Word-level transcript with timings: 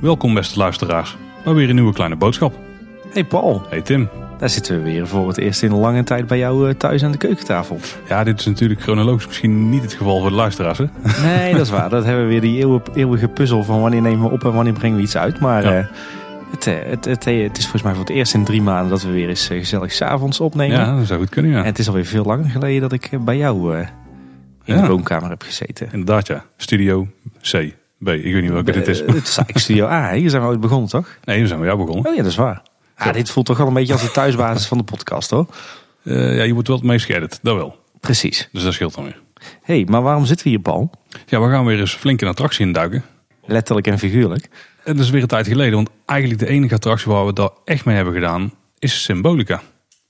Welkom 0.00 0.34
beste 0.34 0.58
luisteraars, 0.58 1.16
maar 1.44 1.54
weer 1.54 1.68
een 1.68 1.74
nieuwe 1.74 1.92
kleine 1.92 2.16
boodschap. 2.16 2.54
Hey 3.12 3.24
Paul, 3.24 3.66
Hey 3.68 3.80
Tim. 3.80 4.08
daar 4.38 4.48
zitten 4.48 4.76
we 4.76 4.82
weer 4.82 5.06
voor 5.06 5.28
het 5.28 5.38
eerst 5.38 5.62
in 5.62 5.70
een 5.70 5.78
lange 5.78 6.04
tijd 6.04 6.26
bij 6.26 6.38
jou 6.38 6.68
eh, 6.68 6.74
thuis 6.74 7.04
aan 7.04 7.12
de 7.12 7.18
keukentafel. 7.18 7.78
Ja, 8.08 8.24
dit 8.24 8.38
is 8.38 8.46
natuurlijk 8.46 8.80
chronologisch 8.80 9.26
misschien 9.26 9.68
niet 9.70 9.82
het 9.82 9.92
geval 9.92 10.20
voor 10.20 10.28
de 10.28 10.34
luisteraars. 10.36 10.78
Hè? 10.78 10.84
Nee, 11.22 11.52
dat 11.52 11.60
is 11.60 11.70
waar. 11.78 11.88
Dat 11.90 12.04
hebben 12.04 12.22
we 12.24 12.28
weer 12.30 12.40
die 12.40 12.82
eeuwige, 12.94 13.28
puzzel 13.28 13.62
van 13.62 13.80
wanneer 13.80 14.00
nemen 14.02 14.26
we 14.28 14.32
op 14.34 14.44
en 14.44 14.52
wanneer 14.52 14.72
brengen 14.72 14.96
we 14.96 15.02
iets 15.02 15.16
uit. 15.16 15.40
Maar 15.40 15.62
Ja. 15.62 15.78
eh, 15.78 15.84
het, 16.54 16.66
eh, 16.66 16.74
het, 16.90 17.04
het, 17.04 17.26
eh, 17.26 17.42
het 17.42 17.56
is 17.56 17.62
volgens 17.62 17.82
mij 17.82 17.92
voor 17.94 18.04
het 18.04 18.12
eerst 18.14 18.34
in 18.34 18.44
drie 18.44 18.62
maanden 18.62 18.90
dat 18.90 19.02
we 19.02 19.10
weer 19.10 19.28
eens 19.28 19.48
eh, 19.48 19.58
gezellig 19.58 19.92
s'avonds 19.92 20.40
opnemen. 20.40 20.76
Ja, 20.76 20.96
dat 20.96 21.06
zou 21.06 21.18
goed 21.20 21.28
kunnen, 21.28 21.52
ja. 21.52 21.58
En 21.58 21.64
het 21.64 21.78
is 21.78 21.88
alweer 21.88 22.04
veel 22.04 22.24
langer 22.24 22.50
geleden 22.50 22.80
dat 22.80 22.92
ik 22.92 23.10
bij 23.24 23.36
jou 23.36 23.76
in 23.78 23.86
Ja. 24.64 24.80
de 24.80 24.88
woonkamer 24.88 25.30
heb 25.30 25.42
gezeten. 25.42 25.88
Inderdaad, 25.92 26.26
ja. 26.26 26.44
Studio 26.56 27.08
C, 27.40 27.50
B. 27.98 28.08
Ik 28.08 28.32
weet 28.32 28.42
niet 28.42 28.50
welke 28.50 28.72
dit 28.72 28.88
is. 28.88 28.98
Het 28.98 29.08
is 29.08 29.14
eigenlijk 29.14 29.58
Studio 29.58 29.86
A, 29.86 30.12
hier 30.12 30.30
zijn 30.30 30.42
we 30.42 30.48
ooit 30.48 30.60
begonnen 30.60 30.88
toch? 30.88 31.18
Nee, 31.24 31.40
we 31.40 31.46
zijn 31.46 31.58
bij 31.58 31.68
jou 31.68 31.80
begonnen. 31.80 32.06
Oh 32.10 32.14
ja, 32.16 32.22
dat 32.22 32.30
is 32.30 32.36
waar. 32.36 32.62
Ah, 32.96 33.12
dit 33.12 33.30
voelt 33.30 33.46
toch 33.46 33.56
wel 33.58 33.66
een 33.66 33.74
beetje 33.74 33.92
als 33.92 34.02
de 34.02 34.10
thuisbasis 34.10 34.66
van 34.66 34.78
de 34.78 34.84
podcast 34.84 35.30
hoor. 35.30 35.46
Ja, 36.02 36.42
je 36.42 36.52
wordt 36.52 36.68
wel 36.68 36.76
het 36.76 36.86
meest 36.86 37.06
geëdit, 37.06 37.38
dat 37.42 37.54
wel. 37.56 37.76
Precies. 38.00 38.48
Dus 38.52 38.62
dat 38.62 38.72
scheelt 38.72 38.94
dan 38.94 39.04
weer. 39.04 39.20
hey, 39.62 39.86
maar 39.88 40.02
waarom 40.02 40.24
zitten 40.24 40.44
we 40.46 40.52
hier 40.52 40.60
Paul? 40.62 40.90
Ja, 41.26 41.40
we 41.40 41.48
gaan 41.50 41.64
weer 41.64 41.80
eens 41.80 41.94
flink 41.94 42.20
in 42.22 42.28
attractie 42.28 42.66
induiken. 42.66 43.04
Letterlijk 43.46 43.86
en 43.86 43.98
figuurlijk. 43.98 44.48
En 44.84 44.96
dat 44.96 45.04
is 45.04 45.10
weer 45.10 45.22
een 45.22 45.28
tijd 45.28 45.46
geleden, 45.46 45.74
want 45.74 45.90
eigenlijk 46.04 46.40
de 46.40 46.48
enige 46.48 46.74
attractie 46.74 47.12
waar 47.12 47.26
we 47.26 47.32
dat 47.32 47.60
echt 47.64 47.84
mee 47.84 47.96
hebben 47.96 48.14
gedaan, 48.14 48.52
is 48.78 49.02
Symbolica. 49.02 49.62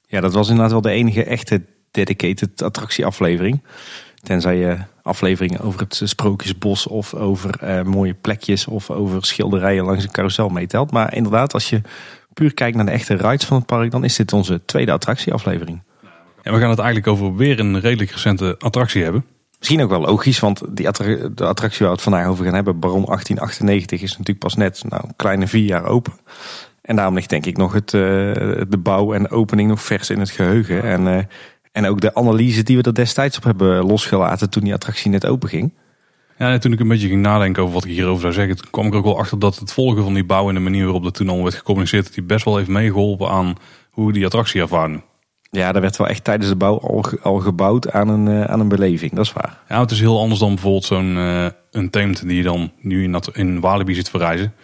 Ja, 0.06 0.20
dat 0.20 0.32
was 0.32 0.48
inderdaad 0.48 0.72
wel 0.72 0.80
de 0.80 0.90
enige 0.90 1.24
echte 1.24 1.62
dedicated 1.90 2.62
attractieaflevering. 2.62 3.62
Tenzij 4.22 4.56
je 4.56 4.78
afleveringen 5.02 5.60
over 5.60 5.80
het 5.80 6.00
Sprookjesbos 6.04 6.86
of 6.86 7.14
over 7.14 7.58
eh, 7.60 7.82
mooie 7.82 8.14
plekjes 8.14 8.66
of 8.66 8.90
over 8.90 9.24
schilderijen 9.24 9.84
langs 9.84 10.04
een 10.04 10.10
carousel 10.10 10.48
meetelt. 10.48 10.90
Maar 10.90 11.14
inderdaad, 11.14 11.52
als 11.52 11.70
je 11.70 11.80
puur 12.32 12.54
kijkt 12.54 12.76
naar 12.76 12.86
de 12.86 12.92
echte 12.92 13.14
rides 13.14 13.44
van 13.44 13.56
het 13.56 13.66
park, 13.66 13.90
dan 13.90 14.04
is 14.04 14.16
dit 14.16 14.32
onze 14.32 14.64
tweede 14.64 14.92
attractieaflevering. 14.92 15.82
En 16.42 16.52
we 16.52 16.58
gaan 16.58 16.70
het 16.70 16.78
eigenlijk 16.78 17.08
over 17.08 17.36
weer 17.36 17.60
een 17.60 17.80
redelijk 17.80 18.10
recente 18.10 18.54
attractie 18.58 19.02
hebben. 19.02 19.24
Misschien 19.64 19.84
ook 19.84 19.90
wel 19.90 20.10
logisch, 20.10 20.40
want 20.40 20.62
die 20.76 20.88
attra- 20.88 21.28
de 21.34 21.44
attractie 21.44 21.78
waar 21.78 21.88
we 21.88 21.94
het 21.94 22.02
vandaag 22.02 22.26
over 22.26 22.44
gaan 22.44 22.54
hebben, 22.54 22.78
Baron 22.78 23.04
1898, 23.04 24.02
is 24.02 24.10
natuurlijk 24.10 24.38
pas 24.38 24.54
net 24.54 24.84
nou, 24.88 25.02
een 25.06 25.16
kleine 25.16 25.46
vier 25.46 25.64
jaar 25.64 25.84
open. 25.84 26.12
En 26.82 26.96
daarom 26.96 27.14
ligt 27.14 27.28
denk 27.28 27.46
ik 27.46 27.56
nog 27.56 27.72
het, 27.72 27.94
eh, 27.94 28.00
de 28.68 28.78
bouw 28.78 29.12
en 29.12 29.22
de 29.22 29.30
opening 29.30 29.68
nog 29.68 29.82
vers 29.82 30.10
in 30.10 30.20
het 30.20 30.30
geheugen. 30.30 30.82
En, 30.82 31.08
eh, 31.08 31.24
en 31.72 31.86
ook 31.86 32.00
de 32.00 32.14
analyse 32.14 32.62
die 32.62 32.76
we 32.76 32.82
er 32.82 32.94
destijds 32.94 33.36
op 33.36 33.44
hebben 33.44 33.84
losgelaten 33.86 34.50
toen 34.50 34.64
die 34.64 34.74
attractie 34.74 35.10
net 35.10 35.26
open 35.26 35.48
ging. 35.48 35.72
Ja, 36.38 36.52
en 36.52 36.60
toen 36.60 36.72
ik 36.72 36.80
een 36.80 36.88
beetje 36.88 37.08
ging 37.08 37.22
nadenken 37.22 37.62
over 37.62 37.74
wat 37.74 37.84
ik 37.84 37.90
hierover 37.90 38.20
zou 38.20 38.32
zeggen, 38.32 38.56
toen 38.56 38.70
kwam 38.70 38.86
ik 38.86 38.94
ook 38.94 39.04
wel 39.04 39.18
achter 39.18 39.38
dat 39.38 39.56
het 39.56 39.72
volgen 39.72 40.02
van 40.02 40.14
die 40.14 40.24
bouw 40.24 40.48
en 40.48 40.54
de 40.54 40.60
manier 40.60 40.84
waarop 40.84 41.04
dat 41.04 41.14
toen 41.14 41.28
al 41.28 41.42
werd 41.42 41.54
gecommuniceerd, 41.54 42.04
dat 42.04 42.14
die 42.14 42.24
best 42.24 42.44
wel 42.44 42.56
heeft 42.56 42.68
meegeholpen 42.68 43.28
aan 43.28 43.54
hoe 43.90 44.06
we 44.06 44.12
die 44.12 44.24
attractie 44.24 44.60
ervaren. 44.60 45.02
Ja, 45.54 45.72
daar 45.72 45.82
werd 45.82 45.96
wel 45.96 46.06
echt 46.06 46.24
tijdens 46.24 46.48
de 46.48 46.56
bouw 46.56 46.78
al, 46.80 47.04
al 47.22 47.38
gebouwd 47.38 47.90
aan 47.92 48.08
een, 48.08 48.28
eh, 48.28 48.50
aan 48.50 48.60
een 48.60 48.68
beleving, 48.68 49.12
dat 49.12 49.24
is 49.24 49.32
waar. 49.32 49.58
Ja, 49.68 49.80
het 49.80 49.90
is 49.90 50.00
heel 50.00 50.18
anders 50.20 50.40
dan 50.40 50.48
bijvoorbeeld 50.54 50.84
zo'n 50.84 51.16
eh 51.16 51.46
een 51.70 51.90
Tamed 51.90 52.22
die 52.28 52.36
je 52.36 52.42
dan 52.42 52.72
nu 52.80 53.02
in, 53.02 53.12
dat- 53.12 53.36
in 53.36 53.60
Walibi 53.60 53.94
ziet 53.94 54.10
verrijzen. 54.10 54.54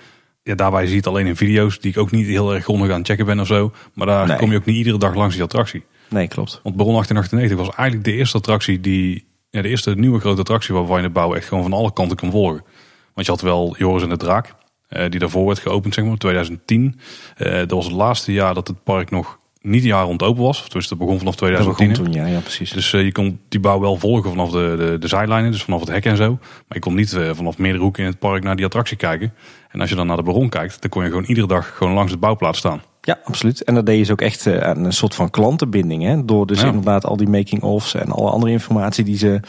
Ja, 0.42 0.54
daarbij 0.54 0.82
zie 0.82 0.90
je 0.90 0.96
het 0.96 1.06
alleen 1.06 1.26
in 1.26 1.36
video's 1.36 1.78
die 1.80 1.90
ik 1.90 1.98
ook 1.98 2.10
niet 2.10 2.26
heel 2.26 2.54
erg 2.54 2.64
grondig 2.64 2.90
aan 2.90 2.98
het 2.98 3.06
checken 3.06 3.26
ben 3.26 3.40
of 3.40 3.46
zo. 3.46 3.72
Maar 3.94 4.06
daar 4.06 4.26
Nee. 4.26 4.36
kom 4.36 4.50
je 4.50 4.56
ook 4.56 4.64
niet 4.64 4.76
iedere 4.76 4.98
dag 4.98 5.14
langs 5.14 5.34
die 5.34 5.44
attractie. 5.44 5.84
Nee, 6.08 6.28
klopt. 6.28 6.60
Want 6.62 6.76
Baron 6.76 6.92
1898 6.92 7.56
was 7.66 7.76
eigenlijk 7.76 8.04
de 8.08 8.12
eerste 8.16 8.36
attractie 8.36 8.80
die, 8.80 9.26
ja, 9.50 9.62
de 9.62 9.68
eerste 9.68 9.94
nieuwe 9.94 10.20
grote 10.20 10.40
attractie 10.40 10.74
waarvan 10.74 10.96
je 10.96 11.02
de 11.02 11.10
bouw 11.12 11.34
echt 11.34 11.48
gewoon 11.48 11.62
van 11.62 11.72
alle 11.72 11.92
kanten 11.92 12.16
kon 12.16 12.30
volgen. 12.30 12.62
Want 13.14 13.26
je 13.26 13.32
had 13.32 13.40
wel 13.40 13.74
Joris 13.78 14.02
en 14.02 14.08
de 14.08 14.16
Draak, 14.16 14.54
eh, 14.88 15.10
die 15.10 15.20
daarvoor 15.20 15.46
werd 15.46 15.58
geopend, 15.58 15.94
zeg 15.94 16.04
maar, 16.04 16.16
2010. 16.16 16.98
Eh, 17.36 17.52
dat 17.58 17.70
was 17.70 17.84
het 17.84 17.94
laatste 17.94 18.32
jaar 18.32 18.54
dat 18.54 18.68
het 18.68 18.82
park 18.84 19.10
nog 19.10 19.38
niet 19.62 19.82
een 19.82 19.88
jaar 19.88 20.04
rond 20.04 20.22
open 20.22 20.42
was. 20.42 20.68
Dus 20.68 20.88
dat 20.88 20.98
begon 20.98 21.18
vanaf 21.18 21.34
Dat 21.34 21.42
2010. 21.48 21.88
begon 21.88 22.04
hè. 22.06 22.12
toen, 22.12 22.22
ja, 22.22 22.32
ja 22.34 22.40
precies. 22.40 22.70
Dus 22.72 22.92
eh, 22.92 23.04
je 23.04 23.12
kon 23.12 23.40
die 23.48 23.60
bouw 23.60 23.80
wel 23.80 23.96
volgen 23.96 24.30
vanaf 24.30 24.50
de, 24.50 24.74
de, 24.78 24.96
de 24.98 25.08
zijlijnen, 25.08 25.50
dus 25.52 25.62
vanaf 25.62 25.80
het 25.80 25.88
hek 25.88 26.04
en 26.04 26.16
zo. 26.16 26.28
Maar 26.40 26.40
je 26.68 26.78
kon 26.78 26.94
niet 26.94 27.12
eh, 27.12 27.30
vanaf 27.32 27.58
meerdere 27.58 27.82
hoeken 27.82 28.02
in 28.04 28.08
het 28.10 28.18
park 28.18 28.42
naar 28.42 28.56
die 28.56 28.64
attractie 28.64 28.96
kijken. 28.96 29.32
En 29.68 29.80
als 29.80 29.90
je 29.90 29.96
dan 29.96 30.06
naar 30.06 30.16
de 30.16 30.22
Baron 30.22 30.48
kijkt, 30.48 30.80
dan 30.80 30.90
kon 30.90 31.02
je 31.02 31.08
gewoon 31.08 31.24
iedere 31.24 31.46
dag 31.46 31.76
gewoon 31.76 31.92
langs 31.92 32.12
de 32.12 32.18
bouwplaats 32.18 32.58
staan. 32.58 32.82
Ja, 33.02 33.18
absoluut. 33.24 33.64
En 33.64 33.74
dat 33.74 33.86
deed 33.86 33.94
je 33.94 34.00
dus 34.02 34.10
ook 34.12 34.20
echt 34.20 34.46
eh, 34.46 34.58
aan 34.58 34.84
een 34.84 34.92
soort 34.92 35.14
van 35.14 35.30
klantenbinding. 35.30 36.02
Hè? 36.02 36.24
Door 36.24 36.46
dus 36.46 36.60
Ja. 36.60 36.66
inderdaad 36.66 37.04
al 37.06 37.16
die 37.16 37.28
making-ofs 37.28 37.94
en 37.94 38.10
alle 38.10 38.30
andere 38.30 38.52
informatie 38.52 39.04
die 39.04 39.16
ze 39.18 39.40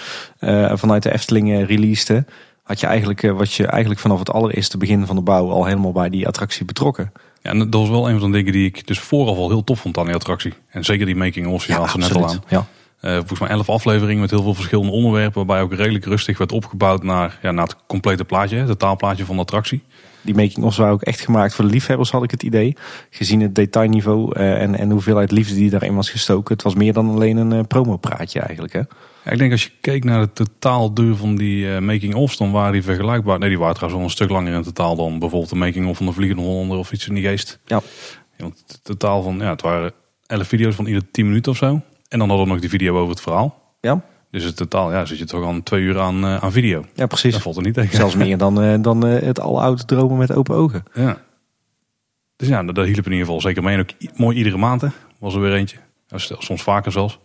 vanuit 0.76 1.04
de 1.04 1.12
Efteling 1.14 1.52
eh, 1.52 1.66
releasten. 1.66 2.28
Had 2.64 2.80
je 2.80 2.88
eigenlijk, 2.88 3.22
wat 3.22 3.54
je 3.54 3.66
eigenlijk 3.68 4.02
vanaf 4.02 4.20
het 4.20 4.32
allereerste 4.32 4.78
begin 4.78 5.06
van 5.06 5.16
de 5.16 5.22
bouw 5.22 5.50
al 5.50 5.66
helemaal 5.66 5.92
bij 5.92 6.10
die 6.10 6.28
attractie 6.28 6.66
betrokken. 6.66 7.12
Ja, 7.42 7.50
en 7.50 7.58
dat 7.58 7.82
was 7.82 7.90
wel 7.90 8.10
een 8.10 8.20
van 8.20 8.32
de 8.32 8.38
dingen 8.38 8.54
die 8.54 8.66
ik 8.66 8.88
dus 8.88 9.00
vooraf 9.00 9.38
al 9.38 9.50
heel 9.50 9.64
tof 9.64 9.80
vond 9.80 9.98
aan 9.98 10.06
die 10.06 10.16
attractie. 10.16 10.54
En 10.70 10.86
zeker 10.86 11.06
die 11.06 11.16
making-of, 11.16 11.66
je 11.66 11.74
haalt 11.74 11.90
ze 11.90 11.98
net 11.98 12.16
al 12.16 12.28
aan. 12.28 12.44
Ja. 12.48 12.68
Eh, 13.00 13.16
volgens 13.16 13.40
mij 13.40 13.50
elf 13.50 13.70
afleveringen 13.70 14.22
met 14.22 14.30
heel 14.30 14.44
veel 14.44 14.54
verschillende 14.54 14.92
onderwerpen. 14.92 15.46
Waarbij 15.46 15.62
ook 15.62 15.74
redelijk 15.74 16.06
rustig 16.06 16.38
werd 16.38 16.52
opgebouwd 16.52 17.04
naar, 17.04 17.40
ja, 17.42 17.52
naar 17.52 17.66
het 17.66 17.76
complete 17.88 18.26
plaatje. 18.26 18.58
Het 18.58 18.68
totaalplaatje 18.68 19.26
van 19.26 19.36
de 19.36 19.42
attractie. 19.42 19.84
Die 20.22 20.36
making-ofs 20.36 20.78
waren 20.78 20.94
ook 20.94 21.02
echt 21.02 21.20
gemaakt 21.20 21.56
voor 21.56 21.66
de 21.66 21.72
liefhebbers, 21.72 22.12
had 22.12 22.24
ik 22.24 22.32
het 22.32 22.44
idee. 22.44 22.76
Gezien 23.10 23.42
het 23.42 23.56
detailniveau 23.56 24.36
eh, 24.36 24.62
en, 24.62 24.78
en 24.78 24.88
de 24.88 24.94
hoeveelheid 24.94 25.32
liefde 25.32 25.56
die 25.56 25.70
daarin 25.70 25.96
was 25.96 26.10
gestoken. 26.10 26.54
Het 26.54 26.64
was 26.64 26.76
meer 26.76 26.94
dan 26.94 27.10
alleen 27.10 27.38
een 27.38 27.52
eh, 27.52 27.60
promopraatje 27.68 28.40
eigenlijk. 28.40 28.74
Hè? 28.74 28.82
Ja, 29.26 29.32
ik 29.32 29.38
denk 29.38 29.52
als 29.52 29.64
je 29.64 29.72
keek 29.82 30.04
naar 30.04 30.22
de 30.22 30.34
totaalduur 30.34 31.16
van 31.16 31.36
die 31.36 31.74
eh, 31.76 31.82
making-ofs, 31.82 32.38
dan 32.38 32.52
waren 32.52 32.72
die 32.72 32.84
vergelijkbaar. 32.84 33.40
Nee, 33.40 33.50
die 33.50 33.60
waren 33.60 33.76
trouwens 33.76 34.02
wel 34.02 34.10
een 34.12 34.16
stuk 34.16 34.30
langer 34.30 34.54
in 34.54 34.64
totaal 34.64 34.96
dan 34.96 35.20
bijvoorbeeld 35.20 35.50
de 35.52 35.56
making-of 35.56 35.98
van 35.98 36.06
de 36.06 36.12
Vliegende 36.12 36.44
Hollander 36.44 36.78
of 36.78 36.92
iets 36.92 37.08
in 37.08 37.14
die 37.14 37.24
geest. 37.24 37.60
Ja. 37.66 37.82
Ja, 38.38 38.44
want 38.44 38.64
het 38.68 38.84
totaal 38.84 39.22
van, 39.24 39.38
ja, 39.40 39.50
het 39.50 39.62
waren 39.62 39.92
11 40.28 40.48
video's 40.48 40.76
van 40.76 40.86
ieder 40.86 41.12
10 41.12 41.26
minuten 41.28 41.52
of 41.52 41.58
zo. 41.58 41.82
En 42.08 42.20
dan 42.20 42.28
hadden 42.30 42.46
we 42.46 42.52
nog 42.52 42.62
die 42.62 42.70
video 42.70 42.98
over 42.98 43.10
het 43.10 43.22
verhaal. 43.22 43.76
Ja, 43.82 44.02
Dus 44.32 44.44
het 44.44 44.56
totaal, 44.56 44.92
ja, 44.92 45.06
zit 45.06 45.18
je 45.18 45.26
toch 45.26 45.46
aan 45.46 45.64
twee 45.64 45.82
uur 45.82 46.00
aan, 46.00 46.24
eh, 46.24 46.36
aan 46.44 46.52
video. 46.52 46.86
ja 46.96 47.06
precies. 47.06 47.34
Dat 47.34 47.42
valt 47.42 47.56
er 47.56 47.64
niet 47.64 47.74
tegen. 47.74 47.96
Zelfs 47.96 48.16
meer 48.16 48.38
dan, 48.38 48.62
eh, 48.62 48.76
dan 48.82 49.02
het 49.06 49.40
aloude 49.40 49.86
dromen 49.86 50.18
met 50.18 50.34
open 50.34 50.56
ogen. 50.56 50.84
Ja. 50.94 51.22
Dus 52.36 52.48
ja, 52.48 52.64
dat, 52.64 52.76
dat 52.76 52.86
hielp 52.86 53.06
in 53.06 53.12
ieder 53.12 53.26
geval 53.26 53.42
zeker 53.42 53.64
mee. 53.64 53.76
En 53.76 53.80
ook 53.82 54.18
mooi 54.18 54.38
iedere 54.38 54.58
maand 54.58 54.82
hè, 54.82 54.88
was 55.20 55.34
er 55.34 55.42
weer 55.42 55.54
eentje. 55.54 55.78
Ja, 56.08 56.18
Soms 56.18 56.62
vaker 56.62 56.92
zelfs. 56.92 57.20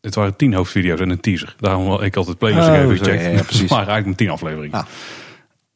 Dit 0.00 0.14
waren 0.14 0.36
tien 0.36 0.54
hoofdvideo's 0.54 1.00
en 1.00 1.10
een 1.10 1.20
teaser. 1.20 1.54
Daarom 1.58 1.84
wil 1.84 2.02
ik 2.02 2.16
altijd 2.16 2.38
playlist 2.38 2.68
Oh, 2.68 2.74
even 2.74 2.96
zo, 2.98 3.04
checken. 3.04 3.30
ja, 3.32 3.42
precies. 3.42 3.70
maar 3.76 3.78
eigenlijk 3.78 4.06
met 4.06 4.16
tien 4.16 4.30
afleveringen. 4.30 4.78
Ah. 4.78 4.86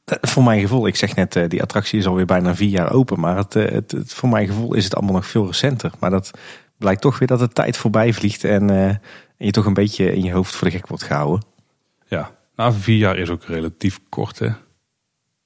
Eh, 0.05 0.17
Voor 0.21 0.45
mijn 0.45 0.61
gevoel, 0.61 0.87
ik 0.87 0.97
zeg 0.97 1.15
net, 1.15 1.37
eh, 1.37 1.49
die 1.49 1.63
attractie 1.63 1.99
is 1.99 2.07
alweer 2.07 2.27
bijna 2.27 2.55
vier 2.55 2.69
jaar 2.69 2.93
open. 2.93 3.21
Maar 3.21 3.37
het, 3.37 3.57
eh, 3.57 3.73
het, 3.73 3.91
het- 3.91 4.15
voor 4.15 4.29
mijn 4.29 4.47
gevoel 4.47 4.75
is 4.75 4.85
het 4.85 4.95
allemaal 4.95 5.15
nog 5.15 5.27
veel 5.27 5.47
recenter. 5.47 5.91
Maar 6.01 6.11
dat 6.11 6.31
blijkt 6.79 7.01
toch 7.01 7.19
weer 7.19 7.29
dat 7.29 7.39
de 7.39 7.49
tijd 7.49 7.77
voorbij 7.77 8.13
vliegt. 8.13 8.45
En, 8.45 8.71
en 8.71 9.01
je 9.37 9.51
toch 9.51 9.65
een 9.67 9.75
beetje 9.75 10.15
in 10.15 10.23
je 10.23 10.33
hoofd 10.33 10.55
voor 10.55 10.69
de 10.71 10.77
gek 10.77 10.87
wordt 10.87 11.03
gehouden. 11.05 11.45
Ja, 12.07 12.31
nou 12.57 12.73
vier 12.79 12.97
jaar 12.97 13.17
is 13.19 13.29
ook 13.31 13.45
relatief 13.45 14.01
kort 14.09 14.39
hè. 14.39 14.49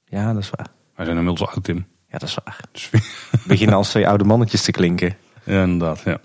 Ja, 0.04 0.32
dat 0.32 0.42
is 0.42 0.50
waar. 0.50 0.66
Wij 0.96 1.04
zijn 1.04 1.18
inmiddels 1.18 1.50
oud 1.50 1.64
Tim. 1.64 1.86
Ja, 2.08 2.18
dat 2.18 2.28
is 2.28 2.38
waar. 2.44 2.60
Dus, 2.72 2.90
We 3.30 3.38
beginnen 3.46 3.76
als 3.76 3.88
twee 3.90 4.08
oude 4.08 4.24
mannetjes 4.24 4.62
te 4.62 4.70
klinken. 4.70 5.16
ja, 5.44 5.62
inderdaad. 5.62 6.00
Ja. 6.04 6.18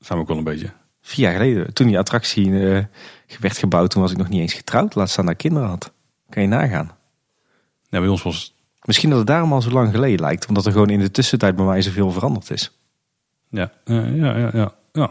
Zijn 0.00 0.18
we 0.18 0.24
ook 0.24 0.28
wel 0.28 0.36
een 0.38 0.44
beetje. 0.44 0.72
Vier 1.02 1.24
jaar 1.24 1.32
geleden, 1.32 1.74
toen 1.74 1.86
die 1.86 1.98
attractie 1.98 2.44
eh, 2.44 2.84
werd 3.40 3.58
gebouwd, 3.58 3.90
toen 3.90 4.02
was 4.02 4.10
ik 4.10 4.16
nog 4.16 4.28
niet 4.28 4.40
eens 4.40 4.52
getrouwd. 4.52 4.94
Laat 4.94 5.10
staan 5.10 5.24
dat 5.24 5.34
ik 5.34 5.40
kinderen 5.40 5.68
had. 5.68 5.92
Kan 6.28 6.42
je 6.42 6.48
nagaan. 6.48 6.90
Ja, 7.88 7.98
bij 7.98 8.08
ons 8.08 8.22
was 8.22 8.54
Misschien 8.82 9.10
dat 9.10 9.18
het 9.18 9.26
daarom 9.26 9.52
al 9.52 9.62
zo 9.62 9.70
lang 9.70 9.90
geleden 9.90 10.20
lijkt. 10.20 10.46
Omdat 10.46 10.66
er 10.66 10.72
gewoon 10.72 10.90
in 10.90 11.00
de 11.00 11.10
tussentijd 11.10 11.56
bij 11.56 11.64
mij 11.64 11.82
zoveel 11.82 12.10
veranderd 12.10 12.50
is. 12.50 12.78
ja, 13.50 13.72
ja, 13.84 14.04
ja, 14.04 14.36
ja, 14.36 14.50
ja. 14.52 14.72
ja. 14.92 15.10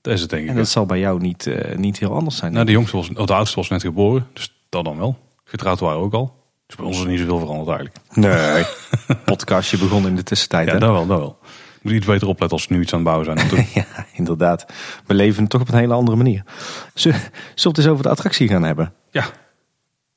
Dat 0.00 0.12
is 0.12 0.20
het 0.20 0.30
denk 0.30 0.42
ik. 0.42 0.48
En 0.48 0.54
hè. 0.54 0.60
dat 0.60 0.70
zal 0.70 0.86
bij 0.86 0.98
jou 0.98 1.20
niet, 1.20 1.46
eh, 1.46 1.76
niet 1.76 1.98
heel 1.98 2.14
anders 2.14 2.36
zijn. 2.36 2.52
Nou, 2.52 2.64
de 2.66 2.72
jongste 2.72 2.96
was, 2.96 3.08
oh, 3.14 3.26
de 3.26 3.34
oudste 3.34 3.56
was 3.56 3.68
net 3.68 3.82
geboren. 3.82 4.26
Dus 4.32 4.58
dat 4.68 4.84
dan 4.84 4.98
wel. 4.98 5.18
Getrouwd 5.44 5.80
waren 5.80 5.98
we 5.98 6.04
ook 6.04 6.12
al. 6.12 6.36
Dus 6.66 6.76
bij 6.76 6.86
ons 6.86 6.96
is 6.96 7.02
er 7.02 7.08
niet 7.08 7.18
zoveel 7.18 7.38
veranderd 7.38 7.68
eigenlijk. 7.68 7.96
Nee. 8.14 8.64
Podcastje 9.24 9.78
begon 9.78 10.06
in 10.06 10.16
de 10.16 10.22
tussentijd. 10.22 10.66
Ja, 10.66 10.72
hè? 10.72 10.78
dat 10.78 10.90
wel, 10.90 11.06
dat 11.06 11.18
wel. 11.18 11.38
Moet 11.88 11.96
iets 11.96 12.06
beter 12.06 12.28
opletten 12.28 12.58
als 12.58 12.68
nu 12.68 12.80
iets 12.80 12.92
aan 12.92 12.98
het 12.98 13.08
bouwen 13.08 13.24
zijn. 13.24 13.66
Ja, 13.74 14.06
inderdaad. 14.12 14.66
We 15.06 15.14
leven 15.14 15.46
toch 15.46 15.60
op 15.60 15.68
een 15.68 15.78
hele 15.78 15.94
andere 15.94 16.16
manier. 16.16 16.42
Zullen 16.94 17.18
we 17.18 17.24
het 17.54 17.78
eens 17.78 17.86
over 17.86 18.02
de 18.02 18.08
attractie 18.08 18.48
gaan 18.48 18.62
hebben? 18.62 18.92
Ja, 19.10 19.24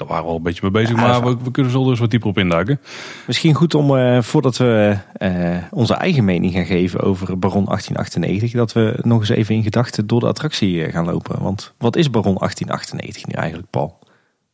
daar 0.02 0.08
waren 0.08 0.24
we 0.24 0.30
al 0.30 0.36
een 0.36 0.44
beetje 0.44 0.62
mee 0.62 0.72
bezig. 0.72 0.96
Ja, 0.96 1.02
maar 1.02 1.24
we, 1.24 1.44
we 1.44 1.52
kunnen 1.52 1.72
zo 1.72 1.84
dus 1.84 2.00
wat 2.00 2.10
dieper 2.10 2.30
op 2.30 2.38
induiken. 2.38 2.82
Misschien 3.28 3.54
goed 3.54 3.76
om, 3.76 3.98
eh, 3.98 4.22
voordat 4.22 4.58
we 4.58 4.98
eh, 5.14 5.58
onze 5.72 5.94
eigen 5.94 6.26
mening 6.26 6.54
gaan 6.54 6.66
geven 6.66 7.00
over 7.00 7.40
Baron 7.40 7.66
1898, 7.66 8.52
dat 8.52 8.74
we 8.74 9.00
nog 9.02 9.20
eens 9.20 9.30
even 9.30 9.56
in 9.56 9.64
gedachten 9.64 10.08
door 10.08 10.20
de 10.20 10.28
attractie 10.28 10.86
eh, 10.86 10.94
gaan 10.94 11.06
lopen. 11.06 11.42
Want 11.42 11.74
wat 11.78 11.96
is 11.96 12.10
Baron 12.10 12.36
1898 12.36 13.26
nu 13.26 13.34
eigenlijk, 13.34 13.70
Paul? 13.70 14.00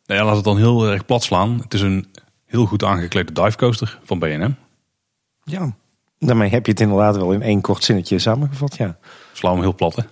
Nou 0.05 0.19
ja, 0.19 0.25
laat 0.25 0.35
het 0.35 0.45
dan 0.45 0.57
heel 0.57 0.87
erg 0.87 1.05
plat 1.05 1.23
slaan. 1.23 1.59
Het 1.61 1.73
is 1.73 1.81
een 1.81 2.05
heel 2.45 2.65
goed 2.65 2.83
aangeklede 2.83 3.31
divecoaster 3.31 3.99
van 4.03 4.19
B&M. 4.19 4.51
Ja, 5.43 5.75
Daarmee 6.19 6.49
heb 6.49 6.65
je 6.65 6.71
het 6.71 6.81
inderdaad 6.81 7.15
wel 7.15 7.31
in 7.31 7.41
één 7.41 7.61
kort 7.61 7.83
zinnetje 7.83 8.19
samengevat, 8.19 8.77
ja. 8.77 8.97
Sla 9.33 9.51
hem 9.51 9.61
heel 9.61 9.75
plat, 9.75 9.95
hè? 9.95 10.03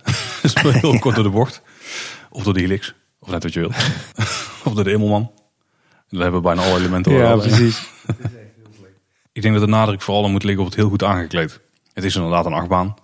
Heel 0.80 0.98
kort 0.98 1.14
door 1.14 1.24
de 1.24 1.30
bocht. 1.30 1.62
Of 2.30 2.42
door 2.42 2.54
de 2.54 2.60
helix. 2.60 2.94
Of 3.18 3.30
net 3.30 3.42
wat 3.42 3.52
je 3.52 3.60
wilt. 3.60 3.74
of 4.64 4.72
door 4.74 4.84
de 4.84 4.92
Immelman. 4.92 5.32
We 6.08 6.22
hebben 6.22 6.42
bijna 6.42 6.62
alle 6.62 6.78
elementen. 6.78 7.12
Ja, 7.12 7.36
precies. 7.36 7.88
Ik 9.32 9.42
denk 9.42 9.54
dat 9.54 9.64
de 9.64 9.70
nadruk 9.70 10.02
vooral 10.02 10.28
moet 10.28 10.42
liggen 10.42 10.62
op 10.62 10.68
het 10.68 10.78
heel 10.78 10.88
goed 10.88 11.02
aangekleed. 11.02 11.60
Het 11.92 12.04
is 12.04 12.16
inderdaad 12.16 12.46
een 12.46 12.52
achtbaan. 12.52 12.94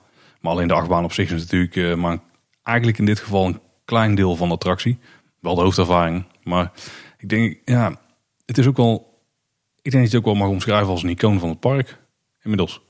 Maar 0.40 0.52
alleen 0.52 0.68
de 0.68 0.74
achtbaan 0.74 1.04
op 1.04 1.12
zich 1.12 1.30
is 1.30 1.40
natuurlijk 1.40 1.76
eh, 1.76 1.94
maar 1.94 2.18
eigenlijk 2.62 2.98
in 2.98 3.04
dit 3.04 3.20
geval 3.20 3.46
een 3.46 3.60
klein 3.84 4.14
deel 4.14 4.36
van 4.36 4.48
de 4.48 4.54
attractie. 4.54 4.98
Wel 5.40 5.54
de 5.54 5.60
hoofdervaring. 5.60 6.24
Maar 6.42 6.72
ik 7.18 7.28
denk, 7.28 7.58
ja, 7.64 8.00
het 8.46 8.58
is 8.58 8.66
ook 8.66 8.76
wel... 8.76 9.20
Ik 9.82 9.90
denk 9.90 10.02
dat 10.02 10.12
je 10.12 10.18
het 10.18 10.26
ook 10.26 10.34
wel 10.34 10.42
mag 10.42 10.52
omschrijven 10.54 10.88
als 10.88 11.02
een 11.02 11.08
icoon 11.08 11.38
van 11.38 11.48
het 11.48 11.60
park. 11.60 11.98
Inmiddels. 12.42 12.80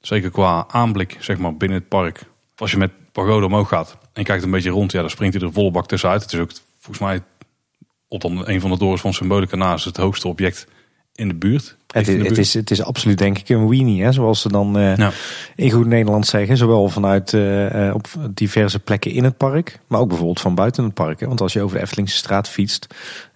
Zeker 0.00 0.30
qua 0.30 0.64
aanblik, 0.68 1.16
zeg 1.20 1.38
maar, 1.38 1.56
binnen 1.56 1.78
het 1.78 1.88
park. 1.88 2.24
Als 2.56 2.70
je 2.70 2.76
met 2.76 3.12
Pagoda 3.12 3.46
omhoog 3.46 3.68
gaat 3.68 3.98
en 4.12 4.24
kijkt 4.24 4.42
een 4.42 4.50
beetje 4.50 4.70
rond, 4.70 4.92
ja, 4.92 5.00
dan 5.00 5.10
springt 5.10 5.34
hij 5.34 5.44
er 5.44 5.52
volle 5.52 5.70
bak 5.70 5.86
tussenuit. 5.86 6.22
Het 6.22 6.32
is 6.32 6.38
ook 6.38 6.50
volgens 6.78 6.98
mij 6.98 7.22
op 8.08 8.20
dan 8.20 8.48
een 8.48 8.60
van 8.60 8.70
de 8.70 8.76
torens 8.76 9.00
van 9.00 9.12
Symbolica 9.12 9.56
naast 9.56 9.84
het 9.84 9.96
hoogste 9.96 10.28
object 10.28 10.66
in 11.20 11.28
de 11.28 11.34
buurt. 11.34 11.76
Het 11.90 12.08
is, 12.08 12.28
het, 12.28 12.38
is, 12.38 12.54
het 12.54 12.70
is 12.70 12.82
absoluut 12.82 13.18
denk 13.18 13.38
ik 13.38 13.48
een 13.48 13.68
weenie, 13.68 14.02
hè, 14.02 14.12
zoals 14.12 14.40
ze 14.40 14.48
dan 14.48 14.78
eh, 14.78 14.96
Ja. 14.96 15.10
in 15.56 15.70
goed 15.70 15.86
Nederlands 15.86 16.30
zeggen. 16.30 16.56
Zowel 16.56 16.88
vanuit 16.88 17.34
eh, 17.34 17.88
eh, 17.88 17.94
op 17.94 18.08
diverse 18.34 18.78
plekken 18.78 19.10
in 19.10 19.24
het 19.24 19.36
park, 19.36 19.78
maar 19.86 20.00
ook 20.00 20.08
bijvoorbeeld 20.08 20.40
van 20.40 20.54
buiten 20.54 20.84
het 20.84 20.94
park. 20.94 21.20
Hè. 21.20 21.26
Want 21.26 21.40
als 21.40 21.52
je 21.52 21.62
over 21.62 21.76
de 21.76 21.82
Eftelingse 21.82 22.16
straat 22.16 22.48
fietst, 22.48 22.86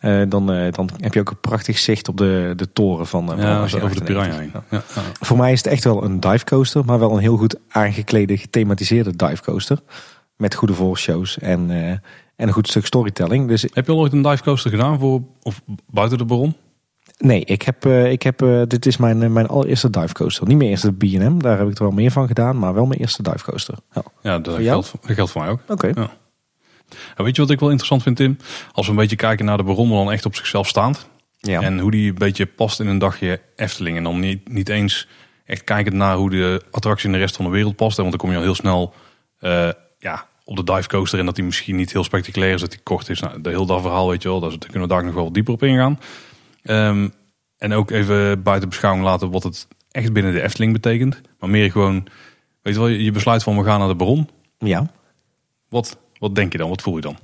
dan, 0.01 0.29
dan 0.71 0.91
heb 1.01 1.15
je 1.15 1.21
ook 1.21 1.31
een 1.31 1.41
prachtig 1.41 1.79
zicht 1.79 2.09
op 2.09 2.17
de, 2.17 2.53
de 2.57 2.73
toren 2.73 3.07
van 3.07 3.33
Ja, 3.37 3.67
zo 3.67 3.79
over 3.79 3.97
de 3.97 4.05
piranha 4.05 4.39
heen. 4.39 4.53
Ja. 4.71 4.83
Voor 5.21 5.37
mij 5.37 5.53
is 5.53 5.59
het 5.59 5.73
echt 5.73 5.85
wel 5.85 6.05
een 6.05 6.21
dive 6.21 6.45
coaster, 6.45 6.85
maar 6.85 6.99
wel 6.99 7.13
een 7.13 7.19
heel 7.19 7.37
goed 7.37 7.57
aangeklede, 7.69 8.39
gethematiseerde 8.39 9.17
dive 9.17 9.43
coaster. 9.43 9.79
Met 10.37 10.55
goede 10.55 10.75
voorshows 10.75 11.39
en, 11.39 11.71
en 12.37 12.49
een 12.49 12.53
goed 12.53 12.69
stuk 12.69 12.87
storytelling. 12.87 13.49
Dus 13.49 13.63
Heb 13.73 13.87
je 13.87 13.93
al 13.93 13.99
ooit 13.99 14.13
een 14.13 14.23
dive 14.23 14.43
coaster 14.43 14.71
gedaan 14.71 14.99
voor, 14.99 15.21
of 15.43 15.63
buiten 15.91 16.19
de 16.19 16.25
Baron? 16.25 16.55
Nee, 17.19 17.45
ik 17.45 17.63
heb, 17.63 17.85
eh, 17.85 18.11
ik 18.11 18.23
heb, 18.23 18.43
eh, 18.43 18.63
dit 18.67 18.87
is 18.87 18.97
mijn, 18.97 19.23
eh, 19.23 19.29
mijn 19.29 19.47
allereerste 19.47 19.91
dive 19.91 20.15
coaster. 20.15 20.47
Niet 20.47 20.57
mijn 20.57 20.71
eerste 20.71 20.93
B&M, 20.93 21.39
daar 21.39 21.59
heb 21.59 21.69
ik 21.69 21.77
er 21.77 21.83
wel 21.83 21.93
meer 21.93 22.11
van 22.11 22.27
gedaan, 22.27 22.59
maar 22.59 22.75
wel 22.75 22.87
mijn 22.87 23.01
eerste 23.01 23.23
dive 23.23 23.45
coaster. 23.45 23.75
Ja. 23.93 24.03
Ja, 24.23 24.39
dat 24.39 24.57
geldt, 24.57 24.93
dat 25.01 25.15
geldt 25.15 25.31
voor 25.31 25.43
mij 25.43 25.51
ook. 25.51 25.61
Oké. 25.69 25.91
Ja. 25.95 26.11
Weet 27.17 27.37
je 27.37 27.43
wat 27.43 27.51
ik 27.51 27.61
wel 27.61 27.69
interessant 27.69 28.03
vind, 28.03 28.17
Tim? 28.17 28.37
Als 28.73 28.87
we 28.87 28.93
een 28.93 28.99
beetje 28.99 29.17
kijken 29.17 29.45
naar 29.45 29.57
de 29.57 29.63
maar 29.63 29.75
dan 29.75 30.13
echt 30.13 30.27
op 30.27 30.35
zichzelf 30.35 30.69
staand. 30.69 31.09
Ja. 31.39 31.61
En 31.61 31.79
hoe 31.79 31.91
die 31.91 32.09
een 32.09 32.15
beetje 32.15 32.47
past 32.47 32.81
in 32.81 32.87
een 32.87 32.99
dagje 32.99 33.41
Efteling. 33.57 33.97
En 33.97 34.03
dan 34.03 34.21
niet, 34.21 34.49
niet 34.49 34.69
eens 34.69 35.09
echt 35.45 35.65
kijkend 35.65 35.95
naar 35.95 36.17
hoe 36.17 36.31
de 36.31 36.63
attractie 36.71 37.07
in 37.07 37.13
de 37.13 37.19
rest 37.19 37.37
van 37.37 37.45
de 37.45 37.51
wereld 37.51 37.77
past. 37.77 37.97
hè, 37.97 38.03
Want 38.03 38.19
dan 38.19 38.21
kom 38.21 38.31
je 38.31 38.37
al 38.37 38.43
heel 38.43 38.55
snel 38.55 38.95
ja, 39.99 40.27
op 40.45 40.57
de 40.57 40.65
dive 40.65 40.89
coaster. 40.89 41.19
En 41.19 41.27
dat 41.27 41.35
die 41.35 41.45
misschien 41.45 41.77
niet 41.77 41.93
heel 41.93 42.05
spectaculair 42.05 42.55
is, 42.55 42.61
dat 42.61 42.71
die 42.71 42.81
kort 42.83 43.09
is. 43.09 43.21
Nou, 43.21 43.41
de 43.41 43.51
heel 43.51 43.67
dat 43.67 43.81
verhaal, 43.81 44.09
weet 44.09 44.23
je 44.23 44.29
wel. 44.29 44.41
Daar 44.41 44.51
daar 44.51 44.59
kunnen 44.59 44.89
we 44.89 44.95
daar 44.95 45.05
nog 45.05 45.15
wel 45.15 45.33
dieper 45.33 45.55
op 45.55 45.63
ingaan. 45.63 45.99
Ehm, 46.65 47.09
en 47.59 47.73
ook 47.73 47.91
even 47.91 48.43
buiten 48.43 48.69
beschouwing 48.69 49.05
laten 49.05 49.31
wat 49.31 49.43
het 49.43 49.69
echt 49.91 50.13
binnen 50.13 50.33
de 50.33 50.43
Efteling 50.43 50.73
betekent. 50.73 51.21
Maar 51.39 51.51
meer 51.51 51.71
gewoon, 51.71 52.07
weet 52.63 52.75
je 52.75 52.81
wel, 52.81 52.89
je 52.89 53.11
besluit 53.13 53.43
van 53.43 53.57
we 53.59 53.65
gaan 53.65 53.79
naar 53.79 53.89
de 53.89 53.95
Baron. 53.95 54.29
ja. 54.59 54.87
Wat, 55.69 55.99
wat 56.19 56.35
denk 56.35 56.53
je 56.53 56.59
dan? 56.59 56.69
Wat 56.69 56.83
voel 56.83 56.95
je 56.97 57.01
dan? 57.01 57.17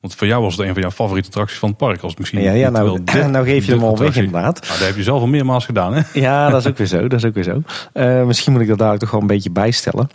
Want 0.00 0.14
voor 0.14 0.26
jou 0.26 0.42
was 0.42 0.56
het 0.56 0.66
een 0.66 0.72
van 0.72 0.82
jouw 0.82 0.90
favoriete 0.90 1.28
attracties 1.28 1.58
van 1.58 1.68
het 1.68 1.78
park. 1.78 2.00
Als 2.00 2.10
het 2.10 2.18
misschien 2.18 2.40
Ja, 2.42 2.52
ja 2.52 2.70
nou, 2.70 3.00
de- 3.04 3.22
nou 3.24 3.44
geef 3.46 3.66
je 3.66 3.72
hem 3.72 3.82
al 3.82 3.98
weg 3.98 4.16
inderdaad. 4.16 4.60
Nou, 4.60 4.78
dat 4.78 4.86
heb 4.86 4.96
je 4.96 5.02
zelf 5.02 5.20
al 5.20 5.26
meermaals 5.26 5.64
gedaan, 5.64 5.94
hè? 5.94 6.02
Ja, 6.12 6.50
dat 6.50 6.60
is 6.60 6.66
ook 6.66 6.76
weer 6.76 6.86
zo. 6.86 7.00
Dat 7.08 7.18
is 7.18 7.24
ook 7.24 7.34
weer 7.34 7.44
zo. 7.44 7.62
Eh, 7.92 8.24
misschien 8.24 8.52
moet 8.52 8.60
ik 8.62 8.68
dat 8.68 8.76
dadelijk 8.78 9.02
toch 9.02 9.10
wel 9.12 9.20
een 9.20 9.26
beetje 9.26 9.50
bijstellen. 9.50 10.08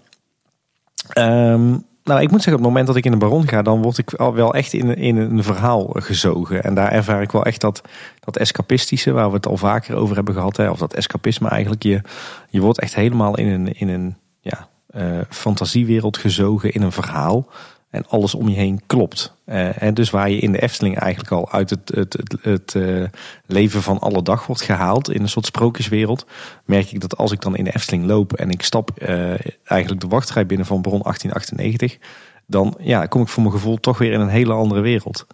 Ehm, 1.09 1.77
nou, 2.03 2.21
ik 2.21 2.31
moet 2.31 2.41
zeggen, 2.41 2.53
op 2.53 2.59
het 2.59 2.67
moment 2.67 2.87
dat 2.87 2.95
ik 2.95 3.05
in 3.05 3.11
de 3.11 3.17
Baron 3.17 3.47
ga, 3.47 3.61
dan 3.61 3.81
word 3.81 3.97
ik 3.97 4.13
al 4.13 4.33
wel 4.33 4.53
echt 4.53 4.73
in, 4.73 4.95
in 4.95 5.17
een 5.17 5.43
verhaal 5.43 5.89
gezogen. 5.93 6.63
En 6.63 6.73
daar 6.73 6.91
ervaar 6.91 7.21
ik 7.21 7.31
wel 7.31 7.45
echt 7.45 7.61
dat, 7.61 7.81
dat 8.19 8.37
escapistische, 8.37 9.11
waar 9.11 9.29
we 9.29 9.35
het 9.35 9.47
al 9.47 9.57
vaker 9.57 9.95
over 9.95 10.15
hebben 10.15 10.33
gehad. 10.33 10.57
Hè, 10.57 10.69
of 10.69 10.77
dat 10.77 10.93
escapisme 10.93 11.49
eigenlijk. 11.49 11.83
Je, 11.83 12.01
je 12.49 12.61
wordt 12.61 12.79
echt 12.79 12.95
helemaal 12.95 13.37
in 13.37 13.47
een, 13.47 13.73
in 13.73 13.89
een 13.89 14.15
ja, 14.39 14.67
eh, 14.87 15.19
fantasiewereld 15.29 16.17
gezogen, 16.17 16.73
in 16.73 16.81
een 16.81 16.91
verhaal. 16.91 17.47
En 17.93 18.05
alles 18.07 18.35
om 18.35 18.49
je 18.49 18.55
heen 18.55 18.81
klopt. 18.85 19.35
Eh, 19.45 19.81
en 19.81 19.93
dus 19.93 20.09
waar 20.09 20.29
je 20.29 20.39
in 20.39 20.51
de 20.51 20.61
Efteling 20.61 20.97
eigenlijk 20.97 21.31
al 21.31 21.51
uit 21.51 21.69
het, 21.69 21.91
het, 21.95 22.13
het, 22.13 22.35
het 22.41 22.75
eh, 22.75 23.03
leven 23.45 23.81
van 23.81 23.99
alle 23.99 24.23
dag 24.23 24.45
wordt 24.45 24.61
gehaald 24.61 25.09
in 25.09 25.21
een 25.21 25.29
soort 25.29 25.45
sprookjeswereld, 25.45 26.25
merk 26.65 26.91
ik 26.91 26.99
dat 26.99 27.17
als 27.17 27.31
ik 27.31 27.41
dan 27.41 27.55
in 27.55 27.63
de 27.63 27.75
Efteling 27.75 28.05
loop 28.05 28.33
en 28.33 28.49
ik 28.49 28.61
stap 28.61 28.89
eh, 28.97 29.29
eigenlijk 29.63 30.01
de 30.01 30.07
wachtrij 30.07 30.45
binnen 30.45 30.65
van 30.65 30.81
Bron 30.81 31.01
1898, 31.01 31.97
dan 32.45 32.75
ja, 32.79 33.05
kom 33.05 33.21
ik 33.21 33.27
voor 33.27 33.43
mijn 33.43 33.55
gevoel 33.55 33.77
toch 33.77 33.97
weer 33.97 34.11
in 34.11 34.19
een 34.19 34.27
hele 34.27 34.53
andere 34.53 34.81
wereld. 34.81 35.27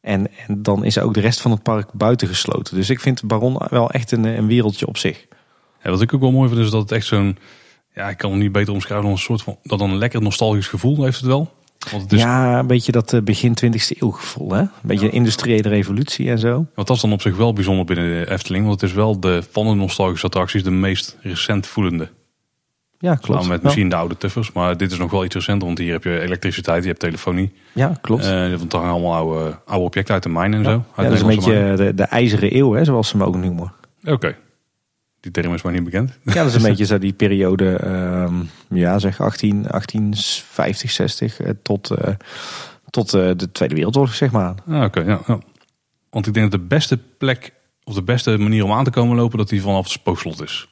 En, 0.00 0.28
en 0.46 0.62
dan 0.62 0.84
is 0.84 0.98
ook 0.98 1.14
de 1.14 1.20
rest 1.20 1.40
van 1.40 1.50
het 1.50 1.62
park 1.62 1.92
buitengesloten. 1.92 2.76
Dus 2.76 2.90
ik 2.90 3.00
vind 3.00 3.26
Baron 3.26 3.60
wel 3.70 3.90
echt 3.90 4.12
een, 4.12 4.24
een 4.24 4.46
wereldje 4.46 4.86
op 4.86 4.96
zich. 4.96 5.26
Ja, 5.82 5.90
wat 5.90 6.02
ik 6.02 6.14
ook 6.14 6.20
wel 6.20 6.32
mooi 6.32 6.48
vind 6.48 6.60
is 6.60 6.70
dat 6.70 6.82
het 6.82 6.92
echt 6.92 7.06
zo'n... 7.06 7.38
Ja, 7.94 8.08
ik 8.08 8.16
kan 8.16 8.30
het 8.30 8.40
niet 8.40 8.52
beter 8.52 8.72
omschrijven 8.72 9.04
dan 9.04 9.14
een 9.14 9.22
soort 9.22 9.42
van... 9.42 9.58
Dat 9.62 9.78
dan 9.78 9.90
een 9.90 9.98
lekker 9.98 10.22
nostalgisch 10.22 10.68
gevoel 10.68 11.04
heeft 11.04 11.16
het 11.16 11.26
wel. 11.26 11.58
Want, 11.92 12.10
Ja, 12.10 12.58
een 12.58 12.66
beetje 12.66 12.92
dat 12.92 13.12
eh, 13.12 13.20
begin 13.20 13.56
20e 13.64 13.98
eeuw 13.98 14.10
gevoel. 14.10 14.52
Hè? 14.52 14.60
Een 14.60 14.68
beetje 14.82 15.10
industriële 15.10 15.68
revolutie 15.68 16.30
en 16.30 16.38
zo. 16.38 16.52
want 16.74 16.86
dat 16.86 16.96
is 16.96 17.02
dan 17.02 17.12
op 17.12 17.20
zich 17.20 17.36
wel 17.36 17.52
bijzonder 17.52 17.84
binnen 17.84 18.10
de 18.10 18.30
Efteling. 18.30 18.66
Want 18.66 18.80
het 18.80 18.90
is 18.90 18.96
wel 18.96 19.20
de, 19.20 19.42
van 19.50 19.66
de 19.66 19.74
nostalgische 19.74 20.26
attracties 20.26 20.62
de 20.62 20.70
meest 20.70 21.16
recent 21.20 21.66
voelende. 21.66 22.08
Ja, 22.98 23.14
klopt. 23.14 23.40
Samen 23.40 23.48
met 23.48 23.62
misschien 23.62 23.88
de 23.88 23.94
oude 23.94 24.16
tuffers. 24.16 24.52
Maar 24.52 24.76
dit 24.76 24.92
is 24.92 24.98
nog 24.98 25.10
wel 25.10 25.24
iets 25.24 25.34
recenter. 25.34 25.66
Want 25.66 25.78
hier 25.78 25.92
heb 25.92 26.04
je 26.04 26.20
elektriciteit, 26.20 26.82
je 26.82 26.88
hebt 26.88 27.00
telefonie. 27.00 27.52
Ja, 27.72 27.98
klopt. 28.00 28.24
Eh 28.24 28.54
want 28.54 28.70
daar 28.70 28.80
gaan 28.80 28.90
allemaal 28.90 29.14
oude, 29.14 29.58
oude 29.66 29.84
objecten 29.84 30.14
uit 30.14 30.22
de 30.22 30.28
mijn 30.28 30.54
en 30.54 30.64
zo. 30.64 30.70
Uit 30.70 30.82
ja, 30.96 31.02
dat 31.02 31.12
is 31.12 31.20
een 31.20 31.26
beetje 31.26 31.74
de, 31.76 31.94
de 31.94 32.02
ijzeren 32.02 32.56
eeuw, 32.56 32.72
hè, 32.72 32.84
zoals 32.84 33.08
ze 33.08 33.16
hem 33.16 33.26
ook 33.26 33.36
noemen. 33.36 33.72
Oké. 34.04 34.36
Die 35.20 35.30
term 35.30 35.54
is 35.54 35.62
mij 35.62 35.72
niet 35.72 35.84
bekend. 35.84 36.18
Ja, 36.22 36.34
dat 36.34 36.46
is 36.46 36.54
een 36.54 36.62
beetje 36.70 36.84
zo 36.84 36.98
die 36.98 37.12
periode, 37.12 37.76
ehm, 37.76 38.34
ja, 38.68 38.98
zeg 38.98 39.20
18, 39.20 39.62
1850, 39.62 40.90
60 40.90 41.40
eh, 41.40 41.50
tot, 41.62 41.90
eh, 41.90 42.14
tot 42.90 43.14
eh, 43.14 43.30
de 43.36 43.52
Tweede 43.52 43.74
Wereldoorlog, 43.74 44.14
zeg 44.14 44.30
maar. 44.30 44.54
Ah, 44.68 44.82
Oké, 44.82 45.00
ja, 45.00 45.20
ja. 45.26 45.38
Want 46.10 46.26
ik 46.26 46.34
denk 46.34 46.50
dat 46.50 46.60
de 46.60 46.66
beste 46.66 46.98
plek, 47.18 47.52
of 47.84 47.94
de 47.94 48.02
beste 48.02 48.38
manier 48.38 48.64
om 48.64 48.72
aan 48.72 48.84
te 48.84 48.90
komen 48.90 49.16
lopen, 49.16 49.38
dat 49.38 49.48
die 49.48 49.62
vanaf 49.62 49.82
het 49.82 49.92
spookslot 49.92 50.42
is. 50.42 50.68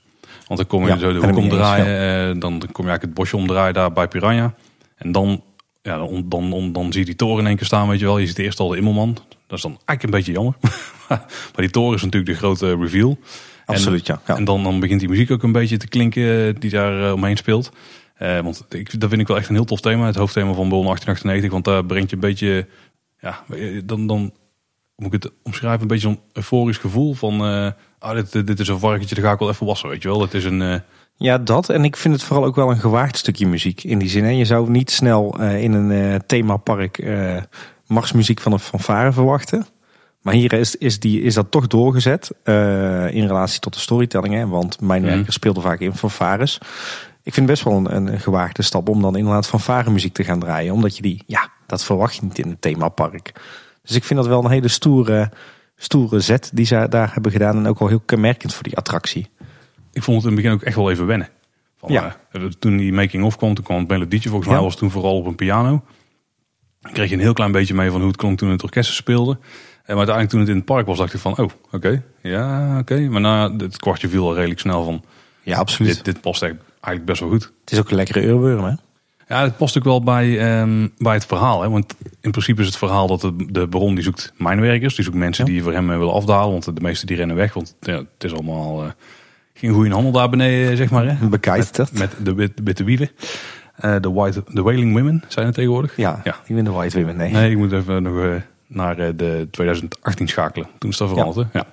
Want 0.49 0.61
dan 0.61 0.69
kom 0.69 0.83
je 0.83 0.89
Ja, 0.89 0.99
zo 0.99 1.12
de 1.12 1.27
hoek 1.27 1.37
omdraaien, 1.37 1.87
eh, 1.87 2.41
dan 2.41 2.59
kom 2.59 2.85
je 2.85 2.91
eigenlijk 2.91 3.03
het 3.03 3.15
bosje 3.15 3.37
omdraaien 3.37 3.75
daar 3.75 3.93
bij 3.93 4.09
Piranha. 4.09 4.55
En 4.97 5.12
dan, 5.12 5.43
ja, 5.83 5.97
dan, 5.97 6.25
dan, 6.29 6.50
dan, 6.50 6.73
dan 6.73 6.93
zie 6.93 7.00
je 7.00 7.06
die 7.06 7.17
toren 7.17 7.39
in 7.39 7.47
één 7.47 7.56
keer 7.56 7.67
staan, 7.67 7.88
weet 7.88 7.99
je 7.99 8.05
wel. 8.05 8.19
Je 8.19 8.26
ziet 8.26 8.38
eerst 8.38 8.61
al 8.61 8.69
de 8.69 8.76
Immelman. 8.76 9.19
Dat 9.47 9.57
is 9.57 9.62
dan 9.62 9.78
eigenlijk 9.85 10.02
een 10.02 10.11
beetje 10.11 10.33
jammer. 10.33 10.55
maar 11.09 11.52
die 11.57 11.71
toren 11.71 11.97
is 11.97 12.02
natuurlijk 12.02 12.33
de 12.33 12.37
grote 12.37 12.76
reveal. 12.76 13.19
Absoluut, 13.68 14.06
ja. 14.06 14.20
ja. 14.26 14.37
En 14.37 14.44
dan, 14.44 14.62
dan 14.62 14.80
begint 14.80 15.00
die 15.00 15.08
muziek 15.08 15.30
ook 15.30 15.42
een 15.42 15.52
beetje 15.52 15.76
te 15.76 15.88
klinken 15.88 16.46
eh, 16.46 16.54
die 16.58 16.70
daar 16.70 17.06
eh, 17.06 17.12
omheen 17.12 17.37
speelt. 17.37 17.72
Eh, 18.14 18.40
want 18.40 18.66
ik, 18.68 19.00
dat 19.00 19.08
vind 19.08 19.20
ik 19.20 19.26
wel 19.26 19.37
echt 19.37 19.48
een 19.48 19.54
heel 19.54 19.64
tof 19.64 19.80
thema. 19.80 20.06
Het 20.06 20.16
hoofdthema 20.16 20.52
van 20.52 20.68
Bol 20.68 20.82
1898. 20.82 21.50
Want 21.50 21.64
daar 21.64 21.84
brengt 21.84 22.10
je 22.10 22.16
een 22.16 22.22
beetje... 22.22 22.66
Ja, 23.20 23.44
dan, 23.84 24.06
dan 24.06 24.32
moet 24.96 25.14
ik 25.14 25.22
het 25.22 25.32
omschrijven. 25.42 25.80
Een 25.80 25.87
beetje 25.87 26.08
zo'n 26.08 26.20
euforisch 26.32 26.78
gevoel 26.78 27.14
van... 27.14 27.40
ah, 27.98 28.14
dit, 28.14 28.46
dit 28.46 28.60
is 28.60 28.68
een 28.68 28.78
varkentje, 28.78 29.14
daar 29.14 29.25
ga 29.25 29.32
ik 29.32 29.38
wel 29.38 29.48
even 29.48 29.66
wassen, 29.66 29.88
weet 29.88 30.02
je 30.02 30.08
wel. 30.08 30.20
Het 30.20 30.34
is 30.34 30.44
een... 30.44 30.82
Ja, 31.16 31.38
dat. 31.38 31.68
En 31.68 31.84
ik 31.84 31.96
vind 31.96 32.14
het 32.14 32.22
vooral 32.22 32.44
ook 32.44 32.56
wel 32.56 32.70
een 32.70 32.78
gewaagd 32.78 33.16
stukje 33.16 33.46
muziek 33.46 33.84
in 33.84 33.98
die 33.98 34.08
zin. 34.08 34.25
Hè. 34.25 34.30
Je 34.30 34.44
zou 34.44 34.70
niet 34.70 34.90
snel 34.90 35.42
in 35.42 35.72
een 35.72 36.22
themapark 36.26 37.04
marsmuziek 37.87 38.40
van 38.40 38.52
een 38.52 38.58
fanfare 38.58 39.12
verwachten. 39.12 39.66
Maar 40.28 40.37
hier 40.37 40.52
is, 40.52 40.76
is, 40.76 41.00
die, 41.00 41.23
is 41.23 41.35
dat 41.35 41.50
toch 41.50 41.66
doorgezet 41.66 42.30
eh, 42.42 43.14
in 43.14 43.26
relatie 43.26 43.61
tot 43.61 43.75
de 43.75 43.80
storytelling. 43.80 44.35
Hè. 44.35 44.47
Want 44.47 44.80
mijn 44.80 45.02
Mhm. 45.02 45.11
werker 45.14 45.32
speelde 45.32 45.61
vaak 45.61 45.80
in 45.80 45.94
fanfares. 45.94 46.58
Ik 47.23 47.35
vind 47.35 47.37
het 47.37 47.47
best 47.47 47.62
wel 47.62 47.76
een, 47.76 48.12
een 48.12 48.20
gewaagde 48.20 48.62
stap 48.62 48.88
om 48.88 49.02
dan 49.02 49.16
inderdaad 49.16 49.47
fanfare 49.47 49.90
muziek 49.90 50.12
te 50.14 50.25
gaan 50.25 50.38
draaien. 50.40 50.73
Omdat 50.75 50.97
je 50.97 51.02
die, 51.02 51.23
ja, 51.26 51.49
dat 51.66 51.85
verwacht 51.85 52.14
je 52.14 52.23
niet 52.23 52.38
in 52.38 52.49
een 52.50 52.58
themapark. 52.58 53.32
Dus 53.82 53.97
ik 53.97 54.04
vind 54.04 54.18
dat 54.20 54.28
wel 54.28 54.44
een 54.44 54.50
hele 54.50 54.68
stoere, 54.68 55.30
stoere 55.76 56.20
zet 56.20 56.50
die 56.54 56.64
ze 56.66 56.87
daar 56.88 57.12
hebben 57.12 57.32
gedaan. 57.32 57.56
En 57.56 57.66
ook 57.66 57.78
wel 57.78 57.88
heel 57.88 58.00
kenmerkend 58.04 58.54
voor 58.54 58.62
die 58.62 58.76
attractie. 58.76 59.30
ik 59.92 60.02
vond 60.02 60.16
het 60.23 60.30
in 60.30 60.32
het 60.37 60.42
begin 60.42 60.56
ook 60.58 60.62
echt 60.64 60.76
wel 60.76 60.90
even 60.90 61.06
wennen. 61.06 61.28
Van, 61.78 61.92
Ja. 61.92 62.16
eh, 62.32 62.42
toen 62.44 62.76
die 62.76 62.92
making-of 62.92 63.37
kwam, 63.37 63.54
toen 63.54 63.64
kwam 63.64 63.78
het 63.78 63.88
melodietje. 63.88 64.28
Volgens 64.28 64.49
mij 64.49 64.58
Ja. 64.58 64.64
was 64.64 64.73
het 64.73 64.82
toen 64.82 64.90
vooral 64.90 65.16
op 65.16 65.26
een 65.26 65.35
piano. 65.35 65.82
Dan 66.80 66.92
kreeg 66.92 67.08
je 67.08 67.14
een 67.14 67.20
heel 67.20 67.32
klein 67.32 67.52
beetje 67.52 67.75
mee 67.75 67.90
van 67.90 67.99
hoe 68.00 68.08
het 68.08 68.16
klonk 68.16 68.38
toen 68.38 68.50
het 68.50 68.62
orkest 68.62 68.94
speelde. 68.94 69.38
En 69.88 69.97
maar 69.97 70.07
uiteindelijk 70.09 70.28
toen 70.30 70.40
het 70.40 70.49
in 70.49 70.57
het 70.57 70.64
park 70.64 70.87
was, 70.87 70.99
dacht 70.99 71.14
ik 71.14 71.21
van... 71.21 71.38
Oh, 71.38 71.49
oké. 71.73 72.02
Ja, 72.23 72.78
oké. 72.78 72.99
Maar 73.00 73.21
na 73.21 73.52
het 73.57 73.76
kwartje 73.76 74.09
viel 74.09 74.26
al 74.26 74.35
redelijk 74.35 74.61
snel 74.61 74.85
van... 74.85 75.04
Ja, 75.42 75.59
absoluut. 75.59 75.95
Dit, 75.95 76.04
dit 76.04 76.21
past 76.21 76.42
eigenlijk 76.42 77.04
best 77.04 77.21
wel 77.21 77.28
goed. 77.28 77.52
Het 77.61 77.73
is 77.73 77.78
ook 77.78 77.90
een 77.90 77.97
lekkere 77.97 78.23
eurwurm, 78.25 78.64
hè? 78.64 78.73
Ja, 79.28 79.42
het 79.42 79.57
past 79.57 79.76
ook 79.78 79.85
wel 79.85 80.02
bij, 80.02 80.38
ehm, 80.61 80.88
bij 80.99 81.14
het 81.14 81.26
verhaal. 81.26 81.62
Hè? 81.62 81.71
Want 81.71 81.95
in 82.21 82.30
principe 82.30 82.61
is 82.61 82.66
het 82.66 82.76
verhaal 82.76 83.07
dat 83.07 83.21
de, 83.21 83.35
de 83.50 83.66
baron 83.66 83.95
die 83.95 84.04
zoekt 84.04 84.33
mijnwerkers. 84.37 84.95
Die 84.95 85.04
zoekt 85.04 85.16
mensen 85.16 85.47
Ja. 85.47 85.50
die 85.52 85.62
voor 85.62 85.73
hem 85.73 85.90
eh, 85.90 85.99
willen 85.99 86.12
afdalen. 86.12 86.50
Want 86.50 86.64
de 86.64 86.80
meeste 86.80 87.07
die 87.07 87.16
rennen 87.16 87.37
weg. 87.37 87.54
Want 87.54 87.76
ja, 87.80 87.97
het 87.97 88.25
is 88.25 88.33
allemaal 88.33 88.83
eh, 88.85 88.90
geen 89.54 89.73
goede 89.73 89.90
handel 89.90 90.12
daar 90.12 90.28
beneden, 90.30 90.76
zeg 90.76 90.90
maar. 90.90 91.16
Hè? 91.18 91.28
Bekeisterd. 91.28 91.99
Met 91.99 92.12
de 92.23 92.35
wit- 92.35 92.61
witte 92.64 92.85
wielen. 92.85 93.11
Eh, 93.76 93.97
de 94.00 94.11
white, 94.12 94.45
de 94.49 94.62
Wailing 94.62 94.92
Women 94.97 95.25
zijn 95.28 95.47
het 95.47 95.54
tegenwoordig. 95.54 95.97
Ja, 95.97 96.21
Ja. 96.25 96.37
die 96.47 96.54
winnen 96.54 96.73
White 96.73 96.99
Women. 96.99 97.16
Nee. 97.16 97.33
Nee, 97.33 97.50
ik 97.50 97.57
moet 97.57 97.73
even 97.73 98.02
nog 98.02 98.23
eh, 98.25 98.35
naar 98.68 98.98
eh, 98.98 99.08
de 99.16 99.48
2018 99.50 100.28
schakelen. 100.28 100.68
Toen 100.78 100.90
is 100.90 100.96
dat 100.96 101.08
veranderd. 101.08 101.48
Ja. 101.52 101.66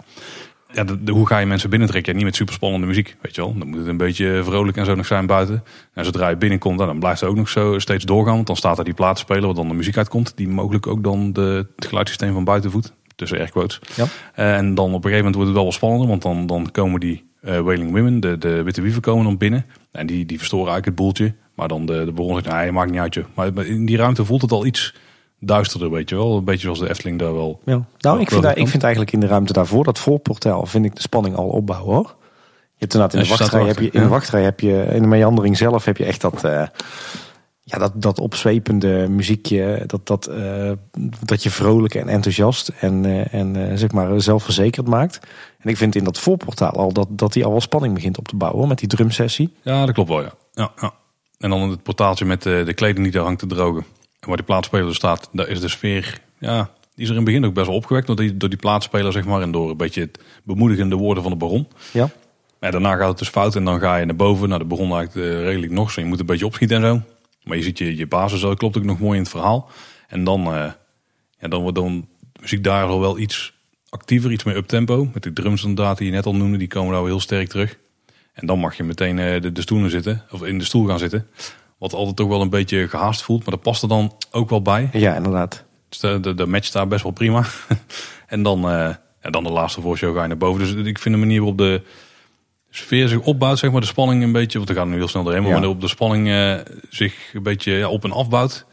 Ja, 0.74 0.84
de, 0.84 1.04
de- 1.04 1.12
hoe 1.12 1.28
ga 1.28 1.38
je 1.38 1.46
mensen 1.46 1.70
binnentrekken? 1.70 2.12
Ja, 2.12 2.18
niet 2.18 2.28
met 2.28 2.36
superspannende 2.36 2.88
muziek, 2.88 3.16
weet 3.22 3.36
je 3.36 3.42
wel. 3.42 3.58
Dan 3.58 3.68
moet 3.68 3.78
het 3.78 3.88
een 3.88 3.98
beetje 3.98 4.42
vrolijk 4.44 4.78
en 4.78 4.86
zo 4.86 4.96
nog 4.96 5.06
zijn 5.06 5.26
buiten. 5.26 5.64
En 5.94 6.06
zodra 6.06 6.30
je 6.30 6.36
binnenkomt, 6.38 6.78
dan 6.78 7.00
blijft 7.00 7.20
het 7.20 7.30
ook 7.30 7.36
nog 7.36 7.50
zo 7.50 7.80
steeds 7.80 8.06
doorgaan. 8.06 8.36
Want 8.36 8.48
dan 8.48 8.56
staat 8.56 8.78
er 8.78 8.84
die 8.84 8.94
platenspeler 8.94 9.46
waar 9.46 9.54
dan 9.54 9.68
de 9.68 9.74
muziek 9.74 9.98
uitkomt. 9.98 10.38
Die 10.38 10.48
mogelijk 10.48 10.88
ook 10.88 11.04
dan 11.04 11.34
de, 11.34 11.68
het 11.76 11.86
geluidssysteem 11.88 12.34
van 12.34 12.44
buiten 12.44 12.72
voedt. 12.72 12.94
Tussen 13.16 13.38
airquotes. 13.40 13.80
Ja. 13.96 14.06
En 14.34 14.76
dan 14.76 14.86
op 14.86 14.94
een 14.96 15.02
gegeven 15.12 15.18
moment 15.18 15.36
wordt 15.36 15.48
het 15.48 15.56
wel 15.56 15.66
wat 15.66 15.74
spannender. 15.74 16.08
Want 16.08 16.22
dan, 16.22 16.46
dan 16.46 16.72
komen 16.72 17.00
die 17.00 17.24
eh 17.42 17.60
Wailing 17.60 17.92
Women, 17.92 18.20
de, 18.20 18.38
de 18.38 18.64
witte 18.64 18.82
wieven 18.82 19.02
komen 19.02 19.24
dan 19.24 19.38
binnen. 19.38 19.66
En 19.92 20.06
die, 20.08 20.26
die 20.26 20.38
verstoren 20.38 20.72
eigenlijk 20.72 20.98
het 20.98 21.06
boeltje. 21.06 21.34
Maar 21.56 21.68
dan 21.68 21.86
de, 21.86 22.06
de 22.06 22.12
baron 22.12 22.34
zegt, 22.44 22.56
nee, 22.56 22.72
maakt 22.72 22.92
niet 22.92 23.00
uit 23.00 23.14
joh. 23.14 23.26
Maar 23.34 23.66
in 23.66 23.86
die 23.86 23.98
ruimte 23.98 24.26
voelt 24.26 24.42
het 24.42 24.52
al 24.52 24.66
iets 24.66 24.94
duisterder, 25.46 25.92
weet 25.92 26.10
je 26.10 26.16
wel. 26.16 26.38
Een 26.38 26.44
beetje 26.44 26.62
zoals 26.62 26.80
de 26.80 26.90
Efteling 26.90 27.20
daar 27.20 27.34
wel. 27.34 27.60
Ja. 27.66 27.86
Nou, 27.98 28.20
ik 28.20 28.30
vind, 28.30 28.42
daar, 28.42 28.58
ik 28.58 28.68
vind 28.68 28.84
eigenlijk 28.84 29.14
in 29.14 29.20
de 29.20 29.28
ruimte 29.28 29.54
daarvoor, 29.54 29.84
dat 29.84 30.00
voorportaal, 30.00 30.66
vind 30.66 30.86
ik 30.86 30.96
de 30.96 31.02
spanning 31.02 31.36
al 31.36 31.48
opbouwen 31.48 31.96
hoor. 31.96 32.16
Je 32.78 32.82
hebt 32.82 32.94
inderdaad 32.94 33.14
in 33.14 33.30
de 33.30 33.38
wachtrij, 33.38 33.66
heb 33.66 33.80
je, 33.80 33.90
in 33.92 34.02
de 34.02 34.08
wachtrij 34.08 34.44
heb 34.44 34.60
je, 34.60 34.86
in 34.94 35.02
de 35.02 35.08
meandering 35.08 35.58
zelf 35.58 35.86
heb 35.86 35.98
je 35.98 36.06
echt 36.06 36.22
dat, 36.22 36.44
eh, 36.44 36.68
ja, 37.64 37.78
dat, 37.78 37.92
dat 37.96 38.20
opzwepende 38.20 39.08
muziekje, 39.10 39.84
dat, 39.86 40.08
dat, 40.08 40.28
eh, 40.28 40.72
dat 41.24 41.44
je 41.44 41.50
vrolijk 41.50 41.96
en 41.96 42.08
enthousiast 42.08 42.72
en, 42.80 43.06
eh, 43.06 43.34
en 43.34 43.78
zeg 43.78 43.92
maar 43.92 44.22
zelfverzekerd 44.22 44.88
maakt. 44.88 45.20
En 45.60 45.70
ik 45.70 45.78
vind 45.78 45.96
in 45.96 46.04
dat 46.04 46.20
voorportaal 46.20 46.72
al 46.72 46.94
dat, 46.94 47.08
dat 47.10 47.34
die 47.34 47.46
al 47.46 47.52
wel 47.52 47.62
spanning 47.62 47.94
begint 47.94 48.18
op 48.18 48.28
te 48.28 48.36
bouwen 48.36 48.68
met 48.68 48.80
die 48.80 48.88
drumsessie. 48.88 49.54
Ja, 49.62 49.86
dat 49.86 49.94
klopt 49.94 50.10
wel, 50.10 50.22
ja. 50.22 50.34
ja, 50.54 50.72
ja. 50.82 50.94
En 51.38 51.50
dan 51.50 51.70
het 51.70 51.84
portaaltje 51.84 52.26
met 52.26 52.42
de, 52.42 52.64
de 52.66 52.74
kleding 52.74 53.04
die 53.04 53.12
daar 53.12 53.24
hangt 53.24 53.40
te 53.40 53.48
drogen. 53.48 53.86
En 54.26 54.32
waar 54.32 54.38
die 54.38 54.46
plaatspeler 54.46 54.86
dus 54.86 54.96
staat, 54.96 55.30
daar 55.32 55.48
is 55.48 55.60
de 55.60 55.68
sfeer, 55.68 56.20
ja, 56.40 56.70
die 56.96 57.04
is 57.04 57.10
er 57.10 57.16
in 57.16 57.16
het 57.16 57.26
begin 57.26 57.46
ook 57.46 57.54
best 57.54 57.68
wel 57.68 57.76
opgewekt 57.76 58.08
door 58.08 58.16
die, 58.16 58.38
door 58.38 58.50
die 58.50 58.58
plaatspeler, 58.58 59.12
zeg 59.12 59.26
maar. 59.26 59.42
En 59.42 59.52
door 59.52 59.70
een 59.70 59.78
beetje 59.78 60.02
het 60.02 60.20
bemoedigende 60.44 60.96
woorden 60.96 61.24
van 61.24 61.32
de 61.32 61.38
baron. 61.38 61.68
Ja. 61.94 62.10
Maar 62.60 62.72
daarna 62.72 62.96
gaat 62.96 63.10
het 63.10 63.18
dus 63.18 63.30
fout 63.30 63.56
en 63.56 63.66
dan 63.66 63.80
ga 63.80 63.96
je 63.96 64.06
naar 64.06 64.16
boven. 64.16 64.48
Nou, 64.50 64.62
de 64.62 64.68
begon 64.68 64.92
eigenlijk 64.94 65.28
eh, 65.28 65.44
redelijk 65.44 65.72
nog 65.72 65.92
zo. 65.92 66.02
Je 66.02 66.08
moet 66.08 66.20
een 66.20 66.26
beetje 66.26 66.46
opschieten 66.46 66.78
en 66.78 66.84
zo. 66.84 67.02
Maar 67.44 67.58
je 67.58 67.64
ziet 67.64 67.78
je, 67.78 67.96
je 67.96 68.08
basis, 68.08 68.42
dat 68.42 68.58
klopt 68.58 68.78
ook 68.78 68.84
nog 68.84 69.00
mooi 69.00 69.18
in 69.18 69.22
het 69.22 69.32
verhaal. 69.32 69.70
En 70.08 70.24
dan, 70.24 70.46
eh, 70.46 70.72
ja, 71.40 71.48
dan 71.48 71.62
wordt 71.62 71.78
dan 71.78 72.08
muziek 72.42 72.64
daar 72.64 72.86
al 72.86 73.00
wel 73.00 73.20
iets 73.20 73.54
actiever, 73.90 74.32
iets 74.32 74.44
meer 74.44 74.56
uptempo. 74.56 75.10
Met 75.14 75.24
die 75.24 75.34
drums 75.34 75.64
inderdaad 75.64 75.98
die 75.98 76.08
je 76.08 76.14
net 76.14 76.26
al 76.26 76.36
noemde, 76.36 76.58
die 76.58 76.68
komen 76.68 76.92
daar 76.92 77.02
wel 77.02 77.10
heel 77.10 77.20
sterk 77.20 77.50
terug. 77.50 77.78
En 78.34 78.48
dan 78.48 78.60
mag 78.60 78.78
je 78.78 78.84
meteen 78.84 79.20
eh, 79.20 79.42
de, 79.42 79.52
de 79.52 79.62
stoelen 79.62 79.90
zitten, 79.90 80.24
of 80.32 80.44
in 80.44 80.58
de 80.58 80.66
stoel 80.66 80.88
gaan 80.88 81.00
zitten. 81.00 81.28
Wat 81.78 81.94
altijd 81.94 82.16
toch 82.16 82.28
wel 82.28 82.42
een 82.42 82.50
beetje 82.50 82.88
gehaast 82.88 83.22
voelt, 83.24 83.40
maar 83.46 83.54
dat 83.54 83.62
past 83.64 83.82
er 83.82 83.88
dan 83.90 84.14
ook 84.32 84.50
wel 84.50 84.62
bij. 84.62 84.90
ja, 84.94 85.16
inderdaad. 85.16 85.64
Dus 85.90 86.00
de, 86.00 86.20
de, 86.20 86.34
de 86.34 86.46
match 86.46 86.72
daar 86.72 86.88
best 86.88 87.04
wel 87.04 87.12
prima. 87.12 87.44
en 88.28 88.44
dan, 88.44 88.60
ja, 88.62 89.30
dan 89.30 89.44
de 89.44 89.50
laatste 89.52 89.82
voorshow 89.82 90.16
ga 90.16 90.22
je 90.22 90.28
naar 90.28 90.38
boven. 90.38 90.60
Dus 90.76 90.86
ik 90.86 91.00
vind 91.00 91.16
de 91.16 91.22
manier 91.22 91.38
waarop 91.40 91.58
de 91.58 91.82
sfeer 92.70 93.08
zich 93.08 93.20
opbouwt, 93.20 93.60
zeg 93.60 93.72
maar, 93.72 93.82
de 93.82 93.88
spanning 93.88 94.24
een 94.24 94.32
beetje. 94.32 94.58
Want 94.58 94.70
we 94.70 94.76
gaan 94.76 94.90
nu 94.90 94.96
heel 94.96 95.08
snel 95.08 95.24
doorheen, 95.24 95.42
maar 95.42 95.52
Ja. 95.52 95.58
wanneer 95.58 95.76
op 95.76 95.82
de 95.82 95.88
spanning 95.88 96.30
eh, 96.30 96.56
zich 96.90 97.34
een 97.34 97.44
beetje 97.44 97.72
ja, 97.72 97.90
op 97.90 98.04
en 98.04 98.12
afbouwt. 98.12 98.66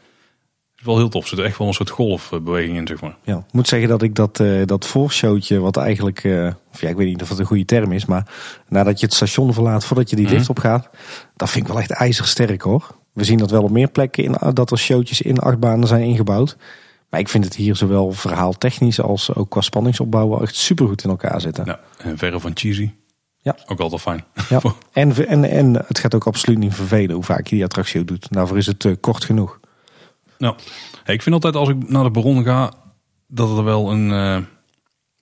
Is 0.83 0.89
wel 0.89 0.97
heel 0.97 1.09
tof. 1.09 1.23
Er 1.23 1.35
zit 1.37 1.45
echt 1.45 1.57
wel 1.57 1.67
een 1.67 1.73
soort 1.73 1.89
golfbeweging 1.89 2.77
in, 2.77 2.87
zeg 2.87 3.01
maar. 3.01 3.15
Ja, 3.23 3.37
ik 3.37 3.53
moet 3.53 3.67
zeggen 3.67 3.89
dat 3.89 4.01
ik 4.01 4.15
dat, 4.15 4.39
eh 4.39 4.65
dat 4.65 4.85
voorshowtje, 4.85 5.59
wat 5.59 5.77
eigenlijk, 5.77 6.23
eh, 6.23 6.47
of 6.73 6.81
ja, 6.81 6.89
ik 6.89 6.95
weet 6.95 7.07
niet 7.07 7.21
of 7.21 7.29
het 7.29 7.39
een 7.39 7.45
goede 7.45 7.65
term 7.65 7.91
is, 7.91 8.05
maar 8.05 8.27
nadat 8.67 8.99
je 8.99 9.05
het 9.05 9.15
station 9.15 9.53
verlaat, 9.53 9.85
voordat 9.85 10.09
je 10.09 10.15
die 10.15 10.25
Mhm. 10.25 10.33
lift 10.33 10.49
opgaat, 10.49 10.89
dat 11.35 11.49
vind 11.49 11.65
ik 11.65 11.71
wel 11.71 11.81
echt 11.81 11.91
ijzersterk 11.91 12.61
hoor. 12.61 12.95
We 13.13 13.23
zien 13.23 13.37
dat 13.37 13.51
wel 13.51 13.63
op 13.63 13.71
meer 13.71 13.87
plekken 13.89 14.23
in, 14.23 14.35
dat 14.53 14.71
er 14.71 14.77
showtjes 14.77 15.21
in 15.21 15.39
achtbanen 15.39 15.87
zijn 15.87 16.03
ingebouwd. 16.03 16.57
Maar 17.09 17.19
ik 17.19 17.29
vind 17.29 17.43
het 17.43 17.55
hier 17.55 17.75
zowel 17.75 18.11
verhaaltechnisch 18.11 19.01
als 19.01 19.35
ook 19.35 19.49
qua 19.49 19.61
spanningsopbouw 19.61 20.41
echt 20.41 20.55
supergoed 20.55 21.03
in 21.03 21.09
elkaar 21.09 21.41
zitten. 21.41 21.65
Ja, 21.65 21.79
en 21.97 22.17
verre 22.17 22.39
van 22.39 22.51
cheesy. 22.53 22.91
Ja. 23.37 23.55
Ook 23.67 23.79
altijd 23.79 24.01
fijn. 24.01 24.23
Ja. 24.49 24.59
En, 24.91 25.27
en, 25.27 25.43
en 25.49 25.73
het 25.87 25.99
gaat 25.99 26.15
ook 26.15 26.27
absoluut 26.27 26.57
niet 26.57 26.73
vervelen 26.73 27.15
hoe 27.15 27.23
vaak 27.23 27.47
je 27.47 27.55
die 27.55 27.63
attractie 27.63 28.03
doet. 28.03 28.27
Daarvoor 28.29 28.57
is 28.57 28.65
het 28.65 28.85
eh, 28.85 28.91
kort 28.99 29.23
genoeg. 29.23 29.59
Nou, 30.37 30.55
hey, 31.03 31.15
ik 31.15 31.21
vind 31.21 31.35
altijd 31.35 31.55
als 31.55 31.69
ik 31.69 31.89
naar 31.89 32.03
de 32.03 32.09
Baron 32.09 32.43
ga, 32.43 32.71
dat 33.27 33.57
er 33.57 33.63
wel 33.63 33.91
een 33.91 34.11
eh, 34.11 34.37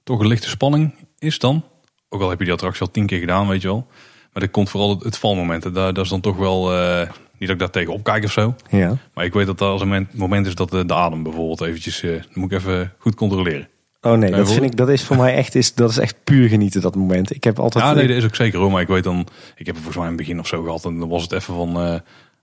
toch 0.04 0.20
een 0.20 0.28
lichte 0.28 0.50
spanning 0.50 0.96
is 1.20 1.40
dan. 1.40 1.64
Ook 2.10 2.22
al 2.22 2.30
heb 2.30 2.38
je 2.40 2.44
die 2.46 2.54
attractie 2.54 2.82
al 2.82 2.92
tien 2.92 3.06
keer 3.06 3.20
gedaan, 3.20 3.48
weet 3.48 3.62
je 3.62 3.68
wel. 3.68 3.88
Maar 4.34 4.44
er 4.44 4.50
komt 4.50 4.70
vooral 4.70 4.90
het, 4.90 5.04
het 5.04 5.18
valmoment. 5.18 5.66
En 5.66 5.74
Daar, 5.74 5.94
dat 5.94 6.04
is 6.04 6.10
dan 6.10 6.22
toch 6.22 6.38
wel, 6.38 6.74
eh, 6.78 7.00
niet 7.02 7.10
dat 7.40 7.50
ik 7.50 7.60
daar 7.60 7.70
tegen 7.70 7.94
opkijk 7.94 8.24
of 8.24 8.32
zo. 8.32 8.56
Ja. 8.70 8.98
Maar 9.14 9.26
ik 9.26 9.34
weet 9.34 9.46
dat 9.46 9.62
er 9.62 9.68
als 9.68 9.82
een 9.82 10.08
moment, 10.14 10.48
is 10.48 10.56
dat 10.56 10.70
de, 10.70 10.86
de 10.86 10.94
adem 10.94 11.24
bijvoorbeeld 11.24 11.62
eventjes, 11.62 12.04
eh, 12.04 12.12
dan 12.12 12.22
moet 12.34 12.52
ik 12.52 12.58
even 12.58 12.94
goed 12.98 13.16
controleren. 13.16 13.68
Oh 14.02 14.14
nee, 14.14 14.32
dat 14.32 14.52
vind 14.52 14.66
ik, 14.66 14.76
dat 14.78 14.90
is 14.90 15.04
voor 15.04 15.18
mij 15.18 15.36
echt, 15.36 15.56
is, 15.56 15.74
dat 15.74 15.90
is 15.90 15.98
echt 15.98 16.16
puur 16.24 16.50
genieten 16.50 16.82
dat 16.82 16.96
moment. 16.96 17.36
Ik 17.36 17.44
heb 17.44 17.60
altijd... 17.60 17.84
Ja, 17.84 17.94
nee, 17.94 18.08
dat 18.08 18.16
is 18.18 18.24
ook 18.26 18.36
zeker 18.36 18.60
hoor. 18.60 18.72
Maar 18.72 18.82
ik 18.82 18.88
weet 18.88 19.04
dan, 19.04 19.20
ik 19.56 19.66
heb 19.66 19.76
het 19.76 19.84
volgens 19.84 19.96
mij 19.96 20.04
in 20.06 20.12
het 20.12 20.18
begin 20.22 20.40
of 20.40 20.48
zo 20.48 20.64
gehad. 20.64 20.86
En 20.86 21.00
dan 21.00 21.10
was 21.10 21.22
het 21.22 21.32
even 21.32 21.54
van 21.56 21.82
eh 21.82 21.96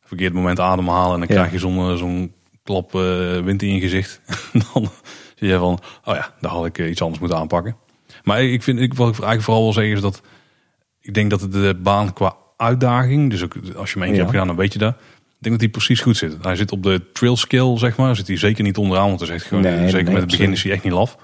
verkeerd 0.04 0.32
moment 0.32 0.60
ademhalen. 0.60 1.12
En 1.12 1.18
dan 1.18 1.28
Ja. 1.28 1.34
krijg 1.34 1.52
je 1.52 1.58
zo'n 1.58 1.90
eh, 1.90 1.96
zo'n 1.96 2.32
klap 2.68 2.94
eh, 2.94 3.40
wind 3.40 3.62
in 3.62 3.75
je 3.75 3.80
gezicht. 3.80 4.20
Dan 4.72 4.88
zie 5.37 5.48
je 5.48 5.58
van, 5.58 5.78
oh 6.04 6.14
ja, 6.14 6.34
daar 6.40 6.50
had 6.50 6.66
ik 6.66 6.78
eh, 6.78 6.90
iets 6.90 7.02
anders 7.02 7.20
moeten 7.20 7.38
aanpakken. 7.38 7.76
Maar 8.25 8.42
ik 8.42 8.62
vind, 8.62 8.80
ik, 8.80 8.94
wat 8.94 9.06
ik 9.08 9.12
eigenlijk 9.14 9.42
vooral 9.42 9.62
wil 9.62 9.72
zeggen 9.72 9.92
is 9.94 10.00
dat, 10.00 10.20
ik 11.00 11.14
denk 11.14 11.30
dat 11.30 11.52
de 11.52 11.78
baan 11.82 12.12
qua 12.12 12.37
uitdaging, 12.56 13.30
dus 13.30 13.42
ook 13.44 13.54
als 13.76 13.92
je 13.92 13.98
hem 13.98 14.02
één 14.02 14.08
keer 14.08 14.10
Ja. 14.12 14.16
hebt 14.18 14.30
gedaan, 14.30 14.46
dan 14.46 14.56
weet 14.56 14.72
je 14.72 14.78
dat. 14.78 14.94
Ik 14.94 15.44
denk 15.44 15.54
dat 15.54 15.60
hij 15.60 15.68
precies 15.68 16.00
goed 16.00 16.16
zit. 16.16 16.37
Hij 16.42 16.56
zit 16.56 16.72
op 16.72 16.82
de 16.82 17.12
trail 17.12 17.37
skill, 17.37 17.78
zeg 17.78 17.96
maar. 17.96 18.16
Zit 18.16 18.26
hij 18.26 18.37
zeker 18.37 18.62
niet 18.64 18.76
onderaan, 18.76 19.06
want 19.06 19.18
hij 19.18 19.28
zegt 19.28 19.44
gewoon, 19.44 19.62
Nee, 19.62 19.72
zeker 19.88 19.92
nee, 19.92 20.02
met 20.04 20.04
het 20.04 20.12
begin 20.14 20.30
absoluut. 20.30 20.56
is 20.56 20.62
hij 20.62 20.72
echt 20.72 20.84
niet 20.84 20.92
laf. 20.92 21.16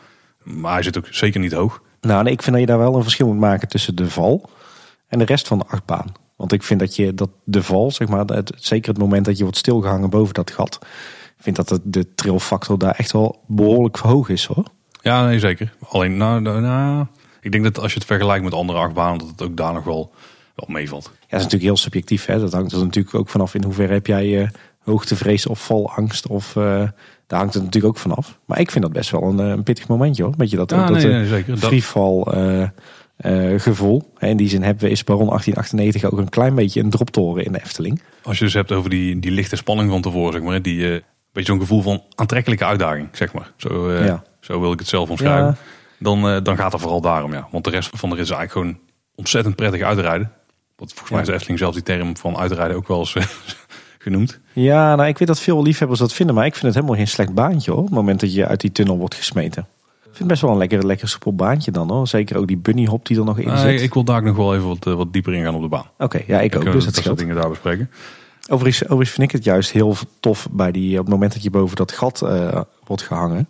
Maar 0.42 0.72
hij 0.72 0.82
zit 0.82 0.98
ook 0.98 1.06
zeker 1.10 1.40
niet 1.40 1.52
hoog. 1.52 1.82
Nou, 2.00 2.22
nee, 2.22 2.32
ik 2.32 2.42
vind 2.42 2.52
dat 2.56 2.64
je 2.64 2.70
daar 2.70 2.78
wel 2.78 2.94
een 2.96 3.02
verschil 3.02 3.26
moet 3.26 3.38
maken 3.38 3.68
tussen 3.68 3.94
de 3.96 4.10
val 4.10 4.50
en 5.08 5.18
de 5.18 5.24
rest 5.24 5.48
van 5.48 5.58
de 5.58 5.64
achtbaan. 5.68 6.12
Want 6.36 6.52
ik 6.52 6.62
vind 6.62 6.80
dat 6.80 6.96
je 6.96 7.14
dat 7.14 7.30
de 7.44 7.62
val, 7.62 7.90
zeg 7.90 8.08
maar, 8.08 8.24
het, 8.24 8.52
zeker 8.56 8.88
het 8.88 8.98
moment 8.98 9.24
dat 9.24 9.36
je 9.36 9.42
wordt 9.42 9.58
stilgehangen 9.58 10.10
boven 10.10 10.34
dat 10.34 10.50
gat, 10.50 10.78
vind 11.44 11.56
dat 11.56 11.68
de, 11.68 11.80
de 11.84 12.14
trillfactor 12.14 12.78
daar 12.78 12.94
echt 12.94 13.12
wel 13.12 13.42
behoorlijk 13.46 13.96
hoog 13.96 14.28
is 14.28 14.44
hoor. 14.44 14.64
Ja, 15.00 15.26
nee, 15.26 15.38
zeker. 15.38 15.74
Alleen, 15.88 16.16
nou, 16.16 16.40
nou, 16.40 16.60
nou, 16.60 17.06
ik 17.40 17.52
denk 17.52 17.64
dat 17.64 17.78
als 17.78 17.92
je 17.92 17.98
het 17.98 18.06
vergelijkt 18.06 18.44
met 18.44 18.54
andere 18.54 18.78
achtbanen, 18.78 19.18
dat 19.18 19.28
het 19.28 19.42
ook 19.42 19.56
daar 19.56 19.72
nog 19.72 19.84
wel, 19.84 20.12
wel 20.54 20.68
meevalt. 20.68 21.04
Ja, 21.04 21.10
dat 21.10 21.20
is 21.20 21.30
natuurlijk 21.30 21.62
heel 21.62 21.76
subjectief. 21.76 22.26
Hè? 22.26 22.38
Dat 22.38 22.52
hangt 22.52 22.72
er 22.72 22.78
natuurlijk 22.78 23.14
ook 23.14 23.28
vanaf 23.28 23.54
in 23.54 23.64
hoeverre 23.64 23.92
heb 23.92 24.06
jij 24.06 24.40
eh, 24.42 24.48
hoogtevrees 24.78 25.46
of 25.46 25.64
valangst. 25.64 26.26
Of, 26.26 26.56
eh, 26.56 26.62
daar 27.26 27.38
hangt 27.38 27.54
het 27.54 27.62
natuurlijk 27.62 27.94
ook 27.94 28.00
vanaf. 28.00 28.38
Maar 28.44 28.60
ik 28.60 28.70
vind 28.70 28.84
dat 28.84 28.92
best 28.92 29.10
wel 29.10 29.22
een, 29.22 29.40
eh, 29.40 29.48
een 29.48 29.62
pittig 29.62 29.88
momentje 29.88 30.22
hoor. 30.22 30.34
Weet 30.36 30.50
je 30.50 30.56
dat, 30.56 30.70
Ja, 30.70 30.86
dat 30.86 30.96
nee, 30.96 31.06
nee, 31.06 31.26
zeker. 31.26 31.56
Freefall 31.56 32.70
gevoel. 33.56 34.12
In 34.18 34.36
die 34.36 34.48
zin 34.48 34.62
hebben 34.62 34.84
we 34.84 34.90
is 34.90 35.04
Baron 35.04 35.28
1898 35.28 36.04
ook 36.04 36.18
een 36.18 36.28
klein 36.28 36.54
beetje 36.54 36.80
een 36.80 36.90
droptoren 36.90 37.44
in 37.44 37.52
de 37.52 37.60
Efteling. 37.60 38.02
Als 38.22 38.38
je 38.38 38.44
dus 38.44 38.54
hebt 38.54 38.72
over 38.72 38.90
die, 38.90 39.18
die 39.18 39.30
lichte 39.30 39.56
spanning 39.56 39.90
van 39.90 40.02
tevoren, 40.02 40.32
zeg 40.32 40.42
maar, 40.42 40.62
die 40.62 41.02
beetje 41.34 41.52
zo'n 41.52 41.60
gevoel 41.60 41.82
van 41.82 42.02
aantrekkelijke 42.14 42.64
uitdaging, 42.64 43.08
zeg 43.12 43.32
maar. 43.32 43.52
Zo, 43.56 43.88
eh, 43.88 44.06
Ja. 44.06 44.22
zo 44.40 44.60
wil 44.60 44.72
ik 44.72 44.78
het 44.78 44.88
zelf 44.88 45.10
omschrijven. 45.10 45.44
Ja. 45.46 45.56
Dan, 45.98 46.28
eh, 46.28 46.36
dan 46.42 46.56
gaat 46.56 46.72
het 46.72 46.80
vooral 46.80 47.00
daarom, 47.00 47.32
ja. 47.32 47.48
Want 47.50 47.64
de 47.64 47.70
rest 47.70 47.90
van 47.92 48.08
de 48.08 48.14
rit 48.14 48.24
is 48.24 48.30
eigenlijk 48.30 48.66
gewoon 48.66 48.82
ontzettend 49.14 49.56
prettig 49.56 49.82
uitrijden. 49.82 50.32
Want 50.76 50.90
volgens 50.90 51.10
mij 51.10 51.20
is 51.20 51.26
de 51.26 51.32
Efteling 51.32 51.58
zelf 51.58 51.74
die 51.74 51.82
term 51.82 52.16
van 52.16 52.36
uitrijden 52.36 52.76
ook 52.76 52.88
wel 52.88 52.98
eens 52.98 53.14
eh, 53.14 53.22
genoemd. 53.98 54.40
Ja, 54.52 54.94
nou 54.94 55.08
ik 55.08 55.18
weet 55.18 55.28
dat 55.28 55.40
veel 55.40 55.62
liefhebbers 55.62 56.00
dat 56.00 56.12
vinden. 56.12 56.34
Maar 56.34 56.46
ik 56.46 56.52
vind 56.52 56.64
het 56.66 56.74
helemaal 56.74 56.96
geen 56.96 57.08
slecht 57.08 57.34
baantje 57.34 57.70
hoor. 57.70 57.80
Op 57.80 57.86
het 57.86 57.94
moment 57.94 58.20
dat 58.20 58.34
je 58.34 58.46
uit 58.46 58.60
die 58.60 58.72
tunnel 58.72 58.98
wordt 58.98 59.14
gesmeten. 59.14 59.66
Ik 59.98 60.04
vind 60.04 60.18
het 60.18 60.28
best 60.28 60.40
wel 60.42 60.50
een 60.50 60.68
lekker, 60.68 60.86
lekker 60.86 61.08
soepel 61.08 61.34
baantje 61.34 61.70
dan 61.70 61.90
hoor. 61.90 62.08
Zeker 62.08 62.36
ook 62.36 62.46
die 62.46 62.56
bunny 62.56 62.84
hop 62.86 63.06
die 63.06 63.18
er 63.18 63.24
nog 63.24 63.38
in 63.38 63.58
zit. 63.58 63.80
ik 63.82 63.94
wil 63.94 64.04
daar 64.04 64.22
nog 64.22 64.36
wel 64.36 64.54
even 64.54 64.68
wat, 64.68 64.84
wat 64.84 65.12
dieper 65.12 65.34
in 65.34 65.44
gaan 65.44 65.54
op 65.54 65.62
de 65.62 65.68
baan. 65.68 65.86
Oké, 65.98 66.22
ja 66.26 66.40
ik 66.40 66.56
ook. 66.56 66.72
Dus 66.72 66.84
dat 66.84 66.94
soort 66.94 67.18
dingen 67.18 67.34
daar 67.36 67.48
bespreken. 67.48 67.90
Overigens, 68.50 68.84
overigens 68.84 69.10
vind 69.10 69.28
ik 69.28 69.36
het 69.36 69.44
juist 69.44 69.70
heel 69.70 69.96
tof 70.20 70.48
bij 70.50 70.72
die, 70.72 70.98
op 70.98 71.04
het 71.04 71.14
moment 71.14 71.32
dat 71.32 71.42
je 71.42 71.50
boven 71.50 71.76
dat 71.76 71.92
gat 71.92 72.22
eh, 72.22 72.60
wordt 72.86 73.02
gehangen. 73.02 73.48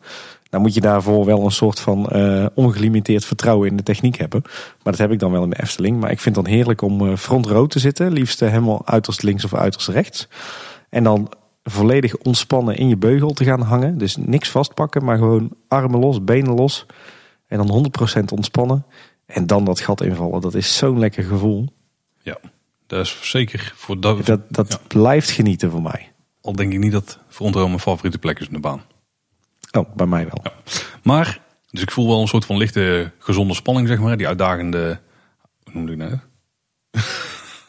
Dan 0.50 0.60
moet 0.60 0.74
je 0.74 0.80
daarvoor 0.80 1.24
wel 1.24 1.44
een 1.44 1.50
soort 1.50 1.80
van 1.80 2.08
eh, 2.08 2.46
ongelimiteerd 2.54 3.24
vertrouwen 3.24 3.68
in 3.68 3.76
de 3.76 3.82
techniek 3.82 4.16
hebben. 4.16 4.40
Maar 4.42 4.92
dat 4.92 4.98
heb 4.98 5.10
ik 5.10 5.18
dan 5.18 5.30
wel 5.30 5.42
in 5.42 5.50
de 5.50 5.62
Efteling. 5.62 6.00
Maar 6.00 6.10
ik 6.10 6.20
vind 6.20 6.36
het 6.36 6.44
dan 6.44 6.54
heerlijk 6.54 6.82
om 6.82 7.08
eh, 7.08 7.16
front 7.16 7.70
te 7.70 7.78
zitten. 7.78 8.12
Liefst 8.12 8.40
helemaal 8.40 8.86
uiterst 8.86 9.22
links 9.22 9.44
of 9.44 9.54
uiterst 9.54 9.88
rechts. 9.88 10.28
En 10.88 11.04
dan 11.04 11.32
volledig 11.62 12.16
ontspannen 12.16 12.76
in 12.76 12.88
je 12.88 12.96
beugel 12.96 13.32
te 13.32 13.44
gaan 13.44 13.60
hangen. 13.60 13.98
Dus 13.98 14.16
niks 14.16 14.50
vastpakken, 14.50 15.04
maar 15.04 15.18
gewoon 15.18 15.50
armen 15.68 16.00
los, 16.00 16.24
benen 16.24 16.54
los. 16.54 16.86
En 17.46 17.66
dan 17.66 17.86
100% 18.20 18.24
ontspannen. 18.32 18.86
En 19.26 19.46
dan 19.46 19.64
dat 19.64 19.80
gat 19.80 20.02
invallen. 20.02 20.40
Dat 20.40 20.54
is 20.54 20.76
zo'n 20.76 20.98
lekker 20.98 21.24
gevoel. 21.24 21.68
Ja, 22.22 22.38
dat 22.86 23.04
is 23.04 23.18
zeker 23.22 23.72
voor 23.76 24.00
dat. 24.00 24.26
Dat, 24.26 24.40
dat 24.48 24.68
Ja. 24.72 24.78
blijft 24.88 25.30
genieten 25.30 25.70
voor 25.70 25.82
mij. 25.82 26.12
Al 26.40 26.52
denk 26.52 26.72
ik 26.72 26.78
niet 26.78 26.92
dat 26.92 27.18
Frontroom 27.28 27.68
mijn 27.68 27.80
favoriete 27.80 28.18
plek 28.18 28.38
is 28.40 28.46
in 28.46 28.52
de 28.52 28.58
baan. 28.60 28.82
Oh, 29.72 29.94
bij 29.94 30.06
mij 30.06 30.24
wel. 30.24 30.52
Maar, 31.02 31.40
dus 31.70 31.82
ik 31.82 31.90
voel 31.90 32.08
wel 32.08 32.20
een 32.20 32.28
soort 32.28 32.44
van 32.44 32.56
lichte 32.56 33.10
gezonde 33.18 33.54
spanning, 33.54 33.88
zeg 33.88 33.98
maar. 33.98 34.16
Die 34.16 34.26
uitdagende, 34.28 35.00
hoe 35.62 35.72
noemde 35.74 35.92
ik 35.92 35.98
nou? 35.98 36.12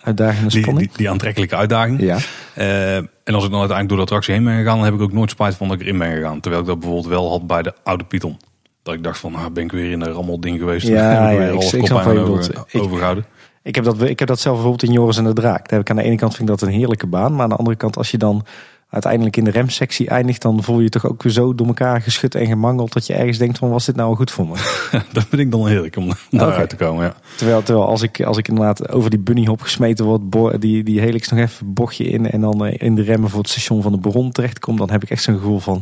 Uitdagende 0.04 0.50
Die, 0.50 0.62
spanning. 0.62 0.88
die, 0.88 0.98
die 0.98 1.10
aantrekkelijke 1.10 1.56
uitdaging. 1.56 2.02
Ja. 2.02 2.18
Eh, 2.54 2.96
en 2.98 3.34
als 3.34 3.44
ik 3.46 3.50
dan 3.52 3.60
uiteindelijk 3.60 3.88
door 3.88 3.98
de 3.98 4.04
attractie 4.04 4.34
heen 4.34 4.44
ben 4.44 4.58
gegaan, 4.58 4.76
dan 4.76 4.86
heb 4.86 4.94
ik 4.94 5.02
ook 5.02 5.12
nooit 5.14 5.30
spijt 5.30 5.56
van 5.56 5.68
dat 5.68 5.76
ik 5.80 5.82
erin 5.86 5.98
ben 5.98 6.12
gegaan. 6.16 6.40
Terwijl 6.40 6.62
ik 6.64 6.68
dat 6.68 6.80
bijvoorbeeld 6.80 7.10
wel 7.14 7.30
had 7.30 7.48
bij 7.48 7.62
de 7.62 7.74
oude 7.84 8.04
Python. 8.04 8.38
Dat 8.84 8.94
ik 8.94 9.04
dacht 9.04 9.20
van, 9.20 9.32
nou 9.32 9.50
ben 9.50 9.64
ik 9.64 9.72
weer 9.72 9.92
in 9.92 10.02
een 10.02 10.12
rammel 10.12 10.40
ding 10.40 10.60
geweest. 10.60 10.88
Ja, 10.88 11.30
ik 11.30 11.38
ja, 11.38 11.44
ik- 11.46 11.62
ik 11.62 11.82
bedoelt. 12.04 12.30
ogen 12.30 12.66
Ik- 12.72 12.82
overgehouden. 12.82 13.26
Ik 13.66 13.76
heb, 13.76 13.84
dat, 13.84 14.02
ik 14.02 14.20
heb 14.20 14.28
dat 14.28 14.40
zelf 14.40 14.56
bijvoorbeeld 14.56 14.90
in 14.90 14.96
Joris 14.96 15.18
en 15.18 15.24
de 15.24 15.34
Draak. 15.34 15.58
Daar 15.70 15.80
heb 15.80 15.82
ik 15.82 15.90
aan 15.90 15.96
de 15.96 16.04
ene 16.04 16.16
kant 16.16 16.36
vind 16.36 16.50
ik 16.50 16.60
dat 16.60 16.68
een 16.68 16.74
heerlijke 16.76 17.08
baan. 17.08 17.34
Maar 17.34 17.44
aan 17.44 17.50
de 17.50 17.56
andere 17.56 17.78
kant, 17.78 17.98
als 17.98 18.12
je 18.12 18.18
dan 18.18 18.46
uiteindelijk 18.90 19.38
in 19.38 19.44
de 19.44 19.52
remsectie 19.52 20.08
eindigt, 20.08 20.42
dan 20.42 20.64
voel 20.64 20.78
je 20.78 20.84
je 20.84 20.90
toch 20.90 21.06
ook 21.08 21.24
weer 21.24 21.32
zo 21.32 21.56
door 21.56 21.68
elkaar 21.68 22.02
geschud 22.02 22.36
en 22.36 22.46
gemangeld. 22.46 22.94
Dat 22.94 23.08
je 23.08 23.14
ergens 23.14 23.38
denkt 23.38 23.58
van, 23.58 23.70
was 23.70 23.86
dit 23.86 23.96
nou 23.96 24.16
goed 24.16 24.32
voor 24.32 24.48
me? 24.48 24.54
dat 25.14 25.26
vind 25.30 25.42
ik 25.42 25.52
dan 25.52 25.68
heerlijk 25.68 25.96
om 25.96 26.12
daaruit 26.30 26.58
Oké. 26.58 26.68
te 26.68 26.76
komen. 26.76 27.04
Ja. 27.06 27.16
Terwijl, 27.38 27.64
terwijl 27.64 27.88
als, 27.88 28.02
ik, 28.02 28.22
als 28.24 28.38
ik 28.38 28.48
inderdaad 28.48 28.90
over 28.90 29.10
die 29.10 29.20
bunnyhop 29.20 29.62
gesmeten 29.62 30.06
word, 30.06 30.30
bo- 30.30 30.58
die, 30.58 30.84
die 30.84 31.00
helix 31.00 31.30
nog 31.30 31.40
even 31.40 31.74
bochtje 31.74 32.04
in 32.04 32.32
en 32.32 32.42
dan 32.42 32.66
eh, 32.66 32.76
in 32.88 32.96
de 32.96 33.02
remmen 33.02 33.30
voor 33.30 33.40
het 33.40 33.50
station 33.50 33.82
van 33.82 33.92
de 33.92 33.98
Baron 33.98 34.32
terechtkom, 34.32 34.78
dan 34.78 34.90
heb 34.92 35.04
ik 35.04 35.10
echt 35.10 35.24
zo'n 35.24 35.36
gevoel 35.38 35.60
van, 35.60 35.82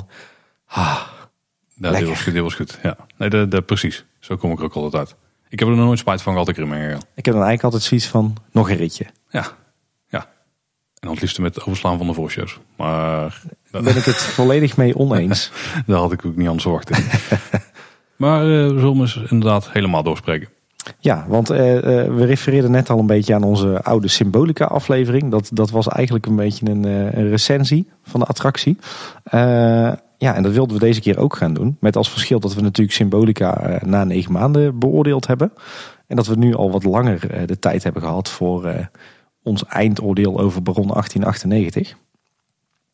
ah, 0.67 0.99
Ja, 1.75 1.91
dit 1.91 2.07
was 2.07 2.21
goed. 2.21 2.33
Dit 2.33 2.41
was 2.43 2.53
goed. 2.55 2.79
Ja. 2.83 2.95
Nee, 3.17 3.47
de, 3.47 3.61
precies. 3.61 4.05
Zo 4.19 4.35
kom 4.35 4.51
ik 4.51 4.61
ook 4.61 4.73
altijd 4.73 4.95
uit. 4.95 5.15
Ik 5.53 5.59
heb 5.59 5.67
er 5.67 5.75
nog 5.75 5.85
nooit 5.85 5.99
spijt 5.99 6.21
van 6.21 6.33
gehad 6.33 6.49
ik 6.49 6.55
gegaan. 6.55 7.01
ik 7.15 7.25
heb 7.25 7.33
dan 7.33 7.43
eigenlijk 7.43 7.63
altijd 7.63 7.83
zoiets 7.83 8.07
van, 8.07 8.35
nog 8.51 8.69
een 8.69 8.75
ritje. 8.75 9.05
Ja. 9.29 9.45
Ja. 10.07 10.19
En 10.19 10.99
dan 10.99 11.11
het 11.11 11.21
liefste 11.21 11.41
met 11.41 11.55
het 11.55 11.63
overslaan 11.63 11.97
van 11.97 12.07
de 12.07 12.13
voorshows. 12.13 12.59
Maar 12.77 13.41
Daar 13.71 13.81
ben 13.81 13.95
ik 13.95 14.03
het 14.03 14.15
volledig 14.37 14.77
mee 14.77 14.95
oneens. 14.95 15.51
daar 15.87 15.97
had 15.97 16.11
ik 16.11 16.25
ook 16.25 16.35
niet 16.35 16.47
anders 16.47 16.63
verwacht. 16.63 16.89
maar 18.23 18.41
eh, 18.41 18.47
we 18.47 18.79
zullen 18.79 18.99
eens 18.99 19.15
inderdaad 19.15 19.71
helemaal 19.71 20.03
doorspreken. 20.03 20.49
Ja, 20.99 21.25
want 21.27 21.49
eh, 21.49 21.77
eh, 21.77 22.13
we 22.13 22.25
refereerden 22.25 22.71
net 22.71 22.89
al 22.89 22.99
een 22.99 23.07
beetje 23.07 23.35
aan 23.35 23.43
onze 23.43 23.83
oude 23.83 24.07
Symbolica 24.07 24.65
aflevering. 24.65 25.31
Dat, 25.31 25.49
dat 25.53 25.71
was 25.71 25.87
eigenlijk 25.87 26.25
een 26.25 26.35
beetje 26.35 26.69
een, 26.69 26.83
een 26.83 27.29
recensie 27.29 27.89
van 28.03 28.19
de 28.19 28.25
attractie. 28.25 28.77
Ja, 30.23 30.35
en 30.35 30.43
dat 30.43 30.51
wilden 30.51 30.77
we 30.77 30.85
deze 30.85 31.01
keer 31.01 31.17
ook 31.17 31.35
gaan 31.35 31.53
doen. 31.53 31.77
Met 31.79 31.95
als 31.95 32.09
verschil 32.09 32.39
dat 32.39 32.53
we 32.53 32.61
natuurlijk 32.61 32.95
Symbolica 32.95 33.57
eh, 33.57 33.81
na 33.81 34.03
negen 34.03 34.31
maanden 34.31 34.79
beoordeeld 34.79 35.27
hebben. 35.27 35.53
En 36.07 36.15
dat 36.15 36.27
we 36.27 36.35
nu 36.35 36.55
al 36.55 36.71
wat 36.71 36.83
langer 36.83 37.31
eh, 37.31 37.47
de 37.47 37.59
tijd 37.59 37.83
hebben 37.83 38.01
gehad 38.01 38.29
voor 38.29 38.65
eh, 38.65 38.85
ons 39.43 39.65
eindoordeel 39.65 40.39
over 40.39 40.63
Baron 40.63 40.87
1898. 40.87 41.95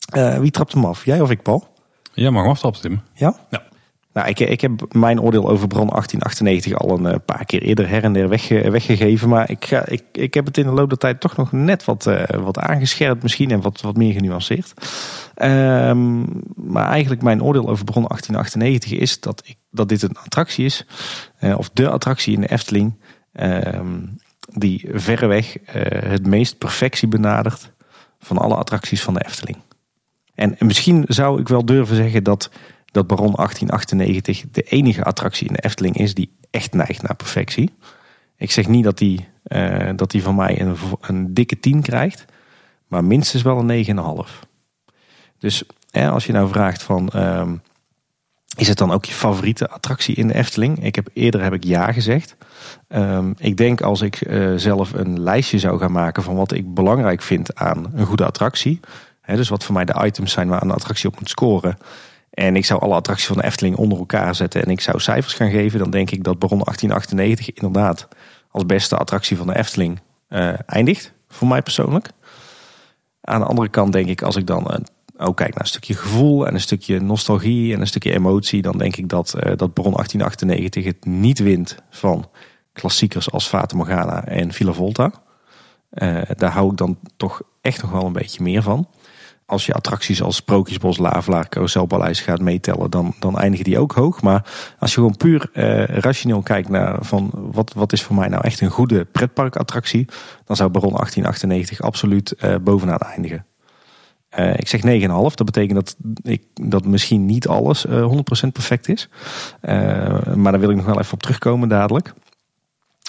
Eh, 0.10 0.40
wie 0.40 0.52
trapt 0.52 0.74
hem 0.74 0.86
af? 0.86 1.06
Jij 1.06 1.22
of 1.22 1.32
ik, 1.32 1.42
Paul? 1.42 1.68
Ja, 2.14 2.30
mag 2.30 2.42
hem 2.42 2.52
aftrappen, 2.52 2.82
Tim. 2.82 3.02
Ja? 3.14 3.36
Ja. 3.50 3.64
Nou, 4.13 4.28
ik, 4.28 4.39
ik 4.39 4.62
heb 4.62 4.94
mijn 4.94 5.22
oordeel 5.22 5.50
over 5.50 5.68
Bron 5.68 5.88
1898 5.88 6.74
al 6.74 6.98
een 6.98 7.06
eh, 7.06 7.20
paar 7.25 7.46
keer 7.46 7.62
eerder 7.62 7.89
her 7.89 8.04
en 8.04 8.13
der 8.13 8.30
wegge- 8.30 8.72
weggegeven. 8.72 9.30
Maar 9.30 9.50
ik, 9.50 9.66
ga, 9.66 9.86
ik, 9.88 10.04
ik 10.12 10.34
heb 10.34 10.46
het 10.46 10.58
in 10.58 10.63
de 10.63 10.72
loop 10.72 10.89
der 10.89 10.98
tijd 10.98 11.20
toch 11.20 11.36
nog 11.36 11.51
net 11.51 11.86
wat, 11.86 12.06
eh, 12.08 12.38
wat 12.39 12.58
aangescherpt 12.60 13.24
misschien 13.24 13.51
en 13.51 13.62
wat, 13.62 13.82
wat 13.82 13.98
meer 13.98 14.13
genuanceerd. 14.13 14.74
Ehm, 15.36 16.20
maar 16.56 16.88
eigenlijk 16.89 17.22
mijn 17.22 17.44
oordeel 17.44 17.70
over 17.70 17.86
Bron 17.86 18.06
1898 18.08 18.92
is 18.92 19.20
dat, 19.20 19.42
ik, 19.46 19.56
dat 19.72 19.89
dit 19.89 20.01
een 20.01 20.18
attractie 20.24 20.66
is. 20.66 20.86
eh, 21.38 21.58
of 21.58 21.70
de 21.74 21.89
attractie 21.89 22.34
in 22.34 22.42
de 22.42 22.50
Efteling. 22.51 23.00
ehm, 23.34 23.98
die 24.54 24.89
verreweg 24.94 25.56
het 26.06 26.28
meest 26.28 26.58
perfectie 26.58 27.08
benadert 27.08 27.72
van 28.20 28.38
alle 28.38 28.56
attracties 28.56 29.01
van 29.01 29.13
de 29.13 29.25
Efteling. 29.25 29.58
En 30.36 30.56
misschien 30.60 31.04
zou 31.08 31.39
ik 31.39 31.48
wel 31.48 31.66
durven 31.66 31.96
zeggen 31.96 32.24
dat, 32.24 32.50
dat 32.91 33.08
Baron 33.08 33.34
1898 33.36 34.43
de 34.51 34.62
enige 34.62 35.03
attractie 35.03 35.48
in 35.48 35.53
de 35.53 35.62
Efteling 35.62 35.98
is 35.98 36.13
die 36.13 36.38
echt 36.50 36.74
neigt 36.74 37.01
naar 37.01 37.15
perfectie. 37.15 37.74
Ik 38.38 38.51
zeg 38.51 38.67
niet 38.67 38.84
dat 38.84 38.98
die, 38.98 39.27
eh, 39.43 39.89
dat 39.96 40.12
die 40.12 40.24
van 40.24 40.36
mij 40.36 40.62
een, 40.62 40.75
een 41.01 41.34
dikke 41.34 41.60
10 41.60 41.81
krijgt, 41.81 42.25
maar 42.88 43.03
minstens 43.03 43.43
wel 43.43 43.60
een 43.60 43.65
9,5. 43.65 44.39
Dus 45.38 45.63
hè, 45.91 46.10
als 46.10 46.25
je 46.25 46.31
nou 46.31 46.50
vraagt 46.50 46.84
van, 46.84 47.10
ehm, 47.10 47.55
is 48.55 48.67
het 48.67 48.77
dan 48.77 48.91
ook 48.91 49.05
je 49.05 49.13
favoriete 49.13 49.69
attractie 49.69 50.15
in 50.15 50.27
de 50.27 50.34
Efteling? 50.34 50.84
Ik 50.84 50.95
heb, 50.95 51.10
eerder 51.13 51.43
heb 51.43 51.54
ik 51.54 51.63
ja 51.63 51.91
gezegd. 51.91 52.36
Ehm, 52.88 53.32
ik 53.38 53.58
denk 53.58 53.82
als 53.82 54.02
ik 54.02 54.21
eh, 54.21 54.54
zelf 54.56 54.93
een 54.93 55.21
lijstje 55.21 55.60
zou 55.60 55.80
gaan 55.80 55.91
maken 55.91 56.23
van 56.23 56.36
wat 56.36 56.52
ik 56.52 56.73
belangrijk 56.73 57.21
vind 57.21 57.56
aan 57.56 57.91
een 57.93 58.06
goede 58.06 58.25
attractie. 58.25 58.80
Hè, 59.21 59.36
dus 59.36 59.49
wat 59.49 59.63
voor 59.63 59.73
mij 59.73 59.86
de 59.86 60.04
items 60.06 60.32
zijn 60.32 60.47
waar 60.47 60.62
een 60.62 60.71
attractie 60.71 61.10
op 61.10 61.19
moet 61.19 61.30
scoren. 61.30 61.78
En 62.30 62.56
ik 62.56 62.65
zou 62.65 62.82
alle 62.82 62.94
attracties 62.94 63.28
van 63.28 63.38
de 63.38 63.44
Efteling 63.44 63.76
onder 63.76 63.98
elkaar 63.98 64.36
zetten 64.36 64.63
en 64.63 64.70
ik 64.70 64.82
zou 64.82 65.00
cijfers 65.00 65.34
gaan 65.34 65.50
geven. 65.50 65.80
Dan 65.80 65.89
denk 65.89 66.12
ik 66.12 66.24
dat 66.24 66.39
Baron 66.39 66.63
1898 66.63 67.54
inderdaad 67.54 68.08
als 68.52 68.65
beste 68.65 68.98
attractie 68.98 69.38
van 69.38 69.48
de 69.48 69.58
Efteling 69.58 70.00
eh, 70.28 70.54
eindigt. 70.65 71.13
Voor 71.28 71.48
mij 71.48 71.62
persoonlijk. 71.62 72.10
Aan 73.22 73.39
de 73.39 73.46
andere 73.46 73.70
kant 73.70 73.94
denk 73.94 74.08
ik 74.08 74.22
als 74.22 74.36
ik 74.36 74.48
dan 74.48 74.68
eh, 74.68 74.80
ook 75.18 75.38
kijk 75.38 75.54
naar 75.54 75.63
een 75.63 75.68
stukje 75.68 75.94
gevoel 75.94 76.48
en 76.48 76.54
een 76.54 76.62
stukje 76.62 77.00
nostalgie 77.00 77.74
en 77.74 77.82
een 77.82 77.88
stukje 77.88 78.13
emotie. 78.13 78.62
Dan 78.62 78.78
denk 78.78 78.96
ik 78.96 79.10
dat, 79.10 79.34
eh, 79.34 79.58
dat 79.58 79.74
Baron 79.74 79.94
1898 79.94 80.86
het 80.86 81.06
niet 81.06 81.39
wint 81.39 81.78
van 81.89 82.30
klassiekers 82.74 83.32
als 83.32 83.48
Fata 83.48 83.76
Morgana 83.76 84.26
en 84.26 84.54
Villa 84.54 84.72
Volta. 84.72 85.12
Daar 86.38 86.52
hou 86.52 86.72
ik 86.72 86.78
dan 86.78 86.98
toch 87.18 87.42
echt 87.62 87.82
nog 87.82 87.92
wel 87.92 88.06
een 88.06 88.13
beetje 88.13 88.44
meer 88.44 88.62
van. 88.62 88.88
Als 89.50 89.66
je 89.66 89.74
attracties 89.74 90.22
als 90.22 90.36
Sprookjesbos, 90.36 90.98
Lavelaar, 90.98 91.50
Carouselpaleis 91.50 92.22
gaat 92.22 92.40
meetellen, 92.42 92.90
dan, 92.90 93.14
dan 93.20 93.38
eindigen 93.38 93.66
die 93.66 93.80
ook 93.80 93.92
hoog. 93.92 94.22
Maar 94.22 94.46
als 94.80 94.90
je 94.90 94.96
gewoon 94.96 95.18
puur 95.18 95.50
eh, 95.54 95.84
rationeel 95.84 96.42
kijkt 96.42 96.70
naar 96.70 96.98
van 97.02 97.32
wat, 97.34 97.74
wat 97.74 97.94
is 97.94 98.04
voor 98.04 98.16
mij 98.16 98.28
nou 98.28 98.44
echt 98.44 98.62
een 98.62 98.70
goede 98.70 99.06
pretparkattractie, 99.06 100.08
dan 100.46 100.56
zou 100.56 100.70
Baron 100.70 100.94
1898 100.94 101.82
absoluut 101.82 102.32
eh, 102.32 102.56
bovenaan 102.62 103.00
eindigen. 103.00 103.46
Eh, 104.30 104.54
ik 104.54 104.68
zeg 104.68 104.82
9,5. 104.82 105.08
Dat 105.08 105.46
betekent 105.46 105.74
dat, 105.74 105.96
ik, 106.22 106.44
dat 106.54 106.86
misschien 106.86 107.26
niet 107.26 107.48
alles 107.48 107.86
eh 107.86 108.12
100% 108.48 108.52
perfect 108.52 108.88
is. 108.88 109.10
Eh, 109.62 110.34
maar 110.36 110.52
daar 110.52 110.60
wil 110.60 110.70
ik 110.70 110.76
nog 110.76 110.86
wel 110.86 111.00
even 111.00 111.14
op 111.14 111.22
terugkomen 111.22 111.70
dadelijk. 111.70 112.14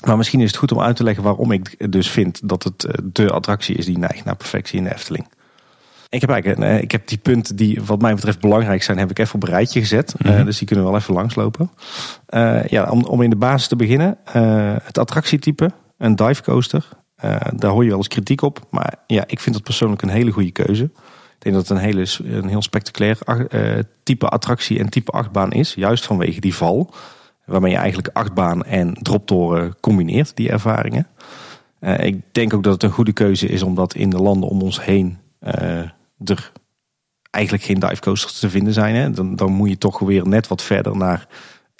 Maar 0.06 0.16
misschien 0.16 0.40
is 0.40 0.46
het 0.46 0.56
goed 0.56 0.72
om 0.72 0.80
uit 0.80 0.96
te 0.96 1.04
leggen 1.04 1.24
waarom 1.24 1.52
ik 1.52 1.92
dus 1.92 2.10
vind 2.10 2.48
dat 2.48 2.62
het 2.62 2.84
eh, 2.84 2.92
de 3.04 3.30
attractie 3.30 3.76
is 3.76 3.86
die 3.86 3.98
neigt 3.98 4.24
naar 4.24 4.36
perfectie 4.36 4.78
in 4.78 4.84
de 4.84 4.94
Efteling. 4.94 5.28
Ik 6.10 6.20
heb 6.20 6.30
eigenlijk 6.30 6.60
een, 6.60 6.66
eh, 6.66 6.82
ik 6.82 6.92
heb 6.92 7.08
die 7.08 7.18
punten 7.18 7.56
die 7.56 7.82
wat 7.84 8.00
mij 8.00 8.14
betreft 8.14 8.40
belangrijk 8.40 8.82
zijn, 8.82 8.98
heb 8.98 9.10
ik 9.10 9.18
even 9.18 9.34
op 9.34 9.42
een 9.42 9.48
rijtje 9.48 9.80
gezet. 9.80 10.14
Eh, 10.18 10.44
dus 10.44 10.58
die 10.58 10.66
kunnen 10.66 10.84
we 10.84 10.90
wel 10.90 11.00
even 11.00 11.14
langslopen. 11.14 11.70
Eh, 12.26 12.64
ja, 12.64 12.90
om, 12.90 13.04
om 13.04 13.22
in 13.22 13.30
de 13.30 13.36
basis 13.36 13.68
te 13.68 13.76
beginnen. 13.76 14.18
het 14.82 14.98
attractietype, 14.98 15.70
een 15.98 16.16
dive 16.16 16.42
coaster. 16.42 16.88
Eh, 17.20 17.36
daar 17.56 17.70
hoor 17.70 17.82
je 17.82 17.88
wel 17.88 17.98
eens 17.98 18.08
kritiek 18.08 18.42
op. 18.42 18.66
Maar 18.70 18.94
ja, 19.06 19.24
ik 19.26 19.40
vind 19.40 19.54
het 19.54 19.64
persoonlijk 19.64 20.02
een 20.02 20.08
hele 20.08 20.30
goede 20.30 20.50
keuze. 20.50 20.84
Ik 20.84 21.46
denk 21.46 21.54
dat 21.54 21.68
het 21.68 21.78
een, 21.78 21.84
hele, 21.84 22.06
een 22.22 22.48
heel 22.48 22.62
spectaculair 22.62 23.18
type 24.02 24.28
attractie 24.28 24.78
en 24.78 24.88
type 24.88 25.10
achtbaan 25.10 25.52
is. 25.52 25.74
Juist 25.74 26.06
vanwege 26.06 26.40
die 26.40 26.54
val. 26.54 26.94
Waarmee 27.44 27.72
je 27.72 27.78
eigenlijk 27.78 28.08
achtbaan 28.12 28.64
en 28.64 28.94
droptoren 28.94 29.76
combineert, 29.80 30.36
die 30.36 30.50
ervaringen. 30.50 31.06
Ik 31.80 32.22
denk 32.32 32.54
ook 32.54 32.62
dat 32.62 32.72
het 32.72 32.82
een 32.82 32.90
goede 32.90 33.12
keuze 33.12 33.46
is, 33.46 33.62
omdat 33.62 33.94
in 33.94 34.10
de 34.10 34.22
landen 34.22 34.48
om 34.48 34.62
ons 34.62 34.84
heen 34.84 35.18
er 36.24 36.52
eigenlijk 37.30 37.64
geen 37.64 37.80
dive 37.80 38.00
coasters 38.00 38.38
te 38.38 38.50
vinden 38.50 38.72
zijn. 38.72 38.94
Hè. 38.94 39.10
Dan, 39.10 39.36
dan 39.36 39.52
moet 39.52 39.68
je 39.68 39.78
toch 39.78 39.98
weer 39.98 40.28
net 40.28 40.48
wat 40.48 40.62
verder 40.62 40.96
naar 40.96 41.26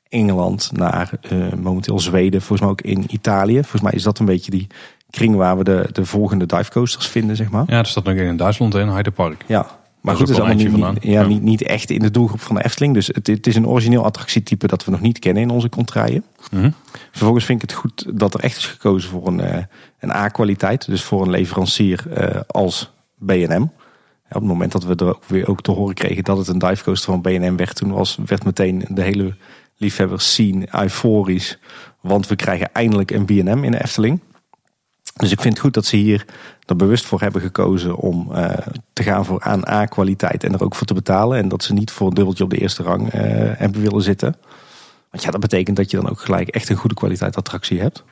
Engeland, 0.08 0.70
naar 0.72 1.10
eh, 1.20 1.52
momenteel 1.52 1.98
Zweden, 1.98 2.40
volgens 2.40 2.60
mij 2.60 2.70
ook 2.70 2.80
in 2.80 3.04
Italië. 3.08 3.54
Volgens 3.54 3.82
mij 3.82 3.92
is 3.92 4.02
dat 4.02 4.18
een 4.18 4.26
beetje 4.26 4.50
die 4.50 4.66
kring 5.10 5.36
waar 5.36 5.58
we 5.58 5.64
de, 5.64 5.88
de 5.92 6.04
volgende 6.04 6.46
dive 6.46 6.70
coasters 6.70 7.06
vinden, 7.06 7.36
zeg 7.36 7.50
maar. 7.50 7.64
Ja, 7.66 7.78
er 7.78 7.86
staat 7.86 8.04
nog 8.04 8.14
in 8.14 8.36
Duitsland 8.36 8.74
en 8.74 8.88
Heide 8.88 9.10
Park. 9.10 9.44
Ja, 9.46 9.80
maar 10.00 10.14
Dat 10.14 10.28
is 10.28 10.36
goed, 10.36 10.44
allemaal 10.44 10.92
niet, 10.92 11.02
ja. 11.02 11.26
Niet, 11.26 11.42
niet 11.42 11.62
echt 11.62 11.90
in 11.90 11.98
de 11.98 12.10
doelgroep 12.10 12.40
van 12.40 12.56
de 12.56 12.64
Efteling. 12.64 12.94
Dus 12.94 13.06
het, 13.06 13.26
het 13.26 13.46
is 13.46 13.56
een 13.56 13.66
origineel 13.66 14.04
attractietype 14.04 14.66
dat 14.66 14.84
we 14.84 14.90
nog 14.90 15.00
niet 15.00 15.18
kennen 15.18 15.42
in 15.42 15.50
onze 15.50 15.68
contraien. 15.68 16.24
Mhm. 16.50 16.70
Vervolgens 17.10 17.44
vind 17.44 17.62
ik 17.62 17.70
het 17.70 17.78
goed 17.78 18.18
dat 18.18 18.34
er 18.34 18.40
echt 18.40 18.56
is 18.56 18.66
gekozen 18.66 19.10
voor 19.10 19.26
een, 19.26 19.40
eh, 19.40 19.64
een 19.98 20.10
A-kwaliteit. 20.10 20.86
Dus 20.86 21.02
voor 21.02 21.22
een 21.22 21.30
leverancier 21.30 22.12
eh, 22.12 22.40
als 22.46 22.92
B&M. 23.26 23.70
Op 24.30 24.40
het 24.40 24.50
moment 24.50 24.72
dat 24.72 24.84
we 24.84 24.94
er 24.94 25.08
ook 25.08 25.24
weer 25.26 25.48
ook 25.48 25.60
te 25.60 25.70
horen 25.70 25.94
kregen 25.94 26.24
dat 26.24 26.38
het 26.38 26.48
een 26.48 26.58
divecoaster 26.58 27.12
van 27.12 27.20
B&M 27.20 27.56
werd, 27.56 27.76
toen 27.76 27.92
was, 27.92 28.18
werd 28.26 28.44
meteen 28.44 28.84
de 28.88 29.02
hele 29.02 29.34
liefhebbers 29.76 30.32
scene 30.32 30.68
euforisch. 30.72 31.58
Want 32.00 32.26
we 32.26 32.36
krijgen 32.36 32.72
eindelijk 32.72 33.10
een 33.10 33.24
B&M 33.24 33.64
in 33.64 33.70
de 33.70 33.82
Efteling. 33.82 34.20
Dus 35.16 35.32
ik 35.32 35.40
vind 35.40 35.54
het 35.54 35.62
goed 35.62 35.74
dat 35.74 35.84
ze 35.84 35.96
hier 35.96 36.26
er 36.66 36.76
bewust 36.76 37.04
voor 37.04 37.20
hebben 37.20 37.40
gekozen 37.40 37.96
om 37.96 38.32
eh, 38.32 38.66
te 38.92 39.02
gaan 39.02 39.24
voor 39.24 39.40
aan 39.40 39.68
A-kwaliteit 39.68 40.44
en 40.44 40.52
er 40.52 40.64
ook 40.64 40.74
voor 40.74 40.86
te 40.86 40.94
betalen. 40.94 41.38
En 41.38 41.48
dat 41.48 41.62
ze 41.62 41.72
niet 41.72 41.90
voor 41.90 42.08
een 42.08 42.14
dubbeltje 42.14 42.44
op 42.44 42.50
de 42.50 42.60
eerste 42.60 42.82
rang 42.82 43.10
eh, 43.10 43.20
hebben 43.56 43.80
willen 43.80 44.02
zitten. 44.02 44.36
Want 45.10 45.22
ja, 45.22 45.30
dat 45.30 45.40
betekent 45.40 45.76
dat 45.76 45.90
je 45.90 45.96
dan 45.96 46.10
ook 46.10 46.20
gelijk 46.20 46.48
echt 46.48 46.68
een 46.68 46.76
goede 46.76 46.94
kwaliteit 46.94 47.36
attractie 47.36 47.80
hebt. 47.80 48.04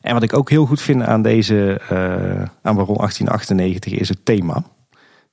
En 0.00 0.14
wat 0.14 0.22
ik 0.22 0.36
ook 0.36 0.50
heel 0.50 0.66
goed 0.66 0.80
vind 0.80 1.02
aan 1.02 1.22
deze, 1.22 1.80
eh 1.88 2.42
aan 2.62 2.74
Baron 2.76 2.96
1898 2.96 3.92
is 3.92 4.08
het 4.08 4.24
thema. 4.24 4.64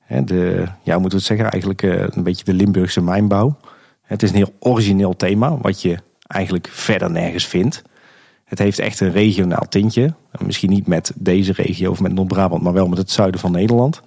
De, 0.08 0.68
ja, 0.84 0.94
hoe 0.94 1.02
moeten 1.02 1.10
we 1.10 1.16
het 1.16 1.24
zeggen, 1.26 1.50
eigenlijk 1.50 1.84
eh, 1.84 2.16
een 2.18 2.24
beetje 2.24 2.44
de 2.44 2.54
Limburgse 2.54 3.02
mijnbouw. 3.02 3.58
Het 4.02 4.24
is 4.24 4.30
een 4.30 4.36
heel 4.36 4.54
origineel 4.60 5.16
thema, 5.16 5.58
wat 5.58 5.82
je 5.82 5.98
eigenlijk 6.28 6.68
verder 6.72 7.12
nergens 7.12 7.46
vindt. 7.46 7.82
Het 8.46 8.60
heeft 8.60 8.80
echt 8.80 9.00
een 9.00 9.12
regionaal 9.12 9.66
tintje. 9.70 10.14
Misschien 10.40 10.70
niet 10.70 10.88
met 10.88 11.12
deze 11.16 11.54
regio 11.54 11.92
of 11.92 12.00
met 12.00 12.14
Noord-Brabant, 12.14 12.62
maar 12.62 12.74
wel 12.74 12.88
met 12.88 12.98
het 12.98 13.12
zuiden 13.12 13.40
van 13.40 13.52
Nederland. 13.52 14.02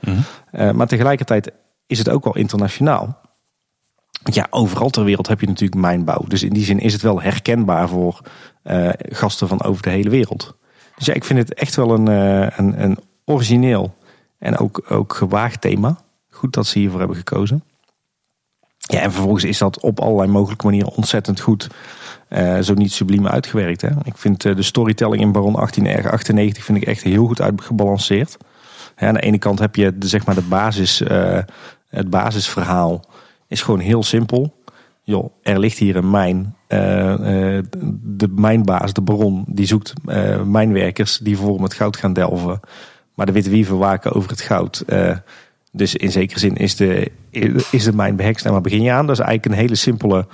Uh, 0.53 0.71
maar 0.71 0.87
tegelijkertijd 0.87 1.53
is 1.87 1.99
het 1.99 2.09
ook 2.09 2.25
wel 2.25 2.37
internationaal. 2.37 3.21
Want 4.23 4.35
ja, 4.35 4.47
overal 4.51 4.91
ter 4.91 5.05
wereld 5.05 5.29
heb 5.29 5.41
je 5.41 5.47
natuurlijk 5.47 5.81
mijnbouw. 5.81 6.25
Dus 6.29 6.43
in 6.43 6.53
die 6.53 6.65
zin 6.65 6.79
is 6.79 6.93
het 6.93 7.03
wel 7.03 7.23
herkenbaar 7.23 7.89
voor 7.89 8.21
uh, 8.65 8.89
gasten 8.99 9.49
van 9.49 9.63
over 9.63 9.83
de 9.83 9.91
hele 9.91 10.11
wereld. 10.11 10.57
Dus 10.97 11.07
ja, 11.07 11.15
ik 11.15 11.25
vind 11.25 11.39
het 11.39 11.55
echt 11.55 11.77
wel 11.77 11.91
een, 11.91 12.09
uh, 12.09 12.59
een, 12.59 12.83
een 12.83 12.99
origineel 13.25 13.95
en 14.39 14.59
ook, 14.59 14.85
ook 14.89 15.15
gewaagd 15.15 15.61
thema. 15.61 15.97
Goed 16.31 16.53
dat 16.53 16.67
ze 16.67 16.79
hiervoor 16.79 16.99
hebben 16.99 17.17
gekozen. 17.17 17.63
Ja, 18.79 19.01
en 19.01 19.13
vervolgens 19.13 19.45
is 19.45 19.59
dat 19.59 19.81
op 19.81 20.01
allerlei 20.01 20.29
mogelijke 20.29 20.65
manieren 20.65 20.93
ontzettend 20.93 21.41
goed. 21.41 21.69
Uh, 22.29 22.59
zo 22.59 22.75
niet 22.75 22.93
subliem 22.93 23.27
uitgewerkt. 23.27 23.81
Hè? 23.81 23.89
Ik 24.03 24.17
vind 24.17 24.45
uh, 24.45 24.57
de 24.57 24.63
storytelling 24.63 25.23
in 25.23 25.33
Baron 25.33 25.53
1898 25.53 26.65
vind 26.65 26.79
ik 26.79 26.85
echt 26.85 27.03
heel 27.03 27.27
goed 27.27 27.41
uitgebalanceerd. 27.41 28.37
Ja, 28.97 29.09
aan 29.09 29.15
de 29.15 29.21
ene 29.21 29.39
kant 29.39 29.59
heb 29.59 29.75
je 29.75 29.99
de, 29.99 30.09
zeg 30.09 30.27
maar 30.27 30.35
de 30.35 30.43
basis, 30.43 31.01
uh, 31.01 31.39
het 31.89 32.11
basisverhaal 32.11 33.05
is 33.47 33.63
gewoon 33.63 33.81
heel 33.81 34.03
simpel. 34.03 34.57
Joh, 35.03 35.33
er 35.43 35.59
ligt 35.59 35.79
hier 35.79 35.97
een 35.97 36.11
mijn. 36.11 36.55
de 36.69 38.29
mijnbaas, 38.31 38.93
de 38.93 39.01
baron, 39.01 39.45
die 39.49 39.67
zoekt 39.67 39.93
mijnwerkers 40.45 41.19
die 41.19 41.37
voor 41.37 41.55
hem 41.55 41.63
het 41.63 41.75
goud 41.75 41.97
gaan 41.97 42.13
delven. 42.13 42.61
Maar 43.19 43.27
de 43.27 43.33
witte 43.33 43.51
wieven 43.51 43.79
waken 43.79 44.13
over 44.13 44.31
het 44.31 44.41
goud. 44.41 44.85
Dus 45.73 45.97
in 45.97 46.11
zekere 46.11 46.39
zin 46.39 46.57
is 46.57 46.77
de, 46.77 47.11
is 47.71 47.85
de 47.85 47.93
mijn 47.93 48.17
behekst. 48.17 48.43
Nou, 48.43 48.55
maar 48.55 48.63
begin 48.63 48.83
je 48.83 48.93
aan. 48.93 49.07
Dat 49.07 49.19
is 49.19 49.25
eigenlijk 49.25 49.55
een 49.55 49.61
hele 49.61 49.75
simpele 49.75 50.27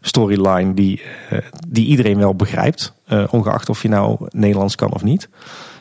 storyline 0.00 0.74
die, 0.74 1.02
uh, 1.32 1.38
die 1.68 1.86
iedereen 1.86 2.18
wel 2.18 2.34
begrijpt. 2.34 2.92
Uh, 3.08 3.24
ongeacht 3.30 3.68
of 3.68 3.82
je 3.82 3.88
nou 3.88 4.16
Nederlands 4.28 4.74
kan 4.74 4.92
of 4.92 5.02
niet. 5.02 5.28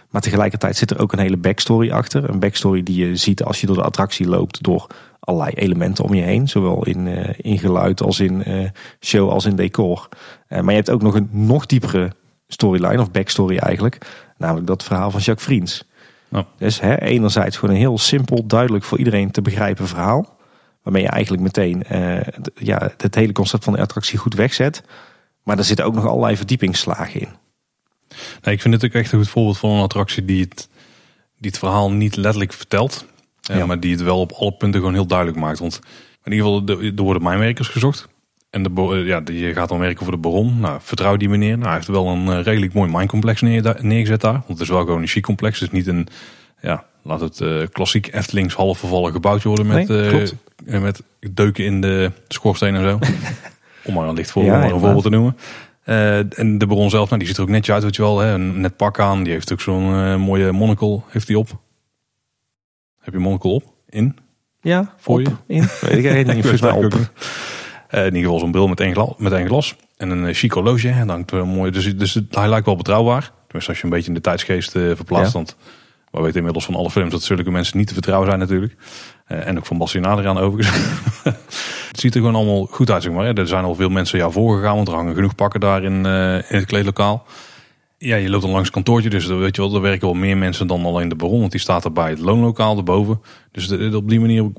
Maar 0.10 0.22
tegelijkertijd 0.22 0.76
zit 0.76 0.92
er 0.92 1.00
ook 1.00 1.14
een 1.14 1.20
hele 1.20 1.38
backstory 1.38 1.92
achter. 1.92 2.30
Een 2.30 2.40
backstory 2.40 2.84
die 2.84 3.08
je 3.08 3.16
ziet 3.16 3.44
als 3.44 3.62
je 3.62 3.68
door 3.68 3.76
de 3.76 3.84
attractie 3.84 4.28
loopt. 4.28 4.64
Door 4.64 4.88
allerlei 5.20 5.54
elementen 5.54 6.04
om 6.04 6.14
je 6.14 6.22
heen. 6.22 6.48
Zowel 6.48 6.86
in, 6.86 7.08
in 7.38 7.60
geluid 7.60 8.02
als 8.02 8.20
in 8.20 8.44
show 9.00 9.30
als 9.30 9.46
in 9.46 9.56
decor. 9.56 10.10
maar 10.50 10.64
je 10.64 10.72
hebt 10.72 10.90
ook 10.90 11.02
nog 11.02 11.16
een 11.16 11.30
nog 11.32 11.66
diepere 11.66 12.12
storyline. 12.48 13.02
Of 13.02 13.12
backstory 13.12 13.58
eigenlijk. 13.58 13.98
Namelijk 14.38 14.68
dat 14.68 14.84
verhaal 14.84 15.12
van 15.12 15.20
Jacques 15.20 15.46
Vriends. 15.46 15.90
Ja. 16.32 16.46
Dus 16.58 16.80
hè, 16.80 17.02
enerzijds 17.02 17.58
gewoon 17.58 17.76
een 17.76 17.82
heel 17.82 17.98
simpel, 17.98 18.46
duidelijk 18.46 18.84
voor 18.84 18.98
iedereen 18.98 19.32
te 19.32 19.42
begrijpen 19.42 19.88
verhaal. 19.88 20.38
Waarmee 20.84 21.02
je 21.02 21.10
eigenlijk 21.10 21.44
meteen 21.44 21.84
uh, 21.92 22.20
ja, 22.54 22.92
het 22.98 23.16
hele 23.16 23.32
concept 23.32 23.64
van 23.64 23.74
de 23.74 23.82
attractie 23.82 24.20
goed 24.20 24.34
wegzet. 24.34 24.84
Maar 25.44 25.58
er 25.58 25.64
zitten 25.64 25.86
ook 25.86 25.94
nog 25.94 26.06
allerlei 26.08 26.38
verdiepingsslagen 26.38 27.20
in. 27.20 27.30
Nee, 28.42 28.54
ik 28.56 28.62
vind 28.62 28.74
het 28.74 28.86
ook 28.86 28.92
echt 28.92 29.12
een 29.12 29.20
goed 29.20 29.30
voorbeeld 29.30 29.58
van 29.58 29.70
een 29.70 29.82
attractie 29.82 30.26
die 30.26 30.42
het, 30.42 30.70
die 31.38 31.50
het 31.50 31.60
verhaal 31.60 31.92
niet 31.92 32.16
letterlijk 32.16 32.54
vertelt. 32.54 33.06
Eh. 33.42 33.66
Maar 33.66 33.80
die 33.80 33.92
het 33.92 34.02
wel 34.02 34.20
op 34.20 34.32
alle 34.32 34.52
punten 34.52 34.80
gewoon 34.80 34.96
heel 34.96 35.06
duidelijk 35.06 35.40
maakt. 35.40 35.60
Want 35.60 35.80
in 36.24 36.32
ieder 36.32 36.48
geval, 36.48 36.78
er 36.78 37.04
worden 37.04 37.24
mijnwerkers 37.24 37.68
gezocht. 37.68 38.08
En 38.52 38.64
de, 38.64 39.04
ja, 39.06 39.22
je 39.26 39.54
gaat 39.54 39.70
dan 39.70 39.80
werken 39.80 40.04
voor 40.04 40.14
de 40.14 40.20
baron. 40.20 40.60
Nou, 40.60 40.80
vertrouw 40.82 41.18
die 41.18 41.30
meneer. 41.30 41.56
Nou, 41.56 41.66
hij 41.68 41.76
heeft 41.76 41.88
wel 41.88 42.08
een 42.08 42.26
uh, 42.26 42.44
redelijk 42.44 42.74
mooi 42.74 42.92
minecomplex 42.92 43.42
neer, 43.42 43.78
neergezet 43.82 44.22
daar. 44.22 44.32
Want 44.32 44.48
het 44.48 44.60
is 44.60 44.70
wel 44.70 44.80
gewoon 44.80 45.02
een 45.02 45.08
chic 45.08 45.24
complex. 45.24 45.60
Het 45.60 45.72
is 45.72 45.78
niet 45.78 45.88
een, 45.88 46.08
ja, 46.62 46.86
laat 47.02 47.20
het 47.20 47.40
uh, 47.40 47.64
klassiek 47.72 48.14
Eftelings 48.14 48.54
half 48.54 48.78
vervallen 48.78 49.12
gebouwtje 49.12 49.48
worden. 49.48 49.68
Met, 49.68 49.88
nee, 49.88 50.32
uh, 50.66 50.82
met 50.82 51.04
deuken 51.32 51.66
in 51.66 51.82
de 51.82 52.12
schoorsteen 52.28 52.76
en 52.76 52.82
zo. 52.82 53.00
om 53.86 53.94
maar 53.94 54.08
een 54.08 54.16
licht 54.16 54.32
voor, 54.32 54.44
ja, 54.44 54.64
een 54.64 54.80
voorbeeld 54.80 55.04
te 55.04 55.10
noemen. 55.10 55.38
en 56.36 56.58
de 56.58 56.68
baron 56.68 56.90
zelf, 56.90 57.08
nou, 57.08 57.20
die 57.20 57.28
ziet 57.28 57.38
er 57.38 57.44
ook 57.44 57.50
netjes 57.50 57.76
uit, 57.76 57.84
weet 57.84 57.96
je 57.96 58.02
wel. 58.02 58.20
Hè? 58.20 58.34
Een 58.34 58.62
net 58.62 58.78
pak 58.78 59.00
aan. 59.00 59.24
Die 59.24 59.34
heeft 59.34 59.52
ook 59.52 59.62
zo'n 59.62 60.20
mooie 60.20 60.52
monocle 60.52 61.02
heeft 61.08 61.28
hij 61.28 61.38
op. 61.38 61.50
Heb 63.00 63.14
je 63.14 63.20
monocle 63.20 63.52
op? 63.52 63.64
In? 63.90 64.18
Ja, 64.62 64.94
voor 64.98 65.20
op, 65.20 65.26
je? 65.26 65.56
In? 65.56 65.68
Weet 65.82 66.06
ik 66.28 66.34
niet. 66.34 66.42
Volgens 66.42 66.62
mij 66.62 66.72
op. 66.72 67.12
in 67.92 68.06
ieder 68.06 68.22
geval 68.22 68.40
zo'n 68.40 68.52
bril 68.52 68.68
met 68.68 68.80
één, 68.80 68.94
glas, 68.94 69.14
met 69.18 69.32
één 69.32 69.48
glas. 69.48 69.76
En 69.98 70.10
een 70.10 70.24
uh, 70.24 70.34
chic 70.34 70.52
horloge. 70.52 70.90
En 70.90 71.08
dan 71.08 71.26
hangt 71.30 71.46
mooi. 71.46 71.72
Dus, 71.72 71.98
dus 71.98 72.20
hij 72.30 72.50
lijkt 72.50 72.66
wel 72.66 72.76
betrouwbaar. 72.76 73.22
Tenminste, 73.22 73.72
als 73.72 73.78
je 73.78 73.84
een 73.84 73.90
beetje 73.90 74.08
in 74.08 74.14
de 74.14 74.22
tijdsgeest 74.22 74.72
verplaatst. 74.72 75.32
Ja. 75.32 75.38
Want 75.38 75.56
we 76.12 76.22
weten 76.22 76.38
inmiddels 76.38 76.66
van 76.66 76.76
alle 76.76 76.90
films 76.90 77.12
dat 77.12 77.24
zulke 77.24 77.52
mensen 77.52 77.78
niet 77.78 77.88
te 77.88 77.94
vertrouwen 77.94 78.28
zijn 78.28 78.40
natuurlijk. 78.40 78.76
en 79.26 79.58
ook 79.58 79.66
van 79.66 79.78
Bastien 79.78 80.06
Adriaan 80.06 80.38
overigens. 80.38 80.78
het 81.92 82.00
ziet 82.00 82.16
er 82.16 82.20
gewoon 82.20 82.36
allemaal 82.36 82.66
goed 82.66 82.92
uit, 82.92 83.04
zeg 83.04 83.14
maar. 83.14 83.36
Er 83.36 83.48
zijn 83.48 83.64
al 83.64 83.76
veel 83.76 83.90
mensen 83.90 84.18
jou 84.18 84.32
voorgegaan. 84.32 84.76
Want 84.76 84.88
er 84.88 84.94
hangen 84.94 85.16
genoeg 85.16 85.36
pakken 85.36 85.60
daar 85.60 85.84
in, 85.84 86.06
in 86.06 86.58
het 86.58 86.66
kleedlokaal. 86.66 87.26
Ja, 88.04 88.16
je 88.16 88.30
loopt 88.30 88.42
dan 88.42 88.52
langs 88.52 88.66
het 88.66 88.76
kantoortje, 88.76 89.10
dus 89.10 89.26
weet 89.26 89.56
je 89.56 89.62
wel, 89.62 89.76
er 89.76 89.82
werken 89.82 90.08
wel 90.08 90.16
meer 90.16 90.38
mensen 90.38 90.68
dan 90.68 90.86
alleen 90.86 91.10
de 91.10 91.16
baron, 91.16 91.40
want 91.40 91.52
die 91.52 91.60
staat 91.60 91.86
er 91.86 91.92
bij 91.92 92.10
het 92.10 92.20
loonlokaal 92.20 92.78
erboven. 92.78 93.22
Dus 93.52 93.68
de, 93.68 93.92
op 93.96 94.10
die 94.10 94.20
manier 94.20 94.52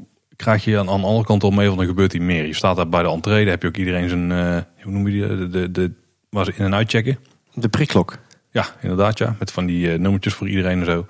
krijg 0.42 0.64
je 0.64 0.78
aan, 0.78 0.88
aan 0.90 1.05
alle 1.05 1.24
kanten 1.24 1.48
al 1.48 1.55
mee 1.55 1.68
van 1.68 1.76
dan 1.76 1.87
gebeurt 1.87 2.12
hier 2.12 2.22
meer. 2.22 2.46
Je 2.46 2.55
staat 2.55 2.76
daar 2.76 2.88
bij 2.88 3.02
de 3.02 3.09
entree, 3.09 3.42
daar 3.42 3.52
heb 3.52 3.62
je 3.62 3.68
ook 3.68 3.76
iedereen 3.76 4.09
zijn, 4.09 4.31
uh, 4.31 4.57
hoe 4.83 4.92
noem 4.92 5.09
je 5.09 5.12
die, 5.12 5.37
de, 5.37 5.48
de, 5.48 5.70
de, 5.70 5.92
waar 6.31 6.44
ze 6.44 6.52
in- 6.57 6.64
en 6.64 6.74
uitchecken. 6.74 7.18
De 7.55 7.68
prikklok. 7.68 8.18
Ja, 8.50 8.66
inderdaad 8.81 9.18
ja, 9.18 9.37
met 9.38 9.50
van 9.52 9.66
die 9.66 9.92
uh, 9.92 9.98
nummertjes 9.98 10.35
voor 10.35 10.48
iedereen 10.48 10.78
en 10.78 10.85
zo. 10.85 11.07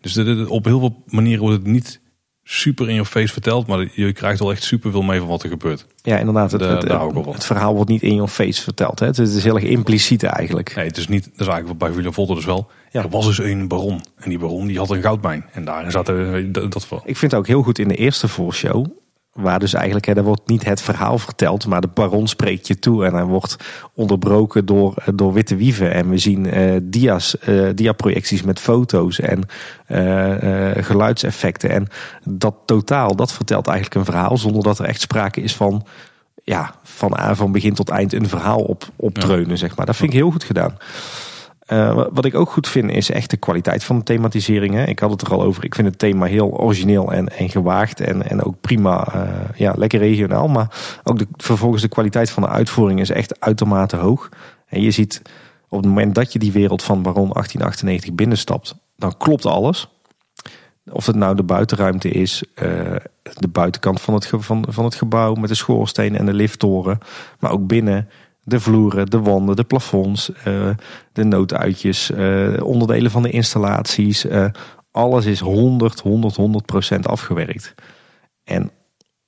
Dus 0.00 0.12
de, 0.12 0.24
de, 0.24 0.48
op 0.48 0.64
heel 0.64 0.78
veel 0.78 1.02
manieren 1.06 1.42
wordt 1.42 1.56
het 1.56 1.66
niet 1.66 2.00
super 2.44 2.88
in 2.88 2.94
je 2.94 3.04
face 3.04 3.32
verteld, 3.32 3.66
maar 3.66 3.88
je 3.92 4.12
krijgt 4.12 4.38
wel 4.38 4.50
echt 4.50 4.62
super 4.62 4.90
veel 4.90 5.02
mee 5.02 5.18
van 5.18 5.28
wat 5.28 5.42
er 5.42 5.48
gebeurt. 5.48 5.86
Ja, 6.02 6.18
inderdaad. 6.18 6.52
Het, 6.52 6.60
het, 6.60 6.82
het, 6.82 7.26
het 7.26 7.44
verhaal 7.44 7.74
wordt 7.74 7.90
niet 7.90 8.02
in 8.02 8.14
je 8.14 8.28
face 8.28 8.62
verteld. 8.62 8.98
Hè? 8.98 9.06
Het 9.06 9.18
is 9.18 9.44
heel 9.44 9.54
erg 9.54 9.64
impliciet 9.64 10.22
eigenlijk. 10.22 10.74
Nee, 10.74 10.86
het 10.86 10.96
is 10.96 11.08
niet, 11.08 11.24
dat 11.24 11.40
is 11.40 11.46
eigenlijk 11.46 11.78
bij 11.78 11.92
William 11.92 12.12
Volter 12.12 12.34
dus 12.34 12.44
wel. 12.44 12.70
Ja. 12.90 13.02
Er 13.02 13.08
was 13.08 13.26
dus 13.26 13.38
een 13.38 13.68
baron. 13.68 14.04
En 14.16 14.28
die 14.28 14.38
baron 14.38 14.66
die 14.66 14.78
had 14.78 14.90
een 14.90 15.02
goudmijn. 15.02 15.44
En 15.52 15.64
daarin 15.64 15.90
zat 15.90 16.08
er, 16.08 16.52
dat, 16.52 16.72
dat 16.72 16.88
Ik 17.04 17.16
vind 17.16 17.30
het 17.30 17.40
ook 17.40 17.46
heel 17.46 17.62
goed 17.62 17.78
in 17.78 17.88
de 17.88 17.96
eerste 17.96 18.28
voorshow. 18.28 18.86
Waar 19.34 19.58
dus 19.58 19.74
eigenlijk, 19.74 20.06
hè, 20.06 20.14
er 20.16 20.22
wordt 20.22 20.48
niet 20.48 20.64
het 20.64 20.80
verhaal 20.80 21.18
verteld, 21.18 21.66
maar 21.66 21.80
de 21.80 21.88
baron 21.94 22.28
spreekt 22.28 22.66
je 22.66 22.78
toe. 22.78 23.04
En 23.04 23.14
hij 23.14 23.24
wordt 23.24 23.56
onderbroken 23.94 24.66
door, 24.66 24.94
door 25.14 25.32
witte 25.32 25.56
wieven. 25.56 25.92
En 25.92 26.08
we 26.08 26.18
zien 26.18 26.58
uh, 26.58 26.76
dia's, 26.82 27.36
uh, 27.48 27.70
diaprojecties 27.74 28.42
met 28.42 28.60
foto's 28.60 29.20
en 29.20 29.42
uh, 29.88 30.84
geluidseffecten. 30.84 31.70
En 31.70 31.86
dat 32.24 32.54
totaal, 32.64 33.16
dat 33.16 33.32
vertelt 33.32 33.66
eigenlijk 33.66 33.96
een 33.96 34.12
verhaal 34.12 34.36
zonder 34.36 34.62
dat 34.62 34.78
er 34.78 34.84
echt 34.84 35.00
sprake 35.00 35.40
is 35.40 35.56
van, 35.56 35.86
ja, 36.42 36.74
van, 36.82 37.36
van 37.36 37.52
begin 37.52 37.74
tot 37.74 37.88
eind 37.88 38.12
een 38.12 38.28
verhaal 38.28 38.60
op, 38.60 38.88
opdreunen, 38.96 39.48
ja. 39.48 39.56
zeg 39.56 39.76
maar. 39.76 39.86
Dat 39.86 39.96
vind 39.96 40.12
ik 40.12 40.16
heel 40.16 40.30
goed 40.30 40.44
gedaan. 40.44 40.76
Uh, 41.68 42.06
wat 42.12 42.24
ik 42.24 42.34
ook 42.34 42.50
goed 42.50 42.68
vind 42.68 42.90
is 42.90 43.10
echt 43.10 43.30
de 43.30 43.36
kwaliteit 43.36 43.84
van 43.84 43.98
de 43.98 44.04
thematisering. 44.04 44.74
Hè. 44.74 44.84
Ik 44.84 44.98
had 44.98 45.10
het 45.10 45.20
er 45.20 45.32
al 45.32 45.42
over. 45.42 45.64
Ik 45.64 45.74
vind 45.74 45.88
het 45.88 45.98
thema 45.98 46.26
heel 46.26 46.50
origineel 46.50 47.12
en, 47.12 47.28
en 47.28 47.48
gewaagd. 47.48 48.00
En, 48.00 48.30
en 48.30 48.42
ook 48.42 48.60
prima, 48.60 49.14
uh, 49.14 49.30
ja, 49.56 49.74
lekker 49.76 49.98
regionaal. 49.98 50.48
Maar 50.48 51.00
ook 51.02 51.18
de, 51.18 51.26
vervolgens 51.36 51.82
de 51.82 51.88
kwaliteit 51.88 52.30
van 52.30 52.42
de 52.42 52.48
uitvoering 52.48 53.00
is 53.00 53.10
echt 53.10 53.40
uitermate 53.40 53.96
hoog. 53.96 54.28
En 54.66 54.82
je 54.82 54.90
ziet 54.90 55.22
op 55.68 55.78
het 55.78 55.88
moment 55.88 56.14
dat 56.14 56.32
je 56.32 56.38
die 56.38 56.52
wereld 56.52 56.82
van 56.82 57.02
Baron 57.02 57.30
1898 57.32 58.14
binnenstapt, 58.14 58.74
dan 58.96 59.16
klopt 59.16 59.46
alles. 59.46 59.88
Of 60.90 61.06
het 61.06 61.16
nou 61.16 61.36
de 61.36 61.42
buitenruimte 61.42 62.08
is, 62.08 62.44
uh, 62.54 62.96
de 63.22 63.48
buitenkant 63.48 64.00
van 64.00 64.14
het, 64.14 64.26
van, 64.26 64.66
van 64.68 64.84
het 64.84 64.94
gebouw 64.94 65.34
met 65.34 65.48
de 65.48 65.54
schoorsteen 65.54 66.16
en 66.16 66.26
de 66.26 66.34
lifttoren. 66.34 66.98
Maar 67.38 67.50
ook 67.50 67.66
binnen 67.66 68.08
de 68.44 68.60
vloeren, 68.60 69.06
de 69.06 69.20
wanden, 69.20 69.56
de 69.56 69.64
plafonds, 69.64 70.30
uh, 70.48 70.70
de 71.12 71.24
nooduitjes, 71.24 72.10
uh, 72.10 72.62
onderdelen 72.62 73.10
van 73.10 73.22
de 73.22 73.30
installaties. 73.30 74.24
Uh, 74.24 74.46
alles 74.90 75.26
is 75.26 75.40
100, 75.40 76.00
100, 76.00 76.36
100 76.36 76.66
procent 76.66 77.08
afgewerkt. 77.08 77.74
En 78.44 78.70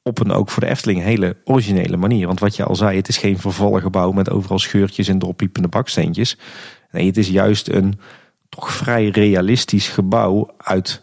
op 0.03 0.21
een 0.21 0.33
ook 0.33 0.51
voor 0.51 0.63
de 0.63 0.69
Efteling 0.69 1.03
hele 1.03 1.37
originele 1.45 1.97
manier. 1.97 2.27
Want 2.27 2.41
wat 2.41 2.57
je 2.57 2.65
al 2.65 2.77
zei, 2.77 2.97
het 2.97 3.09
is 3.09 3.17
geen 3.17 3.39
vervallen 3.39 3.83
gebouw 3.83 4.13
met 4.13 4.31
overal 4.31 4.59
scheurtjes 4.59 5.09
en 5.09 5.19
doorpiepende 5.19 5.69
baksteentjes. 5.69 6.39
Nee, 6.91 7.07
het 7.07 7.17
is 7.17 7.29
juist 7.29 7.69
een 7.69 7.99
toch 8.49 8.73
vrij 8.73 9.09
realistisch 9.09 9.89
gebouw 9.89 10.51
uit 10.57 11.03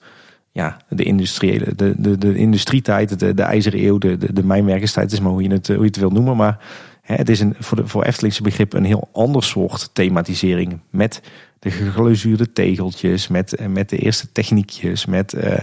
ja, 0.51 0.77
de, 0.89 1.03
industriële, 1.03 1.75
de, 1.75 1.93
de, 1.97 2.17
de 2.17 2.35
industrietijd, 2.35 3.19
de, 3.19 3.33
de 3.33 3.41
ijzeren 3.41 3.85
eeuw, 3.85 3.97
de, 3.97 4.17
de, 4.17 4.33
de 4.33 4.43
mijnwerkerstijd, 4.43 5.11
is 5.11 5.19
maar 5.19 5.31
hoe 5.31 5.43
je 5.43 5.51
het, 5.51 5.67
hoe 5.67 5.77
je 5.77 5.83
het 5.83 5.97
wil 5.97 6.09
noemen. 6.09 6.35
Maar 6.35 6.57
het 7.03 7.29
is 7.29 7.39
een, 7.39 7.55
voor, 7.59 7.77
de, 7.77 7.87
voor 7.87 8.03
Eftelingse 8.03 8.41
begrip 8.41 8.73
een 8.73 8.85
heel 8.85 9.09
ander 9.11 9.43
soort 9.43 9.89
thematisering. 9.93 10.79
Met 10.89 11.21
de 11.59 11.71
geglazuurde 11.71 12.53
tegeltjes, 12.53 13.27
met, 13.27 13.59
met 13.69 13.89
de 13.89 13.97
eerste 13.97 14.31
techniekjes, 14.31 15.05
met 15.05 15.33
uh, 15.33 15.43
uh, 15.43 15.59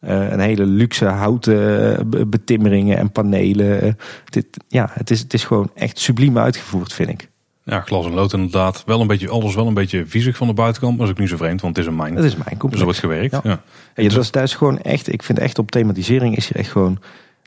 een 0.00 0.40
hele 0.40 0.66
luxe 0.66 1.04
houten 1.04 2.30
betimmeringen 2.30 2.98
en 2.98 3.12
panelen. 3.12 3.96
dit, 4.24 4.46
ja, 4.68 4.90
het 4.92 5.10
is, 5.10 5.20
het 5.20 5.34
is 5.34 5.44
gewoon 5.44 5.70
echt 5.74 5.98
subliem 5.98 6.38
uitgevoerd, 6.38 6.92
vind 6.92 7.08
ik. 7.08 7.28
Ja, 7.64 7.80
glas 7.80 8.06
en 8.06 8.12
lood 8.12 8.32
inderdaad. 8.32 8.82
Wel 8.86 9.00
een 9.00 9.06
beetje, 9.06 9.28
alles 9.28 9.54
wel 9.54 9.66
een 9.66 9.74
beetje 9.74 10.06
viezig 10.06 10.36
van 10.36 10.46
de 10.46 10.52
buitenkant, 10.52 10.96
maar 10.96 11.06
is 11.06 11.12
ook 11.12 11.18
niet 11.18 11.28
zo 11.28 11.36
vreemd, 11.36 11.60
want 11.60 11.76
het 11.76 11.84
is 11.84 11.90
een 11.90 11.96
mijn. 11.96 12.16
Het 12.16 12.24
is 12.24 12.36
mijn 12.36 12.58
complex. 12.58 12.70
Dus 12.70 12.80
er 12.80 12.84
wordt 12.84 12.98
gewerkt. 12.98 13.32
Ja. 13.32 13.60
Ja. 13.94 14.08
dat, 14.08 14.32
dat 14.32 14.42
is 14.42 14.54
gewoon 14.54 14.80
echt, 14.80 15.12
ik 15.12 15.22
vind 15.22 15.38
echt 15.38 15.58
op 15.58 15.70
thematisering 15.70 16.36
is 16.36 16.48
hier 16.48 16.56
echt 16.56 16.70
gewoon, 16.70 16.98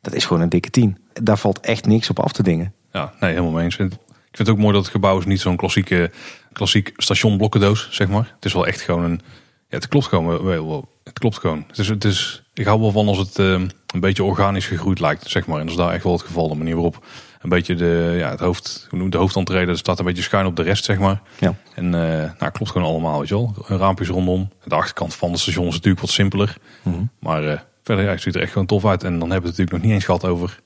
dat 0.02 0.14
is 0.14 0.26
gewoon 0.26 0.44
een 0.44 0.50
dikke 0.50 0.70
tien. 0.70 0.98
Daar 1.14 1.38
valt 1.38 1.60
echt 1.60 1.86
niks 1.86 2.10
op 2.10 2.20
af 2.20 2.32
te 2.32 2.44
dingen. 2.44 2.74
Ja, 2.92 3.14
nee, 3.20 3.30
helemaal 3.30 3.52
mee 3.52 3.64
eens. 3.64 3.78
Ik 3.78 4.38
vind 4.38 4.38
het 4.38 4.50
ook 4.50 4.58
mooi 4.58 4.74
dat 4.74 4.82
het 4.82 4.92
gebouw 4.92 5.18
is 5.18 5.26
niet 5.26 5.42
zo'n 5.42 5.56
klassieke, 5.56 6.12
klassiek 6.54 6.94
station 6.98 7.38
blokkendoos, 7.38 7.88
zeg 7.92 8.08
maar. 8.08 8.32
Het 8.36 8.46
is 8.46 8.54
wel 8.54 8.68
echt 8.68 8.82
gewoon 8.82 9.04
een... 9.04 9.22
Ja, 9.70 9.78
het 9.78 9.88
klopt 9.88 10.06
gewoon 10.06 10.44
wel. 10.44 10.90
het 11.04 11.20
klopt 11.20 11.38
gewoon. 11.38 11.64
Het 11.68 11.78
is, 11.78 11.88
het 11.88 12.04
is, 12.04 12.44
ik 12.54 12.66
hou 12.66 12.80
wel 12.80 12.92
van 12.92 13.08
als 13.08 13.18
het 13.18 13.40
uh, 13.40 13.52
een 13.94 14.00
beetje 14.00 14.24
organisch 14.24 14.66
gegroeid 14.66 15.00
lijkt, 15.00 15.30
zeg 15.30 15.48
maar. 15.48 15.60
En 15.60 15.66
dat 15.66 15.72
is 15.72 15.82
daar 15.82 15.94
echt 15.94 16.04
wel 16.04 16.14
het 16.14 16.22
geval. 16.22 16.48
De 16.48 16.56
manier 16.56 16.74
waarop 16.74 17.06
een 17.42 17.50
beetje 17.50 17.76
de, 17.76 18.16
ja, 18.18 18.30
het 18.30 18.40
hoofd, 18.40 18.88
hoe 18.90 19.00
noemt 19.00 19.12
de 19.12 19.18
hoofdantrede, 19.18 19.76
staat 19.76 20.00
een 20.00 20.06
beetje 20.06 20.24
schuin 20.24 20.46
op 20.46 20.56
de 20.56 20.62
rest, 20.62 20.86
zeg 20.86 21.00
maar. 21.00 21.22
Ja. 21.40 21.56
En 21.74 21.86
uh, 21.86 21.92
nou, 22.40 22.52
klopt 22.52 22.72
gewoon 22.72 22.88
allemaal, 22.88 23.20
weet 23.20 23.28
je 23.28 23.36
wel. 23.36 23.56
Raampjes 23.68 24.08
rondom. 24.08 24.50
De 24.64 24.76
achterkant 24.76 25.16
van 25.16 25.32
het 25.32 25.40
station 25.40 25.68
is 25.68 25.74
natuurlijk 25.74 26.02
wat 26.02 26.10
simpeler. 26.10 26.58
Mhm. 26.84 27.04
Maar 27.20 27.44
uh, 27.44 27.60
verder, 27.84 28.06
ja, 28.06 28.12
het 28.12 28.22
ziet 28.22 28.36
er 28.36 28.42
echt 28.42 28.52
gewoon 28.52 28.68
tof 28.68 28.86
uit. 28.86 29.04
En 29.04 29.20
dan 29.20 29.32
hebben 29.32 29.42
we 29.42 29.48
het 29.48 29.58
natuurlijk 29.58 29.72
nog 29.72 29.82
niet 29.82 29.92
eens 29.92 30.06
gehad 30.06 30.26
over 30.26 30.60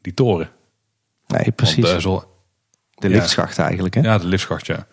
die 0.00 0.14
toren. 0.14 0.50
Nee, 1.26 1.50
precies. 1.52 1.84
Want, 1.84 1.94
uh, 1.94 2.00
zo, 2.00 2.24
de 2.94 3.08
liftschacht 3.08 3.58
eigenlijk, 3.58 3.94
hè? 3.94 4.00
Ja, 4.00 4.18
de 4.18 4.26
liftschacht, 4.26 4.66
ja. 4.66 4.86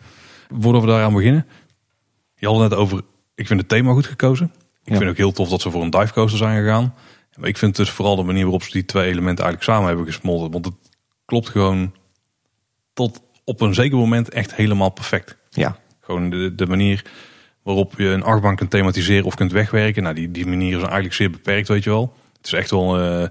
Voordat 0.59 0.81
we 0.81 0.87
daaraan 0.87 1.13
beginnen. 1.13 1.47
Je 2.35 2.47
had 2.47 2.59
het 2.59 2.69
net 2.69 2.79
over, 2.79 3.01
ik 3.35 3.47
vind 3.47 3.59
het 3.59 3.69
thema 3.69 3.91
goed 3.91 4.05
gekozen. 4.05 4.51
Ik 4.83 4.91
Ja. 4.91 4.97
vind 4.97 5.09
ook 5.09 5.17
heel 5.17 5.31
tof 5.31 5.49
dat 5.49 5.61
ze 5.61 5.71
voor 5.71 5.81
een 5.81 5.89
divecoaster 5.89 6.37
zijn 6.37 6.63
gegaan. 6.63 6.93
Maar 7.35 7.49
ik 7.49 7.57
vind 7.57 7.75
dus 7.75 7.89
vooral 7.89 8.15
de 8.15 8.23
manier 8.23 8.43
waarop 8.43 8.63
ze 8.63 8.71
die 8.71 8.85
twee 8.85 9.09
elementen 9.09 9.43
eigenlijk 9.43 9.63
samen 9.63 9.87
hebben 9.87 10.05
gesmolten. 10.05 10.51
Want 10.51 10.65
het 10.65 10.75
klopt 11.25 11.49
gewoon 11.49 11.93
tot 12.93 13.21
op 13.43 13.61
een 13.61 13.73
zeker 13.73 13.97
moment 13.97 14.29
echt 14.29 14.55
helemaal 14.55 14.89
perfect. 14.89 15.37
Ja. 15.49 15.77
Gewoon 16.01 16.29
de, 16.29 16.55
de 16.55 16.65
manier 16.67 17.05
waarop 17.63 17.93
je 17.97 18.05
een 18.07 18.23
achtbaan 18.23 18.55
kunt 18.55 18.69
thematiseren 18.69 19.25
of 19.25 19.35
kunt 19.35 19.51
wegwerken. 19.51 20.03
Nou, 20.03 20.15
die, 20.15 20.31
die 20.31 20.45
manier 20.47 20.75
is 20.75 20.83
eigenlijk 20.83 21.13
zeer 21.13 21.29
beperkt, 21.29 21.67
weet 21.67 21.83
je 21.83 21.89
wel. 21.89 22.13
Het 22.37 22.45
is 22.45 22.53
echt 22.53 22.69
wel, 22.69 22.99
eh, 22.99 23.27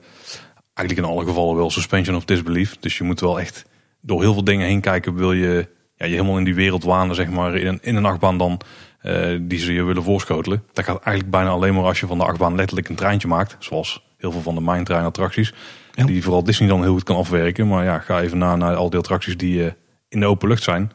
eigenlijk 0.74 1.08
in 1.08 1.14
alle 1.14 1.26
gevallen 1.26 1.56
wel 1.56 1.70
suspension 1.70 2.16
of 2.16 2.24
disbelief. 2.24 2.76
Dus 2.80 2.98
je 2.98 3.04
moet 3.04 3.20
wel 3.20 3.40
echt 3.40 3.64
door 4.00 4.20
heel 4.20 4.32
veel 4.32 4.44
dingen 4.44 4.66
heen 4.66 4.80
kijken. 4.80 5.14
Wil 5.14 5.32
je 5.32 5.68
ja, 5.94 6.06
je 6.06 6.12
helemaal 6.12 6.38
in 6.38 6.44
die 6.44 6.54
wereld 6.54 6.84
wanen, 6.84 7.14
zeg 7.14 7.30
maar, 7.30 7.54
in 7.54 7.66
een, 7.66 7.78
in 7.82 7.96
een 7.96 8.04
achtbaan 8.04 8.38
dan... 8.38 8.60
eh, 9.00 9.38
die 9.40 9.58
ze 9.58 9.72
je 9.72 9.82
willen 9.82 10.02
voorschotelen. 10.02 10.64
Dat 10.72 10.84
gaat 10.84 11.00
eigenlijk 11.02 11.30
bijna 11.30 11.50
alleen 11.50 11.74
maar 11.74 11.84
als 11.84 12.00
je 12.00 12.06
van 12.06 12.18
de 12.18 12.24
achtbaan 12.24 12.54
letterlijk 12.54 12.88
een 12.88 12.94
treintje 12.94 13.28
maakt. 13.28 13.56
Zoals 13.58 14.04
heel 14.16 14.32
veel 14.32 14.40
van 14.40 14.54
de 14.54 14.60
Mindtrain 14.60 15.04
attracties. 15.04 15.54
Ja. 15.92 16.04
Die 16.04 16.22
vooral 16.22 16.44
Disney 16.44 16.68
dan 16.68 16.82
heel 16.82 16.92
goed 16.92 17.02
kan 17.02 17.16
afwerken. 17.16 17.68
Maar 17.68 17.84
ja, 17.84 17.98
ga 17.98 18.20
even 18.20 18.38
na 18.38 18.56
naar 18.56 18.74
al 18.74 18.90
die 18.90 18.98
attracties 18.98 19.36
die 19.36 19.64
eh, 19.64 19.72
in 20.08 20.20
de 20.20 20.26
open 20.26 20.48
lucht 20.48 20.62
zijn. 20.62 20.92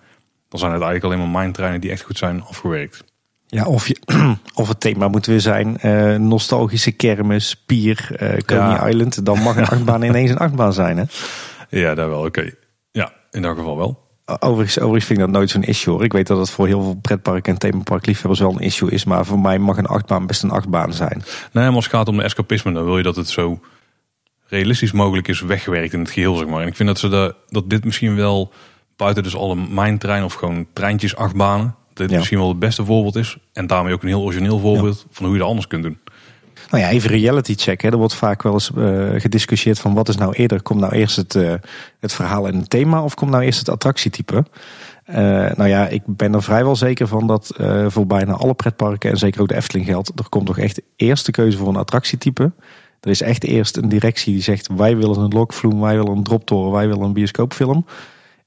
Dan 0.49 0.59
zijn 0.59 0.71
het 0.71 0.81
eigenlijk 0.81 1.03
alleen 1.03 1.31
maar 1.31 1.41
Mindtreinen 1.41 1.81
die 1.81 1.91
echt 1.91 2.01
goed 2.01 2.17
zijn 2.17 2.41
afgewerkt. 2.41 3.03
Ja, 3.47 3.65
of, 3.65 3.87
je, 3.87 3.97
of 4.61 4.67
het 4.67 4.79
thema 4.79 5.07
moet 5.07 5.25
weer 5.25 5.41
zijn 5.41 5.77
eh, 5.77 6.15
nostalgische 6.15 6.91
kermis, 6.91 7.63
pier, 7.65 8.07
eh 8.15 8.37
Coney 8.45 8.69
Ja. 8.69 8.87
Island. 8.87 9.25
Dan 9.25 9.41
mag 9.41 9.55
een 9.57 9.67
achtbaan 9.75 10.01
ineens 10.03 10.29
een 10.29 10.37
achtbaan 10.37 10.73
zijn. 10.73 10.97
Hè? 10.97 11.03
Ja, 11.69 11.95
daar 11.95 12.09
wel. 12.09 12.25
Oké. 12.25 12.51
Ja, 12.91 13.11
in 13.31 13.41
dat 13.41 13.57
geval 13.57 13.77
wel. 13.77 14.05
Overigens, 14.39 14.79
overigens 14.79 15.05
vind 15.05 15.19
ik 15.19 15.25
dat 15.25 15.33
nooit 15.35 15.49
zo'n 15.49 15.63
issue 15.63 15.93
hoor. 15.93 16.03
Ik 16.03 16.13
weet 16.13 16.27
dat 16.27 16.37
het 16.37 16.49
voor 16.49 16.67
heel 16.67 16.81
veel 16.81 16.99
pretparken 17.01 17.53
en 17.53 17.59
themaparkliefhebbers 17.59 18.39
wel 18.39 18.51
een 18.51 18.59
issue 18.59 18.91
is. 18.91 19.03
Maar 19.05 19.25
voor 19.25 19.39
mij 19.39 19.59
mag 19.59 19.77
een 19.77 19.85
achtbaan 19.85 20.27
best 20.27 20.43
een 20.43 20.51
achtbaan 20.51 20.93
zijn. 20.93 21.23
Nee, 21.51 21.65
maar 21.65 21.73
als 21.75 21.85
het 21.85 21.93
gaat 21.93 22.07
om 22.07 22.17
de 22.17 22.23
escapisme, 22.23 22.71
dan 22.73 22.83
wil 22.83 22.97
je 22.97 23.03
dat 23.03 23.15
het 23.15 23.29
zo 23.29 23.59
realistisch 24.47 24.91
mogelijk 24.91 25.27
is 25.27 25.41
weggewerkt 25.41 25.93
in 25.93 25.99
het 25.99 26.11
geheel, 26.11 26.35
zeg 26.35 26.47
maar. 26.47 26.61
En 26.61 26.67
ik 26.67 26.75
vind 26.75 26.87
dat 26.89 26.99
ze 26.99 27.09
de, 27.09 27.35
dat 27.49 27.69
dit 27.69 27.83
misschien 27.85 28.15
wel 28.15 28.51
buiten 28.95 29.23
dus 29.23 29.35
alle 29.35 29.55
mijntrein 29.55 30.23
of 30.23 30.33
gewoon 30.33 30.67
treintjes 30.73 31.15
achtbanen, 31.15 31.75
dit 31.97 32.09
Ja. 32.09 32.17
misschien 32.17 32.37
wel 32.37 32.47
het 32.47 32.59
beste 32.59 32.85
voorbeeld 32.85 33.15
is. 33.15 33.37
En 33.53 33.67
daarmee 33.67 33.93
ook 33.93 34.01
een 34.01 34.07
heel 34.07 34.23
origineel 34.23 34.59
voorbeeld 34.59 35.05
van 35.11 35.25
hoe 35.25 35.33
je 35.33 35.39
dat 35.39 35.49
anders 35.49 35.67
kunt 35.67 35.83
doen. 35.83 35.97
Nou 36.69 36.83
ja, 36.83 36.89
even 36.89 37.09
reality 37.09 37.55
check. 37.55 37.81
Hè. 37.81 37.89
Er 37.89 37.97
wordt 37.97 38.13
vaak 38.13 38.43
wel 38.43 38.53
eens 38.53 38.71
eh, 38.77 39.09
gediscussieerd 39.21 39.79
van 39.79 39.93
wat 39.93 40.09
is 40.09 40.17
nou 40.17 40.33
eerder. 40.33 40.61
Komt 40.61 40.79
nou 40.79 40.93
eerst 40.93 41.15
het, 41.15 41.35
eh, 41.35 41.53
het 41.99 42.13
verhaal 42.13 42.47
en 42.47 42.55
het 42.55 42.69
thema 42.69 43.03
of 43.03 43.13
komt 43.13 43.31
nou 43.31 43.43
eerst 43.43 43.59
het 43.59 43.69
attractietype? 43.69 44.45
Eh, 45.03 45.15
nou 45.55 45.67
ja, 45.67 45.87
ik 45.87 46.01
ben 46.05 46.33
er 46.33 46.43
vrijwel 46.43 46.75
zeker 46.75 47.07
van 47.07 47.27
dat 47.27 47.53
voor 47.87 48.07
bijna 48.07 48.33
alle 48.33 48.53
pretparken 48.53 49.09
en 49.09 49.17
zeker 49.17 49.41
ook 49.41 49.47
de 49.47 49.55
Efteling 49.55 49.85
geldt. 49.85 50.11
Er 50.15 50.29
komt 50.29 50.45
toch 50.45 50.57
echt 50.57 50.81
eerst 50.95 51.25
de 51.25 51.31
keuze 51.31 51.57
voor 51.57 51.67
een 51.67 51.75
attractietype. 51.75 52.51
Er 53.01 53.09
is 53.09 53.21
echt 53.21 53.43
eerst 53.43 53.77
een 53.77 53.89
directie 53.89 54.33
die 54.33 54.41
zegt 54.41 54.67
wij 54.75 54.97
willen 54.97 55.19
een 55.19 55.33
lokvloem, 55.33 55.79
wij 55.79 55.95
willen 55.95 56.17
een 56.17 56.23
droptoren, 56.23 56.71
wij 56.71 56.87
willen 56.87 57.03
een 57.03 57.13
bioscoopfilm. 57.13 57.85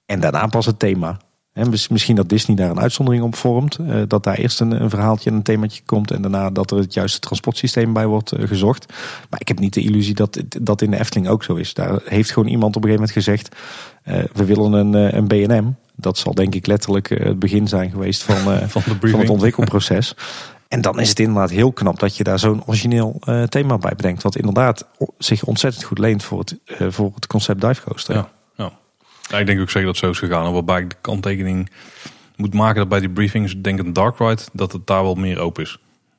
En 0.07 0.21
daarna 0.21 0.47
pas 0.47 0.67
het 0.67 0.79
thema. 0.79 1.19
Mis- 1.69 1.89
misschien 1.89 2.17
dat 2.17 2.29
Disney 2.29 2.57
daar 2.57 2.71
een 2.71 2.81
uitzondering 2.81 3.25
op 3.25 3.35
vormt. 3.35 3.77
eh, 3.79 3.97
dat 4.09 4.25
daar 4.25 4.37
eerst 4.37 4.61
een, 4.61 4.83
een 4.83 4.91
verhaaltje 4.91 5.31
en 5.31 5.37
een 5.37 5.43
themaatje 5.43 5.83
komt. 5.87 6.11
En 6.11 6.23
daarna 6.23 6.51
dat 6.51 6.71
er 6.71 6.77
het 6.79 6.95
juiste 6.95 7.19
transportsysteem 7.21 7.93
bij 7.93 8.07
wordt 8.07 8.33
eh, 8.33 8.47
gezocht. 8.49 8.87
Maar 9.31 9.41
ik 9.41 9.49
heb 9.49 9.59
niet 9.59 9.75
de 9.75 9.81
illusie 9.83 10.15
dat 10.15 10.43
dat 10.61 10.83
in 10.83 10.91
de 10.91 10.99
Efteling 10.99 11.29
ook 11.29 11.45
zo 11.45 11.55
is. 11.55 11.75
Daar 11.75 11.99
heeft 12.05 12.31
gewoon 12.33 12.49
iemand 12.49 12.77
op 12.77 12.85
een 12.85 12.91
gegeven 12.91 13.15
moment 13.15 13.27
gezegd. 13.27 13.57
eh, 14.03 14.25
we 14.33 14.45
willen 14.45 14.73
een, 14.73 15.17
een 15.17 15.29
BNM. 15.29 15.75
Dat 15.95 16.19
zal 16.19 16.35
denk 16.35 16.55
ik 16.55 16.67
letterlijk 16.67 17.09
het 17.09 17.39
begin 17.39 17.69
zijn 17.69 17.91
geweest 17.91 18.23
van, 18.23 18.37
Van 18.69 18.83
de 19.01 19.09
van 19.09 19.21
het 19.21 19.31
ontwikkelproces. 19.31 20.15
En 20.69 20.81
dan 20.81 21.01
is 21.01 21.09
het 21.09 21.19
inderdaad 21.21 21.51
heel 21.51 21.73
knap 21.73 21.99
dat 22.01 22.17
je 22.17 22.25
daar 22.25 22.39
zo'n 22.39 22.63
origineel 22.67 23.21
thema 23.49 23.79
bij 23.79 23.93
bedenkt. 23.97 24.23
Wat 24.23 24.37
inderdaad 24.37 24.87
zich 25.19 25.45
ontzettend 25.45 25.85
goed 25.85 25.99
leent 25.99 26.23
voor 26.23 26.39
het, 26.39 26.57
voor 26.89 27.13
het 27.15 27.27
concept 27.27 27.61
dive 27.61 27.83
coaster. 27.83 28.15
Ja, 28.15 28.29
ja. 29.31 29.39
Ik 29.39 29.47
denk 29.47 29.61
ook 29.61 29.71
zeker 29.71 29.87
dat 29.87 29.97
het 29.97 30.05
zo 30.05 30.11
is 30.11 30.19
gegaan. 30.19 30.53
Waarbij 30.53 30.81
ik 30.81 30.91
de 30.91 30.97
kanttekening 31.01 31.71
moet 32.37 32.55
maken 32.55 32.77
dat 32.77 32.89
bij 32.89 33.01
die 33.01 33.11
briefings, 33.11 33.55
denk 33.57 33.79
een 33.79 33.93
dark 33.93 34.19
ride, 34.19 34.43
dat 34.53 34.73
het 34.73 34.87
daar 34.87 35.03
wel 35.03 35.15
meer 35.15 35.39
open 35.39 35.63
is. 35.63 35.79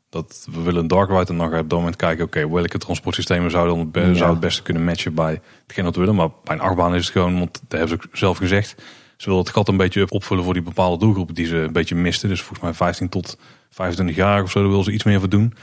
Dat 0.09 0.47
we 0.51 0.61
willen 0.61 0.81
een 0.81 0.87
dark 0.87 1.09
ride 1.09 1.25
en 1.31 1.37
dan 1.37 1.49
ga 1.49 1.55
je 1.55 1.61
op 1.61 1.69
dat 1.69 1.77
moment 1.79 1.95
kijken, 1.95 2.25
oké, 2.25 2.49
welke 2.49 2.77
transportsystemen 2.77 3.51
zouden 3.51 3.91
dan 3.91 4.03
het, 4.03 4.11
Ja. 4.11 4.17
zou 4.17 4.31
het 4.31 4.39
beste 4.39 4.61
kunnen 4.61 4.83
matchen 4.83 5.13
bij 5.13 5.41
hetgeen 5.63 5.83
wat 5.83 5.93
we 5.93 5.99
willen. 5.99 6.15
Maar 6.15 6.29
bij 6.43 6.55
een 6.55 6.61
achtbaan 6.61 6.95
is 6.95 7.03
het 7.03 7.11
gewoon, 7.11 7.37
want 7.39 7.53
dat 7.67 7.79
hebben 7.79 7.89
ze 7.89 7.95
ook 7.95 8.17
zelf 8.17 8.37
gezegd, 8.37 8.69
ze 9.17 9.25
willen 9.29 9.43
het 9.43 9.53
gat 9.53 9.67
een 9.67 9.77
beetje 9.77 10.09
opvullen 10.09 10.43
voor 10.43 10.53
die 10.53 10.61
bepaalde 10.63 10.97
doelgroep 10.97 11.35
die 11.35 11.45
ze 11.45 11.55
een 11.55 11.73
beetje 11.73 11.95
misten. 11.95 12.29
Dus 12.29 12.39
volgens 12.39 12.59
mij 12.61 12.73
15 12.73 13.09
tot 13.09 13.37
25 13.69 14.15
jaar 14.15 14.43
of 14.43 14.51
zo, 14.51 14.59
daar 14.59 14.69
willen 14.69 14.83
ze 14.83 14.91
iets 14.91 15.03
meer 15.03 15.19
voor 15.19 15.29
doen. 15.29 15.53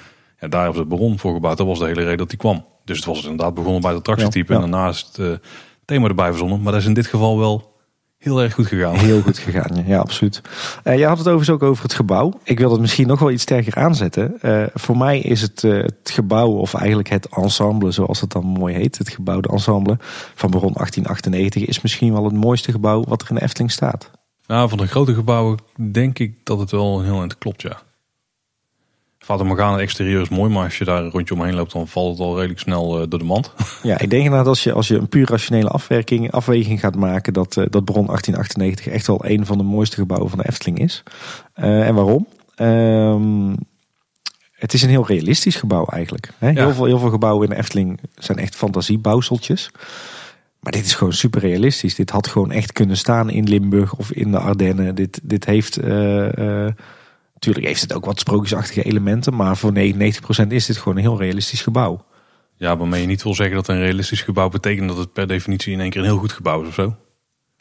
Ja, 0.40 0.48
daar 0.48 0.62
hebben 0.62 0.74
ze 0.82 0.88
het 0.88 0.98
baron 0.98 1.18
voor 1.18 1.34
gebouwd. 1.34 1.56
Dat 1.58 1.66
was 1.66 1.78
de 1.78 1.84
hele 1.87 2.02
reden 2.02 2.18
dat 2.18 2.28
die 2.28 2.38
kwam. 2.38 2.64
Dus 2.84 2.96
het 2.96 3.06
was 3.06 3.22
inderdaad 3.22 3.54
begonnen 3.54 3.80
bij 3.80 3.90
het 3.90 3.98
attractietype 3.98 4.52
Ja, 4.52 4.58
ja. 4.58 4.64
en 4.64 4.70
daarna 4.70 4.88
is 4.88 5.00
het 5.12 5.18
eh, 5.18 5.48
thema 5.88 6.09
erbij 6.09 6.29
verzonnen. 6.29 6.62
Maar 6.62 6.72
dat 6.72 6.81
is 6.81 6.87
in 6.87 6.94
dit 6.94 7.07
geval 7.07 7.38
wel 7.38 7.77
heel 8.18 8.42
erg 8.42 8.55
goed 8.55 8.66
gegaan. 8.66 8.94
Heel 8.94 9.20
goed 9.20 9.38
gegaan, 9.38 9.74
ja, 9.74 9.83
ja 9.87 9.98
absoluut. 9.98 10.40
Eh, 10.83 10.98
je 10.98 11.07
had 11.07 11.18
het 11.18 11.27
overigens 11.27 11.51
ook 11.51 11.62
over 11.62 11.83
het 11.83 11.94
gebouw. 11.94 12.33
Ik 12.44 12.59
wil 12.59 12.70
het 12.70 12.81
misschien 12.81 13.07
nog 13.07 13.20
wel 13.20 13.31
iets 13.31 13.42
sterker 13.42 13.74
aanzetten. 13.74 14.40
Eh, 14.40 14.62
voor 14.74 14.96
mij 14.96 15.18
is 15.18 15.42
het, 15.42 15.64
eh, 15.64 15.72
het 15.72 16.11
gebouw, 16.12 16.51
of 16.51 16.74
eigenlijk 16.74 17.09
het 17.09 17.29
ensemble, 17.29 17.90
zoals 17.90 18.20
het 18.20 18.31
dan 18.31 18.44
mooi 18.44 18.74
heet, 18.74 18.98
het 18.98 19.09
gebouwde 19.09 19.48
ensemble 19.48 19.96
van 20.35 20.51
Baron 20.51 20.72
1898, 20.77 21.66
is 21.66 21.81
misschien 21.81 22.12
wel 22.12 22.24
het 22.24 22.35
mooiste 22.35 22.72
gebouw 22.72 23.05
wat 23.05 23.22
er 23.22 23.29
in 23.31 23.35
de 23.35 23.42
Efteling 23.42 23.70
staat. 23.70 24.11
Nou, 24.46 24.68
van 24.68 24.79
de 24.79 24.87
grote 24.87 25.14
gebouwen 25.14 25.59
denk 25.90 26.18
ik 26.18 26.44
dat 26.44 26.59
het 26.59 26.70
wel 26.70 27.03
heel 27.03 27.20
eind 27.20 27.38
klopt, 27.38 27.62
ja. 27.62 27.83
Fata 29.28 29.44
Morgana 29.44 29.78
exterieur 29.78 30.20
is 30.20 30.28
mooi, 30.28 30.52
maar 30.52 30.64
als 30.64 30.78
je 30.78 30.84
daar 30.84 31.04
een 31.04 31.10
rondje 31.10 31.34
omheen 31.34 31.54
loopt, 31.54 31.72
dan 31.72 31.88
valt 31.88 32.10
het 32.18 32.26
al 32.26 32.36
redelijk 32.36 32.60
snel 32.60 33.00
eh, 33.00 33.06
door 33.08 33.18
de 33.18 33.24
mand. 33.24 33.52
Ja, 33.82 33.98
ik 33.98 34.10
denk 34.10 34.22
inderdaad 34.24 34.46
als 34.46 34.62
je, 34.62 34.72
als 34.72 34.88
je 34.88 34.96
een 34.96 35.08
puur 35.08 35.30
rationele 35.30 35.68
afwerking, 35.68 36.30
afweging 36.30 36.80
gaat 36.80 36.96
maken, 36.96 37.32
dat, 37.32 37.56
eh, 37.56 37.64
dat 37.70 37.84
Baron 37.84 38.06
1898 38.06 38.86
echt 38.86 39.06
wel 39.06 39.24
een 39.24 39.46
van 39.46 39.58
de 39.58 39.64
mooiste 39.64 39.96
gebouwen 39.96 40.30
van 40.30 40.38
de 40.38 40.48
Efteling 40.48 40.78
is. 40.78 41.02
Eh, 41.52 41.86
en 41.86 41.94
waarom? 41.94 42.26
Ehm, 42.54 43.54
het 44.52 44.72
is 44.72 44.82
een 44.82 44.88
heel 44.88 45.06
realistisch 45.06 45.56
gebouw 45.56 45.84
eigenlijk. 45.84 46.32
Hè? 46.38 46.48
Heel, 46.50 46.66
Ja. 46.66 46.74
veel, 46.74 46.84
heel 46.84 46.98
veel 46.98 47.10
gebouwen 47.10 47.48
in 47.48 47.54
de 47.54 47.60
Efteling 47.60 48.00
zijn 48.14 48.38
echt 48.38 48.56
fantasiebouwseltjes. 48.56 49.70
Maar 50.60 50.72
dit 50.72 50.84
is 50.84 50.94
gewoon 50.94 51.12
super 51.12 51.40
realistisch. 51.40 51.94
Dit 51.94 52.10
had 52.10 52.26
gewoon 52.26 52.50
echt 52.50 52.72
kunnen 52.72 52.96
staan 52.96 53.30
in 53.30 53.48
Limburg 53.48 53.94
of 53.94 54.12
in 54.12 54.30
de 54.30 54.38
Ardennen. 54.38 54.94
Dit, 54.94 55.20
dit 55.22 55.44
heeft, 55.44 55.78
natuurlijk 57.38 57.66
heeft 57.66 57.81
het 57.81 57.92
ook 57.92 58.05
wat 58.05 58.18
sprookjesachtige 58.18 58.83
elementen. 58.83 59.35
Maar 59.35 59.57
voor 59.57 59.72
99% 59.74 60.46
is 60.48 60.66
dit 60.66 60.77
gewoon 60.77 60.96
een 60.96 61.03
heel 61.03 61.18
realistisch 61.18 61.62
gebouw. 61.62 62.05
Ja, 62.57 62.77
waarmee 62.77 63.01
je 63.01 63.07
niet 63.07 63.22
wil 63.22 63.35
zeggen 63.35 63.57
dat 63.57 63.68
een 63.68 63.79
realistisch 63.79 64.22
gebouw 64.22 64.48
betekent 64.48 64.88
dat 64.88 64.98
het 64.98 65.12
per 65.12 65.27
definitie 65.27 65.72
in 65.72 65.81
één 65.81 65.90
keer 65.90 66.01
een 66.01 66.07
heel 66.07 66.18
goed 66.18 66.33
gebouw 66.33 66.62
is 66.62 66.68
of 66.68 66.74
zo. 66.74 66.96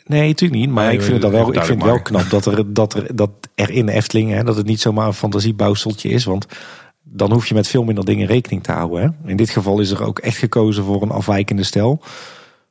Nee, 0.06 0.28
natuurlijk 0.28 0.60
niet. 0.62 0.70
Maar 0.70 0.86
Nee, 0.86 0.94
ik 0.94 1.02
vind 1.02 1.24
het 1.24 1.32
wel, 1.32 1.54
ik 1.54 1.63
vind 1.63 1.82
het 1.82 1.92
wel 1.92 2.02
knap 2.02 2.30
dat 2.30 2.46
er, 2.46 2.74
dat, 2.74 2.94
er, 2.94 3.16
dat 3.16 3.32
er 3.56 3.70
in 3.70 3.86
de 3.86 3.92
Efteling, 3.92 4.32
hè, 4.32 4.44
dat 4.44 4.56
het 4.56 4.66
niet 4.66 4.82
zomaar 4.82 5.08
een 5.08 5.13
fantasiebouwseltje 5.13 6.10
is. 6.10 6.24
Want 6.26 6.46
dan 7.04 7.32
hoef 7.32 7.48
je 7.48 7.54
met 7.54 7.68
veel 7.68 7.84
minder 7.84 8.06
dingen 8.06 8.28
rekening 8.28 8.63
te 8.63 8.72
houden. 8.72 9.02
Hè. 9.02 9.30
In 9.30 9.38
dit 9.38 9.50
geval 9.50 9.80
is 9.80 9.92
er 9.92 10.04
ook 10.04 10.20
echt 10.20 10.38
gekozen 10.38 10.84
voor 10.84 11.02
een 11.02 11.12
afwijkende 11.12 11.63
stijl. 11.63 12.02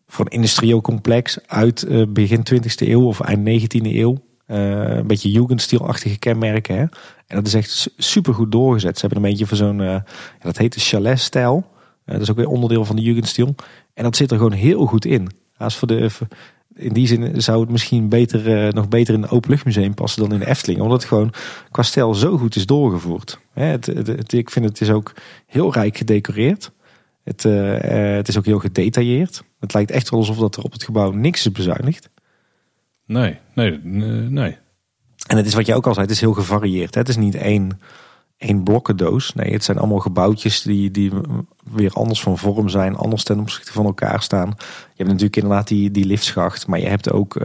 Voor 0.09 0.25
een 0.25 0.31
industrieel 0.31 0.81
complex 0.81 1.39
uit 1.47 1.83
eh, 1.83 2.03
begin 2.09 2.47
20e 2.55 2.89
eeuw 2.89 3.07
of 3.07 3.21
eind 3.21 3.63
19e 3.63 3.81
eeuw. 3.83 4.25
Eh, 4.47 4.97
een 4.97 5.07
beetje 5.07 5.31
Jugendstilachtige 5.31 6.19
kenmerken. 6.19 6.77
Hè. 6.77 6.81
En 7.27 7.37
dat 7.37 7.47
is 7.47 7.55
echt 7.55 7.91
super 7.97 8.35
goed 8.35 8.53
doorgezet. 8.53 8.99
Ze 8.99 9.07
hebben 9.07 9.25
een 9.25 9.31
beetje 9.31 9.47
van 9.47 9.57
zo'n, 9.57 9.79
ja, 9.79 10.05
dat 10.41 10.59
heet 10.59 10.75
de 10.75 10.81
chalet-stijl. 10.81 11.67
Eh, 12.05 12.13
dat 12.13 12.23
is 12.23 12.31
ook 12.31 12.37
weer 12.37 12.49
onderdeel 12.49 12.85
van 12.85 12.97
de 12.97 13.03
Jugendstil. 13.03 13.55
En 13.95 14.03
dat 14.03 14.17
zit 14.17 14.31
er 14.31 14.37
gewoon 14.37 14.53
heel 14.53 14.87
goed 14.87 15.05
in. 15.05 15.31
Als 15.57 15.77
voor 15.77 15.89
de, 15.89 16.11
in 16.75 16.93
die 16.93 17.07
zin 17.07 17.43
zou 17.43 17.61
het 17.61 17.71
misschien 17.71 18.09
beter, 18.09 18.75
nog 18.75 18.89
beter 18.89 19.15
in 19.15 19.23
een 19.23 19.29
openluchtmuseum 19.29 19.95
passen 19.95 20.23
dan 20.23 20.33
in 20.33 20.39
de 20.39 20.47
Efteling. 20.47 20.81
Omdat 20.81 21.01
het 21.01 21.09
gewoon 21.09 21.33
qua 21.71 21.83
stijl 21.83 22.15
zo 22.15 22.39
goed 22.39 22.57
is 22.57 22.67
doorgevoerd. 22.67 23.39
Hè, 23.53 23.65
het, 23.65 24.33
ik 24.33 24.51
vind 24.51 24.65
het 24.65 24.81
is 24.81 24.91
ook 24.91 25.13
heel 25.47 25.73
rijk 25.73 25.97
gedecoreerd. 25.97 26.73
Het, 27.25 27.43
het 27.43 28.29
is 28.29 28.39
ook 28.39 28.45
heel 28.45 28.59
gedetailleerd. 28.59 29.43
Het 29.61 29.75
lijkt 29.75 29.91
echt 29.91 30.11
wel 30.11 30.21
alsof 30.21 30.37
dat 30.37 30.57
er 30.57 30.63
op 30.63 30.73
het 30.73 30.85
gebouw 30.85 31.11
niks 31.11 31.47
is 31.47 31.53
bezuinigd. 31.53 32.09
Nee, 33.07 33.39
nee, 33.55 33.79
nee. 34.29 34.59
En 35.27 35.37
het 35.37 35.47
is 35.47 35.55
wat 35.55 35.67
je 35.67 35.75
ook 35.75 35.87
al 35.87 35.95
zei, 35.95 36.07
het 36.07 36.15
is 36.15 36.21
heel 36.21 36.33
gevarieerd. 36.33 36.95
Hè? 36.95 37.01
Het 37.01 37.09
is 37.09 37.17
niet 37.17 37.35
één, 37.35 37.81
één 38.37 38.63
blokkendoos. 38.63 39.35
Nee, 39.35 39.53
het 39.53 39.65
zijn 39.65 39.79
allemaal 39.79 39.99
gebouwtjes 39.99 40.63
die, 40.63 40.91
die 40.91 41.13
weer 41.65 41.93
anders 41.93 42.21
van 42.21 42.39
vorm 42.39 42.69
zijn, 42.69 42.97
anders 42.97 43.25
ten 43.25 43.41
opzichte 43.41 43.73
van 43.73 43.85
elkaar 43.85 44.23
staan. 44.23 44.55
Je 44.59 44.97
hebt 44.97 45.09
natuurlijk 45.09 45.37
inderdaad 45.37 45.69
die, 45.69 45.91
die 45.91 46.05
liftschacht, 46.05 46.67
maar 46.67 46.79
je 46.79 46.89
hebt 46.89 47.11
ook 47.13 47.37
uh, 47.37 47.45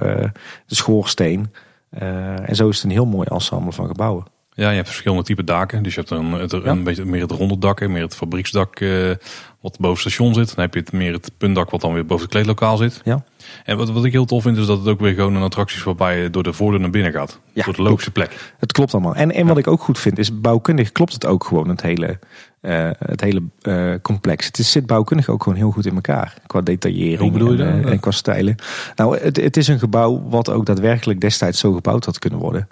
de 0.66 0.76
schoorsteen. 0.76 1.54
Uh, 2.00 2.50
en 2.50 2.56
zo 2.56 2.70
is 2.70 2.76
het 2.76 2.86
een 2.86 2.92
heel 2.92 3.06
mooi 3.06 3.28
ensemble 3.28 3.72
van 3.72 3.88
gebouwen. 3.88 4.26
Ja, 4.54 4.70
je 4.70 4.76
hebt 4.76 4.88
verschillende 4.88 5.24
type 5.24 5.44
daken. 5.44 5.84
Dus 5.84 5.94
je 5.94 6.00
hebt 6.00 6.12
een, 6.12 6.32
het, 6.32 6.52
een 6.54 6.84
beetje 6.84 7.06
meer 7.06 7.22
het 7.22 7.32
ronde 7.32 7.58
dak, 7.58 7.88
meer 7.88 8.02
het 8.02 8.16
fabrieksdak 8.16 8.80
uh, 8.80 9.16
wat 9.60 9.80
boven 9.80 9.90
het 9.90 10.00
station 10.00 10.34
zit. 10.34 10.56
Dan 10.56 10.64
heb 10.64 10.74
je 10.74 10.80
het 10.80 10.92
meer 10.92 11.14
het 11.14 11.32
puntdak 11.38 11.70
wat 11.70 11.82
dan 11.82 11.94
weer 11.94 12.06
boven 12.06 12.24
het 12.24 12.32
kleedlokaal 12.32 12.78
zit. 12.78 13.02
Ja. 13.04 13.24
En 13.64 13.78
wat, 13.78 13.90
wat 13.90 14.06
ik 14.06 14.12
heel 14.12 14.26
tof 14.26 14.44
vind 14.44 14.58
is 14.58 14.66
dat 14.66 14.78
het 14.78 14.88
ook 14.88 15.00
weer 15.00 15.14
gewoon 15.14 15.36
een 15.36 15.42
attractie 15.42 15.78
is 15.78 15.84
waarbij 15.84 16.22
je 16.22 16.30
door 16.30 16.44
de 16.44 16.54
voordeur 16.54 16.80
naar 16.80 16.90
binnen 16.90 17.12
gaat. 17.12 17.40
Ja, 17.54 17.64
door 17.64 17.74
de 17.74 17.82
logische 17.82 18.12
plek. 18.12 18.54
Het 18.58 18.72
klopt 18.72 18.94
allemaal. 18.94 19.16
En, 19.16 19.32
en 19.32 19.48
wat 19.48 19.58
ik 19.58 19.68
ook 19.68 19.82
goed 19.82 20.00
vind 20.00 20.18
is 20.18 20.40
bouwkundig 20.40 20.92
klopt 20.92 21.14
het 21.14 21.26
ook 21.26 21.44
gewoon 21.44 21.70
het 21.70 21.82
hele, 21.82 22.20
uh, 22.62 22.90
het 22.98 23.22
hele 23.22 23.42
uh, 23.62 23.94
complex. 24.02 24.46
Het 24.46 24.60
is, 24.60 24.72
zit 24.72 24.86
bouwkundig 24.86 25.30
ook 25.30 25.44
gewoon 25.44 25.58
heel 25.58 25.72
goed 25.72 25.86
in 25.86 25.96
elkaar. 25.96 26.34
Qua 26.48 26.62
detaillering 26.62 27.20
Hoe 27.20 27.32
bedoel 27.32 27.54
je 27.54 27.64
en, 27.64 27.82
dat? 27.82 27.92
en 27.92 28.00
qua 28.00 28.12
stijlen. 28.12 28.56
Nou, 28.96 29.18
het, 29.18 29.38
het 29.38 29.58
is 29.58 29.68
een 29.68 29.80
gebouw 29.80 30.22
wat 30.30 30.50
ook 30.50 30.66
daadwerkelijk 30.66 31.22
destijds 31.22 31.60
zo 31.60 31.74
gebouwd 31.74 32.06
had 32.06 32.20
kunnen 32.20 32.40
worden. 32.40 32.68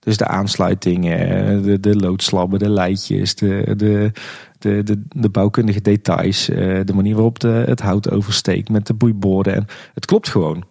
Dus 0.00 0.16
de 0.16 0.26
aansluitingen, 0.26 1.62
de, 1.62 1.80
de 1.80 1.96
loodslabben, 1.96 2.58
de 2.58 2.68
leidjes, 2.68 3.34
de, 3.34 3.74
de, 3.76 4.12
de, 4.64 4.82
de, 4.82 5.02
de 5.08 5.28
bouwkundige 5.28 5.80
details, 5.80 6.44
de 6.84 6.92
manier 6.94 7.14
waarop 7.14 7.38
de, 7.38 7.64
het 7.66 7.80
hout 7.80 8.10
oversteekt 8.10 8.68
met 8.68 8.86
de 8.86 8.94
boeiborden. 8.94 9.54
En 9.54 9.66
het 9.94 10.06
klopt 10.06 10.28
gewoon. 10.28 10.64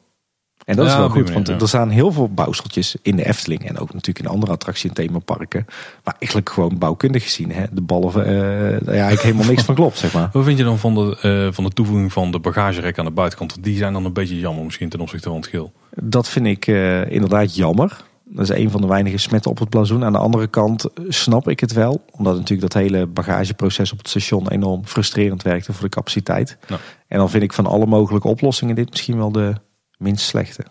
En 0.66 0.76
dat 0.76 0.86
Ja, 0.86 0.92
is 0.92 0.98
wel 0.98 1.10
goed, 1.10 1.32
want 1.32 1.48
er 1.48 1.68
staan 1.68 1.90
heel 1.90 2.12
veel 2.12 2.30
bouwseltjes 2.30 2.96
in 3.02 3.16
de 3.16 3.26
Efteling. 3.26 3.68
En 3.68 3.78
ook 3.78 3.94
natuurlijk 3.94 4.26
in 4.26 4.32
andere 4.32 4.52
attracties 4.52 4.90
en 4.90 4.96
themaparken. 4.96 5.66
Maar 6.04 6.16
eigenlijk 6.20 6.50
gewoon 6.50 6.78
bouwkundig 6.78 7.24
gezien. 7.24 7.52
Hè? 7.52 7.64
De 7.72 7.82
ballen, 7.82 8.26
eh 8.26 8.80
ja, 8.80 8.92
eigenlijk 8.92 9.22
helemaal 9.22 9.46
niks 9.46 9.64
van 9.64 9.76
klopt, 9.76 9.98
zeg 9.98 10.14
maar. 10.14 10.30
Wat 10.34 10.44
vind 10.46 10.58
je 10.58 10.64
dan 10.64 10.80
van 10.80 10.96
de, 10.96 11.18
eh, 11.22 11.54
van 11.54 11.64
de 11.64 11.70
toevoeging 11.70 12.14
van 12.14 12.32
de 12.32 12.40
bagagerek 12.40 12.98
aan 13.00 13.06
de 13.06 13.12
buitenkant? 13.12 13.52
Want 13.52 13.64
die 13.64 13.78
zijn 13.78 13.94
dan 13.94 14.06
een 14.06 14.14
beetje 14.14 14.40
jammer 14.40 14.64
misschien 14.64 14.90
ten 14.90 15.00
opzichte 15.00 15.28
van 15.30 15.38
het 15.38 15.48
geel. 15.48 15.72
Dat 15.96 16.30
vind 16.30 16.46
ik 16.46 16.68
eh, 16.68 17.12
inderdaad 17.12 17.56
jammer. 17.56 18.04
Dat 18.26 18.50
is 18.50 18.58
een 18.58 18.70
van 18.72 18.82
de 18.82 18.88
weinige 18.88 19.18
smetten 19.18 19.52
op 19.52 19.60
het 19.60 19.70
blazoen. 19.70 20.04
Aan 20.04 20.12
de 20.12 20.18
andere 20.18 20.48
kant 20.48 20.86
snap 21.08 21.48
ik 21.50 21.60
het 21.60 21.74
wel. 21.74 22.06
Omdat 22.12 22.36
natuurlijk 22.36 22.72
dat 22.74 22.82
hele 22.82 23.06
bagageproces 23.06 23.92
op 23.92 23.98
het 23.98 24.08
station 24.08 24.50
enorm 24.50 24.86
frustrerend 24.86 25.42
werkte 25.42 25.74
voor 25.74 25.84
de 25.84 25.90
capaciteit. 25.90 26.58
Ja. 26.68 26.80
En 27.08 27.18
dan 27.18 27.30
vind 27.30 27.44
ik 27.44 27.54
van 27.54 27.66
alle 27.66 27.86
mogelijke 27.86 28.28
oplossingen 28.28 28.76
dit 28.76 28.90
misschien 28.90 29.18
wel 29.18 29.32
de 29.32 29.54
minst 29.98 30.26
slechte. 30.26 30.64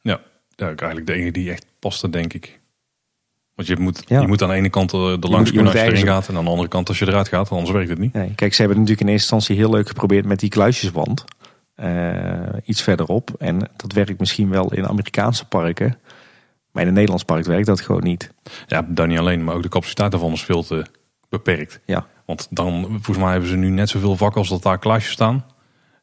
Ja, 0.00 0.20
eigenlijk 0.56 1.06
de 1.06 1.12
enige 1.12 1.30
die 1.30 1.50
echt 1.50 1.66
paste, 1.78 2.10
denk 2.10 2.32
ik. 2.32 2.60
Want 3.54 3.68
je 3.68 3.76
moet, 3.76 4.02
Ja. 4.06 4.20
je 4.20 4.26
moet 4.26 4.42
aan 4.42 4.48
de 4.48 4.54
ene 4.54 4.70
kant 4.70 4.92
er, 4.92 4.98
langs 4.98 5.20
je 5.20 5.28
kunnen 5.28 5.64
moet 5.64 5.66
als 5.66 5.90
je 5.90 5.90
erin 5.92 6.06
gaat. 6.06 6.28
En 6.28 6.36
aan 6.36 6.44
de 6.44 6.50
andere 6.50 6.68
kant 6.68 6.88
als 6.88 6.98
je 6.98 7.06
eruit 7.06 7.28
gaat, 7.28 7.50
anders 7.50 7.70
werkt 7.70 7.88
het 7.88 7.98
niet. 7.98 8.12
Nee, 8.12 8.32
kijk, 8.34 8.54
ze 8.54 8.60
hebben 8.62 8.78
het 8.78 8.88
natuurlijk 8.88 9.00
in 9.00 9.08
eerste 9.12 9.34
instantie 9.34 9.56
heel 9.64 9.74
leuk 9.74 9.88
geprobeerd 9.88 10.24
met 10.24 10.40
die 10.40 10.48
kluisjeswand. 10.50 11.24
eh, 11.74 12.40
iets 12.64 12.82
verderop. 12.82 13.30
En 13.38 13.58
dat 13.76 13.92
werkt 13.92 14.18
misschien 14.18 14.48
wel 14.50 14.72
in 14.72 14.86
Amerikaanse 14.88 15.44
parken. 15.48 15.98
Maar 16.74 16.82
in 16.82 16.88
een 16.88 16.94
Nederlands 16.94 17.24
park 17.24 17.44
werkt 17.44 17.66
dat 17.66 17.80
gewoon 17.80 18.02
niet. 18.02 18.30
Ja, 18.66 18.86
daar 18.88 19.06
niet 19.06 19.18
alleen, 19.18 19.44
maar 19.44 19.54
ook 19.54 19.62
de 19.62 19.68
capaciteit 19.68 20.10
daarvan 20.10 20.32
is 20.32 20.42
veel 20.44 20.62
te 20.62 20.84
beperkt. 21.28 21.80
Ja, 21.84 22.06
Want 22.26 22.46
dan, 22.50 22.82
volgens 22.90 23.18
mij 23.18 23.30
hebben 23.30 23.48
ze 23.48 23.56
nu 23.56 23.68
net 23.70 23.88
zoveel 23.88 24.16
vakken 24.16 24.40
als 24.40 24.48
dat 24.48 24.62
daar 24.62 24.78
klaasjes 24.78 25.12
staan. 25.12 25.44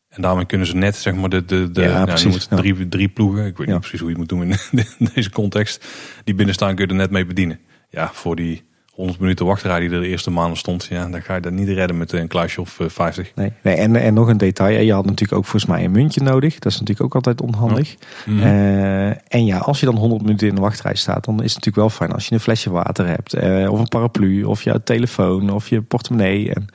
En 0.10 0.22
daarmee 0.22 0.46
kunnen 0.46 0.68
ze 0.68 0.76
net, 0.76 0.96
zeg 0.96 1.16
maar, 1.16 1.30
de, 1.30 1.46
de, 1.46 1.72
de 1.72 1.82
Ja, 1.82 2.06
nou, 2.06 2.30
ja. 2.50 2.56
drie, 2.56 2.88
drie 2.90 3.08
ploegen. 3.10 3.46
Ik 3.46 3.58
weet 3.58 3.68
Ja. 3.68 3.72
niet 3.74 3.82
precies 3.82 4.00
hoe 4.00 4.10
je 4.10 4.16
het 4.20 4.30
moet 4.30 4.40
doen 4.40 4.52
in, 4.74 4.86
in 5.00 5.10
deze 5.16 5.30
context. 5.30 5.86
Die 6.24 6.36
binnen 6.36 6.56
staan 6.56 6.76
kun 6.76 6.86
je 6.86 6.92
er 6.92 6.98
net 6.98 7.12
mee 7.12 7.26
bedienen. 7.26 7.60
Ja, 7.90 8.10
voor 8.14 8.36
die 8.36 8.64
100 8.92 9.20
minuten 9.20 9.46
wachtrij 9.46 9.80
die 9.80 9.90
er 9.90 10.02
de 10.02 10.08
eerste 10.08 10.32
maanden 10.32 10.58
stond. 10.58 10.86
Ja, 10.90 11.08
dan 11.08 11.22
ga 11.22 11.36
je 11.36 11.42
dat 11.42 11.52
niet 11.52 11.68
redden 11.68 11.98
met 11.98 12.12
een 12.12 12.28
kluisje 12.28 12.62
of 12.62 12.80
eh, 12.80 12.90
50. 12.90 13.32
nee. 13.36 13.54
nee 13.64 13.76
en, 13.76 13.96
en 13.96 14.14
nog 14.14 14.28
een 14.28 14.38
detail. 14.38 14.80
Je 14.80 14.94
had 14.94 15.06
natuurlijk 15.06 15.38
ook 15.38 15.46
volgens 15.46 15.72
mij 15.72 15.84
een 15.84 15.92
muntje 15.92 16.22
nodig. 16.22 16.60
Dat 16.60 16.72
is 16.72 16.80
natuurlijk 16.80 17.06
ook 17.06 17.16
altijd 17.16 17.42
onhandig. 17.42 17.96
Mhm. 18.26 18.40
Eh, 18.42 19.08
en 19.10 19.46
ja, 19.46 19.58
als 19.58 19.80
je 19.80 19.86
dan 19.86 19.96
100 19.98 20.22
minuten 20.22 20.48
in 20.48 20.56
de 20.56 20.62
wachtrij 20.62 20.96
staat, 20.96 21.26
dan 21.26 21.34
is 21.44 21.54
het 21.54 21.66
natuurlijk 21.66 21.76
wel 21.76 21.90
fijn 21.90 22.12
als 22.12 22.28
je 22.28 22.34
een 22.34 22.40
flesje 22.40 22.70
water 22.72 23.08
hebt. 23.08 23.34
eh, 23.34 23.72
of 23.72 23.80
een 23.80 23.88
paraplu, 23.88 24.44
of 24.44 24.64
je 24.64 24.84
telefoon, 24.84 25.50
of 25.50 25.68
je 25.68 25.82
portemonnee. 25.82 26.54
En 26.54 26.66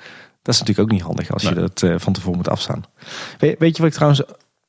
dat 0.42 0.55
is 0.55 0.61
natuurlijk 0.61 0.88
ook 0.88 0.94
niet 0.94 1.02
handig 1.07 1.33
als 1.33 1.42
je 1.42 1.55
dat 1.55 1.83
eh, 1.83 1.94
van 1.98 2.12
tevoren 2.12 2.37
moet 2.37 2.48
afstaan. 2.48 2.83
Weet, 3.38 3.59
weet 3.59 3.76
je 3.76 3.83
wat 3.83 3.90
ik 3.90 3.96
trouwens 3.96 4.22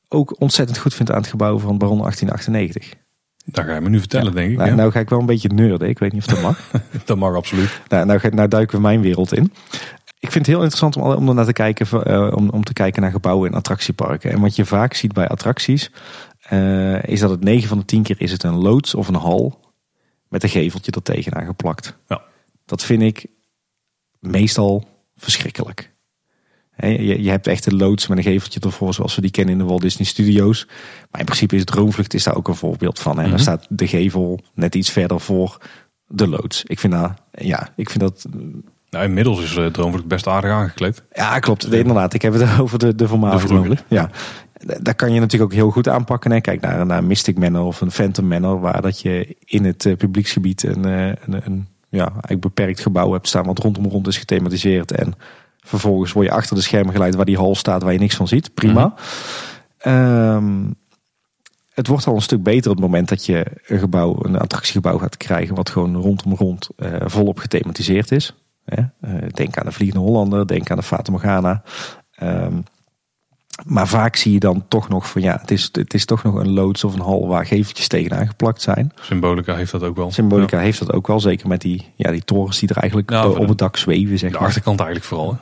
ook 0.08 0.40
ontzettend 0.40 0.78
goed 0.78 0.94
vind 0.94 1.10
aan 1.10 1.20
het 1.20 1.26
gebouw 1.26 1.58
van 1.58 1.78
Baron 1.78 1.98
1898? 1.98 3.06
Dat 3.50 3.64
ga 3.64 3.74
je 3.74 3.80
me 3.80 3.88
nu 3.88 3.98
vertellen, 3.98 4.34
denk 4.34 4.50
ik. 4.50 4.56
Nou, 4.56 4.68
ja. 4.68 4.74
nou 4.74 4.90
ga 4.90 5.00
ik 5.00 5.08
wel 5.08 5.18
een 5.20 5.26
beetje 5.26 5.48
nerden. 5.48 5.88
Ik 5.88 5.98
weet 5.98 6.12
niet 6.12 6.26
of 6.26 6.28
dat 6.34 6.42
mag. 6.42 6.70
Dat 7.04 7.16
mag 7.16 7.34
absoluut. 7.34 7.80
nou, 7.88 8.06
nou, 8.06 8.18
ga- 8.18 8.28
nou 8.28 8.48
duiken 8.48 8.76
we 8.76 8.82
mijn 8.82 9.00
wereld 9.00 9.32
in. 9.32 9.52
Ik 10.18 10.32
vind 10.32 10.46
het 10.46 10.54
heel 10.54 10.64
interessant 10.64 10.96
om, 10.96 11.28
om 11.28 11.34
naar 11.34 11.44
te 11.44 11.52
kijken, 11.52 12.04
eh, 12.04 12.32
om, 12.36 12.48
om 12.48 12.64
te 12.64 12.72
kijken 12.72 13.02
naar 13.02 13.10
gebouwen 13.10 13.50
in 13.50 13.56
attractieparken. 13.56 14.30
En 14.30 14.40
wat 14.40 14.56
je 14.56 14.64
vaak 14.64 14.94
ziet 14.94 15.12
bij 15.12 15.28
attracties, 15.28 15.90
eh, 16.42 17.02
is 17.02 17.20
dat 17.20 17.30
het 17.30 17.44
9 17.44 17.68
van 17.68 17.78
de 17.78 17.84
10 17.84 18.02
keer 18.02 18.16
is 18.18 18.32
het 18.32 18.42
een 18.42 18.58
loods 18.58 18.94
of 18.94 19.08
een 19.08 19.14
hal 19.14 19.60
met 20.28 20.42
een 20.42 20.48
geveltje 20.48 20.92
er 20.92 21.02
tegenaan 21.02 21.46
geplakt. 21.46 21.96
Ja. 22.06 22.22
Dat 22.64 22.82
vind 22.84 23.02
ik 23.02 23.26
meestal 24.20 24.84
verschrikkelijk. 25.16 25.92
Je, 26.78 27.30
hebt 27.30 27.46
echt 27.46 27.66
een 27.66 27.76
loods 27.76 28.06
met 28.06 28.18
een 28.18 28.24
geveltje 28.24 28.60
ervoor, 28.60 28.94
zoals 28.94 29.14
we 29.14 29.20
die 29.20 29.30
kennen 29.30 29.52
in 29.52 29.60
de 29.60 29.66
Walt 29.66 29.80
Disney 29.80 30.06
Studios. 30.06 30.66
Maar 31.10 31.20
in 31.20 31.26
principe 31.26 31.56
is 31.56 31.64
Droomvlucht 31.64 32.14
is 32.14 32.22
daar 32.24 32.36
ook 32.36 32.48
een 32.48 32.54
voorbeeld 32.54 32.98
van. 32.98 33.12
En 33.16 33.20
Mhm. 33.20 33.30
daar 33.30 33.40
staat 33.40 33.66
de 33.68 33.86
gevel 33.86 34.40
net 34.54 34.74
iets 34.74 34.90
verder 34.90 35.20
voor 35.20 35.58
de 36.06 36.28
loods. 36.28 36.64
Ik 36.64 36.78
vind 36.78 36.92
dat, 36.92 37.12
ja, 37.32 37.68
ik 37.76 37.90
vind 37.90 38.00
dat, 38.00 38.26
Nou, 38.90 39.04
inmiddels 39.04 39.42
is 39.42 39.56
uh, 39.56 39.66
Droomvlucht 39.66 40.06
best 40.06 40.26
aardig 40.26 40.50
aangekleed. 40.50 41.02
ja 41.12 41.38
klopt. 41.38 41.72
Inderdaad, 41.72 42.14
ik 42.14 42.22
heb 42.22 42.32
het 42.32 42.58
over 42.60 42.78
de, 42.78 42.94
de 42.94 43.08
voormalige. 43.08 43.46
Droomvlucht. 43.46 43.84
Ja. 43.88 44.10
Daar 44.80 44.94
kan 44.94 45.12
je 45.12 45.20
natuurlijk 45.20 45.52
ook 45.52 45.58
heel 45.58 45.70
goed 45.70 45.88
aanpakken. 45.88 46.30
Hè. 46.30 46.40
Kijk 46.40 46.60
naar, 46.60 46.86
naar 46.86 47.04
Mystic 47.04 47.38
Manor 47.38 47.64
of 47.66 47.80
een 47.80 47.90
Phantom 47.90 48.26
Manor, 48.28 48.60
waar 48.60 48.82
dat 48.82 49.00
je 49.00 49.36
in 49.44 49.64
het 49.64 49.86
eh, 49.86 49.96
publieksgebied 49.96 50.62
een, 50.62 50.84
eh, 50.84 51.06
een, 51.06 51.40
een 51.44 51.68
ja, 51.88 52.08
eigenlijk 52.10 52.40
beperkt 52.40 52.80
gebouw 52.80 53.12
hebt 53.12 53.28
staan 53.28 53.46
wat 53.46 53.58
rondom 53.58 53.86
rond 53.86 54.06
is 54.06 54.18
gethematiseerd. 54.18 54.92
En 54.92 55.14
vervolgens 55.68 56.12
word 56.12 56.26
je 56.26 56.32
achter 56.32 56.56
de 56.56 56.62
schermen 56.62 56.92
geleid 56.92 57.14
waar 57.14 57.24
die 57.24 57.36
hal 57.36 57.54
staat 57.54 57.82
waar 57.82 57.92
je 57.92 57.98
niks 57.98 58.16
van 58.16 58.28
ziet. 58.28 58.54
Prima. 58.54 58.94
Ehm, 59.78 60.64
het 61.74 61.86
wordt 61.86 62.06
al 62.06 62.14
een 62.14 62.22
stuk 62.22 62.42
beter 62.42 62.70
op 62.70 62.76
het 62.76 62.86
moment 62.86 63.08
dat 63.08 63.26
je 63.26 63.46
een 63.66 63.78
gebouw, 63.78 64.18
een 64.22 64.38
attractiegebouw 64.38 64.98
gaat 64.98 65.16
krijgen 65.16 65.54
wat 65.54 65.70
gewoon 65.70 65.96
rondom 65.96 66.34
rond 66.34 66.68
eh, 66.76 66.92
volop 67.04 67.38
gethematiseerd 67.38 68.12
is. 68.12 68.34
Eh, 68.64 68.84
denk 69.34 69.58
aan 69.58 69.66
de 69.66 69.72
Vliegende 69.72 70.04
Hollander, 70.04 70.46
denk 70.46 70.70
aan 70.70 70.76
de 70.76 70.82
Fata 70.82 71.10
Morgana. 71.10 71.62
Ehm, 72.14 72.54
maar 73.66 73.88
vaak 73.88 74.16
zie 74.16 74.32
je 74.32 74.38
dan 74.38 74.64
toch 74.68 74.88
nog 74.88 75.08
van 75.10 75.22
ja, 75.22 75.38
het 75.40 75.50
is, 75.50 75.68
het 75.72 75.94
is 75.94 76.04
toch 76.04 76.22
nog 76.22 76.34
een 76.34 76.50
loods 76.52 76.84
of 76.84 76.94
een 76.94 77.00
hal 77.00 77.26
waar 77.28 77.46
geveltjes 77.46 77.88
tegenaan 77.88 78.26
geplakt 78.26 78.62
zijn. 78.62 78.92
Symbolica 79.00 79.54
heeft 79.54 79.72
dat 79.72 79.82
ook 79.82 79.96
wel. 79.96 80.10
Symbolica 80.10 80.58
heeft 80.58 80.78
dat 80.78 80.92
ook 80.92 81.06
wel, 81.06 81.20
zeker 81.20 81.48
met 81.48 81.60
die, 81.60 81.92
ja, 81.96 82.10
die 82.10 82.24
torens 82.24 82.58
die 82.58 82.68
er 82.68 82.76
eigenlijk 82.76 83.10
Ja, 83.10 83.28
op, 83.28 83.48
het 83.48 83.58
dak 83.58 83.76
zweven. 83.76 84.18
Zeg 84.18 84.30
De 84.30 84.38
maar. 84.38 84.46
achterkant 84.46 84.80
eigenlijk 84.80 85.08
vooral. 85.08 85.30
Hè? 85.32 85.36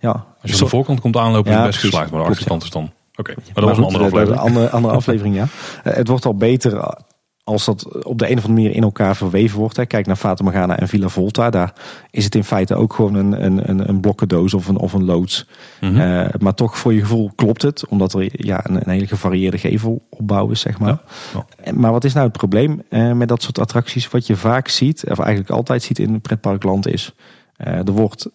Ja. 0.00 0.10
Als 0.10 0.50
je 0.50 0.52
aan 0.52 0.62
de 0.62 0.68
voorkant 0.68 1.00
komt 1.00 1.16
aanlopen, 1.16 1.52
Ja, 1.52 1.56
is 1.58 1.62
het 1.64 1.70
best 1.70 1.84
geslaagd. 1.84 2.10
Maar 2.10 2.20
de 2.22 2.28
achterkant 2.28 2.62
is 2.62 2.70
dan... 2.70 2.90
Oké, 3.16 3.34
maar 3.36 3.44
Maar 3.54 3.54
dat 3.54 3.64
was 3.64 3.78
een 3.78 3.84
andere 3.84 4.04
is 4.04 4.10
aflevering. 4.12 4.40
Andere, 4.46 4.70
andere 4.70 4.94
aflevering, 5.00 5.34
ja. 5.34 5.46
Eh, 5.84 5.94
Het 5.96 6.08
wordt 6.08 6.24
al 6.24 6.34
beter 6.36 6.96
als 7.44 7.64
dat 7.64 8.04
op 8.04 8.18
de 8.18 8.30
een 8.30 8.36
of 8.38 8.44
andere 8.44 8.62
manier 8.62 8.76
in 8.76 8.82
elkaar 8.82 9.16
verweven 9.16 9.58
wordt. 9.58 9.76
Hè. 9.76 9.86
Kijk 9.86 10.06
naar 10.06 10.16
Fata 10.16 10.44
Morgana 10.44 10.78
en 10.78 10.88
Villa 10.88 11.08
Volta. 11.08 11.50
Daar 11.50 11.72
is 12.10 12.24
het 12.24 12.34
in 12.34 12.44
feite 12.44 12.74
ook 12.74 12.92
gewoon 12.94 13.14
een, 13.14 13.44
een, 13.44 13.68
een, 13.70 13.88
een 13.88 14.00
blokkendoos 14.00 14.54
of 14.54 14.68
een, 14.68 14.76
of 14.76 14.92
een 14.92 15.04
loods. 15.04 15.46
Mhm. 15.80 16.00
Eh, 16.00 16.28
maar 16.40 16.54
toch 16.54 16.78
voor 16.78 16.94
je 16.94 17.00
gevoel 17.00 17.30
klopt 17.34 17.62
het. 17.62 17.86
Omdat 17.88 18.12
er 18.12 18.46
ja, 18.46 18.60
een, 18.66 18.74
een 18.74 18.90
hele 18.90 19.06
gevarieerde 19.06 19.58
gevelopbouw 19.58 20.48
is, 20.50 20.60
zeg 20.60 20.78
maar. 20.78 20.88
Ja, 20.88 21.00
ja. 21.34 21.44
En- 21.64 21.80
Maar 21.80 21.92
wat 21.92 22.04
is 22.04 22.12
nou 22.12 22.26
het 22.26 22.36
probleem 22.36 22.82
eh, 22.88 23.12
met 23.12 23.28
dat 23.28 23.42
soort 23.42 23.58
attracties? 23.58 24.08
Wat 24.08 24.26
je 24.26 24.36
vaak 24.36 24.68
ziet, 24.68 25.04
of 25.10 25.18
eigenlijk 25.18 25.50
altijd 25.50 25.82
ziet 25.82 25.98
in 25.98 26.20
pretparkland 26.20 26.86
is... 26.88 27.12
eh, 27.56 27.72
er 27.76 27.92
wordt 27.92 28.28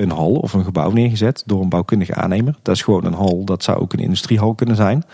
een 0.00 0.10
hal 0.10 0.32
of 0.32 0.52
een 0.52 0.64
gebouw 0.64 0.90
neergezet 0.90 1.42
door 1.46 1.62
een 1.62 1.68
bouwkundige 1.68 2.14
aannemer. 2.14 2.58
Dat 2.62 2.74
is 2.74 2.82
gewoon 2.82 3.04
een 3.04 3.12
hal, 3.12 3.44
dat 3.44 3.62
zou 3.62 3.80
ook 3.80 3.92
een 3.92 3.98
industriehal 3.98 4.54
kunnen 4.54 4.76
zijn. 4.76 5.04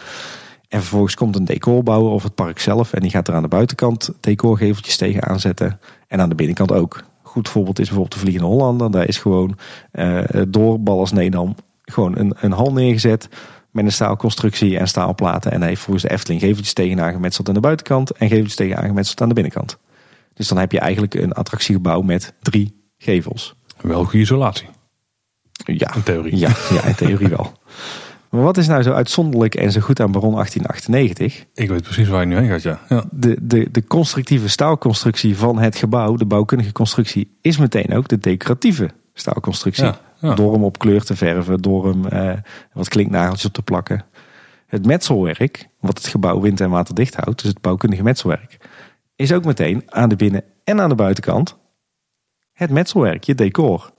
En 0.68 0.80
vervolgens 0.80 1.14
komt 1.14 1.36
een 1.36 1.44
decorbouwer 1.44 2.12
of 2.12 2.22
het 2.22 2.34
park 2.34 2.58
zelf... 2.58 2.92
en 2.92 3.00
die 3.00 3.10
gaat 3.10 3.28
er 3.28 3.34
aan 3.34 3.42
de 3.42 3.48
buitenkant 3.48 4.10
decorgeveltjes 4.20 4.96
tegen 4.96 5.22
aanzetten. 5.22 5.80
En 6.08 6.20
aan 6.20 6.28
de 6.28 6.34
binnenkant 6.34 6.72
ook. 6.72 7.04
Goed 7.22 7.48
voorbeeld 7.48 7.78
is 7.78 7.84
bijvoorbeeld 7.84 8.14
de 8.14 8.20
Vliegende 8.20 8.48
Hollander. 8.48 8.90
Daar 8.90 9.08
is 9.08 9.18
gewoon 9.18 9.58
eh, 9.90 10.18
door 10.48 10.80
Ballas 10.80 11.12
Nedam 11.12 11.54
gewoon 11.84 12.18
een, 12.18 12.34
een 12.40 12.52
hal 12.52 12.72
neergezet... 12.72 13.28
met 13.70 13.84
een 13.84 13.92
staalconstructie 13.92 14.78
en 14.78 14.88
staalplaten. 14.88 15.52
En 15.52 15.60
hij 15.60 15.68
heeft 15.68 15.82
volgens 15.82 16.04
de 16.04 16.10
Efteling 16.10 16.40
geveltjes 16.40 16.72
tegenaan 16.72 17.12
gemetseld 17.12 17.48
aan 17.48 17.54
de 17.54 17.60
buitenkant... 17.60 18.10
en 18.10 18.28
geveltjes 18.28 18.56
tegenaan 18.56 18.86
gemetseld 18.86 19.20
aan 19.20 19.28
de 19.28 19.34
binnenkant. 19.34 19.78
Dus 20.34 20.48
dan 20.48 20.58
heb 20.58 20.72
je 20.72 20.80
eigenlijk 20.80 21.14
een 21.14 21.32
attractiegebouw 21.32 22.00
met 22.00 22.34
drie 22.42 22.84
gevels. 22.98 23.54
Wel 23.80 24.12
isolatie, 24.12 24.68
Ja, 25.64 25.94
in 25.94 26.02
theorie. 26.02 26.36
ja, 26.36 26.50
ja 26.70 26.82
in 26.82 26.94
theorie 26.94 27.28
wel. 27.28 27.52
Maar 28.30 28.42
wat 28.44 28.56
is 28.56 28.66
nou 28.66 28.82
zo 28.82 28.92
uitzonderlijk 28.92 29.54
en 29.54 29.72
zo 29.72 29.80
goed 29.80 30.00
aan 30.00 30.12
Baron 30.12 30.32
1898? 30.32 31.44
Ik 31.54 31.68
weet 31.68 31.82
precies 31.82 32.08
waar 32.08 32.20
je 32.20 32.26
nu 32.26 32.36
heen 32.36 32.48
gaat, 32.48 32.62
ja. 32.62 32.80
ja. 32.88 33.04
De, 33.10 33.36
de, 33.42 33.68
de 33.70 33.84
constructieve 33.84 34.48
staalconstructie 34.48 35.36
van 35.36 35.58
het 35.58 35.76
gebouw, 35.76 36.16
de 36.16 36.24
bouwkundige 36.24 36.72
constructie, 36.72 37.36
is 37.40 37.58
meteen 37.58 37.92
ook 37.94 38.08
de 38.08 38.18
decoratieve 38.18 38.90
staalconstructie. 39.14 39.84
Ja, 39.84 40.00
ja. 40.20 40.34
Door 40.34 40.52
hem 40.52 40.64
op 40.64 40.78
kleur 40.78 41.04
te 41.04 41.16
verven, 41.16 41.62
door 41.62 41.88
hem 41.88 42.06
eh, 42.06 42.32
wat 42.72 42.88
klinknageltjes 42.88 43.46
op 43.46 43.52
te 43.52 43.62
plakken. 43.62 44.04
Het 44.66 44.86
metselwerk, 44.86 45.68
wat 45.80 45.98
het 45.98 46.06
gebouw 46.06 46.40
wind- 46.40 46.60
en 46.60 46.70
waterdicht 46.70 47.14
houdt, 47.14 47.42
dus 47.42 47.50
het 47.50 47.60
bouwkundige 47.60 48.02
metselwerk, 48.02 48.56
is 49.16 49.32
ook 49.32 49.44
meteen 49.44 49.82
aan 49.86 50.08
de 50.08 50.16
binnen- 50.16 50.44
en 50.64 50.80
aan 50.80 50.88
de 50.88 50.94
buitenkant 50.94 51.56
het 52.52 52.70
metselwerk, 52.70 53.24
je 53.24 53.34
decor. 53.34 53.92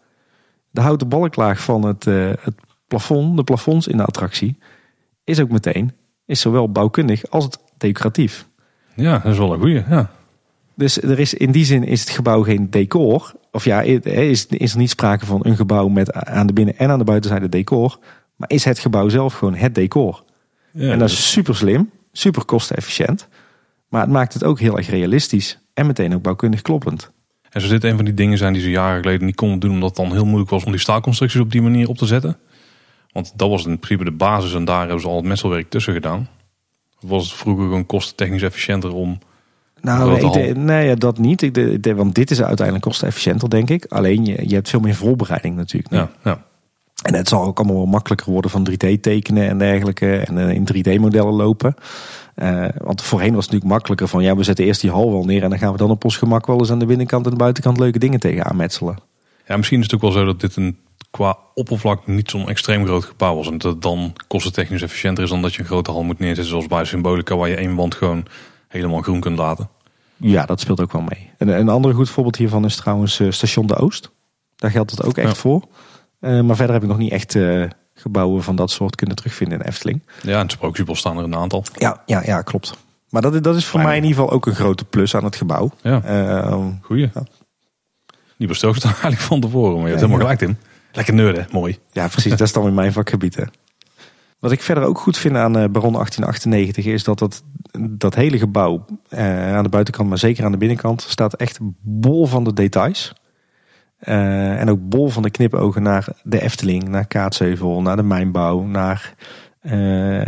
De 0.78 0.84
houten 0.84 1.08
balklaag 1.08 1.64
van 1.64 1.86
het, 1.86 2.08
eh, 2.08 2.30
het 2.40 2.56
plafond, 2.88 3.38
de 3.38 3.44
plafonds 3.44 3.88
in 3.88 3.98
de 3.98 4.04
attractie, 4.04 4.58
is 5.24 5.40
ook 5.40 5.50
meteen, 5.50 5.92
is 6.26 6.42
zowel 6.42 6.72
bouwkundig 6.72 7.30
als 7.30 7.44
het 7.44 7.60
decoratief. 7.78 8.48
Ja, 8.96 9.18
dat 9.18 9.32
is 9.32 9.38
wel 9.38 9.54
een 9.54 9.60
goeie, 9.60 9.84
ja. 9.90 10.12
Dus 10.76 11.02
er 11.02 11.20
is, 11.20 11.34
in 11.34 11.52
die 11.52 11.66
zin 11.66 11.84
is 11.84 12.00
het 12.00 12.10
gebouw 12.10 12.44
geen 12.44 12.70
decor. 12.70 13.34
Of 13.52 13.66
ja, 13.66 13.82
is, 13.82 14.46
is 14.48 14.72
er 14.72 14.78
niet 14.78 14.90
sprake 14.90 15.26
van 15.26 15.40
een 15.44 15.56
gebouw 15.56 15.88
met 15.88 16.14
aan 16.14 16.48
de 16.48 16.54
binnen- 16.54 16.78
en 16.78 16.90
aan 16.90 17.00
de 17.00 17.04
buitenzijde 17.04 17.50
decor. 17.50 18.00
Maar 18.36 18.50
is 18.50 18.64
het 18.64 18.80
gebouw 18.80 19.10
zelf 19.10 19.34
gewoon 19.34 19.56
het 19.56 19.76
decor. 19.76 20.24
ja 20.72 20.92
en 20.92 21.00
dat 21.00 21.10
is 21.10 21.32
super 21.32 21.56
slim, 21.56 21.92
super 22.12 22.46
kostenefficiënt. 22.46 23.28
Maar 23.90 24.02
het 24.02 24.10
maakt 24.10 24.34
het 24.34 24.44
ook 24.44 24.60
heel 24.60 24.78
erg 24.78 24.90
realistisch. 24.90 25.60
En 25.74 25.86
meteen 25.86 26.14
ook 26.14 26.22
bouwkundig 26.22 26.62
kloppend. 26.62 27.12
En 27.50 27.62
zo 27.62 27.68
dit 27.68 27.84
een 27.84 27.96
van 27.96 28.06
die 28.06 28.14
dingen 28.14 28.38
zijn 28.38 28.54
die 28.54 28.62
ze 28.62 28.70
jaren 28.70 29.02
geleden 29.02 29.26
niet 29.26 29.36
konden 29.36 29.60
doen, 29.60 29.72
omdat 29.72 29.90
het 29.90 29.98
dan 29.98 30.12
heel 30.12 30.26
moeilijk 30.26 30.50
was 30.50 30.64
om 30.64 30.72
die 30.72 30.80
staalconstructies 30.80 31.42
op 31.42 31.52
die 31.52 31.62
manier 31.62 31.90
op 31.90 31.98
te 31.98 32.06
zetten. 32.06 32.38
Want 33.12 33.34
dat 33.36 33.50
was 33.50 33.66
in 33.66 33.80
principe 33.80 34.10
de 34.10 34.16
basis 34.16 34.54
en 34.54 34.66
daar 34.66 34.80
hebben 34.80 35.00
ze 35.02 35.08
al 35.08 35.16
het 35.16 35.26
metselwerk 35.26 35.70
tussen 35.70 35.94
gedaan. 35.94 36.28
Was 37.00 37.24
het 37.30 37.38
vroeger 37.38 37.64
gewoon 37.64 37.86
kostentechnisch 37.86 38.42
efficiënter 38.42 38.94
om. 38.94 39.20
Nou, 39.82 40.40
ik 40.40 40.56
nee, 40.56 40.88
ja, 40.88 40.96
dat 40.96 41.18
niet. 41.18 41.42
Ik 41.42 41.94
want 41.96 42.16
dit 42.16 42.32
is 42.32 42.42
uiteindelijk 42.42 42.86
kostenefficiënter, 42.86 43.50
denk 43.50 43.70
ik. 43.70 43.86
Alleen 43.86 44.26
je, 44.26 44.50
je 44.50 44.56
hebt 44.56 44.70
veel 44.70 44.80
meer 44.80 44.96
voorbereiding 44.96 45.56
natuurlijk. 45.56 46.10
ja. 46.24 46.46
En 47.04 47.14
het 47.16 47.28
zal 47.28 47.44
ook 47.46 47.58
allemaal 47.58 47.76
wel 47.76 47.86
makkelijker 47.86 48.32
worden 48.32 48.52
van 48.52 48.68
3D 48.72 49.00
tekenen 49.02 49.48
en 49.48 49.58
dergelijke. 49.58 50.18
En 50.18 50.38
eh, 50.38 50.50
in 50.50 50.68
3D 50.74 51.00
modellen 51.02 51.34
lopen. 51.34 51.76
Eh, 52.36 52.66
want 52.78 53.02
voorheen 53.02 53.34
was 53.34 53.44
het 53.44 53.54
natuurlijk 53.54 53.72
makkelijker 53.72 54.08
van 54.08 54.24
ja, 54.24 54.36
we 54.36 54.44
zetten 54.44 54.66
eerst 54.66 54.82
die 54.82 54.92
hal 54.92 55.12
wel 55.12 55.24
neer. 55.26 55.44
En 55.44 55.50
dan 55.50 55.60
gaan 55.60 55.72
we 55.72 55.78
dan 55.78 55.90
op 55.90 56.04
ons 56.04 56.18
gemak 56.18 56.46
wel 56.48 56.60
eens 56.60 56.72
aan 56.72 56.80
de 56.80 56.86
binnenkant 56.86 57.26
en 57.26 57.32
de 57.32 57.38
buitenkant 57.38 57.80
leuke 57.80 58.00
dingen 58.00 58.20
tegen 58.20 58.46
aanmetselen. 58.46 58.98
ja, 59.48 59.58
misschien 59.58 59.78
is 59.80 59.86
het 59.86 59.94
ook 59.96 60.02
wel 60.02 60.12
zo 60.12 60.26
dat 60.26 60.40
dit 60.40 60.56
een 60.56 60.78
qua 61.12 61.38
oppervlak 61.54 62.08
niet 62.08 62.30
zo'n 62.30 62.50
extreem 62.50 62.86
groot 62.86 63.04
gebouw 63.06 63.36
was. 63.36 63.48
En 63.48 63.58
dat 63.58 63.72
het 63.74 63.82
dan 63.82 64.14
kostentechnisch 64.28 64.82
efficiënter 64.82 65.24
is 65.24 65.30
dan 65.30 65.42
dat 65.42 65.54
je 65.54 65.60
een 65.60 65.66
grote 65.68 65.92
hal 65.92 66.04
moet 66.04 66.20
neerzetten, 66.20 66.46
zoals 66.46 66.68
bij 66.68 66.86
Symbolica, 66.86 67.36
waar 67.36 67.50
je 67.50 67.56
één 67.56 67.76
wand 67.76 67.96
gewoon 67.96 68.26
helemaal 68.68 69.02
groen 69.02 69.20
kunt 69.20 69.38
laten. 69.38 69.70
Ja, 70.18 70.46
dat 70.46 70.60
speelt 70.60 70.82
ook 70.82 70.92
wel 70.92 71.02
mee. 71.02 71.30
En 71.38 71.48
een 71.48 71.70
ander 71.70 71.94
goed 71.94 72.10
voorbeeld 72.10 72.36
hiervan 72.36 72.66
is 72.66 72.76
trouwens 72.76 73.20
eh, 73.20 73.32
Station 73.32 73.68
de 73.68 73.76
Oost. 73.76 74.12
Daar 74.56 74.72
geldt 74.72 74.92
het 74.92 75.04
ook 75.04 75.18
echt 75.18 75.28
Ja. 75.28 75.36
voor. 75.36 75.64
Eh, 76.20 76.42
maar 76.42 76.56
verder 76.56 76.74
heb 76.74 76.84
ik 76.84 76.90
nog 76.90 76.98
niet 76.98 77.12
echt 77.12 77.36
eh, 77.36 77.64
gebouwen 77.94 78.44
van 78.44 78.56
dat 78.56 78.72
soort 78.72 78.96
kunnen 78.96 79.16
terugvinden 79.16 79.60
in 79.60 79.66
Efteling. 79.66 80.04
Ja, 80.22 80.34
in 80.34 80.38
het 80.40 80.52
Sprookjesbos 80.52 81.00
staan 81.00 81.18
er 81.18 81.24
een 81.24 81.36
aantal. 81.36 81.64
Ja, 81.76 82.02
ja, 82.06 82.22
ja 82.26 82.42
klopt. 82.42 82.78
Maar 83.10 83.22
dat, 83.22 83.44
dat 83.44 83.56
is 83.56 83.66
voor 83.66 83.80
Fijn. 83.80 83.86
mij 83.86 83.98
in 83.98 84.04
ieder 84.04 84.20
geval 84.20 84.36
ook 84.36 84.46
een 84.46 84.56
grote 84.56 84.86
plus 84.86 85.16
aan 85.16 85.24
het 85.24 85.36
gebouw. 85.36 85.72
Ja, 85.82 86.02
Eh, 86.04 86.66
goeie. 86.82 87.10
Ja. 87.14 87.24
Niet 88.38 88.56
stilgestaan 88.56 88.92
eigenlijk 89.02 89.22
van 89.22 89.40
tevoren, 89.42 89.74
maar 89.74 89.82
je 89.84 89.88
hebt 89.90 90.00
Ja, 90.02 90.08
helemaal 90.08 90.36
gelijk 90.36 90.42
in. 90.50 90.58
Lekker 90.92 91.14
nerden, 91.14 91.48
mooi. 91.52 91.78
Ja, 91.92 92.08
precies. 92.08 92.32
dat 92.32 92.42
is 92.42 92.54
dan 92.54 92.68
in 92.68 92.74
mijn 92.74 92.94
vakgebied. 92.94 93.36
Hè. 93.36 93.44
Wat 94.40 94.52
ik 94.52 94.62
verder 94.62 94.84
ook 94.84 95.00
goed 95.00 95.18
vind 95.18 95.36
aan 95.36 95.58
eh, 95.58 95.70
Baron 95.70 95.94
1898 95.94 96.86
is 96.86 97.04
dat 97.04 97.20
dat, 97.20 97.44
dat 97.90 98.16
hele 98.16 98.38
gebouw 98.38 98.86
eh, 99.10 99.56
aan 99.56 99.64
de 99.64 99.70
buitenkant, 99.70 100.10
maar 100.10 100.18
zeker 100.18 100.46
aan 100.46 100.52
de 100.52 100.58
binnenkant, 100.58 101.02
staat 101.02 101.34
echt 101.34 101.58
bol 101.82 102.26
van 102.26 102.44
de 102.44 102.54
details. 102.54 103.14
Eh, 103.98 104.60
en 104.62 104.70
ook 104.70 104.90
bol 104.90 105.08
van 105.10 105.24
de 105.24 105.30
knipogen 105.30 105.84
naar 105.84 106.08
de 106.24 106.42
Efteling, 106.42 106.88
naar 106.88 107.08
Kaatsheuvel, 107.08 107.82
naar 107.82 107.96
de 107.96 108.04
mijnbouw, 108.04 108.62
naar... 108.62 109.14
eh, 109.62 110.22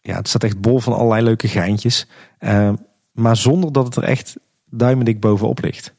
ja, 0.00 0.16
het 0.16 0.28
staat 0.28 0.44
echt 0.44 0.60
bol 0.60 0.78
van 0.78 0.92
allerlei 0.92 1.22
leuke 1.22 1.48
geintjes. 1.48 2.06
Eh, 2.38 2.72
maar 3.12 3.36
zonder 3.36 3.72
dat 3.72 3.84
het 3.84 3.96
er 3.96 4.02
echt 4.02 4.36
duimendik 4.70 5.20
bovenop 5.20 5.62
ligt. 5.62 5.94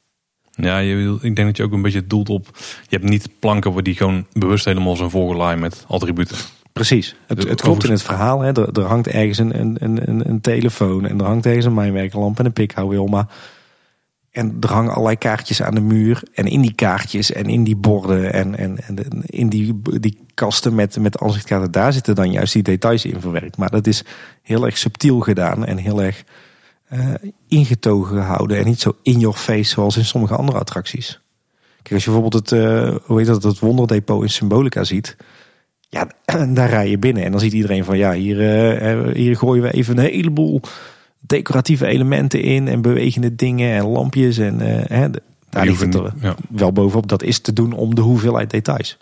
Ja, 0.52 0.78
je, 0.78 0.96
wil- 0.96 1.16
ik 1.22 1.36
denk 1.36 1.48
dat 1.48 1.58
je 1.58 1.64
ook 1.64 1.72
een 1.72 1.82
beetje 1.82 2.08
doelt 2.08 2.30
op... 2.30 2.48
Je 2.88 2.96
hebt 2.98 3.10
niet 3.10 3.30
planken 3.40 3.74
waar 3.74 3.84
die 3.84 3.96
gewoon 3.96 4.26
bewust 4.34 4.66
helemaal 4.66 4.96
zijn 4.96 5.10
volgelaaid 5.10 5.60
met 5.60 5.86
attributen. 5.88 6.38
Precies. 6.74 7.16
Het, 7.28 7.38
Dus 7.42 7.50
het 7.50 7.62
klopt 7.62 7.84
in 7.84 7.92
het 7.92 8.02
verhaal. 8.02 8.42
Hè. 8.42 8.52
Er, 8.62 8.80
er 8.80 8.86
hangt 8.88 9.08
ergens 9.08 9.38
een, 9.38 9.60
een, 9.60 9.78
een, 9.80 10.30
een, 10.30 10.42
telefoon. 10.42 11.06
En 11.06 11.20
er 11.20 11.26
hangt 11.26 11.46
ergens 11.46 11.66
een 11.66 11.74
mijnwerkerlamp 11.74 12.40
en 12.40 12.46
een 12.46 12.54
pikhouwwilma. 12.54 13.28
En 14.40 14.58
er 14.60 14.72
hangen 14.72 14.92
allerlei 14.92 15.18
kaartjes 15.18 15.62
aan 15.62 15.76
de 15.76 15.82
muur. 15.82 16.24
En 16.34 16.46
in 16.46 16.62
die 16.62 16.74
kaartjes 16.74 17.32
en 17.32 17.46
in 17.46 17.64
die 17.64 17.76
borden 17.76 18.34
en, 18.34 18.58
en, 18.58 18.78
en 18.88 19.24
in 19.26 19.50
die, 19.50 19.82
die 20.00 20.18
kasten 20.34 20.76
met, 20.76 21.00
met 21.00 21.20
aanzichtkaarten. 21.20 21.72
Daar 21.72 21.94
zitten 21.94 22.16
dan 22.16 22.32
juist 22.32 22.54
die 22.54 22.64
details 22.64 23.06
in 23.06 23.22
verwerkt. 23.22 23.58
Maar 23.58 23.70
dat 23.70 23.88
is 23.88 24.04
heel 24.42 24.66
erg 24.66 24.78
subtiel 24.78 25.20
gedaan. 25.20 25.66
En 25.66 25.78
heel 25.78 26.02
erg 26.04 26.24
eh, 26.88 27.14
ingetogen 27.48 28.18
gehouden. 28.18 28.58
En 28.58 28.66
niet 28.66 28.80
zo 28.80 28.96
in 29.02 29.20
your 29.20 29.38
face 29.38 29.70
zoals 29.70 29.98
in 29.98 30.06
sommige 30.06 30.36
andere 30.36 30.60
attracties. 30.60 31.20
Kijk, 31.82 31.94
als 31.94 32.04
je 32.04 32.12
bijvoorbeeld 32.12 32.50
het, 32.50 32.52
eh, 32.52 32.96
hoe 33.04 33.18
heet 33.18 33.28
dat, 33.28 33.44
het 33.44 33.60
wonderdepot 33.60 34.24
in 34.24 34.30
Symbolica 34.30 34.84
ziet. 34.84 35.16
Ja, 35.90 36.08
daar 36.54 36.70
rij 36.70 36.90
je 36.90 36.98
binnen 36.98 37.24
en 37.24 37.32
dan 37.32 37.40
ziet 37.40 37.54
iedereen 37.54 37.84
van 37.84 37.98
ja, 37.98 38.12
hier, 38.14 38.40
eh, 38.78 39.14
hier 39.14 39.38
gooien 39.38 39.64
we 39.64 39.72
even 39.72 39.98
een 39.98 40.04
heleboel 40.04 40.62
decoratieve 41.20 41.86
elementen 41.86 42.42
in 42.42 42.68
en 42.68 42.82
bewegende 42.82 43.36
dingen 43.36 43.76
en 43.76 43.86
lampjes. 43.86 44.38
En 44.38 44.62
eh, 44.62 44.98
hè, 44.98 45.10
daar 45.50 45.66
ligt 45.66 45.82
het 45.82 45.96
er 45.96 46.14
ja. 46.22 46.36
wel 46.50 46.72
bovenop. 46.72 47.08
Dat 47.08 47.24
is 47.24 47.40
te 47.40 47.54
doen 47.54 47.74
om 47.74 47.96
de 47.96 48.02
hoeveelheid 48.02 48.50
details. 48.50 48.98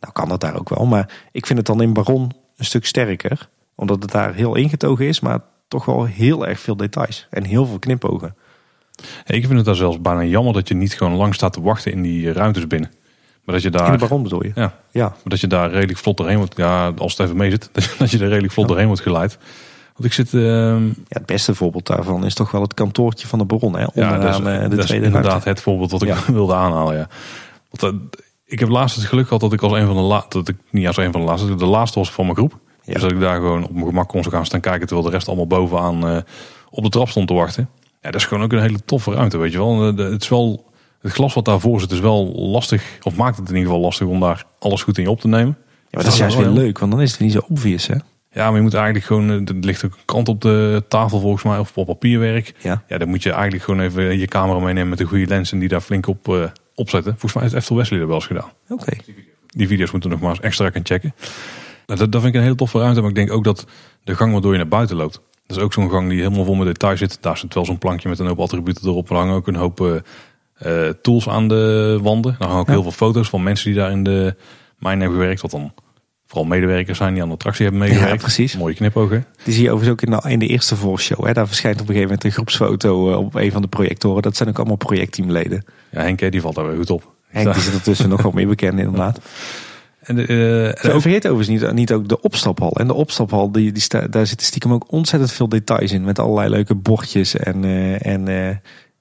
Nou 0.00 0.12
kan 0.12 0.28
dat 0.28 0.40
daar 0.40 0.58
ook 0.58 0.68
wel, 0.68 0.86
maar 0.86 1.12
ik 1.32 1.46
vind 1.46 1.58
het 1.58 1.66
dan 1.66 1.82
in 1.82 1.92
Baron 1.92 2.30
een 2.56 2.64
stuk 2.64 2.86
sterker. 2.86 3.48
Omdat 3.74 4.02
het 4.02 4.10
daar 4.10 4.34
heel 4.34 4.54
ingetogen 4.54 5.06
is, 5.06 5.20
maar 5.20 5.40
toch 5.68 5.84
wel 5.84 6.04
heel 6.04 6.46
erg 6.46 6.60
veel 6.60 6.76
details. 6.76 7.26
En 7.30 7.44
heel 7.44 7.66
veel 7.66 7.78
knipogen. 7.78 8.34
Ik 9.26 9.44
vind 9.46 9.56
het 9.56 9.64
daar 9.64 9.74
zelfs 9.74 10.00
bijna 10.00 10.24
jammer 10.24 10.52
dat 10.52 10.68
je 10.68 10.74
niet 10.74 10.94
gewoon 10.94 11.14
lang 11.14 11.34
staat 11.34 11.52
te 11.52 11.60
wachten 11.60 11.92
in 11.92 12.02
die 12.02 12.32
ruimtes 12.32 12.66
binnen. 12.66 12.90
Maar 13.44 13.54
dat 13.54 13.62
je 13.62 13.70
In 13.70 13.76
de 13.76 13.78
daar, 13.78 13.98
Baron 13.98 14.22
bedoel 14.22 14.44
je? 14.44 14.52
ja, 14.54 14.78
Ja, 14.90 15.08
maar 15.08 15.18
dat 15.24 15.40
je 15.40 15.46
daar 15.46 15.70
redelijk 15.70 15.98
vlot 15.98 16.16
doorheen 16.16 16.36
wordt. 16.36 16.56
Ja, 16.56 16.92
als 16.96 17.16
het 17.16 17.26
even 17.26 17.36
mee 17.36 17.50
zit, 17.50 17.70
dat 17.98 18.10
je 18.10 18.18
er 18.18 18.28
redelijk 18.28 18.52
vlot 18.52 18.68
doorheen 18.68 18.86
wordt 18.86 19.02
geleid. 19.02 19.38
Want 20.00 20.12
ik 20.12 20.26
zit, 20.26 20.34
ehm, 20.34 20.84
Ja, 20.86 20.92
het 21.08 21.26
beste 21.26 21.54
voorbeeld 21.54 21.86
daarvan 21.86 22.24
is 22.24 22.34
toch 22.34 22.50
wel 22.50 22.62
het 22.62 22.74
kantoortje 22.74 23.26
van 23.26 23.38
de 23.38 23.44
Baron. 23.44 23.72
Hè? 23.74 23.80
ja, 23.80 23.88
Onderaan 23.94 24.20
dat 24.20 24.30
is, 24.30 24.36
eh, 24.58 24.62
de 24.62 24.68
dat 24.68 24.78
is 24.78 24.84
tweede 24.86 25.06
inderdaad 25.06 25.30
ruimte. 25.30 25.48
het 25.48 25.60
voorbeeld 25.60 25.90
wat 25.90 26.02
ik 26.02 26.08
Ja. 26.08 26.16
wilde 26.32 26.54
aanhalen. 26.54 26.96
Ja. 26.96 27.08
Want, 27.70 27.94
eh, 27.94 28.00
ik 28.44 28.58
heb 28.58 28.68
laatst 28.68 28.96
het 28.96 29.04
geluk 29.04 29.24
gehad 29.24 29.40
dat 29.40 29.52
ik 29.52 29.62
als 29.62 29.72
een 29.72 29.86
van 29.86 29.94
de 29.96 30.00
laatste, 30.02 30.38
dat 30.38 30.48
ik 30.48 30.56
niet 30.70 30.86
als 30.86 30.96
een 30.96 31.12
van 31.12 31.20
de 31.20 31.26
laatste, 31.26 31.54
de 31.54 31.64
laatste 31.66 31.98
was 31.98 32.10
van 32.12 32.24
mijn 32.24 32.36
groep. 32.36 32.58
Ja. 32.84 32.92
Dus 32.92 33.02
dat 33.02 33.10
ik 33.12 33.20
daar 33.20 33.34
gewoon 33.36 33.64
op 33.64 33.72
mijn 33.72 33.86
gemak 33.86 34.08
kon 34.08 34.24
gaan 34.30 34.46
staan 34.46 34.60
kijken 34.60 34.86
terwijl 34.86 35.08
de 35.08 35.12
rest 35.14 35.26
allemaal 35.28 35.46
bovenaan 35.46 36.08
eh, 36.08 36.16
op 36.70 36.82
de 36.82 36.88
trap 36.90 37.08
stond 37.08 37.28
te 37.28 37.34
wachten. 37.34 37.68
Ja, 38.00 38.10
dat 38.10 38.20
is 38.20 38.26
gewoon 38.26 38.42
ook 38.44 38.52
een 38.52 38.60
hele 38.60 38.84
toffe 38.84 39.10
ruimte, 39.12 39.36
weet 39.38 39.52
je 39.52 39.58
wel. 39.58 39.94
De- 39.94 40.02
Het 40.02 40.22
is 40.22 40.28
wel, 40.28 40.64
het 41.00 41.12
glas 41.12 41.34
wat 41.34 41.44
daarvoor 41.44 41.80
zit 41.80 41.90
is 41.92 42.00
wel 42.00 42.32
lastig, 42.34 42.98
of 43.02 43.16
maakt 43.16 43.36
het 43.36 43.48
in 43.48 43.54
ieder 43.54 43.68
geval 43.70 43.84
lastig 43.84 44.06
om 44.06 44.20
daar 44.20 44.44
alles 44.58 44.82
goed 44.82 44.96
in 44.98 45.02
je 45.04 45.10
op 45.10 45.20
te 45.20 45.28
nemen. 45.28 45.56
Ja, 45.58 45.64
maar 45.90 46.04
dat 46.04 46.12
is 46.12 46.18
juist 46.18 46.36
weer 46.36 46.46
leuk, 46.48 46.78
want 46.78 46.92
dan 46.92 47.00
is 47.00 47.10
het 47.10 47.20
niet 47.20 47.32
zo 47.32 47.40
obvious. 47.48 47.86
Hè? 47.86 47.94
Ja, 48.32 48.46
maar 48.46 48.56
je 48.56 48.62
moet 48.62 48.74
eigenlijk 48.74 49.04
gewoon, 49.04 49.30
eh, 49.30 49.36
er 49.36 49.54
ligt 49.60 49.84
ook 49.84 49.92
een 49.92 50.04
krant 50.04 50.28
op 50.28 50.40
de 50.40 50.84
tafel 50.88 51.20
volgens 51.20 51.42
mij, 51.42 51.58
of 51.58 51.76
op 51.76 51.86
papierwerk. 51.86 52.54
Ja. 52.62 52.82
Ja, 52.88 52.98
dan 52.98 53.08
moet 53.08 53.22
je 53.22 53.30
eigenlijk 53.32 53.62
gewoon 53.64 53.80
even 53.80 54.18
je 54.18 54.26
camera 54.26 54.58
meenemen 54.58 54.88
met 54.88 55.00
een 55.00 55.06
goede 55.06 55.26
lens 55.26 55.52
en 55.52 55.58
die 55.58 55.68
daar 55.68 55.80
flink 55.80 56.06
op 56.06 56.28
eh, 56.28 56.44
opzetten. 56.74 57.10
Volgens 57.12 57.32
mij 57.34 57.42
heeft 57.42 57.54
Eftel 57.54 57.76
Wesley 57.76 57.98
dat 57.98 58.08
wel 58.08 58.16
eens 58.16 58.26
gedaan. 58.26 58.50
Oké. 58.68 58.96
Die 59.46 59.66
video's 59.66 59.90
moeten 59.90 60.10
we 60.10 60.16
nog 60.16 60.24
maar 60.24 60.34
eens 60.34 60.44
extra 60.44 60.70
gaan 60.70 60.84
checken. 60.86 61.14
Nou, 61.86 61.98
dat, 61.98 62.12
dat 62.12 62.20
vind 62.22 62.32
ik 62.34 62.38
een 62.40 62.46
hele 62.46 62.56
toffe 62.56 62.78
ruimte, 62.78 63.00
maar 63.00 63.08
ik 63.10 63.14
denk 63.16 63.32
ook 63.32 63.44
dat 63.44 63.66
de 64.04 64.14
gang 64.14 64.32
waardoor 64.32 64.52
je 64.52 64.58
naar 64.58 64.68
buiten 64.68 64.96
loopt. 64.96 65.20
Dat 65.46 65.56
is 65.56 65.62
ook 65.62 65.72
zo'n 65.72 65.90
gang 65.90 66.08
die 66.08 66.18
helemaal 66.22 66.44
vol 66.44 66.54
met 66.54 66.66
detail 66.66 66.96
zit. 66.96 67.18
Daar 67.22 67.36
zit 67.38 67.54
wel 67.54 67.64
zo'n 67.64 67.78
plankje 67.78 68.08
met 68.08 68.18
een 68.18 68.26
hoop 68.26 68.40
attributen 68.40 68.88
erop. 68.88 69.10
Er 69.10 69.16
hangen 69.16 69.34
ook 69.34 69.46
een 69.46 69.54
hoop 69.56 69.80
eh, 69.80 69.96
eh, 70.88 70.94
tools 71.02 71.28
aan 71.28 71.48
de 71.48 71.98
wanden. 72.02 72.36
Daar 72.38 72.48
hangen 72.48 72.62
ook 72.62 72.66
Ja. 72.68 72.72
heel 72.72 72.82
veel 72.82 72.92
foto's 72.92 73.28
van 73.28 73.42
mensen 73.42 73.70
die 73.70 73.80
daar 73.80 73.90
in 73.90 74.02
de 74.02 74.34
mijn 74.78 75.00
hebben 75.00 75.18
gewerkt. 75.18 75.40
Wat 75.40 75.50
dan 75.50 75.72
vooral 76.30 76.48
medewerkers 76.48 76.98
zijn 76.98 77.12
die 77.12 77.22
aan 77.22 77.28
de 77.28 77.34
attractie 77.34 77.62
hebben 77.62 77.80
meegewerkt. 77.82 78.12
Ja, 78.14 78.20
precies. 78.20 78.56
Mooie 78.56 78.74
knipogen. 78.74 79.24
Die 79.44 79.54
zie 79.54 79.62
je 79.62 79.70
overigens 79.70 80.00
ook 80.00 80.14
in 80.14 80.20
de, 80.20 80.30
in 80.32 80.38
de 80.38 80.46
eerste 80.46 80.76
voorshow. 80.76 81.24
Hè? 81.26 81.32
Daar 81.32 81.46
verschijnt 81.46 81.76
op 81.80 81.88
een 81.88 81.94
gegeven 81.94 82.08
moment 82.08 82.24
een 82.24 82.32
groepsfoto 82.32 83.10
eh, 83.12 83.18
op 83.18 83.34
een 83.34 83.52
van 83.52 83.62
de 83.62 83.68
projectoren. 83.68 84.22
Dat 84.22 84.36
zijn 84.36 84.48
ook 84.48 84.56
allemaal 84.58 84.76
projectteamleden. 84.76 85.64
Ja, 85.90 86.00
Henk 86.00 86.20
hè, 86.20 86.28
die 86.30 86.40
valt 86.40 86.54
daar 86.54 86.66
weer 86.66 86.76
goed 86.76 86.90
op. 86.90 87.12
Henk 87.28 87.52
die 87.54 87.62
zit 87.62 87.74
ertussen 87.74 88.08
nog 88.08 88.22
wel 88.22 88.32
meer 88.32 88.46
bekend 88.46 88.78
inderdaad. 88.78 89.20
En, 90.00 90.16
de, 90.16 90.26
eh, 90.26 90.66
en 90.84 90.92
ook- 90.94 91.00
Vergeet 91.00 91.28
overigens 91.28 91.62
niet, 91.62 91.72
niet 91.72 91.92
ook 91.92 92.08
de 92.08 92.20
opstaphal. 92.20 92.72
En 92.76 92.86
de 92.86 92.94
opstaphal, 92.94 93.52
die, 93.52 93.72
die 93.72 93.82
sta, 93.82 94.00
daar 94.06 94.26
zitten 94.26 94.46
stiekem 94.46 94.72
ook 94.72 94.92
ontzettend 94.92 95.32
veel 95.32 95.48
details 95.48 95.92
in. 95.92 96.04
Met 96.04 96.18
allerlei 96.18 96.48
leuke 96.50 96.74
bordjes 96.74 97.36
en, 97.36 97.64
eh, 97.64 98.06
en, 98.06 98.28
eh, 98.28 98.56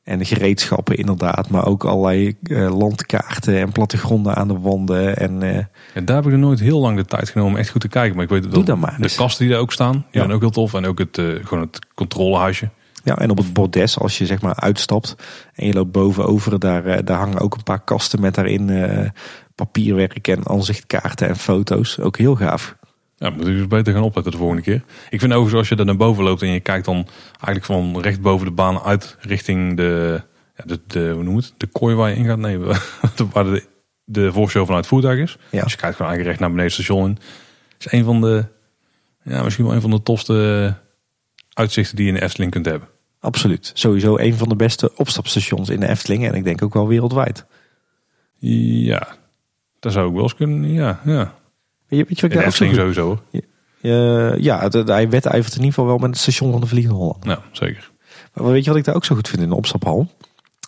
En 0.10 0.26
gereedschappen 0.26 0.96
inderdaad, 0.98 1.50
maar 1.50 1.66
ook 1.66 1.84
allerlei 1.86 2.36
eh, 2.44 2.78
landkaarten 2.78 3.60
en 3.60 3.72
plattegronden 3.72 4.36
aan 4.36 4.48
de 4.48 4.60
wanden. 4.60 5.18
En, 5.18 5.44
eh, 5.44 5.58
En 5.94 6.06
daar 6.06 6.16
heb 6.16 6.26
ik 6.26 6.32
er 6.32 6.38
nooit 6.38 6.60
heel 6.60 6.80
lang 6.80 6.98
de 6.98 7.06
tijd 7.06 7.30
genomen 7.30 7.54
om 7.54 7.60
echt 7.60 7.70
goed 7.70 7.82
te 7.82 7.88
kijken. 7.88 8.16
Maar 8.16 8.24
ik 8.24 8.30
weet 8.30 8.76
maar 8.76 8.96
de 8.98 9.04
eens. 9.04 9.16
kasten 9.16 9.46
die 9.46 9.56
er 9.56 9.62
ook 9.62 9.72
staan, 9.72 9.92
die 9.92 10.04
Ja. 10.12 10.20
zijn 10.20 10.32
ook 10.32 10.42
heel 10.42 10.50
tof. 10.50 10.74
En 10.74 10.86
ook 10.86 10.98
het, 11.00 11.18
eh, 11.18 11.26
gewoon 11.44 11.64
het 11.64 11.80
controlehuisje. 11.96 12.70
ja, 13.04 13.18
en 13.18 13.30
op 13.30 13.38
het 13.38 13.54
bordes, 13.54 14.00
als 14.00 14.18
je 14.18 14.26
zeg 14.26 14.42
maar 14.42 14.56
uitstapt 14.56 15.16
en 15.54 15.68
je 15.68 15.74
loopt 15.74 15.92
bovenover, 15.92 16.60
daar, 16.60 17.06
daar 17.06 17.18
hangen 17.18 17.40
ook 17.40 17.56
een 17.56 17.64
paar 17.64 17.84
kasten 17.84 18.22
met 18.22 18.36
daarin 18.36 18.70
papierwerk 19.56 20.28
en 20.28 20.48
aanzichtkaarten 20.48 21.28
en 21.28 21.36
foto's. 21.36 22.00
Ook 22.00 22.18
heel 22.18 22.36
gaaf. 22.36 22.76
Ja, 23.20 23.30
moet 23.30 23.48
ik 23.48 23.58
dus 23.58 23.68
beter 23.68 23.94
gaan 23.94 24.04
opletten 24.04 24.32
de 24.32 24.38
volgende 24.38 24.62
keer. 24.62 24.84
Ik 25.10 25.20
vind 25.20 25.32
overigens 25.32 25.60
als 25.60 25.70
je 25.70 25.76
daar 25.76 25.86
naar 25.86 25.96
boven 25.96 26.24
loopt 26.24 26.42
en 26.42 26.48
je 26.48 26.60
kijkt 26.60 26.86
dan 26.86 27.08
eigenlijk 27.32 27.66
van 27.66 28.02
recht 28.02 28.22
boven 28.22 28.46
de 28.46 28.52
baan 28.52 28.80
uit 28.80 29.18
richting 29.20 29.78
de, 29.78 30.22
ja, 30.56 30.64
de, 30.66 30.80
de 30.88 31.12
hoe 31.14 31.24
noem 31.24 31.36
het, 31.36 31.54
de 31.58 31.68
kooi 31.68 31.96
waar 31.96 32.10
je 32.10 32.16
in 32.16 32.26
gaat. 32.26 32.38
Nee, 32.38 32.58
waar 33.34 33.44
de, 33.44 33.64
de 34.04 34.32
voorshow 34.32 34.66
vanuit 34.66 34.86
het 34.86 34.94
voertuig 34.94 35.20
is. 35.20 35.38
Ja. 35.50 35.64
Dus 35.64 35.72
je 35.72 35.78
kijkt 35.78 35.96
gewoon 35.96 36.12
eigenlijk 36.12 36.26
recht 36.28 36.40
naar 36.40 36.50
beneden 36.50 36.72
het 36.72 36.74
station 36.74 37.10
in. 37.10 37.18
Is 37.80 37.92
een 37.92 38.04
van 38.04 38.22
de, 38.22 38.46
ja, 39.24 39.44
misschien 39.44 39.66
wel 39.66 39.74
een 39.74 39.82
van 39.82 39.90
de 39.90 40.04
tofste 40.04 40.76
uitzichten 41.54 41.96
die 41.96 42.06
je 42.06 42.12
in 42.12 42.18
de 42.18 42.24
Efteling 42.26 42.52
kunt 42.52 42.66
hebben. 42.66 42.88
Absoluut. 43.20 43.72
Sowieso 43.74 44.18
een 44.18 44.36
van 44.36 44.50
de 44.50 44.56
beste 44.56 44.96
opstapstations 44.96 45.70
in 45.70 45.80
de 45.80 45.88
Efteling 45.88 46.26
en 46.26 46.34
ik 46.34 46.44
denk 46.44 46.64
ook 46.64 46.74
wel 46.74 46.88
wereldwijd. 46.88 47.46
Ja, 48.38 49.08
dat 49.80 49.94
zou 49.94 50.08
ik 50.08 50.14
wel 50.14 50.24
eens 50.24 50.36
kunnen, 50.36 50.72
ja. 50.72 51.02
ja. 51.06 51.34
Weet 51.90 52.00
je, 52.00 52.06
weet 52.06 52.20
je 52.20 52.22
wat 52.22 52.32
ik 52.32 52.32
de 52.32 52.44
daar 52.44 52.52
sowieso 52.52 53.20
ja, 54.42 54.68
hij 54.86 55.10
wedijvert 55.10 55.54
in 55.54 55.58
ieder 55.60 55.74
geval 55.74 55.86
wel 55.86 55.98
met 55.98 56.10
het 56.10 56.18
station 56.20 56.52
van 56.52 56.62
de 56.62 56.68
Vliegende 56.68 56.98
Holland. 56.98 57.24
Nou, 57.26 57.40
zeker. 57.52 57.92
Maar 58.34 58.52
weet 58.52 58.64
je 58.64 58.70
wat 58.70 58.80
ik 58.80 58.86
daar 58.86 58.96
ook 58.96 59.06
zo 59.06 59.16
goed 59.16 59.28
vind 59.30 59.42
in 59.42 59.50
de 59.50 59.56
opstaphal? 59.56 60.12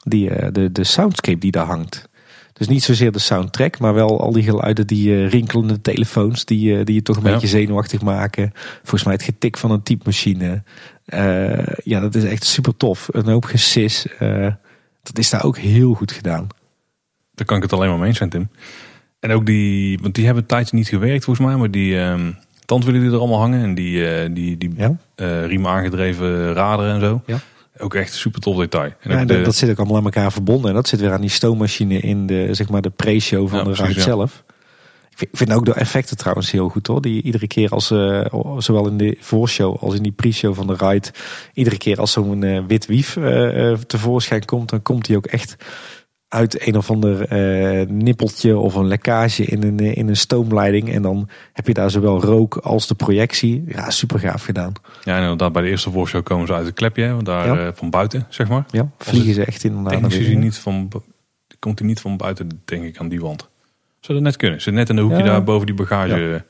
Die, 0.04 0.30
eh, 0.30 0.52
de, 0.52 0.72
de 0.72 0.84
soundscape 0.84 1.38
die 1.38 1.52
daar 1.52 1.66
hangt. 1.66 2.10
Dus 2.54 2.68
niet 2.68 2.84
zozeer 2.84 3.12
de 3.12 3.20
soundtrack, 3.20 3.80
maar 3.80 3.94
wel 3.94 4.22
al 4.22 4.32
die 4.32 4.44
geluiden, 4.44 4.88
die 4.88 5.14
eh, 5.14 5.30
rinkelende 5.30 5.82
telefoons 5.82 6.46
die, 6.46 6.78
eh, 6.78 6.86
die 6.86 6.96
je 6.96 7.02
toch 7.02 7.18
een 7.18 7.24
Ja. 7.26 7.32
beetje 7.32 7.48
zenuwachtig 7.48 8.02
maken. 8.02 8.52
Volgens 8.80 9.04
mij 9.04 9.14
het 9.14 9.24
getik 9.24 9.58
van 9.58 9.72
een 9.72 9.84
typemachine. 9.84 10.64
Ja, 11.84 12.00
dat 12.00 12.16
is 12.16 12.24
echt 12.24 12.44
super 12.44 12.78
tof. 12.78 13.08
Een 13.12 13.28
hoop 13.28 13.46
gesis. 13.46 14.06
dat 15.04 15.18
is 15.18 15.30
daar 15.30 15.44
ook 15.44 15.58
heel 15.58 15.94
goed 15.94 16.12
gedaan. 16.12 16.48
Daar 17.34 17.46
kan 17.46 17.58
ik 17.58 17.64
het 17.64 17.74
alleen 17.74 17.90
maar 17.90 17.98
mee 17.98 18.08
eens 18.08 18.18
zijn, 18.18 18.30
Tim. 18.30 18.50
En 19.22 19.32
ook 19.32 19.46
die, 19.46 20.00
want 20.02 20.16
die 20.16 20.26
hebben 20.26 20.42
een 20.44 20.50
tijdje 20.50 20.76
niet 20.76 20.88
gewerkt 20.88 21.24
volgens 21.24 21.48
mij, 21.48 21.56
maar 21.56 21.72
die 21.72 22.00
ehm 22.00 22.32
tandwielen 22.66 23.02
die 23.02 23.12
er 23.12 23.18
allemaal 23.18 23.40
hangen 23.40 23.64
en 23.64 23.76
die, 23.76 24.08
eh, 24.08 24.30
die, 24.34 24.58
die 24.58 24.74
Ja, 24.78 24.98
eh, 25.16 25.46
riem 25.46 25.68
aangedreven 25.68 26.54
raderen 26.54 26.94
en 26.94 27.00
zo. 27.00 27.22
Ja. 27.26 27.40
Ook 27.78 27.94
echt 27.94 28.14
super 28.14 28.42
tof 28.42 28.58
detail. 28.58 28.92
En 29.00 29.12
ja 29.12 29.18
dat, 29.18 29.28
de- 29.28 29.42
dat 29.44 29.56
zit 29.56 29.70
ook 29.70 29.78
allemaal 29.78 29.98
aan 29.98 30.04
elkaar 30.04 30.32
verbonden. 30.32 30.70
En 30.70 30.76
dat 30.76 30.88
zit 30.88 31.00
weer 31.00 31.12
aan 31.12 31.22
die 31.22 31.30
stoommachine 31.30 32.00
in 32.00 32.28
de, 32.28 32.48
zeg 32.52 32.70
maar, 32.70 32.82
de 32.82 32.90
pre-show 32.90 33.48
van 33.50 33.58
Ja, 33.58 33.64
de 33.64 33.70
precies, 33.70 33.88
ride 33.88 34.02
zelf. 34.02 34.44
Ik 35.10 35.18
vind, 35.18 35.32
ik 35.32 35.38
vind 35.38 35.54
ook 35.54 35.66
de 35.66 35.74
effecten 35.74 36.18
trouwens 36.18 36.52
heel 36.52 36.70
goed 36.70 36.88
hoor. 36.88 37.02
Die 37.02 37.22
iedere 37.22 37.48
keer 37.48 37.70
als, 37.70 37.92
eh, 37.92 38.26
zowel 38.58 38.88
in 38.88 38.98
de 38.98 39.18
voorshow 39.20 39.78
als 39.84 39.96
in 39.96 40.04
die 40.04 40.12
pre-show 40.12 40.56
van 40.56 40.68
de 40.68 40.76
ride, 40.78 41.08
iedere 41.54 41.78
keer 41.78 42.00
als 42.00 42.12
zo'n 42.12 42.68
wit 42.68 42.86
wief 42.86 43.18
tevoorschijn 43.88 44.46
komt, 44.46 44.70
dan 44.70 44.82
komt 44.82 45.06
die 45.06 45.16
ook 45.18 45.26
echt 45.26 45.56
uit 46.32 46.68
een 46.68 46.78
of 46.78 46.90
ander 46.90 47.22
eh, 47.28 47.88
nippeltje 47.88 48.58
of 48.58 48.76
een 48.76 48.88
lekkage 48.88 49.44
in 49.46 49.64
een, 49.64 49.80
eh, 49.80 49.98
in 49.98 50.08
een 50.08 50.18
stoomleiding. 50.18 50.94
En 50.94 51.02
dan 51.02 51.30
heb 51.54 51.68
je 51.68 51.74
daar 51.74 51.90
zowel 51.90 52.22
rook 52.22 52.56
als 52.58 52.88
de 52.88 52.96
projectie. 52.96 53.64
Ja, 53.68 53.90
super 53.90 54.20
gaaf 54.20 54.44
gedaan. 54.44 54.74
ja, 55.04 55.16
en 55.16 55.22
inderdaad, 55.22 55.52
bij 55.52 55.62
de 55.62 55.68
eerste 55.70 55.92
voorshow 55.92 56.24
komen 56.24 56.48
ze 56.48 56.54
uit 56.54 56.66
het 56.66 56.76
klepje, 56.76 57.04
hè, 57.04 57.14
want 57.14 57.26
daar 57.26 57.46
Ja. 57.48 57.66
eh, 57.68 57.72
van 57.74 57.90
buiten, 57.90 58.26
zeg 58.30 58.48
maar. 58.50 58.66
Ja, 58.72 58.90
vliegen 58.98 59.34
ze 59.34 59.46
echt 59.46 59.64
inderdaad. 59.64 59.92
Technisch 59.94 60.14
hij 60.14 60.24
binnen. 60.24 60.40
niet 60.44 60.58
van, 60.58 60.92
komt 61.60 61.80
hij 61.80 61.88
niet 61.88 62.00
van 62.00 62.18
buiten, 62.18 62.62
denk 62.66 62.84
ik, 62.84 62.98
aan 62.98 63.10
die 63.10 63.22
wand. 63.22 63.50
Zou 64.00 64.14
dat 64.18 64.28
net 64.28 64.38
kunnen? 64.38 64.62
Zit 64.62 64.74
net 64.74 64.90
in 64.90 64.96
de 64.96 65.02
hoekje 65.02 65.18
Ja. 65.18 65.24
daar 65.24 65.44
boven 65.44 65.66
die 65.66 65.76
bagage. 65.76 66.44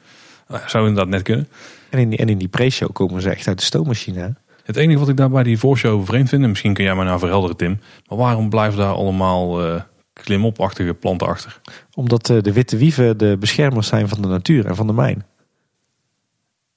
eh, 0.47 0.59
Zou 0.67 0.87
inderdaad 0.87 1.11
net 1.13 1.21
kunnen. 1.21 1.47
En 1.89 1.99
in 1.99 2.09
die, 2.09 2.19
en 2.19 2.29
in 2.29 2.37
die 2.37 2.47
pre-show 2.47 2.91
komen 2.93 3.21
ze 3.21 3.29
echt 3.29 3.47
uit 3.47 3.59
de 3.59 3.65
stoommachine. 3.65 4.35
Het 4.63 4.75
enige 4.75 4.99
wat 4.99 5.09
ik 5.09 5.17
daar 5.17 5.29
bij 5.29 5.43
die 5.43 5.57
voorshow 5.57 6.05
vreemd 6.05 6.29
vind, 6.29 6.43
en 6.43 6.49
misschien 6.49 6.73
kun 6.73 6.83
jij 6.83 6.95
mij 6.95 7.05
nou 7.05 7.19
verhelderen 7.19 7.57
Tim, 7.57 7.79
maar 8.07 8.17
waarom 8.17 8.49
blijven 8.49 8.79
daar 8.79 8.93
allemaal 8.93 9.65
eh 9.65 9.81
klimopachtige 10.13 10.93
planten 10.93 11.27
achter? 11.27 11.61
Omdat 11.93 12.29
eh, 12.29 12.41
de 12.41 12.53
witte 12.53 12.77
wieven 12.77 13.17
de 13.17 13.37
beschermers 13.39 13.87
zijn 13.87 14.07
van 14.09 14.21
de 14.21 14.27
natuur 14.27 14.65
en 14.65 14.75
van 14.75 14.87
de 14.87 14.93
mijn. 14.93 15.25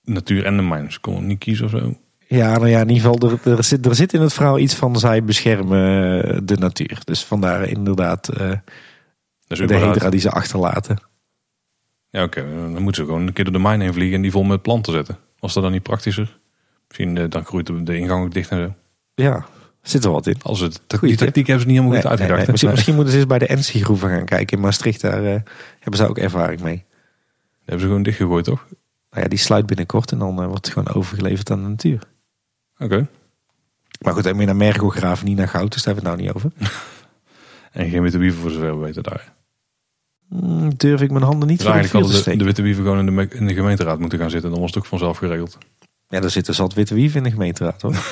Natuur 0.02 0.44
en 0.44 0.56
de 0.56 0.62
mijn. 0.62 0.92
Ze 0.92 1.00
konden 1.00 1.26
niet 1.26 1.38
kiezen 1.38 1.64
of 1.64 1.70
zo. 1.70 1.94
Ja, 2.26 2.52
nou 2.56 2.68
ja, 2.68 2.80
in 2.80 2.88
ieder 2.88 3.10
geval, 3.12 3.30
er, 3.30 3.56
er, 3.56 3.64
zit, 3.64 3.86
er 3.86 3.94
zit 3.94 4.12
in 4.12 4.20
het 4.20 4.32
verhaal 4.32 4.58
iets 4.58 4.74
van 4.74 4.98
zij 4.98 5.24
beschermen 5.24 6.22
eh, 6.24 6.38
de 6.44 6.56
natuur. 6.56 6.98
Dus 7.04 7.24
vandaar 7.24 7.68
inderdaad 7.68 8.26
Dus 9.46 9.58
de 9.58 9.64
überhaupt- 9.64 10.10
die 10.10 10.20
ze 10.20 10.30
achterlaten. 10.30 10.98
Ja, 12.10 12.22
oké. 12.22 12.40
Dan 12.52 12.82
moeten 12.82 12.94
ze 12.94 13.04
gewoon 13.04 13.26
een 13.26 13.32
keer 13.32 13.44
door 13.44 13.52
de 13.52 13.58
mijn 13.58 13.80
heen 13.80 13.92
vliegen 13.92 14.16
en 14.16 14.22
die 14.22 14.30
vol 14.30 14.42
met 14.42 14.62
planten 14.62 14.92
zetten. 14.92 15.18
Was 15.38 15.54
dat 15.54 15.62
dan 15.62 15.72
niet 15.72 15.82
praktischer? 15.82 16.38
Misschien 16.96 17.16
eh, 17.18 17.30
dan 17.30 17.44
groeit 17.44 17.66
de, 17.66 17.82
de 17.82 17.96
ingang 17.98 18.24
ook 18.24 18.32
dicht 18.32 18.50
en 18.50 18.58
zo. 18.58 18.74
Ja, 19.24 19.46
zit 19.82 20.04
er 20.04 20.10
wat 20.10 20.26
in. 20.26 20.36
Als 20.42 20.60
het, 20.60 20.80
Goeie 20.88 21.00
die 21.00 21.16
tip. 21.16 21.18
tactiek 21.18 21.46
hebben 21.46 21.64
ze 21.64 21.70
niet 21.70 21.80
helemaal 21.80 22.00
Nee, 22.00 22.00
goed 22.10 22.10
uitgedacht. 22.10 22.62
nee. 22.62 22.70
Misschien, 22.70 22.94
moeten 22.94 23.12
ze 23.12 23.18
eens 23.18 23.26
bij 23.28 23.38
de 23.38 23.54
NC-groeven 23.54 24.08
gaan 24.08 24.24
kijken 24.24 24.56
in 24.56 24.62
Maastricht. 24.62 25.00
Daar 25.00 25.24
eh, 25.24 25.40
hebben 25.80 25.96
ze 25.96 26.08
ook 26.08 26.18
ervaring 26.18 26.60
mee. 26.60 26.74
Die 26.74 26.84
hebben 27.64 27.80
ze 27.80 27.86
gewoon 27.86 28.02
dichtgegooid, 28.02 28.44
toch? 28.44 28.66
Nou 29.10 29.22
ja, 29.22 29.28
die 29.28 29.38
sluit 29.38 29.66
binnenkort 29.66 30.12
en 30.12 30.18
dan 30.18 30.40
eh, 30.42 30.46
wordt 30.46 30.64
het 30.66 30.74
gewoon 30.74 30.94
overgeleverd 30.94 31.50
aan 31.50 31.62
de 31.62 31.68
natuur. 31.68 32.02
Oké. 32.78 33.06
Maar 34.00 34.12
goed, 34.12 34.26
en 34.26 34.36
meer 34.36 34.46
naar 34.46 34.56
Mergo 34.56 34.88
graven, 34.88 35.26
niet 35.26 35.36
naar 35.36 35.48
goud. 35.48 35.72
Dus 35.72 35.82
daar 35.82 35.94
hebben 35.94 36.12
we 36.16 36.22
het 36.22 36.32
nou 36.32 36.42
niet 36.42 36.52
over. 36.60 36.72
En 37.72 37.90
geen 37.90 38.02
witte 38.02 38.18
wieven 38.18 38.40
voor 38.40 38.50
zover 38.50 38.78
we 38.78 38.84
weten 38.84 39.02
daar. 39.02 39.32
Hmm, 40.28 40.76
durf 40.76 41.00
ik 41.00 41.10
mijn 41.10 41.24
handen 41.24 41.48
niet 41.48 41.58
Dus 41.58 41.66
voor 41.66 41.76
eigenlijk 41.76 42.06
te 42.12 42.30
de, 42.30 42.36
de 42.36 42.44
witte 42.44 42.62
wieven 42.62 42.82
gewoon 42.84 43.08
in 43.08 43.16
de, 43.16 43.28
in 43.28 43.46
de 43.46 43.54
gemeenteraad 43.54 43.98
moeten 43.98 44.18
gaan 44.18 44.30
zitten. 44.30 44.50
Dan 44.50 44.60
was 44.60 44.68
het 44.68 44.78
ook 44.78 44.86
vanzelf 44.86 45.18
geregeld. 45.18 45.58
Ja, 46.08 46.20
daar 46.20 46.30
zitten 46.30 46.54
zat 46.54 46.74
witte 46.74 46.94
wieven 46.94 47.16
in 47.16 47.24
de 47.24 47.30
gemeenteraad 47.30 47.82
hoor. 47.82 47.94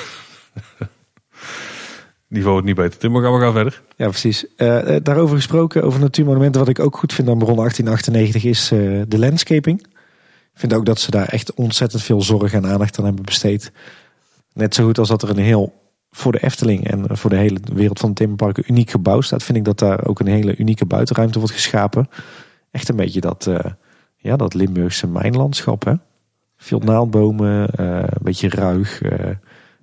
Niveau 2.33 2.55
het 2.55 2.65
niet 2.65 2.75
beter. 2.75 2.99
Tim, 2.99 3.11
maar 3.11 3.21
gaan 3.21 3.33
we 3.33 3.39
gaan 3.39 3.53
verder. 3.53 3.81
Ja, 3.95 4.07
precies. 4.07 4.55
Eh, 4.55 4.95
eh, 4.95 5.03
daarover 5.03 5.35
gesproken, 5.35 5.83
over 5.83 5.99
natuurmonumenten. 5.99 6.59
Wat 6.59 6.69
ik 6.69 6.79
ook 6.79 6.97
goed 6.97 7.13
vind 7.13 7.29
aan 7.29 7.37
Baron 7.37 7.55
1898 7.55 8.43
is 8.43 8.71
eh, 8.71 9.01
de 9.07 9.19
landscaping. 9.19 9.81
Ik 10.53 10.59
vind 10.59 10.73
ook 10.73 10.85
dat 10.85 10.99
ze 10.99 11.11
daar 11.11 11.27
echt 11.27 11.53
ontzettend 11.53 12.03
veel 12.03 12.21
zorg 12.21 12.53
en 12.53 12.65
aandacht 12.65 12.99
aan 12.99 13.05
hebben 13.05 13.25
besteed. 13.25 13.71
Net 14.53 14.75
zo 14.75 14.85
goed 14.85 14.97
als 14.97 15.07
dat 15.07 15.21
er 15.21 15.29
een 15.29 15.37
heel, 15.37 15.73
voor 16.11 16.31
de 16.31 16.43
Efteling 16.43 16.87
en 16.87 17.17
voor 17.17 17.29
de 17.29 17.35
hele 17.35 17.59
wereld 17.73 17.99
van 17.99 18.09
het 18.09 18.17
themapark, 18.17 18.57
een 18.57 18.71
uniek 18.71 18.89
gebouw 18.89 19.21
staat. 19.21 19.43
Vind 19.43 19.57
ik 19.57 19.65
dat 19.65 19.79
daar 19.79 20.05
ook 20.05 20.19
een 20.19 20.27
hele 20.27 20.55
unieke 20.55 20.85
buitenruimte 20.85 21.39
wordt 21.39 21.53
geschapen. 21.53 22.09
Echt 22.71 22.89
een 22.89 22.95
beetje 22.95 23.21
dat, 23.21 23.49
ja, 24.17 24.35
dat 24.35 24.53
Limburgse 24.53 25.07
mijnlandschap. 25.07 25.85
Hè? 25.85 25.93
Veel 26.63 26.79
naaldbomen, 26.79 27.69
eh, 27.69 27.85
een 27.97 28.07
beetje 28.21 28.49
ruig. 28.49 29.01
eh, 29.01 29.29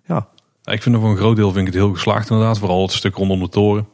ja, 0.07 0.26
Ik 0.64 0.83
vind 0.83 0.95
er 0.95 1.01
voor 1.01 1.11
een 1.11 1.16
groot 1.16 1.37
deel 1.37 1.53
vind 1.53 1.66
ik 1.66 1.72
het 1.72 1.83
heel 1.83 1.93
geslaagd 1.93 2.31
inderdaad. 2.31 2.59
Vooral 2.59 2.83
het 2.83 2.93
stuk 2.93 3.14
rondom 3.14 3.41
de 3.41 3.49
toren. 3.49 3.87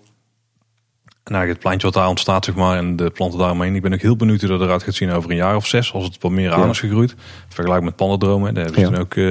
En 1.04 1.34
eigenlijk 1.34 1.48
het 1.52 1.58
pleintje 1.58 1.86
wat 1.86 1.96
daar 1.96 2.08
ontstaat, 2.08 2.44
zeg 2.44 2.54
maar, 2.54 2.76
en 2.76 2.96
de 2.96 3.10
planten 3.10 3.38
daaromheen. 3.38 3.74
Ik 3.74 3.82
ben 3.82 3.92
ook 3.92 4.00
heel 4.00 4.16
benieuwd 4.16 4.40
hoe 4.40 4.48
dat 4.48 4.60
eruit 4.60 4.82
gaat 4.82 4.94
zien 4.94 5.10
over 5.10 5.30
een 5.30 5.36
jaar 5.36 5.56
of 5.56 5.66
zes. 5.66 5.92
Als 5.92 6.04
het 6.04 6.18
wat 6.22 6.30
meer 6.30 6.52
aan 6.52 6.60
Ja. 6.60 6.68
is 6.68 6.80
gegroeid. 6.80 7.14
Vergelijk 7.48 7.82
met 7.84 7.96
pannendromen. 7.96 8.54
Daar 8.54 8.64
hebben 8.64 8.82
ze 8.82 8.88
Ja. 8.88 8.94
toen 8.96 9.02
ook, 9.04 9.14
eh 9.14 9.24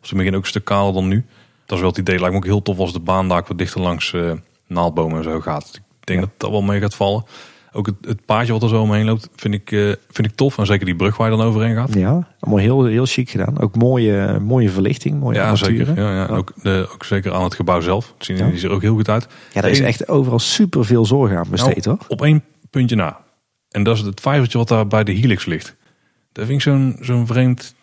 was 0.00 0.10
in 0.10 0.16
het 0.16 0.16
begin 0.16 0.34
ook 0.34 0.42
een 0.42 0.48
stuk 0.48 0.64
kaler 0.64 0.92
dan 0.92 1.08
nu. 1.08 1.24
Dat 1.66 1.74
is 1.76 1.80
wel 1.80 1.88
het 1.90 1.98
idee. 1.98 2.16
Lijkt 2.18 2.32
me 2.32 2.38
ook 2.38 2.44
heel 2.44 2.62
tof 2.62 2.78
als 2.78 2.92
de 2.92 3.00
baan 3.00 3.28
daar 3.28 3.44
wat 3.48 3.58
dichter 3.58 3.80
langs 3.80 4.12
eh 4.12 4.32
naaldbomen 4.66 5.16
en 5.16 5.22
zo 5.24 5.40
gaat. 5.40 5.70
Ik 5.74 6.06
denk 6.06 6.20
Ja. 6.20 6.26
dat 6.26 6.34
dat 6.36 6.50
wel 6.50 6.62
mee 6.62 6.80
gaat 6.80 6.94
vallen. 6.94 7.24
Ook 7.76 7.86
het, 7.86 7.94
het 8.00 8.24
paadje 8.24 8.52
wat 8.52 8.62
er 8.62 8.68
zo 8.68 8.80
omheen 8.82 9.04
loopt, 9.04 9.28
vind 9.36 9.54
ik, 9.54 9.72
eh, 9.72 9.80
vind 10.10 10.26
ik 10.28 10.34
tof. 10.34 10.58
En 10.58 10.66
zeker 10.66 10.84
die 10.86 10.96
brug 10.96 11.16
waar 11.16 11.30
je 11.30 11.36
dan 11.36 11.46
overheen 11.46 11.74
gaat. 11.74 11.94
ja 11.94 12.28
allemaal 12.40 12.60
heel, 12.60 12.84
heel 12.84 13.06
chic 13.06 13.30
gedaan. 13.30 13.60
Ook 13.60 13.76
mooie, 13.76 14.38
mooie 14.40 14.70
verlichting, 14.70 15.20
mooie 15.20 15.36
Ja, 15.36 15.42
armaturen. 15.44 15.86
zeker. 15.86 16.02
Ja, 16.02 16.14
ja. 16.14 16.26
Ook, 16.26 16.52
de, 16.62 16.88
ook 16.92 17.04
zeker 17.04 17.32
aan 17.32 17.42
het 17.44 17.54
gebouw 17.54 17.80
zelf. 17.80 18.12
Het 18.16 18.24
zien 18.26 18.36
Ja. 18.36 18.48
die 18.50 18.62
er 18.62 18.70
ook 18.70 18.82
heel 18.82 18.94
goed 18.94 19.08
uit. 19.08 19.26
Ja, 19.52 19.60
daar 19.60 19.70
is 19.70 19.80
echt 19.80 20.08
overal 20.08 20.38
super 20.38 20.84
veel 20.84 21.04
zorg 21.06 21.32
aan 21.32 21.50
besteed 21.50 21.84
Nou, 21.84 21.96
hoor. 21.98 22.06
Op 22.08 22.22
één 22.22 22.44
puntje 22.70 22.96
na. 22.96 23.20
En 23.70 23.82
dat 23.82 23.96
is 23.96 24.02
het 24.02 24.20
vijvertje 24.20 24.58
wat 24.58 24.68
daar 24.68 24.86
bij 24.86 25.04
de 25.04 25.12
helix 25.12 25.44
ligt. 25.44 25.76
Dat 26.32 26.44
vind 26.46 26.56
ik 26.56 26.62
zo'n 26.62 26.96
zo'n 27.00 27.26
vreemd 27.26 27.74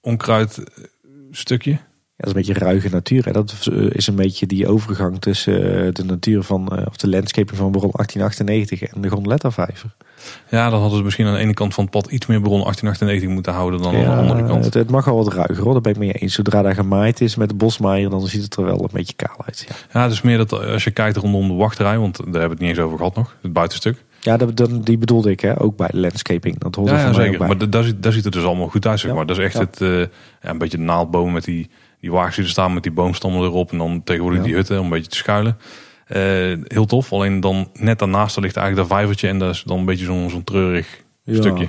onkruid 0.00 0.58
eh, 0.58 0.84
stukje. 1.30 1.78
Dat 2.20 2.28
is 2.28 2.34
een 2.46 2.46
beetje 2.46 2.64
ruige 2.66 2.88
natuur. 2.90 3.24
Hè. 3.24 3.32
Dat 3.32 3.68
is 3.92 4.06
een 4.06 4.14
beetje 4.14 4.46
die 4.46 4.68
overgang 4.68 5.20
tussen 5.20 5.84
eh, 5.86 5.92
de 5.92 6.04
natuur 6.04 6.42
van, 6.42 6.68
eh, 6.68 6.86
of 6.88 6.96
de 6.96 7.08
landscaping 7.08 7.56
van 7.58 7.70
Baron 7.72 7.90
1898 7.92 8.82
en 8.94 9.00
de 9.00 9.08
Gondoletta-vijver. 9.08 9.90
Ja, 10.50 10.70
dan 10.70 10.80
hadden 10.80 10.98
ze 10.98 11.04
misschien 11.04 11.26
aan 11.26 11.34
de 11.34 11.38
ene 11.40 11.54
kant 11.54 11.74
van 11.74 11.84
het 11.84 11.92
pad 11.92 12.06
iets 12.10 12.26
meer 12.26 12.40
bron 12.40 12.60
1898 12.62 13.28
moeten 13.28 13.52
houden 13.52 13.82
dan 13.82 13.94
aan 13.94 14.00
de 14.26 14.32
andere 14.32 14.46
kant. 14.48 14.64
het, 14.64 14.74
het 14.74 14.90
mag 14.90 15.08
al 15.08 15.16
wat 15.24 15.32
ruiger 15.32 15.64
hoor, 15.64 15.72
daar 15.72 15.80
ben 15.82 15.92
ik 15.92 15.98
mee 15.98 16.12
eens. 16.12 16.34
Zodra 16.34 16.62
daar 16.62 16.74
gemaaid 16.74 17.20
is 17.20 17.36
met 17.36 17.48
de 17.48 17.54
bosmaaier, 17.54 18.10
dan 18.10 18.26
ziet 18.26 18.42
het 18.42 18.56
er 18.56 18.64
wel 18.64 18.82
een 18.82 18.88
beetje 18.92 19.14
kaal 19.16 19.36
uit. 19.46 19.68
Ja, 19.92 20.06
is 20.06 20.22
meer 20.22 20.36
dat 20.36 20.52
als 20.52 20.84
je 20.84 20.90
kijkt 20.90 21.16
rondom 21.16 21.48
de 21.48 21.54
wachtrij, 21.54 21.98
want 21.98 22.16
daar 22.16 22.24
hebben 22.26 22.42
we 22.42 22.48
het 22.50 22.58
niet 22.60 22.68
eens 22.68 22.78
over 22.78 22.96
gehad 22.96 23.14
nog, 23.16 23.36
het 23.42 23.52
buitenstuk. 23.52 24.04
ja 24.20 24.36
dat, 24.36 24.68
die 24.84 24.98
bedoelde 24.98 25.30
ik 25.30 25.40
hè, 25.40 25.60
ook 25.60 25.76
bij 25.76 25.88
de 25.92 25.98
landscaping. 26.00 26.58
Dat 26.58 26.74
hoort 26.74 26.90
Ja, 26.90 26.98
ja 27.00 27.12
zeker. 27.12 27.46
Maar 27.46 27.58
da- 27.58 27.66
daar, 27.66 27.84
ziet- 27.84 28.02
daar 28.02 28.12
ziet 28.12 28.24
het 28.24 28.32
dus 28.32 28.44
allemaal 28.44 28.68
goed 28.68 28.86
uit, 28.86 29.00
zeg 29.00 29.14
maar. 29.14 29.26
Dat 29.26 29.38
is 29.38 29.44
echt 29.44 29.58
het, 29.58 29.80
eh, 29.80 29.98
ja, 29.98 30.06
een 30.42 30.58
beetje 30.58 30.78
naaldbomen 30.78 31.32
met 31.32 31.44
die, 31.44 31.70
die 32.00 32.10
wagens 32.12 32.36
die 32.36 32.44
er 32.44 32.50
staan 32.50 32.74
met 32.74 32.82
die 32.82 32.92
boomstammen 32.92 33.42
erop. 33.42 33.72
En 33.72 33.78
dan 33.78 34.02
tegenwoordig 34.04 34.38
Ja. 34.40 34.44
die 34.46 34.54
hutten 34.54 34.78
om 34.78 34.84
een 34.84 34.90
beetje 34.90 35.10
te 35.10 35.16
schuilen. 35.16 35.58
Eh, 36.06 36.20
heel 36.64 36.86
tof. 36.86 37.12
Alleen 37.12 37.40
dan 37.40 37.70
net 37.74 37.98
daarnaast 37.98 38.36
ligt 38.40 38.56
eigenlijk 38.56 38.88
dat 38.88 38.98
vijvertje. 38.98 39.28
En 39.28 39.38
dat 39.38 39.54
is 39.54 39.62
dan 39.62 39.78
een 39.78 39.84
beetje 39.84 40.04
zo'n 40.04 40.30
zo'n 40.30 40.44
treurig 40.44 41.02
Ja. 41.22 41.34
stukje. 41.34 41.68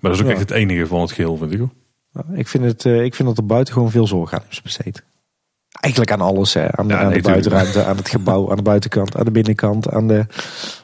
Maar 0.00 0.10
dat 0.10 0.14
is 0.14 0.20
ook 0.20 0.26
Ja. 0.26 0.32
echt 0.32 0.40
het 0.40 0.50
enige 0.50 0.86
van 0.86 1.00
het 1.00 1.12
geheel, 1.12 1.36
vind 1.36 1.52
ik. 1.52 1.58
hoor. 1.58 1.70
Ik 2.34 2.48
vind, 2.48 2.64
het, 2.64 2.84
eh, 2.84 3.02
ik 3.04 3.14
vind 3.14 3.28
dat 3.28 3.38
er 3.38 3.46
buiten 3.46 3.74
gewoon 3.74 3.90
veel 3.90 4.06
zorg 4.06 4.32
aan 4.32 4.42
is 4.50 4.62
besteed. 4.62 5.02
Eigenlijk 5.80 6.12
aan 6.12 6.20
alles. 6.20 6.54
Hè. 6.54 6.72
Aan, 6.76 6.88
Ja, 6.88 6.98
aan 6.98 7.08
nee, 7.08 7.22
de 7.22 7.28
buitenruimte, 7.28 7.84
aan 7.84 7.96
het 7.96 8.08
gebouw, 8.08 8.50
aan 8.50 8.56
de 8.56 8.62
buitenkant, 8.62 9.16
aan 9.16 9.24
de 9.24 9.30
binnenkant, 9.30 9.90
aan 9.90 10.08
de, 10.08 10.26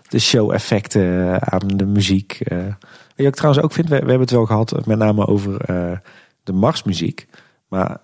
de 0.08 0.18
show-effecten, 0.18 1.40
aan 1.52 1.66
de 1.66 1.86
muziek. 1.86 2.40
eh. 2.40 2.58
Je 3.16 3.26
ik 3.26 3.34
trouwens 3.34 3.64
ook 3.64 3.72
vind? 3.72 3.88
We, 3.88 3.94
we 3.94 3.98
hebben 4.00 4.20
het 4.20 4.30
wel 4.30 4.46
gehad 4.46 4.72
eh, 4.72 4.84
met 4.84 4.98
name 4.98 5.26
over 5.26 5.60
eh, 5.60 5.92
de 6.42 6.52
marsmuziek. 6.52 7.26
Maar 7.68 7.98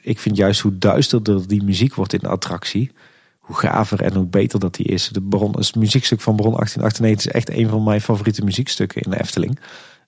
ik 0.00 0.18
vind 0.18 0.36
juist 0.36 0.60
hoe 0.60 0.78
duisterder 0.78 1.48
die 1.48 1.62
muziek 1.62 1.94
wordt 1.94 2.12
in 2.12 2.18
de 2.18 2.28
attractie, 2.28 2.90
hoe 3.38 3.56
gaver 3.56 4.02
en 4.02 4.14
hoe 4.14 4.26
beter 4.26 4.60
dat 4.60 4.74
die 4.74 4.86
is. 4.86 5.08
De 5.08 5.50
het 5.52 5.74
muziekstuk 5.74 6.20
van 6.20 6.36
Bron 6.36 6.52
1898 6.52 7.26
is 7.26 7.32
echt 7.32 7.50
een 7.50 7.68
van 7.68 7.82
mijn 7.82 8.00
favoriete 8.00 8.44
muziekstukken 8.44 9.02
in 9.02 9.10
de 9.10 9.20
Efteling. 9.20 9.60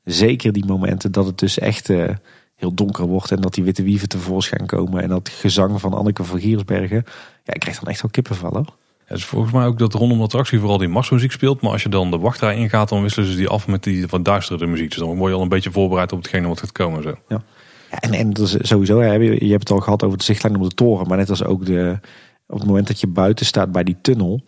Zeker 0.04 0.52
die 0.52 0.64
momenten 0.64 1.12
dat 1.12 1.26
het 1.26 1.38
dus 1.38 1.58
echt 1.58 1.90
eh, 1.90 2.08
heel 2.54 2.74
donker 2.74 3.06
wordt 3.06 3.30
en 3.30 3.40
dat 3.40 3.54
die 3.54 3.64
witte 3.64 3.82
wieven 3.82 4.08
tevoorschijn 4.08 4.66
komen 4.66 5.02
en 5.02 5.08
dat 5.08 5.28
gezang 5.28 5.80
van 5.80 5.94
Anneke 5.94 6.24
van 6.24 6.40
Giersbergen. 6.40 7.04
Ja, 7.44 7.54
ik 7.54 7.60
krijg 7.60 7.78
dan 7.78 7.90
echt 7.90 8.02
wel 8.02 8.10
kippenvel 8.10 8.52
hoor. 8.52 8.76
Het 9.04 9.18
is 9.18 9.24
volgens 9.24 9.52
mij 9.52 9.66
ook 9.66 9.78
dat 9.78 9.94
rondom 9.94 10.18
de 10.18 10.24
attractie 10.24 10.58
vooral 10.58 10.78
die 10.78 10.88
marsmuziek 10.88 11.32
speelt. 11.32 11.60
Maar 11.60 11.70
als 11.70 11.82
je 11.82 11.88
dan 11.88 12.10
de 12.10 12.18
wachtrij 12.18 12.56
ingaat, 12.56 12.88
dan 12.88 13.02
wisselen 13.02 13.28
ze 13.28 13.36
die 13.36 13.48
af 13.48 13.66
met 13.66 13.82
die 13.82 14.06
wat 14.06 14.24
duistere 14.24 14.66
muziek. 14.66 14.88
Dus 14.88 14.98
dan 14.98 15.16
word 15.16 15.30
je 15.30 15.36
al 15.36 15.42
een 15.42 15.48
beetje 15.48 15.70
voorbereid 15.70 16.12
op 16.12 16.18
hetgene 16.18 16.48
wat 16.48 16.60
gaat 16.60 16.72
komen. 16.72 17.02
Zo. 17.02 17.14
Ja, 17.28 17.42
en, 17.90 18.12
en 18.12 18.30
dat 18.32 18.46
is 18.46 18.68
sowieso, 18.68 19.00
hè, 19.00 19.12
je, 19.12 19.50
hebt 19.50 19.68
het 19.68 19.70
al 19.70 19.80
gehad 19.80 20.02
over 20.02 20.18
de 20.18 20.24
zichtlijn 20.24 20.56
op 20.56 20.62
de 20.62 20.74
toren, 20.74 21.08
maar 21.08 21.16
net 21.16 21.30
als 21.30 21.44
ook 21.44 21.66
de, 21.66 21.98
op 22.46 22.58
het 22.58 22.66
moment 22.66 22.86
dat 22.86 23.00
je 23.00 23.06
buiten 23.06 23.46
staat 23.46 23.72
bij 23.72 23.84
die 23.84 23.96
tunnel, 24.00 24.44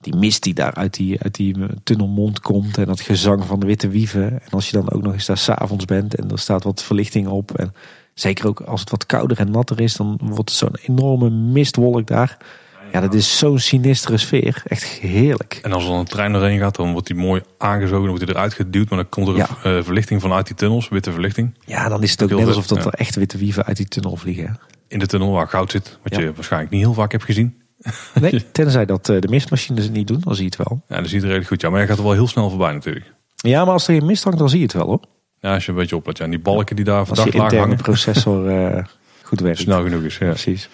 die 0.00 0.16
mist 0.16 0.42
die 0.42 0.54
daar 0.54 0.74
uit 0.74 0.94
die, 0.94 1.20
uit 1.20 1.34
die 1.34 1.56
tunnelmond 1.82 2.40
komt 2.40 2.78
en 2.78 2.86
dat 2.86 3.00
gezang 3.00 3.44
van 3.44 3.60
de 3.60 3.66
witte 3.66 3.88
wieven. 3.88 4.32
En 4.32 4.50
als 4.50 4.70
je 4.70 4.76
dan 4.76 4.90
ook 4.90 5.02
nog 5.02 5.12
eens 5.12 5.26
daar 5.26 5.38
s'avonds 5.38 5.84
bent 5.84 6.14
en 6.14 6.30
er 6.30 6.38
staat 6.38 6.64
wat 6.64 6.82
verlichting 6.82 7.28
op 7.28 7.58
en 7.58 7.74
zeker 8.14 8.46
ook 8.46 8.60
als 8.60 8.80
het 8.80 8.90
wat 8.90 9.06
kouder 9.06 9.38
en 9.38 9.50
natter 9.50 9.80
is, 9.80 9.96
dan 9.96 10.18
wordt 10.22 10.50
het 10.50 10.58
zo'n 10.58 10.76
enorme 10.82 11.30
mistwolk 11.30 12.06
daar. 12.06 12.36
Ja, 12.92 13.00
dat 13.00 13.14
is 13.14 13.38
zo'n 13.38 13.58
sinistere 13.58 14.16
sfeer. 14.16 14.62
Echt 14.66 14.82
heerlijk. 14.84 15.58
En 15.62 15.72
als 15.72 15.82
er 15.84 15.90
dan 15.90 15.98
een 15.98 16.04
trein 16.04 16.32
doorheen 16.32 16.58
gaat, 16.58 16.76
dan 16.76 16.92
wordt 16.92 17.06
die 17.06 17.16
mooi 17.16 17.42
aangezogen. 17.58 17.98
Dan 18.00 18.08
wordt 18.08 18.24
hij 18.24 18.34
eruit 18.34 18.54
geduwd. 18.54 18.88
Maar 18.88 18.98
dan 18.98 19.08
komt 19.08 19.28
er 19.28 19.36
Ja. 19.36 19.48
eh, 19.62 19.82
verlichting 19.82 20.20
vanuit 20.20 20.46
die 20.46 20.56
tunnels, 20.56 20.88
witte 20.88 21.12
verlichting. 21.12 21.54
Ja, 21.66 21.88
dan 21.88 22.02
is 22.02 22.10
het 22.10 22.22
ook 22.22 22.30
net 22.38 22.46
alsof 22.46 22.66
dat 22.66 22.78
ja. 22.78 22.84
er 22.84 22.92
echt 22.94 23.14
witte 23.14 23.38
wieven 23.38 23.64
uit 23.64 23.76
die 23.76 23.86
tunnel 23.88 24.16
vliegen. 24.16 24.58
In 24.88 24.98
de 24.98 25.06
tunnel 25.06 25.30
waar 25.30 25.48
goud 25.48 25.70
zit. 25.70 25.98
Wat 26.02 26.14
Ja. 26.14 26.20
je 26.20 26.32
waarschijnlijk 26.34 26.72
niet 26.72 26.80
heel 26.82 26.94
vaak 26.94 27.12
hebt 27.12 27.24
gezien. 27.24 27.62
Nee, 28.20 28.44
tenzij 28.52 28.84
dat 28.86 29.08
eh, 29.08 29.20
de 29.20 29.28
mistmachines 29.28 29.84
het 29.84 29.92
niet 29.92 30.06
doen, 30.06 30.20
dan 30.20 30.34
zie 30.34 30.44
je 30.50 30.52
het 30.56 30.68
wel. 30.68 30.82
Ja, 30.88 30.96
dat 30.96 31.04
ziet 31.08 31.18
er 31.20 31.22
redelijk 31.26 31.48
goed. 31.48 31.60
Ja, 31.60 31.70
maar 31.70 31.80
je 31.80 31.86
gaat 31.86 31.96
er 31.98 32.02
wel 32.04 32.12
heel 32.12 32.28
snel 32.28 32.48
voorbij 32.48 32.72
natuurlijk. 32.72 33.12
Ja, 33.36 33.64
maar 33.64 33.72
als 33.72 33.88
er 33.88 33.94
geen 33.94 34.06
mist 34.06 34.24
hangt, 34.24 34.38
dan 34.38 34.48
zie 34.48 34.58
je 34.58 34.64
het 34.64 34.74
wel 34.74 34.86
hoor. 34.86 35.00
Ja, 35.40 35.54
als 35.54 35.64
je 35.64 35.70
een 35.70 35.76
beetje 35.78 35.96
oplet. 35.96 36.18
Ja, 36.18 36.24
en 36.24 36.30
die 36.30 36.40
balken 36.40 36.76
die 36.76 36.84
daar 36.84 36.98
Als 36.98 37.08
je 37.08 37.14
verdacht 37.14 37.34
laag 37.36 37.44
interne 37.44 37.66
hangen. 37.66 37.82
processor 37.82 38.48
eh, 38.76 38.84
goed 39.22 39.40
werkt. 39.40 39.58
Snel 39.58 39.82
genoeg 39.82 40.02
is. 40.02 40.18
Ja. 40.18 40.28
Precies. 40.28 40.68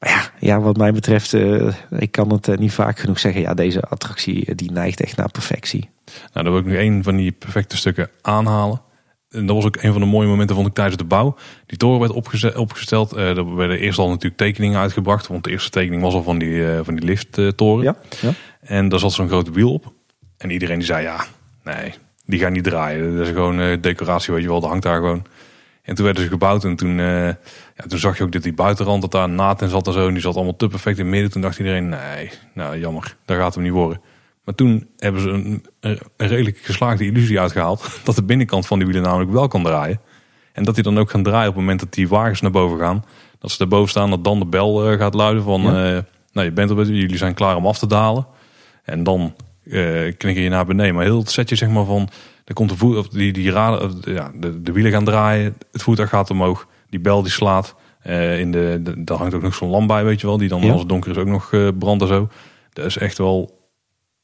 Maar 0.00 0.10
ja, 0.10 0.30
ja, 0.38 0.60
wat 0.60 0.76
mij 0.76 0.92
betreft, 0.92 1.34
eh, 1.34 1.68
ik 1.90 2.10
kan 2.12 2.32
het 2.32 2.48
eh, 2.48 2.56
niet 2.56 2.72
vaak 2.72 2.98
genoeg 2.98 3.18
zeggen. 3.18 3.40
Ja, 3.40 3.54
deze 3.54 3.82
attractie 3.82 4.46
eh, 4.46 4.56
die 4.56 4.72
neigt 4.72 5.00
echt 5.00 5.16
naar 5.16 5.30
perfectie. 5.30 5.88
Nou, 6.04 6.44
dan 6.44 6.52
wil 6.52 6.58
ik 6.58 6.66
nog 6.66 6.74
één 6.74 7.02
van 7.02 7.16
die 7.16 7.32
perfecte 7.32 7.76
stukken 7.76 8.10
aanhalen. 8.22 8.82
En 9.30 9.46
dat 9.46 9.56
was 9.56 9.64
ook 9.64 9.76
een 9.76 9.92
van 9.92 10.00
de 10.00 10.06
mooie 10.06 10.28
momenten, 10.28 10.56
vond 10.56 10.68
ik, 10.68 10.74
tijdens 10.74 10.96
de 10.96 11.04
bouw. 11.04 11.36
Die 11.66 11.78
toren 11.78 12.00
werd 12.00 12.12
opgeze- 12.12 12.58
opgesteld. 12.58 13.12
Er 13.16 13.54
werden 13.56 13.78
eerst 13.78 13.98
al 13.98 14.08
natuurlijk 14.08 14.36
tekeningen 14.36 14.80
uitgebracht. 14.80 15.26
Want 15.26 15.44
de 15.44 15.50
eerste 15.50 15.70
tekening 15.70 16.02
was 16.02 16.14
al 16.14 16.22
van 16.22 16.38
die, 16.38 16.64
van 16.82 16.94
die 16.94 17.04
lifttoren. 17.04 17.84
Ja, 17.84 17.96
ja. 18.20 18.30
En 18.60 18.88
daar 18.88 18.98
zat 18.98 19.12
zo'n 19.12 19.28
grote 19.28 19.50
wiel 19.52 19.72
op. 19.72 19.92
En 20.36 20.50
iedereen 20.50 20.78
die 20.78 20.86
zei, 20.86 21.02
ja, 21.02 21.24
nee, 21.64 21.94
die 22.24 22.38
gaan 22.40 22.52
niet 22.52 22.64
draaien. 22.64 23.16
Dat 23.16 23.26
is 23.26 23.32
gewoon 23.32 23.80
decoratie, 23.80 24.32
weet 24.32 24.42
je 24.42 24.48
wel. 24.48 24.60
Dat 24.60 24.68
hangt 24.70 24.84
daar 24.84 24.96
gewoon. 25.00 25.24
En 25.82 25.94
toen 25.94 26.04
werden 26.04 26.22
ze 26.22 26.28
gebouwd. 26.28 26.64
En 26.64 26.76
toen, 26.76 26.96
ja, 27.80 27.88
toen 27.88 27.98
zag 27.98 28.18
je 28.18 28.24
ook 28.24 28.32
dat 28.32 28.42
die 28.42 28.52
buitenrand, 28.52 29.00
dat 29.00 29.12
daar 29.12 29.28
naad 29.28 29.62
in 29.62 29.68
zat 29.68 29.86
en 29.86 29.92
zo. 29.92 30.06
En 30.06 30.12
die 30.12 30.22
zat 30.22 30.34
allemaal 30.34 30.56
te 30.56 30.68
perfect 30.68 30.98
in 30.98 31.04
het 31.04 31.12
midden. 31.12 31.30
Toen 31.30 31.42
dacht 31.42 31.58
iedereen, 31.58 31.88
nee, 31.88 32.30
nou 32.54 32.78
jammer, 32.78 33.16
dat 33.24 33.36
gaat 33.36 33.54
hem 33.54 33.62
niet 33.62 33.72
worden. 33.72 34.00
Maar 34.44 34.54
toen 34.54 34.88
hebben 34.96 35.20
ze 35.20 35.28
een, 35.28 35.64
een 35.80 35.98
redelijk 36.16 36.58
geslaagde 36.58 37.04
illusie 37.04 37.40
uitgehaald. 37.40 37.90
Dat 38.04 38.14
de 38.14 38.22
binnenkant 38.22 38.66
van 38.66 38.78
die 38.78 38.86
wielen 38.86 39.04
namelijk 39.04 39.30
wel 39.30 39.48
kan 39.48 39.62
draaien. 39.62 40.00
En 40.52 40.64
dat 40.64 40.74
die 40.74 40.84
dan 40.84 40.98
ook 40.98 41.10
gaan 41.10 41.22
draaien 41.22 41.48
op 41.48 41.54
het 41.54 41.62
moment 41.62 41.80
dat 41.80 41.92
die 41.92 42.08
wagens 42.08 42.40
naar 42.40 42.50
boven 42.50 42.78
gaan. 42.78 43.04
Dat 43.38 43.50
ze 43.50 43.58
daarboven 43.58 43.90
staan, 43.90 44.10
dat 44.10 44.24
dan 44.24 44.38
de 44.38 44.46
bel 44.46 44.90
eh, 44.90 44.98
gaat 44.98 45.14
luiden 45.14 45.42
van... 45.42 45.62
Ja. 45.62 45.96
eh, 45.96 46.02
nou, 46.32 46.46
je 46.46 46.52
bent 46.52 46.70
er, 46.70 46.86
jullie 46.86 47.16
zijn 47.16 47.34
klaar 47.34 47.56
om 47.56 47.66
af 47.66 47.78
te 47.78 47.86
dalen. 47.86 48.26
En 48.84 49.02
dan 49.02 49.34
eh 49.64 50.16
knikker 50.16 50.42
je 50.42 50.48
naar 50.48 50.66
beneden. 50.66 50.94
Maar 50.94 51.04
heel 51.04 51.18
het 51.18 51.30
setje 51.30 51.56
zeg 51.56 51.68
maar 51.68 51.84
van... 51.84 52.08
Er 52.44 52.54
komt 52.54 52.70
de 52.70 52.76
voet, 52.76 52.96
of 52.96 53.08
die, 53.08 53.32
die 53.32 53.50
raden, 53.50 54.02
ja, 54.04 54.30
de, 54.34 54.62
de 54.62 54.72
wielen 54.72 54.92
gaan 54.92 55.04
draaien. 55.04 55.56
Het 55.72 55.82
voertuig 55.82 56.08
gaat 56.08 56.30
omhoog. 56.30 56.66
Die 56.90 57.00
bel 57.00 57.22
die 57.22 57.32
slaat. 57.32 57.74
Eh, 58.00 58.38
in 58.40 58.52
de, 58.52 58.80
de, 58.82 59.04
daar 59.04 59.16
hangt 59.18 59.34
ook 59.34 59.42
nog 59.42 59.54
zo'n 59.54 59.68
lamp 59.70 59.88
bij, 59.88 60.04
weet 60.04 60.20
je 60.20 60.26
wel. 60.26 60.36
Die 60.38 60.48
dan 60.48 60.60
Ja. 60.62 60.70
als 60.70 60.80
het 60.80 60.88
donker 60.88 61.10
is 61.10 61.16
ook 61.16 61.26
nog 61.26 61.52
eh, 61.52 61.68
brandt 61.78 62.02
en 62.02 62.08
zo. 62.08 62.28
Dat 62.72 62.84
is 62.84 62.96
echt 62.96 63.18
wel... 63.18 63.58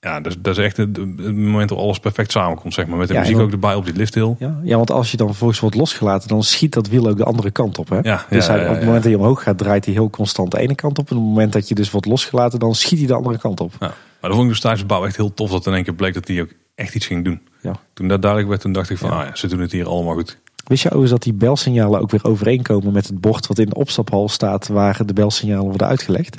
Ja, 0.00 0.20
dat 0.20 0.32
is, 0.32 0.38
dat 0.40 0.58
is 0.58 0.64
echt 0.64 0.76
het, 0.76 0.96
het 0.96 1.36
moment 1.36 1.68
dat 1.68 1.78
alles 1.78 1.98
perfect 1.98 2.30
samenkomt, 2.30 2.74
zeg 2.74 2.86
maar. 2.86 2.98
Met 2.98 3.08
de 3.08 3.14
Ja, 3.14 3.20
muziek 3.20 3.38
ook 3.38 3.50
erbij 3.52 3.74
op 3.74 3.84
die 3.84 3.94
lifthill. 3.94 4.34
Ja, 4.38 4.60
ja, 4.62 4.76
want 4.76 4.90
als 4.90 5.10
je 5.10 5.16
dan 5.16 5.26
vervolgens 5.26 5.60
wordt 5.60 5.76
losgelaten, 5.76 6.28
dan 6.28 6.42
schiet 6.42 6.72
dat 6.72 6.88
wiel 6.88 7.08
ook 7.08 7.16
de 7.16 7.24
andere 7.24 7.50
kant 7.50 7.78
op. 7.78 7.88
Hè? 7.88 7.98
Ja, 8.02 8.26
dus 8.30 8.46
ja, 8.46 8.52
hij, 8.52 8.68
op 8.68 8.74
het 8.74 8.84
moment 8.84 9.02
dat 9.02 9.12
je 9.12 9.18
omhoog 9.18 9.42
gaat, 9.42 9.58
draait 9.58 9.84
hij 9.84 9.94
heel 9.94 10.10
constant 10.10 10.50
de 10.50 10.58
ene 10.58 10.74
kant 10.74 10.98
op. 10.98 11.10
En 11.10 11.16
op 11.16 11.22
het 11.22 11.28
moment 11.32 11.52
dat 11.52 11.68
je 11.68 11.74
dus 11.74 11.90
wordt 11.90 12.06
losgelaten, 12.06 12.58
dan 12.58 12.74
schiet 12.74 12.98
hij 12.98 13.06
de 13.06 13.14
andere 13.14 13.38
kant 13.38 13.60
op. 13.60 13.72
Ja. 13.72 13.86
Maar 13.86 13.94
dat 14.20 14.32
vond 14.32 14.42
ik 14.42 14.48
dus 14.48 14.60
tijdens 14.60 14.82
de 14.82 14.88
bouw 14.88 15.06
echt 15.06 15.16
heel 15.16 15.34
tof. 15.34 15.50
Dat 15.50 15.66
in 15.66 15.74
één 15.74 15.84
keer 15.84 15.94
bleek 15.94 16.14
dat 16.14 16.28
hij 16.28 16.40
ook 16.40 16.50
echt 16.74 16.94
iets 16.94 17.06
ging 17.06 17.24
doen. 17.24 17.40
Ja. 17.62 17.72
Toen 17.94 18.08
dat 18.08 18.20
duidelijk 18.20 18.50
werd, 18.50 18.62
toen 18.62 18.72
dacht 18.72 18.90
ik 18.90 18.98
van... 18.98 19.10
Ah 19.10 19.26
ja, 19.26 19.34
ze 19.36 19.46
doen 19.46 19.60
het 19.60 19.72
hier 19.72 19.86
allemaal 19.88 20.14
goed. 20.14 20.38
Wist 20.66 20.82
je 20.82 20.88
overigens 20.88 21.12
dat 21.12 21.22
die 21.22 21.34
belsignalen 21.34 22.00
ook 22.00 22.10
weer 22.10 22.24
overeenkomen 22.24 22.92
met 22.92 23.06
het 23.06 23.20
bord 23.20 23.46
wat 23.46 23.58
in 23.58 23.68
de 23.68 23.74
opstaphal 23.74 24.28
staat 24.28 24.68
waar 24.68 25.06
de 25.06 25.12
belsignalen 25.12 25.68
worden 25.68 25.86
uitgelegd? 25.86 26.36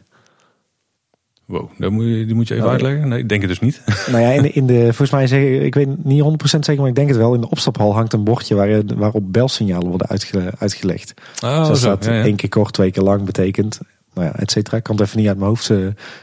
Wow, 1.46 1.70
dat 1.78 1.92
moet 1.92 2.06
je, 2.06 2.26
die 2.26 2.36
moet 2.36 2.48
je 2.48 2.54
even 2.54 2.66
Oh, 2.66 2.72
ja. 2.72 2.78
uitleggen? 2.78 3.10
Nee, 3.10 3.20
ik 3.20 3.30
denk 3.30 3.42
het 3.42 3.50
dus 3.50 3.60
niet. 3.60 3.82
Nou 4.12 4.24
ja, 4.24 4.32
in 4.32 4.42
de, 4.42 4.52
in 4.52 4.68
de, 4.68 4.82
volgens 4.84 5.12
mij 5.12 5.28
zeg 5.28 5.42
ik 5.42 5.76
weet 5.76 6.04
niet 6.04 6.24
100% 6.24 6.26
zeker, 6.60 6.78
maar 6.78 6.88
ik 6.88 6.96
denk 6.96 7.08
het 7.08 7.18
wel. 7.18 7.34
In 7.34 7.42
de 7.42 7.50
opstaphal 7.50 7.94
hangt 7.94 8.14
een 8.14 8.24
bordje 8.24 8.56
waar, 8.56 8.82
waarop 8.96 9.34
belsignalen 9.34 9.88
worden 9.88 10.08
uitge, 10.08 10.52
uitgelegd. 10.58 11.14
Oh, 11.44 11.60
dus 11.60 11.68
dat 11.68 11.78
staat 11.78 12.06
ja, 12.06 12.14
ja. 12.14 12.24
één 12.24 12.36
keer 12.36 12.50
kort, 12.50 12.74
twee 12.74 12.92
keer 12.92 13.04
lang 13.04 13.24
betekent. 13.24 13.80
Nou 14.14 14.28
ja, 14.28 14.36
et 14.36 14.52
cetera. 14.52 14.78
Ik 14.78 14.84
kan 14.84 14.96
het 14.96 15.06
even 15.06 15.18
niet 15.18 15.28
uit 15.28 15.38
mijn 15.38 15.50
hoofd 15.50 15.70
eh, 15.70 15.78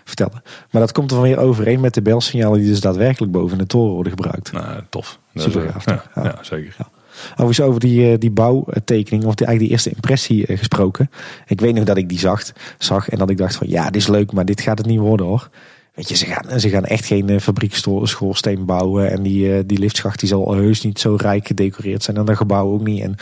vertellen. 0.05 0.43
Maar 0.71 0.81
dat 0.81 0.93
komt 0.93 1.11
er 1.11 1.17
dan 1.17 1.27
weer 1.27 1.39
overeen 1.39 1.81
met 1.81 1.95
de 1.95 2.03
belsignalen 2.03 2.59
die 2.59 2.69
dus 2.69 2.81
daadwerkelijk 2.81 3.33
boven 3.33 3.59
de 3.59 3.67
toren 3.67 3.95
worden 3.95 4.13
gebruikt. 4.13 4.53
Nou, 4.53 4.81
tof. 4.89 5.19
Super 5.35 5.71
gaaf, 5.71 5.85
ja, 5.85 5.93
toch? 5.93 6.11
Ja. 6.15 6.25
ja, 6.25 6.39
zeker. 6.43 6.77
Overigens 7.31 7.61
over 7.61 7.81
die, 7.81 8.13
eh, 8.13 8.19
die 8.19 8.31
bouwtekening, 8.31 9.25
of 9.25 9.35
die, 9.35 9.47
eigenlijk 9.47 9.59
die 9.59 9.69
eerste 9.69 9.91
impressie 9.91 10.47
eh, 10.47 10.59
gesproken. 10.59 11.11
Ik 11.47 11.61
weet 11.61 11.75
nog 11.75 11.85
dat 11.85 11.97
ik 11.97 12.09
die 12.09 12.19
zag, 12.19 12.43
zag 12.79 13.09
en 13.09 13.19
dat 13.19 13.31
ik 13.31 13.37
dacht 13.37 13.57
van 13.57 13.69
ja, 13.69 13.85
dit 13.85 13.97
is 13.97 14.07
leuk, 14.07 14.33
maar 14.33 14.45
dit 14.45 14.61
gaat 14.61 14.79
het 14.79 14.87
niet 14.87 14.99
worden 14.99 15.27
hoor. 15.27 15.51
Weet 15.95 16.09
je, 16.09 16.17
ze 16.17 16.27
gaan, 16.27 16.61
ze 16.61 16.69
gaan 16.69 16.85
echt 16.85 17.05
geen 17.05 17.29
eh, 17.29 17.39
fabriekschoorsteen 17.41 18.65
bouwen. 18.65 19.11
En 19.11 19.23
die, 19.23 19.67
die 19.67 19.79
liftschacht 19.79 20.21
die 20.21 20.29
zal 20.29 20.55
heus 20.55 20.83
niet 20.83 21.01
zo 21.01 21.15
rijk 21.15 21.47
gedecoreerd 21.47 22.03
zijn. 22.03 22.17
En 22.17 22.25
dat 22.25 22.37
gebouw 22.37 22.73
ook 22.73 22.85
niet. 22.85 23.03
En 23.03 23.17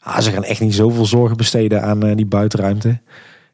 ah, 0.00 0.20
ze 0.20 0.30
gaan 0.30 0.44
echt 0.44 0.60
niet 0.60 0.74
zoveel 0.74 1.06
zorgen 1.06 1.36
besteden 1.36 1.82
aan 1.82 2.14
die 2.14 2.26
buitenruimte. 2.26 3.00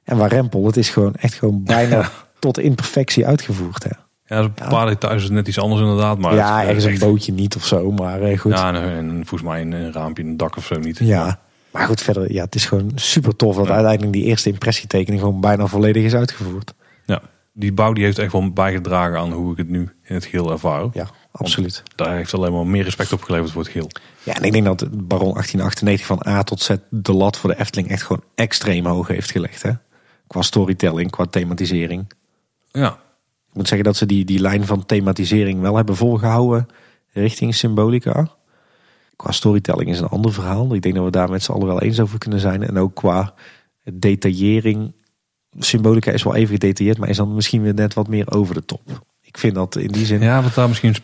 En 0.04 0.16
waar 0.16 0.32
Rempel, 0.32 0.66
het 0.66 0.76
is 0.76 0.88
gewoon 0.88 1.14
echt 1.14 1.34
gewoon 1.34 1.62
bijna 1.64 2.10
tot 2.38 2.58
in 2.58 2.74
perfectie 2.74 3.26
uitgevoerd. 3.26 3.84
Hè. 3.84 4.09
Ja, 4.30 4.38
een 4.38 4.52
paar 4.68 4.86
details 4.86 5.22
is 5.22 5.30
net 5.30 5.48
iets 5.48 5.58
anders 5.58 5.80
inderdaad. 5.80 6.18
Maar 6.18 6.34
ja, 6.34 6.60
is 6.60 6.66
ergens 6.66 6.84
een 6.84 6.90
echt- 6.90 7.00
bootje 7.00 7.32
niet 7.32 7.56
of 7.56 7.66
zo, 7.66 7.90
maar 7.92 8.22
eh, 8.22 8.38
goed. 8.38 8.52
Ja, 8.52 8.74
en, 8.74 8.82
en 8.96 9.10
volgens 9.26 9.42
mij 9.50 9.60
een, 9.60 9.72
een 9.72 9.92
raampje, 9.92 10.22
een 10.22 10.36
dak 10.36 10.56
of 10.56 10.66
zo 10.66 10.78
niet. 10.78 10.98
Ja. 10.98 11.40
Maar 11.70 11.86
goed, 11.86 12.00
verder, 12.02 12.32
ja, 12.32 12.44
het 12.44 12.54
is 12.54 12.64
gewoon 12.64 12.92
super 12.94 13.36
tof 13.36 13.56
dat 13.56 13.66
Ja. 13.66 13.72
uiteindelijk 13.72 14.12
die 14.12 14.24
eerste 14.24 14.48
impressietekening 14.50 15.20
gewoon 15.22 15.40
bijna 15.40 15.66
volledig 15.66 16.04
is 16.04 16.14
uitgevoerd. 16.14 16.74
Ja. 17.06 17.20
Die 17.52 17.72
bouw 17.72 17.92
die 17.92 18.04
heeft 18.04 18.18
echt 18.18 18.32
wel 18.32 18.52
bijgedragen 18.52 19.18
aan 19.18 19.32
hoe 19.32 19.52
ik 19.52 19.58
het 19.58 19.68
nu 19.68 19.80
in 20.04 20.14
het 20.14 20.24
geheel 20.24 20.50
ervaar. 20.50 20.86
Ja, 20.92 21.06
absoluut. 21.32 21.82
Daar 21.96 22.14
heeft 22.16 22.34
alleen 22.34 22.52
maar 22.52 22.66
meer 22.66 22.84
respect 22.84 23.12
op 23.12 23.22
geleverd 23.22 23.50
voor 23.52 23.62
het 23.62 23.70
geheel. 23.70 23.90
Ja, 24.22 24.34
en 24.34 24.42
ik 24.42 24.52
denk 24.52 24.64
dat 24.64 24.78
Baron 24.90 25.32
1898 25.32 26.06
van 26.06 26.22
A 26.26 26.42
tot 26.42 26.60
Z 26.62 26.70
de 26.90 27.12
lat 27.12 27.36
voor 27.36 27.50
de 27.50 27.58
Efteling 27.60 27.88
echt 27.90 28.02
gewoon 28.02 28.22
extreem 28.34 28.86
hoog 28.86 29.08
heeft 29.08 29.30
gelegd. 29.30 29.62
Hè? 29.62 29.70
Qua 30.26 30.42
storytelling, 30.42 31.10
qua 31.10 31.26
thematisering. 31.26 32.12
Ja, 32.70 32.98
Ik 33.50 33.56
moet 33.56 33.68
zeggen 33.68 33.86
dat 33.86 33.96
ze 33.96 34.06
die, 34.06 34.24
die 34.24 34.38
lijn 34.40 34.66
van 34.66 34.86
thematisering 34.86 35.60
wel 35.60 35.76
hebben 35.76 35.96
volgehouden 35.96 36.66
richting 37.12 37.54
symbolica. 37.54 38.28
Qua 39.16 39.30
storytelling 39.32 39.90
is 39.90 40.00
een 40.00 40.06
ander 40.08 40.32
verhaal. 40.32 40.74
Ik 40.74 40.82
denk 40.82 40.94
dat 40.94 41.04
we 41.04 41.10
daar 41.10 41.30
met 41.30 41.42
z'n 41.42 41.52
allen 41.52 41.66
wel 41.66 41.82
eens 41.82 42.00
over 42.00 42.18
kunnen 42.18 42.40
zijn. 42.40 42.62
En 42.62 42.78
ook 42.78 42.94
qua 42.94 43.34
detaillering. 43.92 44.92
Symbolica 45.58 46.10
is 46.12 46.22
wel 46.22 46.34
even 46.34 46.54
gedetailleerd, 46.54 46.98
maar 46.98 47.08
is 47.08 47.16
dan 47.16 47.34
misschien 47.34 47.62
weer 47.62 47.74
net 47.74 47.94
wat 47.94 48.08
meer 48.08 48.30
over 48.32 48.54
de 48.54 48.64
top. 48.64 48.80
Ik 49.22 49.38
vind 49.38 49.54
dat 49.54 49.76
in 49.76 49.88
die 49.88 50.06
zin. 50.06 50.20
ja 50.20 50.42
wat 50.42 50.54
daar 50.54 50.68
misschien 50.68 50.94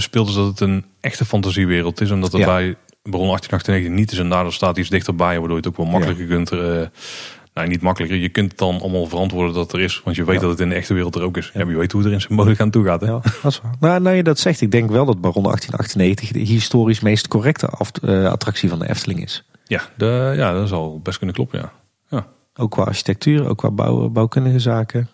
speelt 0.00 0.28
is 0.28 0.34
dat 0.34 0.46
het 0.46 0.60
een 0.60 0.84
echte 1.00 1.24
fantasiewereld 1.24 2.00
is. 2.00 2.10
Omdat 2.10 2.32
er 2.32 2.38
Ja. 2.38 2.46
bij 2.46 2.76
Baron 3.02 3.26
1898 3.26 3.90
niet 3.98 4.12
is 4.12 4.18
en 4.18 4.28
daardoor 4.28 4.52
staat 4.52 4.78
iets 4.78 4.88
dichterbij, 4.90 5.38
waardoor 5.38 5.50
je 5.50 5.56
het 5.56 5.66
ook 5.66 5.76
wel 5.76 5.86
makkelijker 5.86 6.26
kunt. 6.26 6.50
eh 6.52 6.86
nou, 7.56 7.68
niet 7.68 7.80
makkelijker. 7.80 8.18
Je 8.18 8.28
kunt 8.28 8.50
het 8.50 8.58
dan 8.58 8.80
allemaal 8.80 9.06
verantwoorden 9.06 9.54
dat 9.54 9.72
er 9.72 9.80
is, 9.80 10.00
want 10.04 10.16
je 10.16 10.24
weet 10.24 10.34
Ja. 10.34 10.40
dat 10.40 10.50
het 10.50 10.60
in 10.60 10.68
de 10.68 10.74
echte 10.74 10.94
wereld 10.94 11.14
er 11.14 11.22
ook 11.22 11.36
is. 11.36 11.50
Ja, 11.54 11.60
je 11.68 11.76
weet 11.76 11.92
hoe 11.92 12.04
er 12.04 12.12
in 12.12 12.20
symboliek 12.20 12.60
aan 12.60 12.70
toe 12.70 12.84
gaat. 12.84 13.00
Hè? 13.00 13.06
Ja, 13.06 13.20
dat 13.42 13.52
is 13.52 13.60
waar. 13.60 13.74
Nou, 13.80 14.00
nou 14.00 14.16
je 14.16 14.22
dat 14.22 14.38
zegt, 14.38 14.60
ik 14.60 14.70
denk 14.70 14.90
wel 14.90 15.04
dat 15.04 15.20
Baron 15.20 15.42
1898 15.42 16.32
de 16.32 16.38
historisch 16.52 17.00
meest 17.00 17.28
correcte 17.28 17.66
af- 17.66 17.90
eh, 18.02 18.24
attractie 18.30 18.68
van 18.68 18.78
de 18.78 18.88
Efteling 18.88 19.22
is. 19.22 19.44
Ja, 19.64 19.82
de, 19.96 20.32
ja, 20.36 20.52
dat 20.52 20.68
zal 20.68 21.00
best 21.00 21.16
kunnen 21.18 21.34
kloppen. 21.36 21.70
Ja. 22.10 22.26
Ook 22.58 22.70
qua 22.70 22.82
architectuur, 22.82 23.48
ook 23.48 23.58
qua 23.58 23.70
bouw, 23.70 24.08
bouwkundige 24.08 24.58
zaken. 24.58 25.08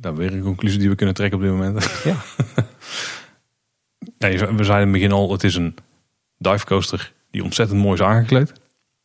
Dat 0.00 0.16
weer 0.16 0.32
een 0.32 0.42
conclusie 0.42 0.78
die 0.78 0.88
we 0.88 0.94
kunnen 0.94 1.14
trekken 1.14 1.38
op 1.38 1.44
dit 1.44 1.52
moment. 1.52 2.00
Ja. 2.04 2.16
Nee, 4.18 4.38
we 4.38 4.64
zeiden 4.64 4.76
in 4.76 4.80
het 4.82 4.92
begin 4.92 5.12
al, 5.12 5.32
het 5.32 5.44
is 5.44 5.54
een 5.54 5.74
dive 6.38 6.64
coaster 6.66 7.12
die 7.30 7.42
ontzettend 7.44 7.80
mooi 7.80 7.94
is 7.94 8.06
aangekleed. 8.06 8.52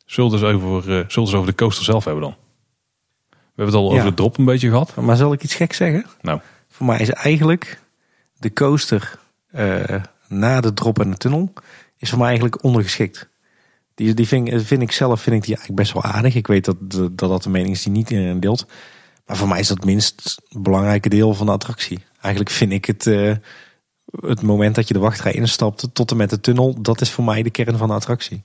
Zullen 0.10 0.40
we 0.40 0.46
over, 0.46 1.06
zullen 1.08 1.30
we 1.30 1.36
over 1.36 1.50
de 1.50 1.56
coaster 1.56 1.84
zelf 1.84 2.04
hebben 2.06 2.24
dan? 2.24 2.36
We 3.30 3.38
hebben 3.56 3.66
het 3.66 3.76
al 3.76 3.90
Ja. 3.92 3.98
over 3.98 4.10
de 4.10 4.16
drop 4.16 4.38
een 4.38 4.46
beetje 4.46 4.70
gehad. 4.70 4.96
Maar 4.96 5.16
zal 5.16 5.34
ik 5.34 5.44
iets 5.44 5.56
gek 5.56 5.74
zeggen? 5.74 6.06
Nou, 6.22 6.40
Voor 6.70 6.86
mij 6.86 7.00
is 7.00 7.10
eigenlijk 7.10 7.82
de 8.38 8.54
coaster 8.54 9.20
eh, 9.52 10.02
na 10.28 10.62
de 10.62 10.74
drop 10.74 11.00
en 11.00 11.12
de 11.12 11.18
tunnel 11.18 11.54
is 11.98 12.10
voor 12.10 12.18
mij 12.18 12.28
eigenlijk 12.28 12.64
ondergeschikt. 12.64 13.30
Die, 13.96 14.14
die 14.14 14.28
vind, 14.28 14.64
vind 14.64 14.82
ik 14.82 14.92
zelf 14.92 15.22
vind 15.22 15.36
ik 15.36 15.42
die 15.42 15.56
eigenlijk 15.56 15.82
best 15.82 15.94
wel 15.94 16.04
aardig. 16.14 16.36
Ik 16.36 16.48
weet 16.48 16.66
dat 16.66 16.76
dat, 16.80 17.18
dat 17.18 17.44
de 17.44 17.50
mening 17.50 17.74
is 17.74 17.84
die 17.84 17.92
niet 17.92 18.10
iedereen 18.10 18.40
deelt. 18.40 18.66
Maar 19.26 19.38
voor 19.38 19.48
mij 19.48 19.60
is 19.60 19.68
dat 19.68 19.78
het 19.78 19.86
minst 19.86 20.42
belangrijke 20.50 21.10
deel 21.10 21.34
van 21.34 21.46
de 21.46 21.52
attractie. 21.52 22.00
Eigenlijk 22.22 22.54
vind 22.56 22.72
ik 22.72 22.86
het, 22.86 23.08
eh, 23.08 23.36
het 24.22 24.42
moment 24.42 24.76
dat 24.76 24.88
je 24.88 24.94
de 24.94 25.00
wachtrij 25.00 25.34
instapt 25.34 25.88
tot 25.94 26.12
en 26.12 26.18
met 26.18 26.30
de 26.30 26.40
tunnel, 26.40 26.82
dat 26.82 27.02
is 27.02 27.12
voor 27.12 27.24
mij 27.24 27.44
de 27.44 27.50
kern 27.50 27.78
van 27.78 27.88
de 27.88 27.94
attractie. 27.94 28.44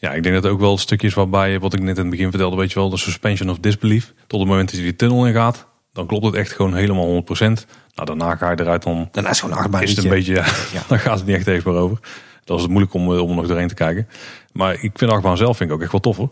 Ja, 0.00 0.12
ik 0.12 0.22
denk 0.22 0.34
dat 0.34 0.44
er 0.44 0.50
ook 0.50 0.60
wel 0.60 0.78
stukjes 0.78 1.14
waarbij, 1.14 1.58
wat 1.60 1.72
ik 1.74 1.80
net 1.80 1.96
in 1.96 2.02
het 2.02 2.10
begin 2.10 2.30
vertelde, 2.30 2.56
weet 2.56 2.72
je 2.72 2.78
wel, 2.78 2.90
de 2.90 2.96
suspension 2.96 3.50
of 3.50 3.58
disbelief. 3.58 4.12
Tot 4.26 4.40
het 4.40 4.48
moment 4.48 4.68
dat 4.68 4.78
je 4.78 4.84
die 4.84 4.96
tunnel 4.96 5.26
in 5.26 5.32
gaat, 5.32 5.66
dan 5.92 6.06
klopt 6.06 6.24
het 6.24 6.34
echt 6.34 6.52
gewoon 6.52 6.74
helemaal 6.74 7.22
100%. 7.22 7.66
Nou, 7.94 8.06
daarna 8.06 8.36
ga 8.36 8.50
je 8.50 8.60
eruit, 8.60 8.82
dan 8.82 9.08
Daarna 9.12 9.30
is 9.30 9.40
gewoon 9.40 9.54
een 9.56 9.60
achtbaan. 9.62 9.82
is 9.82 9.90
het 9.96 10.04
een 10.04 10.10
beetje, 10.10 10.34
ja, 10.40 10.44
Ja. 10.72 10.82
dan 10.88 10.98
gaat 10.98 11.18
het 11.18 11.26
niet 11.26 11.36
echt 11.48 11.64
meer 11.64 11.74
over. 11.74 11.98
Dan 12.44 12.56
is 12.56 12.62
het 12.62 12.70
moeilijk 12.70 12.94
om, 12.94 13.12
eh, 13.14 13.20
om 13.22 13.28
er 13.30 13.34
nog 13.34 13.46
doorheen 13.46 13.68
te 13.68 13.74
kijken. 13.74 14.08
Maar 14.52 14.72
ik 14.72 14.80
vind 14.80 14.98
de 14.98 15.10
achtbaan 15.10 15.36
zelf 15.36 15.56
vind 15.56 15.70
ik 15.70 15.76
ook 15.76 15.82
echt 15.82 15.92
wel 15.92 16.00
tof 16.00 16.16
hoor. 16.16 16.30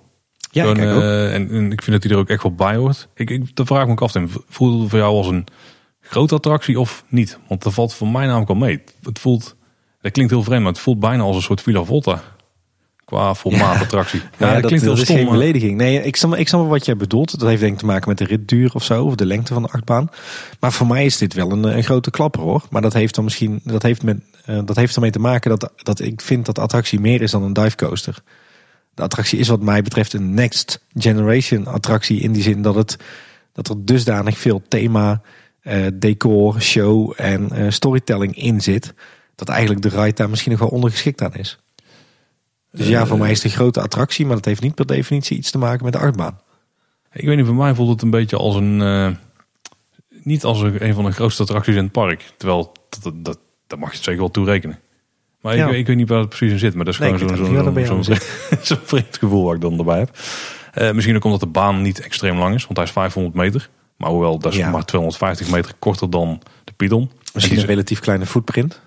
Ja, 0.50 0.62
Gewoon, 0.62 0.76
kijk 0.76 0.90
ook. 0.96 1.02
eh, 1.02 1.34
en, 1.34 1.50
en 1.50 1.72
ik 1.72 1.82
vind 1.82 1.92
dat 1.92 2.02
hij 2.02 2.12
er 2.12 2.18
ook 2.18 2.28
echt 2.28 2.42
wel 2.42 2.54
bij 2.54 2.76
hoort. 2.76 3.08
Ik, 3.14 3.30
ik, 3.30 3.56
dan 3.56 3.66
vraag 3.66 3.80
ik 3.80 3.86
me 3.86 3.92
ook 3.92 4.02
af, 4.02 4.12
Tim, 4.12 4.28
voelt 4.48 4.80
het 4.80 4.90
voor 4.90 4.98
jou 4.98 5.14
als 5.16 5.26
een 5.26 5.44
grote 6.00 6.34
attractie 6.34 6.80
of 6.80 7.04
niet? 7.08 7.38
Want 7.48 7.62
dat 7.62 7.74
valt 7.74 7.94
voor 7.94 8.08
mij 8.08 8.26
namelijk 8.26 8.50
al 8.50 8.56
mee. 8.56 8.82
Het 9.02 9.18
voelt, 9.18 9.56
dat 10.00 10.12
klinkt 10.12 10.32
heel 10.32 10.42
vreemd, 10.42 10.62
maar 10.62 10.72
het 10.72 10.80
voelt 10.80 11.00
bijna 11.00 11.22
als 11.22 11.36
een 11.36 11.42
soort 11.42 11.60
Villa 11.62 11.82
Volta. 11.84 12.22
Qua 13.08 13.34
formaat 13.34 13.74
Ja. 13.74 13.80
attractie. 13.80 14.20
Ja, 14.20 14.26
Ja, 14.38 14.52
dat, 14.52 14.54
dat, 14.54 14.64
klinkt 14.64 14.80
heel 14.84 14.90
dat 14.94 14.98
is 15.02 15.04
stom. 15.08 15.16
geen 15.16 15.28
belediging. 15.30 15.76
Nee, 15.76 16.02
ik 16.02 16.16
snap, 16.16 16.34
ik 16.34 16.48
snap 16.48 16.68
wat 16.68 16.84
jij 16.84 16.96
bedoelt. 16.96 17.38
Dat 17.38 17.48
heeft 17.48 17.60
denk 17.60 17.72
ik 17.72 17.78
te 17.78 17.86
maken 17.86 18.08
met 18.08 18.18
de 18.18 18.24
ritduur 18.24 18.70
of 18.74 18.84
zo, 18.84 19.04
of 19.04 19.14
de 19.14 19.26
lengte 19.26 19.52
van 19.52 19.62
de 19.62 19.68
achtbaan. 19.68 20.10
Maar 20.60 20.72
voor 20.72 20.86
mij 20.86 21.04
is 21.04 21.18
dit 21.18 21.34
wel 21.34 21.50
een, 21.52 21.64
een 21.76 21.84
grote 21.84 22.10
klapper 22.10 22.40
hoor. 22.42 22.62
Maar 22.70 22.82
dat 22.82 22.92
heeft 22.92 23.14
dan 23.14 23.24
misschien, 23.24 23.60
dat 23.64 23.82
heeft, 23.82 24.02
met, 24.02 24.18
eh, 24.44 24.58
dat 24.64 24.76
heeft 24.76 24.94
ermee 24.94 25.10
te 25.10 25.18
maken 25.18 25.50
dat, 25.58 25.72
dat 25.76 26.00
ik 26.00 26.20
vind 26.20 26.46
dat 26.46 26.54
de 26.54 26.60
attractie 26.60 27.00
meer 27.00 27.22
is 27.22 27.30
dan 27.30 27.42
een 27.42 27.52
dive 27.52 27.76
coaster. 27.76 28.22
De 28.94 29.02
attractie 29.02 29.38
is 29.38 29.48
wat 29.48 29.60
mij 29.62 29.82
betreft 29.82 30.12
een 30.12 30.34
next 30.34 30.84
generation 30.94 31.66
attractie 31.66 32.20
in 32.20 32.32
die 32.32 32.42
zin 32.42 32.62
dat 32.62 32.74
het 32.74 32.96
dat 33.52 33.68
er 33.68 33.84
dusdanig 33.84 34.38
veel 34.38 34.62
thema, 34.68 35.20
eh, 35.60 35.86
decor, 35.94 36.60
show 36.60 37.12
en 37.16 37.50
eh, 37.52 37.70
storytelling 37.70 38.36
in 38.36 38.60
zit. 38.60 38.94
Dat 39.34 39.48
eigenlijk 39.48 39.82
de 39.82 39.88
ride 39.88 40.12
daar 40.14 40.30
misschien 40.30 40.50
nog 40.50 40.60
wel 40.60 40.68
ondergeschikt 40.68 41.22
aan 41.22 41.34
is. 41.34 41.58
Dus 42.72 42.88
ja, 42.88 43.06
voor 43.06 43.18
mij 43.18 43.30
is 43.30 43.42
het 43.42 43.52
een 43.52 43.58
grote 43.58 43.80
attractie, 43.80 44.26
maar 44.26 44.34
dat 44.36 44.44
heeft 44.44 44.62
niet 44.62 44.74
per 44.74 44.86
definitie 44.86 45.36
iets 45.36 45.50
te 45.50 45.58
maken 45.58 45.84
met 45.84 45.92
de 45.92 45.98
achtbaan. 45.98 46.40
Ik 47.12 47.26
weet 47.26 47.36
niet, 47.36 47.46
voor 47.46 47.54
mij 47.54 47.74
voelt 47.74 47.90
het 47.90 48.02
een 48.02 48.10
beetje 48.10 48.36
als 48.36 48.54
een... 48.54 48.80
eh, 48.82 49.08
niet 50.22 50.44
als 50.44 50.60
een, 50.60 50.84
een 50.86 50.94
van 50.94 51.04
de 51.04 51.12
grootste 51.12 51.42
attracties 51.42 51.74
in 51.76 51.82
het 51.82 51.92
park. 51.92 52.32
Terwijl, 52.36 52.72
dat, 52.88 53.02
dat, 53.02 53.24
dat, 53.24 53.38
daar 53.66 53.78
mag 53.78 53.88
je 53.90 53.94
het 53.94 54.04
zeker 54.04 54.20
wel 54.20 54.30
toe 54.30 54.44
rekenen. 54.44 54.78
Maar 55.40 55.56
Ja. 55.56 55.68
ik, 55.68 55.76
ik 55.76 55.86
weet 55.86 55.96
niet 55.96 56.08
waar 56.08 56.18
het 56.20 56.28
precies 56.28 56.52
in 56.52 56.58
zit. 56.58 56.74
Maar 56.74 56.84
dat 56.84 56.94
is 56.94 57.00
Nee, 57.00 57.08
gewoon 57.18 57.36
zo'n 57.36 57.52
jou 57.52 58.02
zo'n 58.04 58.04
zo'n 58.62 58.78
vreemd 58.84 59.16
gevoel 59.18 59.44
wat 59.44 59.54
ik 59.54 59.60
dan 59.60 59.78
erbij 59.78 59.98
heb. 59.98 60.16
Eh, 60.72 60.92
misschien 60.92 61.16
ook 61.16 61.24
omdat 61.24 61.40
de 61.40 61.46
baan 61.46 61.82
niet 61.82 62.00
extreem 62.00 62.38
lang 62.38 62.54
is. 62.54 62.62
Want 62.64 62.76
hij 62.76 62.86
is 62.86 62.92
500 62.92 63.34
meter. 63.34 63.68
Maar 63.96 64.10
hoewel, 64.10 64.38
dat 64.38 64.52
is 64.52 64.58
Ja. 64.58 64.70
maar 64.70 64.84
250 64.84 65.50
meter 65.50 65.72
korter 65.78 66.10
dan 66.10 66.42
de 66.64 66.72
Pidon. 66.72 67.02
En 67.02 67.30
Misschien 67.34 67.58
een 67.58 67.64
relatief 67.66 68.00
kleine 68.00 68.26
footprint. 68.26 68.80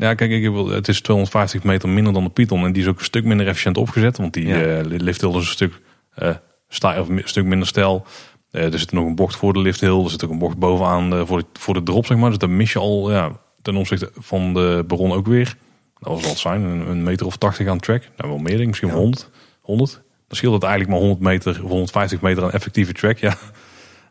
Ja, 0.00 0.14
kijk, 0.14 0.30
ik, 0.30 0.42
wil- 0.42 0.68
het 0.68 0.88
is 0.88 1.00
250 1.00 1.62
meter 1.62 1.88
minder 1.88 2.12
dan 2.12 2.24
de 2.24 2.30
Python. 2.30 2.64
En 2.64 2.72
die 2.72 2.82
is 2.82 2.88
ook 2.88 2.98
een 2.98 3.04
stuk 3.04 3.24
minder 3.24 3.46
efficiënt 3.46 3.76
opgezet. 3.76 4.16
Want 4.16 4.32
die 4.32 4.46
Ja. 4.46 4.60
eh 4.60 4.84
lifthill 4.84 5.28
is 5.30 5.34
een 5.36 5.42
stuk, 5.44 5.80
eh 6.14 6.34
sta, 6.68 7.00
of 7.00 7.08
een 7.08 7.22
stuk 7.24 7.44
minder 7.44 7.68
stijl. 7.68 8.06
Eh, 8.50 8.72
er 8.72 8.78
zit 8.78 8.92
nog 8.92 9.04
een 9.06 9.14
bocht 9.14 9.36
voor 9.36 9.52
de 9.52 9.58
lifthill. 9.60 10.02
Er 10.04 10.10
zit 10.10 10.24
ook 10.24 10.30
een 10.30 10.38
bocht 10.38 10.56
bovenaan 10.58 11.26
voor, 11.26 11.38
de, 11.38 11.44
voor 11.52 11.74
de 11.74 11.82
drop, 11.82 12.06
zeg 12.06 12.16
maar. 12.18 12.28
Dus 12.30 12.38
dan 12.38 12.56
mis 12.56 12.72
je 12.72 12.78
al 12.78 13.12
ja, 13.12 13.30
ten 13.62 13.76
opzichte 13.76 14.10
van 14.14 14.54
de 14.54 14.84
Baron 14.86 15.12
ook 15.12 15.26
weer. 15.26 15.54
Dat 15.98 16.12
was 16.12 16.26
wat 16.26 16.38
zijn, 16.38 16.62
een, 16.62 16.88
een 16.90 17.02
meter 17.02 17.26
of 17.26 17.36
80 17.36 17.66
aan 17.68 17.78
track. 17.80 18.02
Nou, 18.16 18.28
wel 18.30 18.38
meer, 18.38 18.56
denk. 18.56 18.66
Misschien 18.66 18.88
Ja. 18.88 18.94
wel 18.94 19.02
100. 19.02 19.30
100. 19.60 19.92
Dan 20.28 20.36
scheelt 20.38 20.54
het 20.54 20.62
eigenlijk 20.62 20.92
maar 20.92 21.00
100 21.08 21.20
meter 21.20 21.64
of 21.64 21.70
150 21.70 22.20
meter 22.20 22.42
aan 22.42 22.50
effectieve 22.50 22.92
track. 22.92 23.18
Ja, 23.18 23.36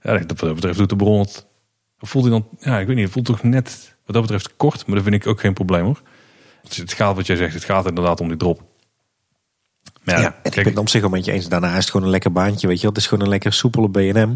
ja 0.02 0.18
dat 0.18 0.54
betreft 0.56 0.78
doet 0.78 0.90
de 0.90 0.96
Baron 0.96 1.20
het... 1.20 1.48
Voelt 1.98 2.26
hij 2.26 2.34
dan... 2.34 2.48
Ja, 2.60 2.80
ik 2.80 2.88
weet 2.88 2.96
niet. 2.96 3.04
Het 3.06 3.14
voelt 3.14 3.26
toch 3.26 3.44
net 3.44 3.98
wat 4.12 4.14
dat 4.14 4.22
betreft 4.22 4.56
kort. 4.58 4.86
Maar 4.86 4.96
dat 4.96 5.04
vind 5.04 5.16
ik 5.16 5.28
ook 5.28 5.40
geen 5.40 5.54
probleem 5.54 5.84
hoor. 5.86 6.02
Dus 6.68 6.78
het 6.78 6.94
gaat 6.94 7.16
wat 7.16 7.28
jij 7.28 7.36
zegt, 7.36 7.54
het 7.54 7.64
gaat 7.64 7.86
inderdaad 7.88 8.22
om 8.22 8.28
die 8.28 8.38
drop. 8.38 8.62
Maar 10.04 10.16
Ja, 10.16 10.22
ja, 10.22 10.28
en 10.28 10.34
ik 10.36 10.42
kijk, 10.42 10.56
ben 10.56 10.66
het 10.66 10.78
op 10.78 10.90
zich 10.90 11.02
wel 11.02 11.10
met 11.10 11.26
je 11.26 11.32
eens. 11.32 11.48
Daarna 11.50 11.70
is 11.70 11.76
het 11.76 11.90
gewoon 11.90 12.06
een 12.06 12.12
lekker 12.12 12.32
baantje, 12.32 12.68
weet 12.68 12.76
je 12.76 12.82
wel. 12.82 12.92
Het 12.92 13.00
is 13.02 13.08
gewoon 13.08 13.24
een 13.24 13.30
lekker 13.30 13.54
soepele 13.54 13.90
B&M. 13.90 14.34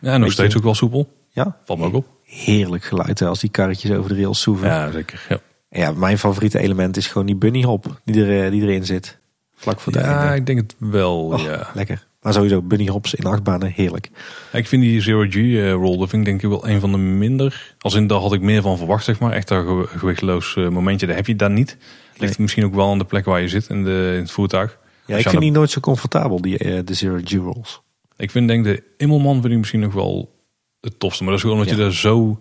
ja, 0.00 0.16
nog 0.18 0.32
steeds 0.32 0.52
je- 0.52 0.58
ook 0.58 0.64
wel 0.64 0.74
soepel. 0.74 1.12
Ja, 1.30 1.56
Valt 1.64 1.78
me 1.78 1.84
ook 1.86 1.94
op. 1.94 2.06
heerlijk 2.24 2.84
geluid 2.84 3.18
hè, 3.18 3.26
als 3.26 3.40
die 3.40 3.50
karretjes 3.50 3.90
over 3.90 4.14
de 4.14 4.20
rails 4.22 4.40
soeven. 4.40 4.68
Ja, 4.68 4.90
zeker. 4.90 5.26
Ja, 5.28 5.38
ja, 5.68 5.92
mijn 5.92 6.18
favoriete 6.18 6.58
element 6.58 6.96
is 6.96 7.06
gewoon 7.06 7.26
die 7.26 7.36
bunny 7.36 7.62
hop 7.62 8.00
die, 8.04 8.24
er, 8.24 8.44
eh, 8.44 8.50
die 8.50 8.62
erin 8.62 8.84
zit. 8.84 9.18
Vlak 9.54 9.80
voor 9.80 9.92
het 9.92 10.02
ja 10.02 10.18
einde. 10.20 10.36
ik 10.36 10.46
denk 10.46 10.58
het 10.58 10.74
wel. 10.78 11.24
Oh, 11.26 11.40
Ja. 11.40 11.70
Lekker. 11.74 12.06
Maar 12.20 12.32
sowieso 12.32 12.62
bunny 12.62 12.86
hops 12.86 13.14
in 13.14 13.24
achtbanen, 13.24 13.72
heerlijk. 13.74 14.10
Ik 14.52 14.66
vind 14.66 14.82
die 14.82 15.00
Zero 15.00 15.24
G 15.28 15.34
roll, 15.72 15.98
dat 15.98 16.08
vind 16.08 16.12
ik 16.12 16.24
denk 16.24 16.42
ik 16.42 16.48
wel 16.48 16.68
een 16.68 16.80
van 16.80 16.90
de 16.92 16.98
minder. 16.98 17.74
Als 17.78 17.94
in, 17.94 18.06
daar 18.06 18.18
had 18.18 18.32
ik 18.32 18.40
meer 18.40 18.62
van 18.62 18.76
verwacht, 18.78 19.04
zeg 19.04 19.18
maar. 19.20 19.32
Echt 19.32 19.50
een 19.50 19.64
ge- 19.66 19.98
gewichtloos 19.98 20.56
eh, 20.56 20.68
momentje, 20.68 21.06
dat 21.06 21.16
heb 21.16 21.26
je 21.26 21.36
daar 21.36 21.50
niet. 21.50 21.76
Ligt 22.16 22.20
Nee. 22.32 22.34
misschien 22.38 22.64
ook 22.64 22.74
wel 22.74 22.90
aan 22.90 22.98
de 22.98 23.04
plek 23.04 23.24
waar 23.24 23.40
je 23.40 23.48
zit 23.48 23.68
in, 23.68 23.84
de, 23.84 24.10
in 24.14 24.20
het 24.20 24.30
voertuig. 24.30 24.78
Ja, 25.06 25.16
ik 25.16 25.22
vind 25.22 25.34
de- 25.34 25.40
die 25.40 25.50
nooit 25.50 25.70
zo 25.70 25.80
comfortabel, 25.80 26.40
die, 26.40 26.58
eh, 26.58 26.80
de 26.84 26.94
Zero 26.94 27.18
G 27.24 27.32
rolls. 27.32 27.80
Ik 28.16 28.30
vind 28.30 28.48
denk 28.48 28.64
de 28.64 28.82
Immelman 28.96 29.40
vind 29.40 29.52
ik 29.52 29.58
misschien 29.58 29.80
nog 29.80 29.92
wel 29.92 30.34
het 30.80 30.98
tofste. 30.98 31.22
Maar 31.24 31.32
dat 31.32 31.42
is 31.42 31.48
gewoon 31.50 31.62
omdat 31.62 31.74
Ja. 31.76 31.80
je 31.82 31.88
er 31.88 31.94
zo, 31.96 32.40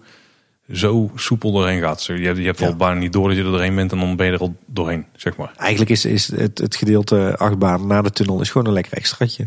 zo 0.71 1.11
soepel 1.15 1.51
doorheen 1.51 1.82
gaat. 1.82 2.03
Je 2.05 2.13
hebt, 2.13 2.38
je 2.38 2.43
hebt 2.45 2.59
Ja. 2.59 2.67
al 2.67 2.75
bijna 2.75 2.99
niet 2.99 3.13
door 3.13 3.27
dat 3.27 3.38
je 3.38 3.43
er 3.43 3.51
doorheen 3.51 3.75
bent 3.75 3.91
en 3.91 3.99
dan 3.99 4.15
ben 4.15 4.25
je 4.25 4.32
er 4.32 4.39
al 4.39 4.55
doorheen, 4.65 5.05
zeg 5.15 5.38
maar. 5.38 5.51
Eigenlijk 5.57 5.91
is, 5.91 6.05
is 6.05 6.27
het, 6.32 6.57
het 6.57 6.75
gedeelte 6.75 7.38
achtbaan 7.38 7.88
na 7.88 8.01
de 8.01 8.11
tunnel 8.11 8.41
is 8.41 8.49
gewoon 8.51 8.67
een 8.67 8.73
lekker 8.73 8.93
extraatje. 8.93 9.45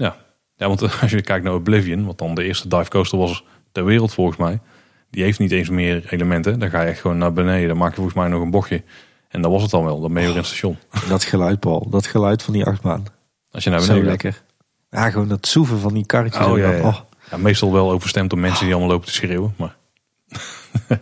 Ja. 0.00 0.16
ja, 0.56 0.66
want 0.68 0.82
eh, 0.82 1.00
als 1.02 1.10
je 1.10 1.22
kijkt 1.22 1.44
naar 1.44 1.54
Oblivion, 1.54 2.04
wat 2.04 2.18
dan 2.18 2.34
de 2.34 2.44
eerste 2.44 2.68
dive 2.68 2.90
coaster 2.90 3.18
was 3.18 3.44
ter 3.72 3.84
wereld 3.84 4.14
volgens 4.14 4.36
mij. 4.36 4.60
Die 5.10 5.22
heeft 5.22 5.38
niet 5.38 5.50
eens 5.50 5.68
meer 5.68 6.06
elementen. 6.08 6.58
Dan 6.58 6.70
ga 6.70 6.80
je 6.82 6.88
echt 6.88 7.00
gewoon 7.00 7.18
naar 7.18 7.32
beneden. 7.32 7.68
Dan 7.68 7.76
maak 7.76 7.88
je 7.88 7.94
volgens 7.94 8.16
mij 8.16 8.28
nog 8.28 8.42
een 8.42 8.50
bochtje. 8.50 8.82
En 9.28 9.42
dat 9.42 9.50
was 9.50 9.62
het 9.62 9.70
dan 9.70 9.84
wel. 9.84 10.00
Dan 10.00 10.12
ben 10.12 10.22
je 10.22 10.28
weer 10.28 10.36
in 10.36 10.42
het 10.42 10.50
station. 10.50 10.76
Dat 11.08 11.24
geluid, 11.24 11.60
Paul. 11.60 11.88
Dat 11.90 12.06
geluid 12.06 12.42
van 12.42 12.52
die 12.52 12.64
achtbaan. 12.64 13.04
Als 13.50 13.64
je 13.64 13.70
naar 13.70 13.80
Zo 13.80 13.86
beneden 13.86 14.10
gaat. 14.10 14.22
lekker. 14.22 14.42
Ja, 14.90 15.10
gewoon 15.10 15.28
dat 15.28 15.46
soeven 15.46 15.78
van 15.78 15.94
die 15.94 16.06
karretjes. 16.06 16.46
Oh, 16.46 16.58
ja, 16.58 16.80
oh. 16.80 16.96
Ja, 17.30 17.36
meestal 17.36 17.72
wel 17.72 17.90
overstemd 17.90 18.30
door 18.30 18.38
mensen 18.38 18.64
die 18.64 18.74
allemaal 18.74 18.92
lopen 18.92 19.06
te 19.06 19.14
schreeuwen. 19.14 19.54
Maar, 19.56 19.76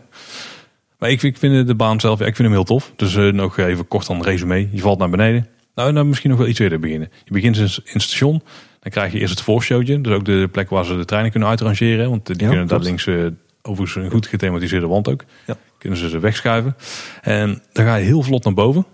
maar 0.98 1.10
ik, 1.10 1.22
ik 1.22 1.36
vind 1.36 1.66
de 1.66 1.74
baan 1.74 2.00
zelf, 2.00 2.18
ja, 2.18 2.26
ik 2.26 2.36
vind 2.36 2.48
hem 2.48 2.56
heel 2.56 2.66
tof. 2.66 2.92
Dus 2.96 3.16
eh, 3.16 3.32
nog 3.32 3.58
even 3.58 3.88
kort 3.88 4.06
dan 4.06 4.22
resume. 4.22 4.68
Je 4.72 4.80
valt 4.80 4.98
naar 4.98 5.10
beneden. 5.10 5.48
Nou, 5.74 5.92
dan 5.92 6.08
misschien 6.08 6.30
nog 6.30 6.38
wel 6.38 6.48
iets 6.48 6.58
eerder 6.58 6.80
beginnen. 6.80 7.10
Je 7.24 7.32
begint 7.32 7.56
in 7.56 7.62
in 7.62 7.92
het 7.92 8.02
station. 8.02 8.42
Dan 8.80 8.92
krijg 8.92 9.12
je 9.12 9.18
eerst 9.18 9.34
het 9.34 9.42
voorshowtje. 9.42 10.00
Dus 10.00 10.12
ook 10.12 10.24
de 10.24 10.48
plek 10.52 10.70
waar 10.70 10.84
ze 10.84 10.96
de 10.96 11.04
treinen 11.04 11.30
kunnen 11.30 11.48
uitrangeren. 11.48 12.10
Want 12.10 12.26
die 12.26 12.40
Ja, 12.40 12.48
kunnen 12.48 12.66
daar 12.66 12.80
links, 12.80 13.06
eh, 13.06 13.26
overigens 13.62 14.04
een 14.04 14.10
goed 14.10 14.26
gethematiseerde 14.26 14.86
wand 14.86 15.08
ook. 15.08 15.24
Ja. 15.46 15.56
Kunnen 15.78 15.98
ze 15.98 16.08
ze 16.08 16.18
wegschuiven. 16.18 16.76
En 17.22 17.62
dan 17.72 17.84
ga 17.84 17.96
je 17.96 18.04
heel 18.04 18.22
vlot 18.22 18.44
naar 18.44 18.54
boven. 18.54 18.86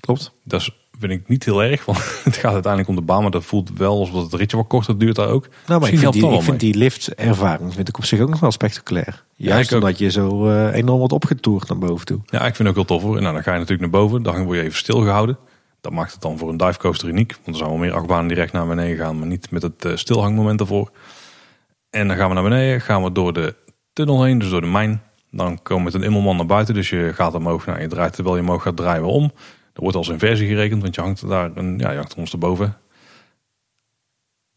Klopt. 0.00 0.32
Dat 0.44 0.60
is, 0.60 0.70
vind 0.98 1.12
ik 1.12 1.28
niet 1.28 1.44
heel 1.44 1.62
erg, 1.62 1.84
want 1.84 1.98
het 2.24 2.36
gaat 2.36 2.52
uiteindelijk 2.52 2.88
om 2.88 2.96
de 2.96 3.02
baan. 3.02 3.22
Maar 3.22 3.30
dat 3.30 3.44
voelt 3.44 3.70
wel 3.76 3.98
alsof 3.98 4.22
het 4.22 4.34
ritje 4.34 4.56
wat 4.56 4.66
korter 4.66 4.98
duurt 4.98 5.16
daar 5.16 5.28
ook. 5.28 5.48
Nou, 5.66 5.80
maar 5.80 5.92
ik 5.92 5.98
vind, 5.98 6.12
die, 6.12 6.24
ik 6.24 6.30
wel 6.30 6.40
vind 6.40 6.60
die 6.60 6.76
liftervaring 6.76 7.74
vind 7.74 7.88
ik 7.88 7.98
op 7.98 8.04
zich 8.04 8.20
ook 8.20 8.30
nog 8.30 8.40
wel 8.40 8.50
spectaculair. 8.50 9.24
Juist 9.36 9.72
omdat 9.72 9.98
je 9.98 10.10
zo 10.10 10.48
eh, 10.48 10.74
enorm 10.74 10.98
wordt 10.98 11.12
opgetoerd 11.12 11.68
naar 11.68 11.78
boven 11.78 12.06
toe. 12.06 12.20
Ja, 12.26 12.38
ik 12.38 12.54
vind 12.54 12.58
het 12.58 12.68
ook 12.68 12.74
heel 12.74 12.84
tof 12.84 13.02
hoor. 13.02 13.20
Nou, 13.20 13.34
dan 13.34 13.42
ga 13.42 13.52
je 13.52 13.58
natuurlijk 13.58 13.92
naar 13.92 14.00
boven. 14.00 14.22
Dan 14.22 14.44
word 14.44 14.58
je 14.58 14.64
even 14.64 14.78
stilgehouden. 14.78 15.38
Dat 15.82 15.92
maakt 15.92 16.12
het 16.12 16.20
dan 16.20 16.38
voor 16.38 16.48
een 16.48 16.56
divecoaster 16.56 17.08
uniek. 17.08 17.32
Want 17.32 17.46
er 17.46 17.54
zijn 17.54 17.68
wel 17.68 17.78
meer 17.78 17.94
achtbanen 17.94 18.26
die 18.26 18.36
recht 18.36 18.52
naar 18.52 18.66
beneden 18.66 18.96
gaan. 18.96 19.18
Maar 19.18 19.26
niet 19.26 19.50
met 19.50 19.62
het 19.62 19.84
eh, 19.84 19.96
stilhangmoment 19.96 20.60
ervoor. 20.60 20.90
En 21.90 22.08
dan 22.08 22.16
gaan 22.16 22.28
we 22.28 22.34
naar 22.34 22.42
beneden. 22.42 22.80
Gaan 22.80 23.02
we 23.02 23.12
door 23.12 23.32
de 23.32 23.54
tunnel 23.92 24.22
heen. 24.22 24.38
Dus 24.38 24.50
door 24.50 24.60
de 24.60 24.66
mijn. 24.66 25.02
Dan 25.30 25.62
komen 25.62 25.84
we 25.84 25.90
met 25.90 26.00
een 26.00 26.08
immelman 26.08 26.36
naar 26.36 26.46
buiten. 26.46 26.74
Dus 26.74 26.90
je 26.90 27.10
gaat 27.14 27.34
omhoog. 27.34 27.66
Nou, 27.66 27.80
je 27.80 27.88
draait 27.88 28.12
terwijl 28.12 28.36
je 28.36 28.42
omhoog 28.42 28.62
gaat 28.62 28.76
draaien 28.76 29.02
we 29.02 29.08
om. 29.08 29.32
Er 29.72 29.82
wordt 29.82 29.96
als 29.96 30.08
inversie 30.08 30.48
gerekend. 30.48 30.82
Want 30.82 30.94
je 30.94 31.00
hangt 31.00 31.28
daar 31.28 31.50
een, 31.54 31.78
ja, 31.78 31.90
je 31.90 31.96
hangt 31.96 32.14
ons 32.14 32.32
erboven. 32.32 32.76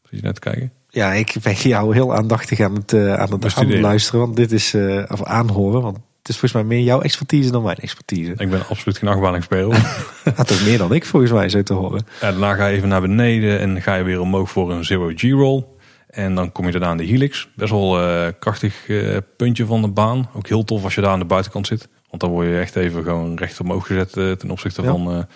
Zie 0.02 0.18
je 0.18 0.24
net 0.24 0.40
kijken? 0.40 0.72
Ja, 0.90 1.14
ik 1.14 1.36
ben 1.44 1.54
jou 1.54 1.94
heel 1.94 2.16
aandachtig 2.16 2.60
aan 2.60 2.76
het, 2.76 2.92
uh, 2.92 3.14
aan 3.14 3.32
het, 3.32 3.80
luisteren. 3.80 4.20
Want 4.20 4.36
dit 4.36 4.52
is, 4.52 4.74
uh, 4.74 5.04
of 5.08 5.24
aanhoren. 5.24 5.82
Want 5.82 5.98
is 6.30 6.40
volgens 6.40 6.54
mij 6.54 6.64
meer 6.64 6.86
jouw 6.86 7.02
expertise 7.02 7.52
dan 7.52 7.64
mijn 7.64 7.78
expertise. 7.78 8.34
Ik 8.38 8.50
ben 8.50 8.68
absoluut 8.70 8.98
geen 8.98 9.10
achtbaningsspeler. 9.10 10.02
Dat 10.36 10.50
is 10.50 10.64
meer 10.68 10.78
dan 10.78 10.94
ik 10.94 11.06
volgens 11.06 11.32
mij 11.32 11.50
zo 11.50 11.64
te 11.64 11.74
horen. 11.74 12.06
Ja, 12.22 12.32
daarna 12.32 12.56
ga 12.56 12.68
je 12.68 12.76
even 12.76 12.90
naar 12.90 13.02
beneden 13.02 13.60
en 13.60 13.82
ga 13.82 13.96
je 13.96 14.04
weer 14.04 14.20
omhoog 14.20 14.50
voor 14.50 14.72
een 14.72 14.86
zero 14.86 15.12
G-roll. 15.16 15.64
En 16.08 16.36
dan 16.36 16.52
kom 16.52 16.66
je 16.66 16.72
daarna 16.72 16.88
aan 16.88 16.98
de 16.98 17.04
helix. 17.04 17.48
Best 17.56 17.72
wel 17.72 18.02
uh, 18.02 18.28
krachtig 18.40 18.88
uh, 18.88 19.18
puntje 19.38 19.66
van 19.66 19.82
de 19.82 19.88
baan. 19.88 20.30
Ook 20.34 20.48
heel 20.48 20.64
tof 20.64 20.84
als 20.84 20.96
je 20.96 21.02
daar 21.02 21.12
aan 21.12 21.20
de 21.20 21.26
buitenkant 21.26 21.68
zit. 21.68 21.88
Want 22.10 22.22
dan 22.22 22.32
word 22.32 22.48
je 22.48 22.60
echt 22.60 22.76
even 22.76 23.04
gewoon 23.04 23.38
recht 23.38 23.60
omhoog 23.60 23.88
gezet 23.88 24.16
uh, 24.16 24.32
ten 24.32 24.52
opzichte 24.52 24.82
ja. 24.82 24.88
van 24.88 25.28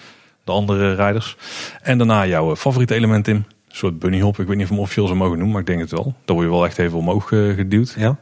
de 0.43 0.51
andere 0.51 0.93
rijders. 0.93 1.37
En 1.81 1.97
daarna 1.97 2.25
jouw 2.25 2.55
favoriete 2.55 2.95
element 2.95 3.27
in. 3.27 3.35
Een 3.35 3.75
soort 3.75 3.99
bunny 3.99 4.19
hop. 4.19 4.39
Ik 4.39 4.47
weet 4.47 4.55
niet 4.55 4.63
of 4.63 4.69
we 4.69 4.75
hem 4.75 4.83
officieel 4.83 5.07
zo 5.07 5.15
mogen 5.15 5.33
noemen, 5.37 5.51
maar 5.51 5.61
ik 5.61 5.67
denk 5.67 5.79
het 5.79 5.91
wel. 5.91 6.13
Dan 6.25 6.35
word 6.35 6.47
je 6.47 6.53
wel 6.53 6.65
echt 6.65 6.77
even 6.77 6.97
omhoog 6.97 7.27
geduwd. 7.27 7.95
Ja. 7.97 8.17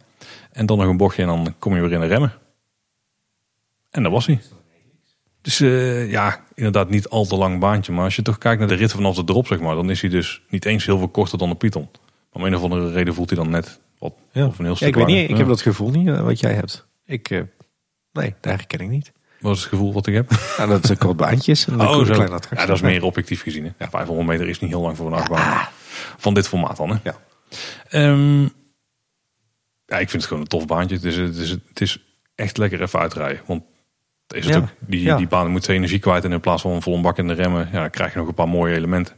En 0.52 0.66
dan 0.66 0.78
nog 0.78 0.88
een 0.88 0.98
bochtje 0.98 1.22
en 1.22 1.28
dan 1.28 1.56
kom 1.60 1.76
je 1.76 1.82
weer 1.82 1.92
in 1.92 2.00
de 2.00 2.06
remmen. 2.06 2.34
En 3.98 4.04
dat 4.04 4.12
was 4.12 4.26
hij. 4.26 4.40
Dus 5.42 5.62
uh, 5.62 6.12
ja, 6.12 6.44
inderdaad 6.54 6.90
niet 6.90 7.10
al 7.10 7.26
te 7.26 7.36
lang 7.36 7.60
baantje. 7.60 7.92
Maar 7.92 8.04
als 8.04 8.16
je 8.16 8.22
toch 8.22 8.38
kijkt 8.38 8.60
naar 8.60 8.68
de 8.68 8.76
rit 8.76 8.92
vanaf 8.92 9.16
de 9.16 9.24
drop, 9.24 9.48
zeg 9.48 9.60
maar, 9.60 9.76
dan 9.76 9.90
is 9.90 10.02
hij 10.02 10.10
dus 10.10 10.42
niet 10.50 10.66
eens 10.66 10.86
heel 10.86 10.98
veel 10.98 11.08
korter 11.08 11.38
dan 11.38 11.50
de 11.50 11.56
Python. 11.56 11.90
Om 12.32 12.44
een 12.44 12.56
of 12.56 12.62
andere 12.62 12.92
reden 12.92 13.14
voelt 13.14 13.30
hij 13.30 13.40
dan 13.40 13.50
net 13.50 13.80
wat. 14.00 14.14
Ja. 14.32 14.46
Of 14.46 14.60
een 14.60 14.66
heel 14.66 14.76
ja, 14.80 14.88
ik 14.88 14.96
weet 14.96 15.06
niet, 15.06 15.30
ik 15.30 15.38
heb 15.38 15.48
dat 15.48 15.62
gevoel 15.62 15.90
niet 15.90 16.08
uh, 16.08 16.22
wat 16.22 16.40
jij 16.40 16.54
hebt. 16.54 16.88
Ik, 17.06 17.30
uh, 17.30 17.42
nee, 18.12 18.36
daar 18.42 18.56
herken 18.56 18.80
ik 18.80 18.90
niet. 18.90 19.12
Wat 19.40 19.56
is 19.56 19.60
het 19.60 19.70
gevoel 19.70 19.94
wat 19.94 20.08
ik 20.08 20.14
heb? 20.14 20.30
Dat 20.68 20.86
zijn 20.86 20.98
kort 20.98 21.18
baantjes. 21.18 21.68
En 21.68 21.82
oh, 21.82 22.06
zo. 22.06 22.14
Klein 22.14 22.30
ja, 22.30 22.66
dat 22.66 22.76
is 22.76 22.82
meer 22.82 23.04
objectief 23.04 23.42
gezien. 23.42 23.64
Hè? 23.64 23.72
Ja, 23.78 23.90
500 23.90 24.28
meter 24.28 24.50
is 24.50 24.60
niet 24.60 24.70
heel 24.70 24.82
lang 24.82 24.98
voor 24.98 25.08
een 25.08 25.14
achtbaan. 25.14 25.68
Van 26.18 26.34
dit 26.34 26.48
formaat 26.48 26.78
dan. 26.78 26.90
Hè? 26.90 26.98
Ja. 27.04 27.16
Um, 28.12 28.42
ja, 29.86 29.98
ik 29.98 30.10
vind 30.10 30.12
het 30.12 30.26
gewoon 30.26 30.42
een 30.42 30.50
tof 30.50 30.66
baantje. 30.66 30.96
Het 30.96 31.06
is, 31.06 31.16
het 31.16 31.38
is, 31.38 31.50
het 31.50 31.82
is 31.82 32.04
echt 32.36 32.58
lekker 32.58 32.82
even 32.82 33.00
uitrijden. 33.00 33.42
Want 33.46 33.64
is 34.28 34.46
het 34.46 34.54
Ja. 34.54 34.60
ook, 34.60 34.68
die, 34.80 35.02
Ja. 35.02 35.18
die 35.18 35.28
baan 35.28 35.52
moet 35.52 35.64
zijn 35.64 35.78
energie 35.78 36.00
kwijt. 36.00 36.24
En 36.24 36.32
in 36.32 36.40
plaats 36.40 36.62
van 36.62 36.72
een 36.72 36.82
volle 36.82 37.02
bak 37.02 37.18
in 37.18 37.28
de 37.28 37.34
remmen, 37.34 37.70
ja, 37.72 37.80
dan 37.80 37.90
krijg 37.90 38.14
je 38.14 38.20
nog 38.20 38.28
een 38.28 38.34
paar 38.34 38.48
mooie 38.50 38.76
elementen. 38.76 39.16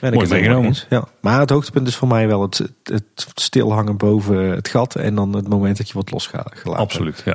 Ben 0.00 0.14
Mooi 0.14 0.28
meegenomen. 0.28 0.74
Ja. 0.88 1.04
Maar 1.20 1.40
het 1.40 1.50
hoogtepunt 1.50 1.88
is 1.88 1.96
voor 1.96 2.08
mij 2.08 2.26
wel 2.26 2.42
het, 2.42 2.72
het, 2.82 3.26
stilhangen 3.34 3.96
boven 3.96 4.36
het 4.36 4.68
gat. 4.68 4.94
En 4.94 5.14
dan 5.14 5.32
het 5.36 5.48
moment 5.48 5.76
dat 5.76 5.86
je 5.88 5.94
wordt 5.94 6.10
losgelaten. 6.10 6.74
Absoluut, 6.76 7.22
ja. 7.24 7.34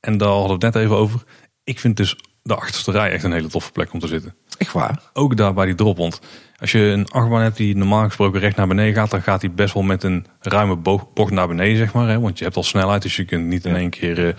En 0.00 0.18
daar 0.18 0.28
hadden 0.28 0.58
we 0.58 0.66
het 0.66 0.74
net 0.74 0.84
even 0.84 0.96
over. 0.96 1.22
Ik 1.64 1.80
vind 1.80 1.96
dus 1.96 2.16
de 2.42 2.54
achterste 2.54 2.90
rij 2.90 3.10
echt 3.10 3.24
een 3.24 3.32
hele 3.32 3.48
toffe 3.48 3.72
plek 3.72 3.92
om 3.92 4.00
te 4.00 4.06
zitten. 4.06 4.34
Echt 4.58 4.72
waar. 4.72 5.00
Ook 5.12 5.36
daar 5.36 5.54
bij 5.54 5.66
die 5.66 5.74
drop. 5.74 5.96
Want 5.96 6.20
als 6.58 6.72
je 6.72 6.78
een 6.80 7.08
achtbaan 7.08 7.42
hebt 7.42 7.56
die 7.56 7.76
normaal 7.76 8.04
gesproken 8.04 8.40
recht 8.40 8.56
naar 8.56 8.66
beneden 8.68 8.94
gaat, 8.94 9.10
dan 9.10 9.22
gaat 9.22 9.40
hij 9.40 9.52
best 9.52 9.74
wel 9.74 9.82
met 9.82 10.02
een 10.02 10.26
ruime 10.40 10.76
bo- 10.76 11.10
bocht 11.14 11.30
naar 11.32 11.48
beneden, 11.48 11.76
zeg 11.76 11.92
maar. 11.92 12.08
Hè? 12.08 12.20
Want 12.20 12.38
je 12.38 12.44
hebt 12.44 12.56
al 12.56 12.62
snelheid, 12.62 13.02
dus 13.02 13.16
je 13.16 13.24
kunt 13.24 13.46
niet 13.46 13.64
in 13.64 13.76
één 13.76 13.90
keer. 13.90 14.36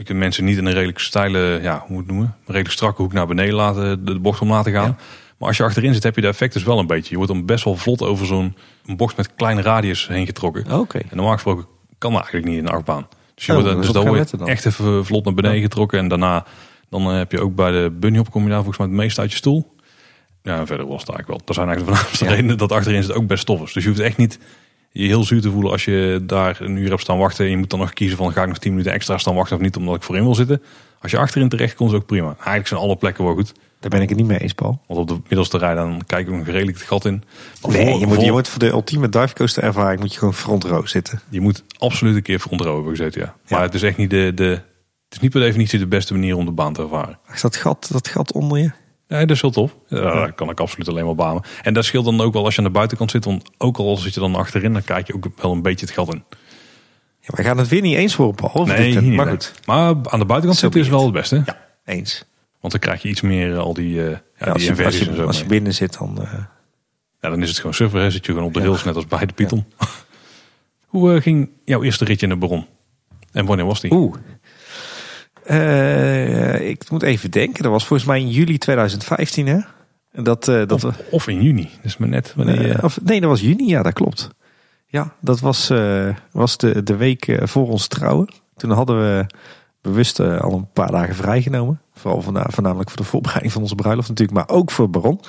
Je 0.00 0.06
kunt 0.06 0.18
mensen 0.18 0.44
niet 0.44 0.56
in 0.56 0.66
een 0.66 0.72
redelijk 0.72 0.98
steile, 0.98 1.58
ja, 1.62 1.78
hoe 1.78 1.88
moet 1.88 1.98
het 1.98 2.06
noemen? 2.06 2.26
Een 2.26 2.44
redelijk 2.46 2.70
strakke 2.74 3.02
hoek 3.02 3.12
naar 3.12 3.26
beneden 3.26 3.54
laten, 3.54 4.04
de, 4.04 4.12
de 4.12 4.18
bocht 4.18 4.40
om 4.40 4.48
laten 4.50 4.72
gaan. 4.72 4.86
Ja. 4.88 4.96
Maar 5.38 5.48
als 5.48 5.56
je 5.56 5.62
achterin 5.62 5.94
zit, 5.94 6.02
heb 6.02 6.14
je 6.14 6.20
de 6.20 6.26
effect 6.26 6.52
dus 6.52 6.62
wel 6.62 6.78
een 6.78 6.86
beetje. 6.86 7.10
Je 7.10 7.16
wordt 7.16 7.32
dan 7.32 7.46
best 7.46 7.64
wel 7.64 7.76
vlot 7.76 8.02
over 8.02 8.26
zo'n 8.26 8.56
bocht 8.96 9.16
met 9.16 9.34
kleine 9.34 9.62
radius 9.62 10.08
heen 10.08 10.26
getrokken. 10.26 10.78
Oké. 10.78 10.98
En 10.98 11.06
normaal 11.16 11.32
gesproken 11.34 11.66
kan 11.98 12.10
dat 12.12 12.20
eigenlijk 12.20 12.48
niet 12.52 12.58
in 12.58 12.66
een 12.66 12.72
achtbaan. 12.72 13.06
Dus, 13.34 13.46
je 13.46 13.56
Oh, 13.56 13.62
wordt, 13.62 13.76
dus 13.82 13.90
dan 13.90 14.06
word 14.06 14.30
je 14.30 14.44
echt 14.44 14.64
even 14.66 15.04
vlot 15.06 15.24
naar 15.24 15.34
beneden 15.34 15.56
Ja. 15.56 15.62
getrokken. 15.62 15.98
En 15.98 16.08
daarna 16.08 16.44
dan 16.88 17.10
eh, 17.10 17.16
heb 17.16 17.32
je 17.32 17.40
ook 17.40 17.54
bij 17.54 17.70
de 17.70 17.90
bunny 18.00 18.18
hop 18.18 18.30
kom 18.30 18.42
je 18.42 18.48
daar 18.48 18.56
volgens 18.62 18.78
mij 18.78 18.86
het 18.86 18.96
meest 18.96 19.18
uit 19.18 19.30
je 19.30 19.36
stoel. 19.36 19.74
Ja, 20.42 20.66
verder 20.66 20.86
was 20.86 21.00
het 21.00 21.08
eigenlijk 21.10 21.28
wel. 21.28 21.40
Dat 21.44 21.54
zijn 21.54 21.66
eigenlijk 21.68 21.86
de 21.86 22.02
voornaamste 22.02 22.24
Ja. 22.24 22.30
redenen 22.30 22.58
dat 22.58 22.72
achterin 22.72 23.02
zit 23.02 23.12
ook 23.14 23.26
best 23.26 23.46
tof 23.46 23.62
is. 23.62 23.72
Dus 23.72 23.82
je 23.82 23.88
hoeft 23.88 24.00
echt 24.00 24.16
niet 24.16 24.38
je 24.90 25.06
heel 25.06 25.24
zuur 25.24 25.40
te 25.40 25.50
voelen 25.50 25.70
als 25.72 25.84
je 25.84 26.22
daar 26.26 26.56
een 26.60 26.76
uur 26.76 26.88
hebt 26.88 27.00
staan 27.00 27.18
wachten. 27.18 27.44
En 27.44 27.50
je 27.50 27.56
moet 27.56 27.70
dan 27.70 27.78
nog 27.78 27.92
kiezen 27.92 28.16
van 28.16 28.32
ga 28.32 28.42
ik 28.42 28.48
nog 28.48 28.58
10 28.58 28.70
minuten 28.72 28.92
extra 28.92 29.18
staan 29.18 29.34
wachten 29.34 29.56
of 29.56 29.62
niet 29.62 29.76
omdat 29.76 29.94
ik 29.96 30.02
voorin 30.02 30.22
wil 30.24 30.34
zitten. 30.34 30.62
Als 31.00 31.10
je 31.10 31.18
achterin 31.18 31.48
terecht 31.48 31.74
komt 31.74 31.90
is 31.90 31.96
ook 31.96 32.06
prima. 32.06 32.34
Eigenlijk 32.36 32.66
zijn 32.66 32.80
alle 32.80 32.96
plekken 32.96 33.24
wel 33.24 33.34
goed. 33.34 33.52
Daar 33.80 33.90
ben 33.90 34.00
ik 34.02 34.08
het 34.08 34.18
niet 34.18 34.26
mee 34.26 34.38
eens, 34.38 34.52
Paul. 34.52 34.80
Want 34.86 35.00
op 35.00 35.08
de 35.08 35.20
middelste 35.22 35.58
rij 35.58 35.74
dan 35.74 36.02
kijk 36.06 36.28
ik 36.28 36.34
nog 36.34 36.46
redelijk 36.46 36.78
het 36.78 36.86
gat 36.86 37.04
in. 37.04 37.22
Maar 37.62 37.70
Nee, 37.70 37.86
voor- 37.90 37.98
je 38.00 38.06
moet, 38.06 38.14
voor- 38.14 38.24
je 38.24 38.32
moet 38.32 38.48
voor 38.48 38.58
de 38.58 38.66
ultieme 38.68 39.08
divecoaster 39.08 39.62
ervaring 39.62 40.00
moet 40.00 40.12
je 40.12 40.18
gewoon 40.18 40.34
front 40.34 40.64
row 40.64 40.86
zitten. 40.86 41.20
Je 41.28 41.40
moet 41.40 41.64
absoluut 41.78 42.16
een 42.16 42.22
keer 42.22 42.38
front 42.38 42.60
row 42.60 42.74
hebben 42.74 42.96
gezeten, 42.96 43.20
ja. 43.20 43.34
Maar 43.48 43.58
Ja. 43.58 43.64
het 43.64 43.74
is 43.74 43.82
echt 43.82 43.96
niet 43.96 44.10
de, 44.10 44.32
de... 44.34 44.44
Het 44.44 45.18
is 45.18 45.20
niet 45.20 45.30
per 45.30 45.40
definitie 45.40 45.78
de 45.78 45.86
beste 45.86 46.12
manier 46.12 46.36
om 46.36 46.44
de 46.44 46.50
baan 46.50 46.72
te 46.72 46.82
ervaren. 46.82 47.18
Ach, 47.26 47.40
dat 47.40 47.56
gat, 47.56 47.88
dat 47.92 48.08
gat 48.08 48.32
onder 48.32 48.58
je. 48.58 48.70
Nee, 49.10 49.26
dat 49.26 49.36
is 49.36 49.40
heel 49.42 49.50
tof. 49.50 49.76
Ja, 49.88 50.20
Dat 50.20 50.34
kan 50.34 50.50
ik 50.50 50.60
absoluut 50.60 50.88
alleen 50.88 51.04
maar 51.04 51.14
banen. 51.14 51.42
En 51.62 51.74
dat 51.74 51.84
scheelt 51.84 52.04
dan 52.04 52.20
ook 52.20 52.32
wel 52.32 52.44
als 52.44 52.54
je 52.54 52.60
aan 52.60 52.66
de 52.66 52.72
buitenkant 52.72 53.10
zit. 53.10 53.24
Want 53.24 53.50
ook 53.58 53.76
al 53.76 53.96
zit 53.96 54.14
je 54.14 54.20
dan 54.20 54.34
achterin, 54.34 54.72
dan 54.72 54.84
kijk 54.84 55.06
je 55.06 55.14
ook 55.14 55.26
wel 55.36 55.52
een 55.52 55.62
beetje 55.62 55.86
het 55.86 55.94
gat 55.94 56.14
in. 56.14 56.24
Ja, 57.20 57.28
wij 57.34 57.44
gaan 57.44 57.58
het 57.58 57.68
weer 57.68 57.80
niet 57.80 57.96
eens 57.96 58.14
voor, 58.14 58.34
dit, 58.64 58.76
hier 58.76 59.02
niet, 59.02 59.12
maar 59.12 59.24
nee. 59.24 59.34
goed. 59.34 59.52
Maar 59.66 59.86
aan 59.86 60.18
de 60.18 60.24
buitenkant 60.24 60.54
Zo 60.54 60.60
zitten 60.60 60.80
is 60.80 60.88
wel 60.88 61.02
het 61.04 61.12
beste. 61.12 61.42
Ja, 61.46 61.58
eens. 61.84 62.24
Want 62.60 62.72
dan 62.72 62.82
krijg 62.82 63.02
je 63.02 63.08
iets 63.08 63.20
meer 63.20 63.52
eh, 63.52 63.58
al 63.58 63.74
die, 63.74 64.02
eh 64.04 64.10
ja, 64.10 64.20
Ja, 64.38 64.52
als, 64.52 64.62
die 64.62 64.64
je, 64.64 64.70
als, 64.70 64.78
inversies 64.78 65.06
en 65.06 65.12
je, 65.14 65.20
zo. 65.20 65.26
als 65.26 65.36
je 65.36 65.42
mee. 65.42 65.50
binnen 65.52 65.74
zit, 65.74 65.98
dan... 65.98 66.22
eh, 66.22 66.32
Ja, 67.20 67.28
dan 67.30 67.42
is 67.42 67.48
het 67.48 67.56
gewoon 67.56 67.74
surfer. 67.74 68.00
Hè. 68.00 68.10
Zit 68.10 68.26
je 68.26 68.32
gewoon 68.32 68.46
op 68.46 68.54
de 68.54 68.60
Ja. 68.60 68.64
rails, 68.66 68.84
net 68.84 68.94
als 68.96 69.06
bij 69.06 69.26
de 69.26 69.32
Python. 69.32 69.64
Hoe 70.86 71.14
eh, 71.14 71.22
ging 71.22 71.50
jouw 71.64 71.82
eerste 71.82 72.04
ritje 72.04 72.26
in 72.26 72.32
de 72.32 72.38
Baron? 72.38 72.66
En 73.32 73.46
wanneer 73.46 73.66
was 73.66 73.80
die? 73.80 73.92
Oeh. 73.92 74.14
Eh, 75.44 76.68
ik 76.68 76.90
moet 76.90 77.02
even 77.02 77.30
denken. 77.30 77.62
Dat 77.62 77.72
was 77.72 77.86
volgens 77.86 78.08
mij 78.08 78.20
in 78.20 78.30
juli 78.30 78.58
2015, 78.58 79.46
hè? 79.46 79.58
Dat, 80.12 80.48
eh, 80.48 80.66
dat 80.66 80.84
of, 80.84 80.96
of 81.10 81.28
in 81.28 81.42
juni. 81.42 81.70
Is 81.82 81.96
maar 81.96 82.08
net 82.08 82.32
wanneer 82.36 82.84
of, 82.84 82.98
nee, 83.02 83.20
dat 83.20 83.30
was 83.30 83.40
juni. 83.40 83.68
Ja, 83.68 83.82
dat 83.82 83.92
klopt. 83.92 84.30
Ja, 84.86 85.12
dat 85.20 85.40
was, 85.40 85.70
eh, 85.70 86.08
was 86.32 86.56
de, 86.56 86.82
de 86.82 86.96
week 86.96 87.38
voor 87.42 87.68
ons 87.68 87.86
trouwen. 87.86 88.28
Toen 88.56 88.70
hadden 88.70 88.98
we 89.00 89.26
bewust 89.80 90.20
al 90.20 90.52
een 90.52 90.70
paar 90.72 90.90
dagen 90.90 91.14
vrijgenomen. 91.14 91.80
Vooral 91.94 92.22
voorna- 92.22 92.46
voornamelijk 92.50 92.90
voor 92.90 92.98
de 92.98 93.04
voorbereiding 93.04 93.52
van 93.52 93.62
onze 93.62 93.74
bruiloft 93.74 94.08
natuurlijk. 94.08 94.38
Maar 94.38 94.56
ook 94.56 94.70
voor 94.70 94.90
Baron. 94.90 95.20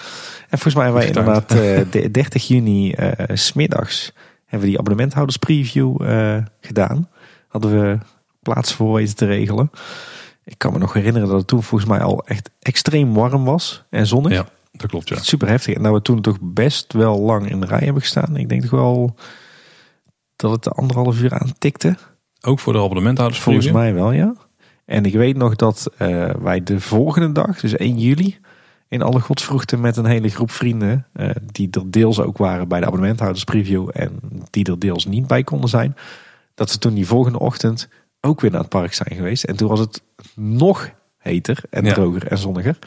En 0.50 0.60
volgens 0.60 0.76
mij 0.76 0.84
hebben 0.84 1.02
wij 1.02 1.12
getimed. 1.12 1.52
inderdaad 1.52 1.96
eh, 1.96 2.02
de 2.02 2.12
30 2.12 2.48
juni 2.48 2.96
smiddags... 3.34 4.14
hebben 4.46 4.60
we 4.60 4.66
die 4.68 4.78
abonnementhouders 4.80 5.38
preview 5.38 6.02
eh, 6.02 6.38
gedaan. 6.62 7.10
Hadden 7.48 7.72
we 7.82 7.98
plaats 8.42 8.74
voor 8.74 8.94
weten 8.94 9.16
te 9.16 9.26
regelen. 9.26 9.72
Ik 10.44 10.58
kan 10.58 10.74
me 10.74 10.80
nog 10.80 10.94
herinneren 10.94 11.28
dat 11.28 11.38
het 11.38 11.48
toen 11.48 11.64
volgens 11.64 11.90
mij 11.90 12.02
al 12.02 12.26
echt 12.26 12.50
extreem 12.60 13.14
warm 13.14 13.44
was. 13.44 13.84
En 13.90 14.08
zonnig. 14.08 14.32
Ja, 14.32 14.46
dat 14.72 14.90
klopt, 14.90 15.10
ja. 15.10 15.20
Super 15.20 15.48
heftig. 15.48 15.76
En 15.76 15.84
dat 15.84 15.94
we 15.94 16.02
toen 16.02 16.22
toch 16.22 16.38
best 16.42 16.94
wel 16.94 17.20
lang 17.20 17.50
in 17.50 17.60
de 17.60 17.66
rij 17.66 17.80
hebben 17.84 18.02
gestaan. 18.02 18.38
Ik 18.38 18.50
denk 18.50 18.62
toch 18.62 18.72
wel 18.72 19.16
dat 20.36 20.52
het 20.52 20.64
de 20.64 20.70
anderhalf 20.70 21.22
uur 21.22 21.34
aan 21.34 21.54
tikte. 21.58 21.98
Ook 22.42 22.60
voor 22.60 22.74
de 22.74 22.80
abonnementhouders. 22.80 23.42
Volgens 23.42 23.72
mij 23.72 23.94
wel, 23.94 24.12
ja. 24.12 24.36
En 24.86 25.06
ik 25.06 25.14
weet 25.14 25.38
nog 25.38 25.56
dat 25.56 25.90
eh, 25.98 26.30
wij 26.30 26.64
de 26.64 26.80
volgende 26.80 27.32
dag, 27.32 27.60
dus 27.60 27.76
1 27.76 28.00
juli, 28.00 28.40
in 28.88 29.02
alle 29.02 29.20
godsvroegte 29.20 29.78
met 29.78 29.98
een 29.98 30.06
hele 30.06 30.30
groep 30.30 30.52
vrienden, 30.52 31.08
eh, 31.14 31.30
die 31.52 31.68
er 31.72 31.92
deels 31.92 32.20
ook 32.20 32.38
waren 32.38 32.68
bij 32.68 32.80
de 32.80 32.86
abonnementhouders 32.86 33.44
preview 33.44 33.90
en 33.94 34.20
die 34.50 34.66
er 34.66 34.80
deels 34.80 35.06
niet 35.06 35.28
bij 35.28 35.44
konden 35.44 35.70
zijn, 35.70 35.96
dat 36.56 36.72
we 36.72 36.78
toen 36.78 36.94
die 36.94 37.08
volgende 37.08 37.40
ochtend 37.40 37.90
ook 38.22 38.42
weer 38.42 38.52
naar 38.52 38.60
het 38.60 38.70
park 38.70 38.94
zijn 38.94 39.16
geweest. 39.16 39.44
En 39.44 39.56
toen 39.56 39.70
was 39.70 39.80
het 39.80 40.02
nog 40.36 40.90
heter 41.18 41.58
en 41.70 41.86
Ja. 41.86 41.94
droger 41.94 42.28
en 42.28 42.38
zonniger. 42.38 42.78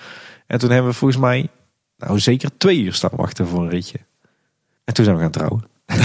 En 0.46 0.58
toen 0.58 0.70
hebben 0.70 0.90
we 0.90 0.96
volgens 0.96 1.20
mij 1.20 1.48
nou 1.96 2.18
zeker 2.20 2.50
twee 2.56 2.80
uur 2.80 2.94
staan 2.94 3.10
wachten 3.16 3.46
voor 3.46 3.62
een 3.62 3.68
ritje. 3.70 3.98
En 4.84 4.94
toen 4.94 5.04
zijn 5.04 5.16
we 5.16 5.22
gaan 5.22 5.30
trouwen. 5.30 5.64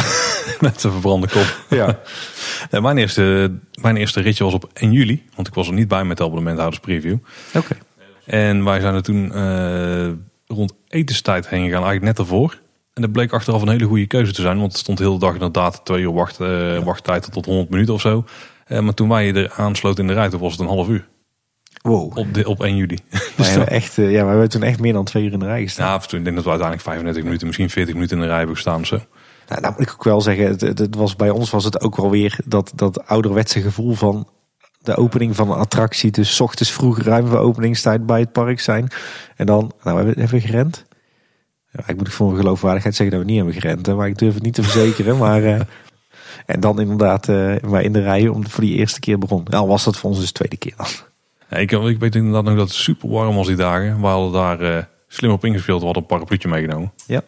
Met 0.60 0.82
de 0.82 0.92
verbrande 0.92 1.28
kop. 1.28 1.58
Ja. 1.80 2.00
Nee, 2.72 2.82
mijn, 2.82 2.98
eerste, 2.98 3.52
mijn 3.82 3.98
eerste 3.98 4.22
ritje 4.22 4.44
was 4.44 4.54
op 4.54 4.70
1 4.74 4.92
juli. 4.92 5.26
Want 5.36 5.48
ik 5.48 5.54
was 5.54 5.68
er 5.68 5.74
niet 5.74 5.88
bij 5.88 6.04
met 6.04 6.18
de 6.18 6.24
abonnementhouders 6.24 6.80
preview. 6.82 7.18
Oké. 7.54 7.78
En 8.26 8.64
wij 8.64 8.80
zijn 8.80 8.94
er 8.96 9.04
toen 9.04 9.34
eh, 9.34 10.10
rond 10.48 10.74
etenstijd 10.88 11.48
heen 11.50 11.64
gegaan. 11.64 11.84
Eigenlijk 11.84 12.18
net 12.18 12.20
ervoor. 12.20 12.60
En 12.94 13.02
dat 13.02 13.12
bleek 13.12 13.34
achteraf 13.34 13.62
een 13.62 13.70
hele 13.70 13.86
goede 13.86 14.08
keuze 14.08 14.34
te 14.34 14.42
zijn. 14.42 14.58
Want 14.60 14.72
het 14.72 14.82
stond 14.82 14.98
de 14.98 15.04
hele 15.04 15.20
dag 15.20 15.34
inderdaad 15.34 15.82
twee 15.86 16.02
uur 16.02 16.14
wacht, 16.14 16.40
eh, 16.40 16.80
wachttijd 16.84 17.32
tot 17.32 17.46
100 17.46 17.70
minuten 17.70 17.94
of 17.94 18.02
zo. 18.02 18.26
Eh, 18.70 18.80
maar 18.80 18.94
toen 18.94 19.10
wij 19.10 19.34
er 19.34 19.52
aansloten 19.56 20.02
in 20.02 20.08
de 20.08 20.14
rij, 20.14 20.30
toen 20.30 20.40
was 20.40 20.52
het 20.52 20.62
een 20.62 20.68
half 20.68 20.88
uur. 20.88 21.08
Wow. 21.82 22.18
Op, 22.18 22.34
de, 22.34 22.48
op 22.48 22.64
1 22.64 22.76
juli. 22.76 22.98
Dus 23.38 23.54
dat, 23.54 23.68
echt, 23.68 23.98
eh, 23.98 24.12
ja, 24.12 24.22
wij 24.22 24.30
hebben 24.30 24.50
toen 24.50 24.64
echt 24.64 24.80
meer 24.80 24.94
dan 24.94 25.04
twee 25.06 25.24
uur 25.24 25.32
in 25.32 25.40
de 25.40 25.46
rij 25.46 25.62
gestaan. 25.62 25.88
ja, 25.88 25.94
af 25.94 26.04
en 26.04 26.10
toe, 26.10 26.18
ik 26.18 26.24
denk 26.24 26.36
dat 26.36 26.46
we 26.46 26.52
uiteindelijk 26.52 26.88
35 26.90 27.24
minuten, 27.24 27.48
misschien 27.48 27.70
40 27.70 27.94
minuten 27.94 28.16
in 28.16 28.22
de 28.22 28.28
rij 28.28 28.38
hebben 28.38 28.56
gestaan 28.56 28.80
of 28.80 28.88
zo. 28.88 29.00
Nou, 29.48 29.62
nou 29.62 29.74
moet 29.74 29.82
ik 29.88 29.94
ook 29.94 30.04
wel 30.04 30.22
zeggen, 30.22 30.46
het, 30.46 30.62
het- 30.62 30.96
was, 30.96 31.16
bij 31.16 31.30
ons 31.30 31.50
was 31.50 31.64
het 31.64 31.82
ook 31.82 31.96
wel 31.98 32.10
weer 32.10 32.40
dat, 32.46 32.72
dat 32.76 33.06
ouderwetse 33.08 33.62
gevoel 33.62 33.94
van 33.94 34.28
de 34.80 34.96
opening 34.96 35.36
van 35.36 35.52
een 35.52 35.58
attractie. 35.58 36.12
Dus 36.12 36.42
ochtends 36.42 36.72
vroeg 36.72 37.00
ruim 37.02 37.28
voor 37.28 37.38
openingstijd 37.38 38.06
bij 38.06 38.20
het 38.20 38.32
park 38.32 38.60
zijn. 38.60 38.88
En 39.36 39.46
dan, 39.46 39.72
nou 39.84 39.98
we 40.00 40.06
hebben 40.06 40.28
we 40.30 40.42
gerend. 40.42 40.86
Ja, 41.72 41.84
ik 41.88 41.98
moet 41.98 42.10
voor 42.14 42.28
mijn 42.28 42.40
geloofwaardigheid 42.40 42.96
zeggen 42.96 43.16
dat 43.18 43.26
we 43.26 43.32
niet 43.32 43.42
hebben 43.44 43.62
gerend. 43.62 43.86
Hè, 43.86 43.96
maar 43.96 44.08
ik 44.08 44.18
durf 44.18 44.34
het 44.34 44.44
niet 44.44 44.54
te 44.54 44.64
verzekeren. 44.64 45.18
maar, 45.28 45.44
eh, 45.44 45.60
En 46.50 46.60
dan 46.60 46.80
inderdaad 46.80 47.28
uh, 47.28 47.56
maar 47.68 47.82
in 47.82 47.94
de 47.94 48.02
rij 48.02 48.28
om 48.28 48.48
voor 48.48 48.64
die 48.64 48.76
eerste 48.76 49.00
keer 49.00 49.18
begon. 49.18 49.46
Al 49.46 49.68
was 49.68 49.84
dat 49.84 49.98
voor 49.98 50.10
ons 50.10 50.20
dus 50.20 50.28
de 50.28 50.34
tweede 50.34 50.58
keer 50.58 50.74
dan. 50.78 50.88
Ja, 51.50 51.58
ik, 51.58 51.72
ik 51.72 52.00
weet 52.00 52.16
inderdaad 52.16 52.44
nog 52.44 52.56
dat 52.56 52.68
het 52.68 52.78
super 52.78 53.10
warm 53.10 53.36
was 53.36 53.48
die 53.48 53.56
dagen. 53.56 54.02
We 54.02 54.08
hadden 54.08 54.32
daar 54.32 54.62
uh, 54.62 54.78
slim 55.08 55.32
op 55.32 55.46
ingespeeld. 55.46 55.80
We 55.80 55.86
hadden 55.86 56.04
een 56.04 56.10
parapluutje 56.10 56.48
meegenomen. 56.48 56.92
Ja, 57.06 57.22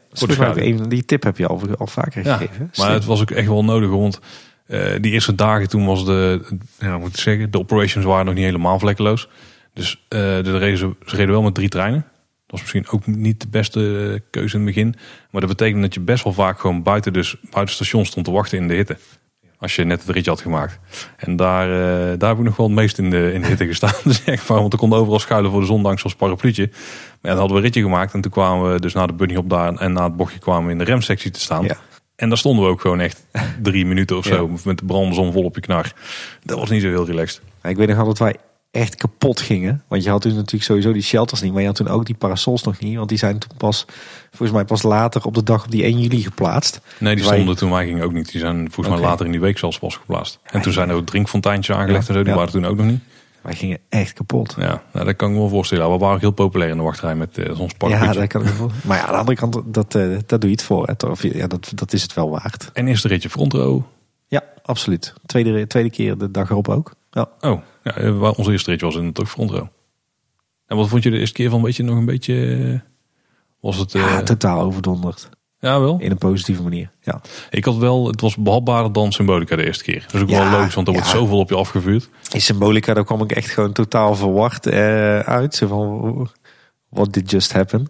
even, 0.56 0.90
die 0.90 1.06
tip 1.06 1.24
heb 1.24 1.38
je 1.38 1.48
al, 1.48 1.62
al 1.78 1.88
vaker 1.88 2.26
ja, 2.26 2.38
gegeven. 2.38 2.72
Maar 2.78 2.92
het 2.92 3.06
was 3.06 3.22
ook 3.22 3.32
echt 3.32 3.48
wel 3.48 3.64
nodig. 3.64 3.90
Want 3.90 4.20
uh, 4.68 4.80
die 5.02 5.12
eerste 5.12 5.36
dagen 5.36 5.70
toen 5.70 5.86
was 5.86 6.06
de, 6.06 6.42
ja, 6.80 6.98
moet 6.98 7.10
ik 7.10 7.18
zeggen, 7.18 7.52
de 7.52 7.60
operations 7.60 8.06
waren 8.06 8.26
nog 8.26 8.36
niet 8.36 8.44
helemaal 8.44 8.80
vlekkeloos. 8.80 9.30
Dus 9.74 10.06
de 10.08 10.58
reden, 10.58 10.78
ze 10.78 11.16
reden 11.16 11.32
wel 11.32 11.42
met 11.42 11.56
drie 11.56 11.70
treinen. 11.70 12.06
Dat 12.52 12.60
was 12.60 12.74
misschien 12.74 12.98
ook 12.98 13.08
niet 13.08 13.42
de 13.42 13.48
beste 13.48 14.22
keuze 14.30 14.58
in 14.58 14.66
het 14.66 14.74
begin. 14.74 14.96
Maar 15.30 15.42
dat 15.42 15.50
betekent 15.50 15.82
dat 15.82 15.94
je 15.94 16.00
best 16.00 16.24
wel 16.24 16.34
vaak 16.34 16.60
gewoon 16.60 16.84
buiten, 16.84 17.14
dus 17.14 17.36
buiten 17.42 17.60
het 17.60 17.70
station 17.70 18.06
stond 18.06 18.26
te 18.26 18.32
wachten 18.32 18.58
in 18.58 18.68
de 18.68 18.74
hitte. 18.74 18.98
Als 19.60 19.76
je 19.76 19.84
net 19.84 20.02
het 20.02 20.10
ritje 20.10 20.30
had 20.30 20.42
gemaakt. 20.42 20.80
En 21.18 21.36
daar, 21.36 21.70
uh, 21.70 22.20
daar 22.20 22.30
heb 22.30 22.38
ik 22.38 22.44
nog 22.44 22.56
wel 22.56 22.66
het 22.66 22.76
meest 22.76 22.98
in 22.98 23.10
de, 23.10 23.34
in 23.34 23.42
de 23.42 23.48
hitte 23.48 23.66
gestaan. 23.66 23.94
dus 24.04 24.24
echt 24.24 24.50
maar, 24.50 24.60
want 24.60 24.74
er 24.74 24.80
kon 24.80 24.94
overal 24.94 25.20
schuilen 25.20 25.52
voor 25.52 25.60
de 25.60 25.66
zon 25.66 25.84
dankzij 25.84 26.12
parapluutje. 26.18 26.68
Maar 26.72 26.80
ja, 27.22 27.30
dan 27.30 27.38
hadden 27.38 27.52
we 27.52 27.56
een 27.56 27.64
ritje 27.64 27.82
gemaakt. 27.82 28.14
En 28.14 28.22
toen 28.22 28.32
kwamen 28.32 28.74
we 28.74 28.80
dus 28.80 28.94
na 28.94 29.06
de 29.06 29.14
bunny 29.14 29.36
op 29.36 29.50
daar 29.50 29.76
en 29.76 29.94
na 29.94 30.04
het 30.04 30.16
bochtje 30.16 30.40
kwamen 30.40 30.66
we 30.66 30.72
in 30.72 30.78
de 30.78 30.84
remsectie 30.84 31.32
te 31.32 31.40
staan. 31.40 31.64
Ja. 31.64 31.78
En 32.16 32.30
daar 32.30 32.38
stonden 32.38 32.66
we 32.66 32.72
ook 32.72 32.82
gewoon 32.82 33.00
echt 33.00 33.26
drie 33.62 33.86
minuten 33.86 34.18
of 34.18 34.26
zo. 34.26 34.50
Met 34.64 34.78
de 34.78 34.86
brandenzon 34.86 35.32
vol 35.32 35.44
op 35.44 35.56
je 35.56 35.62
knar. 35.62 35.94
Dat 36.44 36.60
was 36.60 36.70
niet 36.70 36.82
zo 36.82 36.88
heel 36.88 37.06
relaxed. 37.06 37.42
ik 37.64 37.78
weet 37.78 37.88
nog 37.88 37.98
altijd 37.98 38.20
wij 38.20 38.36
echt 38.72 38.96
kapot 38.96 39.40
gingen. 39.40 39.84
Want 39.88 40.04
je 40.04 40.10
had 40.10 40.22
toen 40.22 40.36
natuurlijk 40.36 40.64
sowieso 40.64 40.94
die 40.94 41.02
shelters 41.02 41.42
niet. 41.42 41.52
Maar 41.52 41.62
je 41.62 41.68
had 41.68 41.76
toen 41.76 41.88
ook 41.88 42.06
die 42.06 42.16
parasols 42.16 42.64
nog 42.64 42.80
niet. 42.80 42.96
Want 42.96 43.10
die 43.10 43.18
zijn 43.18 43.40
toen 43.40 43.58
pas, 43.58 43.86
volgens 44.30 44.52
mij 44.52 44.66
pas 44.66 44.82
later 44.84 45.26
op 45.26 45.34
de 45.34 45.44
dag 45.44 45.64
op 45.64 45.72
die 45.72 45.84
1 45.84 46.00
juli 46.00 46.22
geplaatst. 46.22 46.82
Nee, 46.98 47.16
die 47.16 47.24
stonden 47.26 47.56
toen 47.56 47.72
wij 47.72 47.86
gingen 47.86 48.04
ook 48.04 48.14
niet. 48.14 48.32
Die 48.32 48.40
zijn 48.40 48.72
volgens 48.72 48.96
mij 48.96 49.06
later 49.06 49.26
in 49.26 49.32
die 49.32 49.42
week 49.42 49.58
zelfs 49.58 49.80
pas 49.80 49.96
geplaatst. 49.96 50.40
En 50.44 50.62
toen 50.62 50.74
zijn 50.74 50.90
er 50.90 50.96
ook 50.96 51.06
drinkfonteintjes 51.06 51.76
aangelegd 51.76 52.08
en 52.08 52.14
zo. 52.14 52.24
Die 52.24 52.34
waren 52.34 52.52
toen 52.52 52.66
ook 52.66 52.78
nog 52.78 52.86
niet. 52.86 53.02
Wij 53.42 53.56
gingen 53.56 53.80
echt 53.90 54.14
kapot. 54.14 54.56
Ja, 54.58 54.84
nou, 54.94 55.06
dat 55.06 55.16
kan 55.16 55.28
ik 55.28 55.34
me 55.34 55.40
wel 55.40 55.50
voorstellen. 55.50 55.92
We 55.92 55.98
waren 55.98 56.16
ook 56.16 56.22
heel 56.22 56.32
populair 56.32 56.70
in 56.70 56.78
de 56.78 56.84
wachtrij 56.84 57.16
met 57.16 57.38
uh, 57.38 57.60
ons 57.60 57.74
park. 57.74 57.92
Ja, 57.92 58.14
dat 58.14 58.28
kan 58.28 58.42
ik 58.46 58.54
wel. 58.54 58.72
Maar 58.86 58.98
ja, 58.98 59.06
aan 59.06 59.12
de 59.12 59.18
andere 59.18 59.38
kant, 59.38 59.62
dat, 59.66 59.96
uh, 59.96 60.18
dat 60.26 60.42
doe 60.42 60.50
je 60.50 60.56
het 60.56 60.66
voor. 60.66 60.88
Hè, 60.88 61.08
of, 61.08 61.24
ja, 61.24 61.48
dat, 61.48 61.72
dat 61.76 61.94
is 61.94 62.02
het 62.02 62.14
wel 62.14 62.30
waard. 62.30 62.70
En 62.74 62.88
eerste 62.88 63.08
ritje 63.08 63.30
front 63.30 63.54
row. 63.54 63.82
Ja, 64.28 64.44
absoluut. 64.64 65.14
Tweede, 65.26 65.68
tweede 65.68 65.90
keer 65.90 66.18
de 66.18 66.32
dag 66.32 66.50
erop 66.50 66.70
ook. 66.70 66.94
Ja. 67.12 67.30
Oh, 67.40 67.62
ja, 67.84 67.96
eh, 67.96 68.38
onze 68.38 68.52
eerste 68.52 68.70
ritje 68.70 68.86
was 68.86 68.96
in 68.96 69.06
het 69.06 69.20
ook 69.20 69.28
front 69.28 69.52
row. 69.52 69.68
En 70.66 70.78
wat 70.78 70.88
vond 70.88 71.04
je 71.04 71.12
de 71.12 71.20
eerste 71.20 71.36
keer 71.36 71.50
van? 71.50 71.64
Weet 71.64 71.76
je 71.76 71.84
nog 71.84 71.98
een 71.98 72.06
beetje... 72.06 72.82
Was 73.60 73.78
het... 73.78 73.92
Ja, 73.92 74.18
uh... 74.18 74.18
totaal 74.18 74.62
overdonderd. 74.62 75.30
Ja, 75.60 75.80
wel. 75.80 75.98
In 76.00 76.12
een 76.12 76.18
positieve 76.18 76.64
manier. 76.64 76.90
Ja. 77.02 77.22
Ik 77.50 77.66
had 77.66 77.78
wel, 77.78 78.08
het 78.08 78.22
was 78.22 78.36
behapbaarder 78.36 78.92
dan 78.92 79.12
Symbolica 79.12 79.56
de 79.56 79.66
eerste 79.66 79.84
keer. 79.84 80.06
Dus 80.12 80.22
ook 80.22 80.30
wel 80.30 80.50
logisch, 80.50 80.74
want 80.74 80.88
er 80.88 80.94
wordt 80.94 81.08
zoveel 81.08 81.40
op 81.40 81.50
je 81.50 81.56
afgevuurd. 81.56 82.10
In 82.32 82.42
Symbolica, 82.42 82.94
daar 82.94 83.06
kwam 83.06 83.22
ik 83.22 83.32
echt 83.32 83.50
gewoon 83.50 83.72
totaal 83.72 84.16
verward 84.16 84.66
uh, 84.66 85.20
uit. 85.20 85.56
Zo 85.56 85.68
van, 85.68 86.30
what 86.90 87.14
did 87.14 87.32
just 87.32 87.54
happen? 87.54 87.88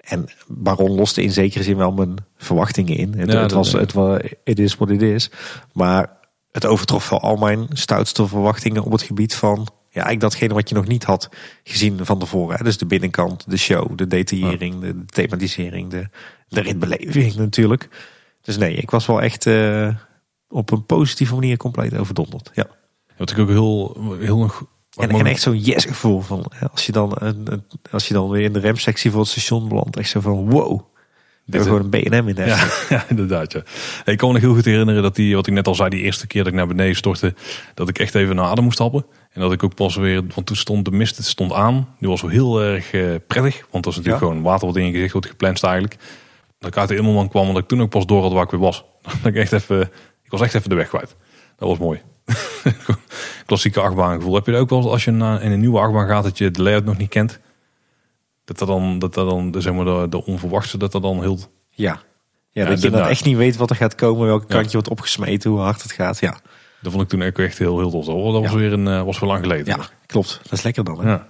En 0.00 0.28
Baron 0.48 0.90
loste 0.90 1.22
in 1.22 1.30
zekere 1.30 1.64
zin 1.64 1.76
wel 1.76 1.92
mijn 1.92 2.14
verwachtingen 2.36 2.96
in. 2.96 3.14
Het, 3.18 3.32
het 3.32 3.52
was, 3.52 3.72
het 3.72 3.92
was, 3.92 4.20
it 4.44 4.58
is 4.58 4.76
what 4.76 4.90
it 4.90 5.02
is. 5.02 5.30
Maar 5.72 6.10
het 6.52 6.66
overtrof 6.66 7.08
wel 7.08 7.20
al 7.20 7.36
mijn 7.36 7.66
stoutste 7.72 8.26
verwachtingen 8.26 8.82
op 8.82 8.92
het 8.92 9.02
gebied 9.02 9.34
van 9.34 9.58
ja, 9.88 10.02
eigenlijk 10.02 10.20
datgene 10.20 10.54
wat 10.54 10.68
je 10.68 10.74
nog 10.74 10.86
niet 10.86 11.04
had 11.04 11.28
gezien 11.64 12.04
van 12.04 12.18
tevoren. 12.18 12.64
Dus 12.64 12.78
de 12.78 12.86
binnenkant, 12.86 13.50
de 13.50 13.56
show, 13.56 13.96
de 13.96 14.06
detaillering, 14.06 14.80
de, 14.80 15.04
thematisering, 15.04 15.90
de, 15.90 16.08
de 16.48 16.60
ritbeleving 16.60 17.34
natuurlijk. 17.34 17.88
Dus 18.40 18.56
nee, 18.56 18.74
ik 18.74 18.90
was 18.90 19.06
wel 19.06 19.22
echt 19.22 19.46
uh, 19.46 19.96
op 20.48 20.70
een 20.70 20.86
positieve 20.86 21.34
manier 21.34 21.56
compleet 21.56 21.98
overdonderd. 21.98 22.50
Ja. 22.54 22.66
Wat 23.16 23.30
ik 23.30 23.38
ook 23.38 23.48
heel, 23.48 23.96
heel 24.18 24.38
nog. 24.38 24.64
En, 24.96 25.10
en 25.10 25.26
echt 25.26 25.42
zo'n 25.42 25.58
yes 25.58 25.84
gevoel 25.84 26.20
van 26.20 26.52
als 26.72 26.86
je 26.86 26.92
dan 26.92 27.18
als 27.90 28.08
je 28.08 28.14
dan 28.14 28.30
weer 28.30 28.42
in 28.42 28.52
de 28.52 28.58
remsectie 28.58 29.10
voor 29.10 29.20
het 29.20 29.28
station 29.28 29.68
belandt, 29.68 29.96
echt 29.96 30.10
zo 30.10 30.20
van 30.20 30.50
wow. 30.50 30.80
We 31.44 31.56
hebben 31.56 31.76
gewoon 31.76 31.92
een 31.92 32.10
BNM 32.10 32.28
in 32.28 32.34
de 32.34 32.44
ja, 32.44 32.68
ja, 32.96 33.04
inderdaad. 33.08 33.52
Ja. 33.52 33.62
Ik 34.04 34.18
kan 34.18 34.28
me 34.28 34.34
nog 34.34 34.42
heel 34.42 34.54
goed 34.54 34.64
herinneren 34.64 35.02
dat 35.02 35.14
die, 35.14 35.34
wat 35.34 35.46
ik 35.46 35.52
net 35.52 35.66
al 35.66 35.74
zei, 35.74 35.88
die 35.88 36.00
eerste 36.00 36.26
keer 36.26 36.42
dat 36.42 36.52
ik 36.52 36.58
naar 36.58 36.66
beneden 36.66 36.96
stortte, 36.96 37.34
dat 37.74 37.88
ik 37.88 37.98
echt 37.98 38.14
even 38.14 38.36
naar 38.36 38.44
adem 38.44 38.64
moest 38.64 38.76
stappen. 38.76 39.06
En 39.32 39.40
dat 39.40 39.52
ik 39.52 39.62
ook 39.62 39.74
pas 39.74 39.96
weer, 39.96 40.22
want 40.34 40.46
toen 40.46 40.56
stond 40.56 40.84
de 40.84 40.90
mist 40.90 41.16
het 41.16 41.26
stond 41.26 41.52
aan. 41.52 41.88
Die 41.98 42.08
was 42.08 42.22
wel 42.22 42.30
heel 42.30 42.62
erg 42.62 42.92
uh, 42.92 43.14
prettig, 43.26 43.58
want 43.70 43.84
dat 43.84 43.84
was 43.84 43.96
natuurlijk 43.96 44.24
gewoon 44.24 44.42
water 44.42 44.66
wat 44.66 44.76
in 44.76 44.86
je 44.86 44.92
gezicht 44.92 45.12
wordt 45.12 45.28
gepland 45.28 45.62
eigenlijk. 45.62 45.96
Dat 46.58 46.70
ik 46.70 46.76
uit 46.76 46.88
de 46.88 46.96
Immelman 46.96 47.28
kwam, 47.28 47.46
en 47.46 47.52
dat 47.52 47.62
ik 47.62 47.68
toen 47.68 47.82
ook 47.82 47.90
pas 47.90 48.06
door 48.06 48.22
had 48.22 48.32
waar 48.32 48.44
ik 48.44 48.50
weer 48.50 48.60
was. 48.60 48.84
Dat 49.22 49.24
ik 49.24 49.34
echt 49.34 49.52
even, 49.52 49.80
ik 50.22 50.30
was 50.30 50.40
echt 50.40 50.54
even 50.54 50.68
de 50.68 50.74
weg 50.74 50.88
kwijt. 50.88 51.16
Dat 51.56 51.68
was 51.68 51.78
mooi. 51.78 52.00
Klassieke 53.46 53.80
achtbaangevoel. 53.80 54.34
Heb 54.34 54.46
je 54.46 54.52
dat 54.52 54.60
ook 54.60 54.70
wel 54.70 54.90
als 54.90 55.04
je 55.04 55.10
in 55.10 55.20
een 55.20 55.60
nieuwe 55.60 55.78
achtbaan 55.78 56.06
gaat 56.06 56.24
dat 56.24 56.38
je 56.38 56.50
de 56.50 56.62
layout 56.62 56.84
nog 56.84 56.96
niet 56.96 57.08
kent? 57.08 57.40
Dat 58.44 58.60
er 58.60 58.66
dan, 58.66 58.98
dat 58.98 59.16
er 59.16 59.24
dan 59.24 59.54
zeg 59.58 59.72
maar, 59.72 59.84
de, 59.84 60.06
de 60.08 60.24
onverwachte, 60.24 60.78
dat 60.78 60.94
er 60.94 61.00
dan 61.00 61.20
heel... 61.20 61.38
Ja, 61.70 62.02
ja, 62.50 62.66
dat 62.66 62.82
je 62.82 62.90
dan 62.90 63.08
echt 63.08 63.24
niet 63.24 63.36
weet 63.36 63.56
wat 63.56 63.70
er 63.70 63.76
gaat 63.76 63.94
komen, 63.94 64.26
welke 64.26 64.46
kantje 64.46 64.72
wordt 64.72 64.88
opgesmeten, 64.88 65.50
hoe 65.50 65.60
hard 65.60 65.82
het 65.82 65.92
gaat. 65.92 66.20
Ja. 66.20 66.36
Dat 66.80 66.92
vond 66.92 67.04
ik 67.04 67.08
toen 67.08 67.22
echt 67.22 67.58
heel, 67.58 67.78
heel 67.78 67.90
tof. 67.90 68.04
Dat 68.04 68.42
was 68.42 68.52
weer 68.52 68.72
een, 68.72 68.86
uh, 68.86 69.02
was 69.02 69.18
wel 69.18 69.28
lang 69.28 69.42
geleden. 69.42 69.66
Ja, 69.66 69.86
klopt. 70.06 70.40
Dat 70.42 70.52
is 70.52 70.62
lekker 70.62 70.84
dan. 70.84 71.00
Hè? 71.00 71.10
Ja. 71.10 71.26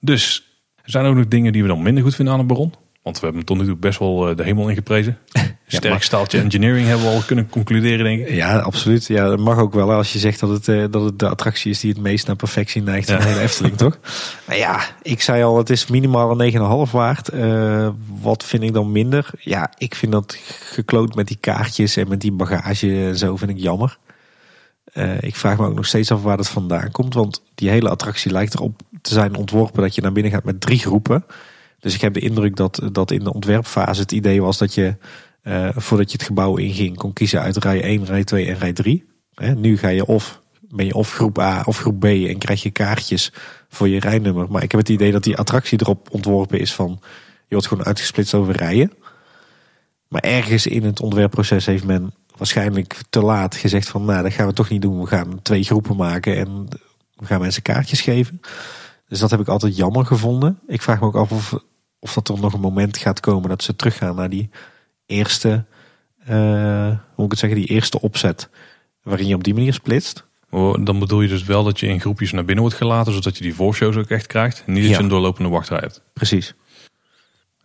Dus, 0.00 0.52
er 0.82 0.90
zijn 0.90 1.06
ook 1.06 1.14
nog 1.14 1.28
dingen 1.28 1.52
die 1.52 1.62
we 1.62 1.68
dan 1.68 1.82
minder 1.82 2.02
goed 2.02 2.14
vinden 2.14 2.34
aan 2.34 2.40
het 2.40 2.48
Baron. 2.48 2.74
Want 3.02 3.20
we 3.20 3.26
hebben 3.26 3.44
tot 3.44 3.58
nu 3.58 3.66
toe 3.66 3.76
best 3.76 3.98
wel 3.98 4.28
eh, 4.28 4.36
de 4.36 4.42
hemel 4.42 4.68
ingeprezen. 4.68 5.18
Sterk 5.66 6.02
staaltje 6.02 6.40
engineering 6.40 6.86
hebben 6.86 7.06
we 7.06 7.12
al 7.12 7.22
kunnen 7.26 7.48
concluderen, 7.48 8.04
denk 8.04 8.20
ik. 8.20 8.34
Ja, 8.34 8.58
absoluut. 8.58 9.06
Ja, 9.06 9.28
dat 9.28 9.38
mag 9.38 9.58
ook 9.58 9.74
wel 9.74 9.92
als 9.92 10.12
je 10.12 10.18
zegt 10.18 10.40
dat 10.40 10.50
het, 10.50 10.68
uh, 10.68 10.84
dat 10.90 11.04
het 11.04 11.18
de 11.18 11.28
attractie 11.28 11.70
is 11.70 11.80
die 11.80 11.90
het 11.90 12.00
meest 12.00 12.26
naar 12.26 12.36
perfectie 12.36 12.82
neigt 12.82 13.10
van 13.10 13.20
de 13.20 13.26
hele 13.26 13.40
Efteling, 13.40 13.76
toch? 13.76 13.98
Maar 14.46 14.56
ja, 14.56 14.80
ik 15.02 15.20
zei 15.20 15.42
al, 15.42 15.58
het 15.58 15.70
is 15.70 15.86
minimaal 15.86 16.40
een 16.40 16.86
9,5 16.86 16.92
waard. 16.92 17.32
Uh, 17.32 17.88
wat 18.20 18.44
vind 18.44 18.62
ik 18.62 18.72
dan 18.72 18.92
minder? 18.92 19.30
Ja, 19.38 19.72
ik 19.78 19.94
vind 19.94 20.12
dat 20.12 20.38
gekloot 20.48 21.14
met 21.14 21.26
die 21.26 21.38
kaartjes 21.40 21.96
en 21.96 22.08
met 22.08 22.20
die 22.20 22.32
bagage 22.32 23.06
en 23.06 23.18
zo 23.18 23.36
vind 23.36 23.50
ik 23.50 23.58
jammer. 23.58 23.98
Uh, 24.94 25.22
ik 25.22 25.36
vraag 25.36 25.58
me 25.58 25.66
ook 25.66 25.74
nog 25.74 25.86
steeds 25.86 26.10
af 26.12 26.22
waar 26.22 26.36
dat 26.36 26.48
vandaan 26.48 26.90
komt. 26.90 27.14
Want 27.14 27.42
die 27.54 27.70
hele 27.70 27.88
attractie 27.88 28.32
lijkt 28.32 28.54
erop 28.54 28.80
te 29.02 29.12
zijn 29.12 29.34
ontworpen 29.34 29.82
dat 29.82 29.94
je 29.94 30.02
naar 30.02 30.12
binnen 30.12 30.32
gaat 30.32 30.44
met 30.44 30.60
drie 30.60 30.78
groepen. 30.78 31.24
Dus 31.80 31.94
ik 31.94 32.00
heb 32.00 32.14
de 32.14 32.20
indruk 32.20 32.56
dat, 32.56 32.80
dat 32.92 33.10
in 33.10 33.24
de 33.24 33.32
ontwerpfase 33.32 34.00
het 34.00 34.12
idee 34.12 34.42
was 34.42 34.58
dat 34.58 34.74
je 34.74 34.96
uh, 35.42 35.68
voordat 35.74 36.10
je 36.10 36.16
het 36.16 36.26
gebouw 36.26 36.56
inging 36.56 36.96
kon 36.96 37.12
kiezen 37.12 37.40
uit 37.40 37.56
rij 37.56 37.82
1, 37.82 38.04
rij 38.04 38.24
2 38.24 38.46
en 38.46 38.58
rij 38.58 38.72
3. 38.72 39.04
He, 39.34 39.54
nu 39.54 39.78
ga 39.78 39.88
je 39.88 40.06
of, 40.06 40.40
ben 40.60 40.86
je 40.86 40.94
of 40.94 41.12
groep 41.12 41.38
A 41.38 41.62
of 41.66 41.78
groep 41.78 42.00
B 42.00 42.04
en 42.04 42.38
krijg 42.38 42.62
je 42.62 42.70
kaartjes 42.70 43.32
voor 43.68 43.88
je 43.88 44.00
rijnummer. 44.00 44.50
Maar 44.50 44.62
ik 44.62 44.70
heb 44.70 44.80
het 44.80 44.88
idee 44.88 45.12
dat 45.12 45.24
die 45.24 45.36
attractie 45.36 45.80
erop 45.80 46.08
ontworpen 46.10 46.60
is 46.60 46.74
van 46.74 47.00
je 47.46 47.56
wordt 47.56 47.66
gewoon 47.66 47.84
uitgesplitst 47.84 48.34
over 48.34 48.56
rijen. 48.56 48.92
Maar 50.08 50.20
ergens 50.20 50.66
in 50.66 50.84
het 50.84 51.00
ontwerpproces 51.00 51.66
heeft 51.66 51.84
men 51.84 52.14
waarschijnlijk 52.36 52.96
te 53.10 53.20
laat 53.20 53.54
gezegd 53.56 53.88
van 53.88 54.04
nou 54.04 54.22
dat 54.22 54.32
gaan 54.32 54.46
we 54.46 54.52
toch 54.52 54.68
niet 54.68 54.82
doen. 54.82 55.00
We 55.00 55.06
gaan 55.06 55.42
twee 55.42 55.62
groepen 55.62 55.96
maken 55.96 56.36
en 56.36 56.68
we 57.16 57.26
gaan 57.26 57.40
mensen 57.40 57.62
kaartjes 57.62 58.00
geven. 58.00 58.40
Dus 59.10 59.18
dat 59.18 59.30
heb 59.30 59.40
ik 59.40 59.48
altijd 59.48 59.76
jammer 59.76 60.06
gevonden. 60.06 60.58
Ik 60.66 60.82
vraag 60.82 61.00
me 61.00 61.06
ook 61.06 61.16
af 61.16 61.32
of, 61.32 61.54
of 61.98 62.14
dat 62.14 62.28
er 62.28 62.40
nog 62.40 62.52
een 62.52 62.60
moment 62.60 62.96
gaat 62.96 63.20
komen 63.20 63.48
dat 63.48 63.62
ze 63.62 63.76
teruggaan 63.76 64.14
naar 64.14 64.30
die 64.30 64.50
eerste, 65.06 65.64
uh, 66.28 66.86
hoe 66.86 66.98
moet 67.16 67.24
ik 67.24 67.30
het 67.30 67.38
zeggen, 67.38 67.58
die 67.58 67.68
eerste 67.68 68.00
opzet. 68.00 68.48
Waarin 69.02 69.26
je 69.26 69.34
op 69.34 69.44
die 69.44 69.54
manier 69.54 69.72
splitst. 69.72 70.26
Oh, 70.50 70.84
dan 70.84 70.98
bedoel 70.98 71.20
je 71.20 71.28
dus 71.28 71.44
wel 71.44 71.64
dat 71.64 71.80
je 71.80 71.86
in 71.86 72.00
groepjes 72.00 72.32
naar 72.32 72.44
binnen 72.44 72.64
wordt 72.64 72.78
gelaten, 72.78 73.12
zodat 73.12 73.36
je 73.36 73.42
die 73.42 73.54
voorshows 73.54 73.96
ook 73.96 74.08
echt 74.08 74.26
krijgt. 74.26 74.62
En 74.66 74.72
niet 74.72 74.82
dat 74.82 74.96
je 74.96 75.02
een 75.02 75.08
doorlopende 75.08 75.48
wachtrij 75.50 75.78
hebt. 75.78 76.02
Precies. 76.12 76.54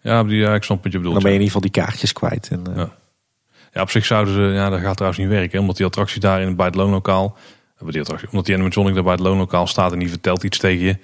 Ja, 0.02 0.24
die, 0.24 0.38
ja, 0.38 0.56
ik 0.56 0.64
snap 0.64 0.84
wat 0.84 0.92
je 0.92 0.98
bedoelt. 0.98 1.14
Dan 1.14 1.24
ben 1.24 1.32
je 1.32 1.38
in 1.38 1.44
ieder 1.44 1.62
geval 1.62 1.72
die 1.72 1.84
kaartjes 1.84 2.14
kwijt. 2.14 2.48
En, 2.48 2.64
uh... 2.70 2.76
ja. 2.76 2.90
ja. 3.74 3.82
op 3.82 3.90
zich 3.90 4.06
zouden 4.06 4.34
ze, 4.34 4.42
ja, 4.42 4.70
dat 4.70 4.80
gaat 4.80 4.96
trouwens 4.96 5.22
niet 5.22 5.32
werken. 5.32 5.60
Omdat 5.60 5.78
die 5.78 5.86
attractie 5.86 6.20
daar 6.20 6.42
in, 6.42 6.56
bij 6.56 6.66
het 6.66 6.76
loonlokaal, 6.76 7.38
die 7.86 8.02
attractie, 8.02 8.30
omdat 8.30 8.46
die 8.46 8.56
animatronic 8.56 8.94
daar 8.94 9.04
bij 9.04 9.12
het 9.12 9.22
loonlokaal 9.22 9.68
staat 9.68 9.92
en 9.92 10.00
die 10.00 10.10
vertelt 10.10 10.44
iets 10.44 10.58
tegen 10.58 10.86
je. 10.86 10.98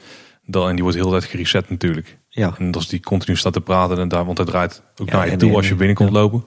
Dan, 0.52 0.68
en 0.68 0.74
die 0.74 0.84
wordt 0.84 0.98
heel 0.98 1.10
de 1.10 1.18
tijd 1.18 1.32
gereset 1.32 1.70
natuurlijk. 1.70 2.18
Ja. 2.30 2.54
En 2.58 2.72
als 2.72 2.88
die 2.88 3.00
continu 3.00 3.38
staat 3.38 3.54
te 3.54 3.62
praten, 3.62 3.98
en 3.98 4.08
daar, 4.08 4.26
want 4.26 4.38
het 4.38 4.48
draait 4.48 4.84
ook 5.02 5.12
naar 5.12 5.30
je 5.30 5.36
toe 5.36 5.56
als 5.56 5.68
je 5.68 5.76
binnenkomt 5.76 6.12
ja. 6.12 6.20
lopen. 6.20 6.44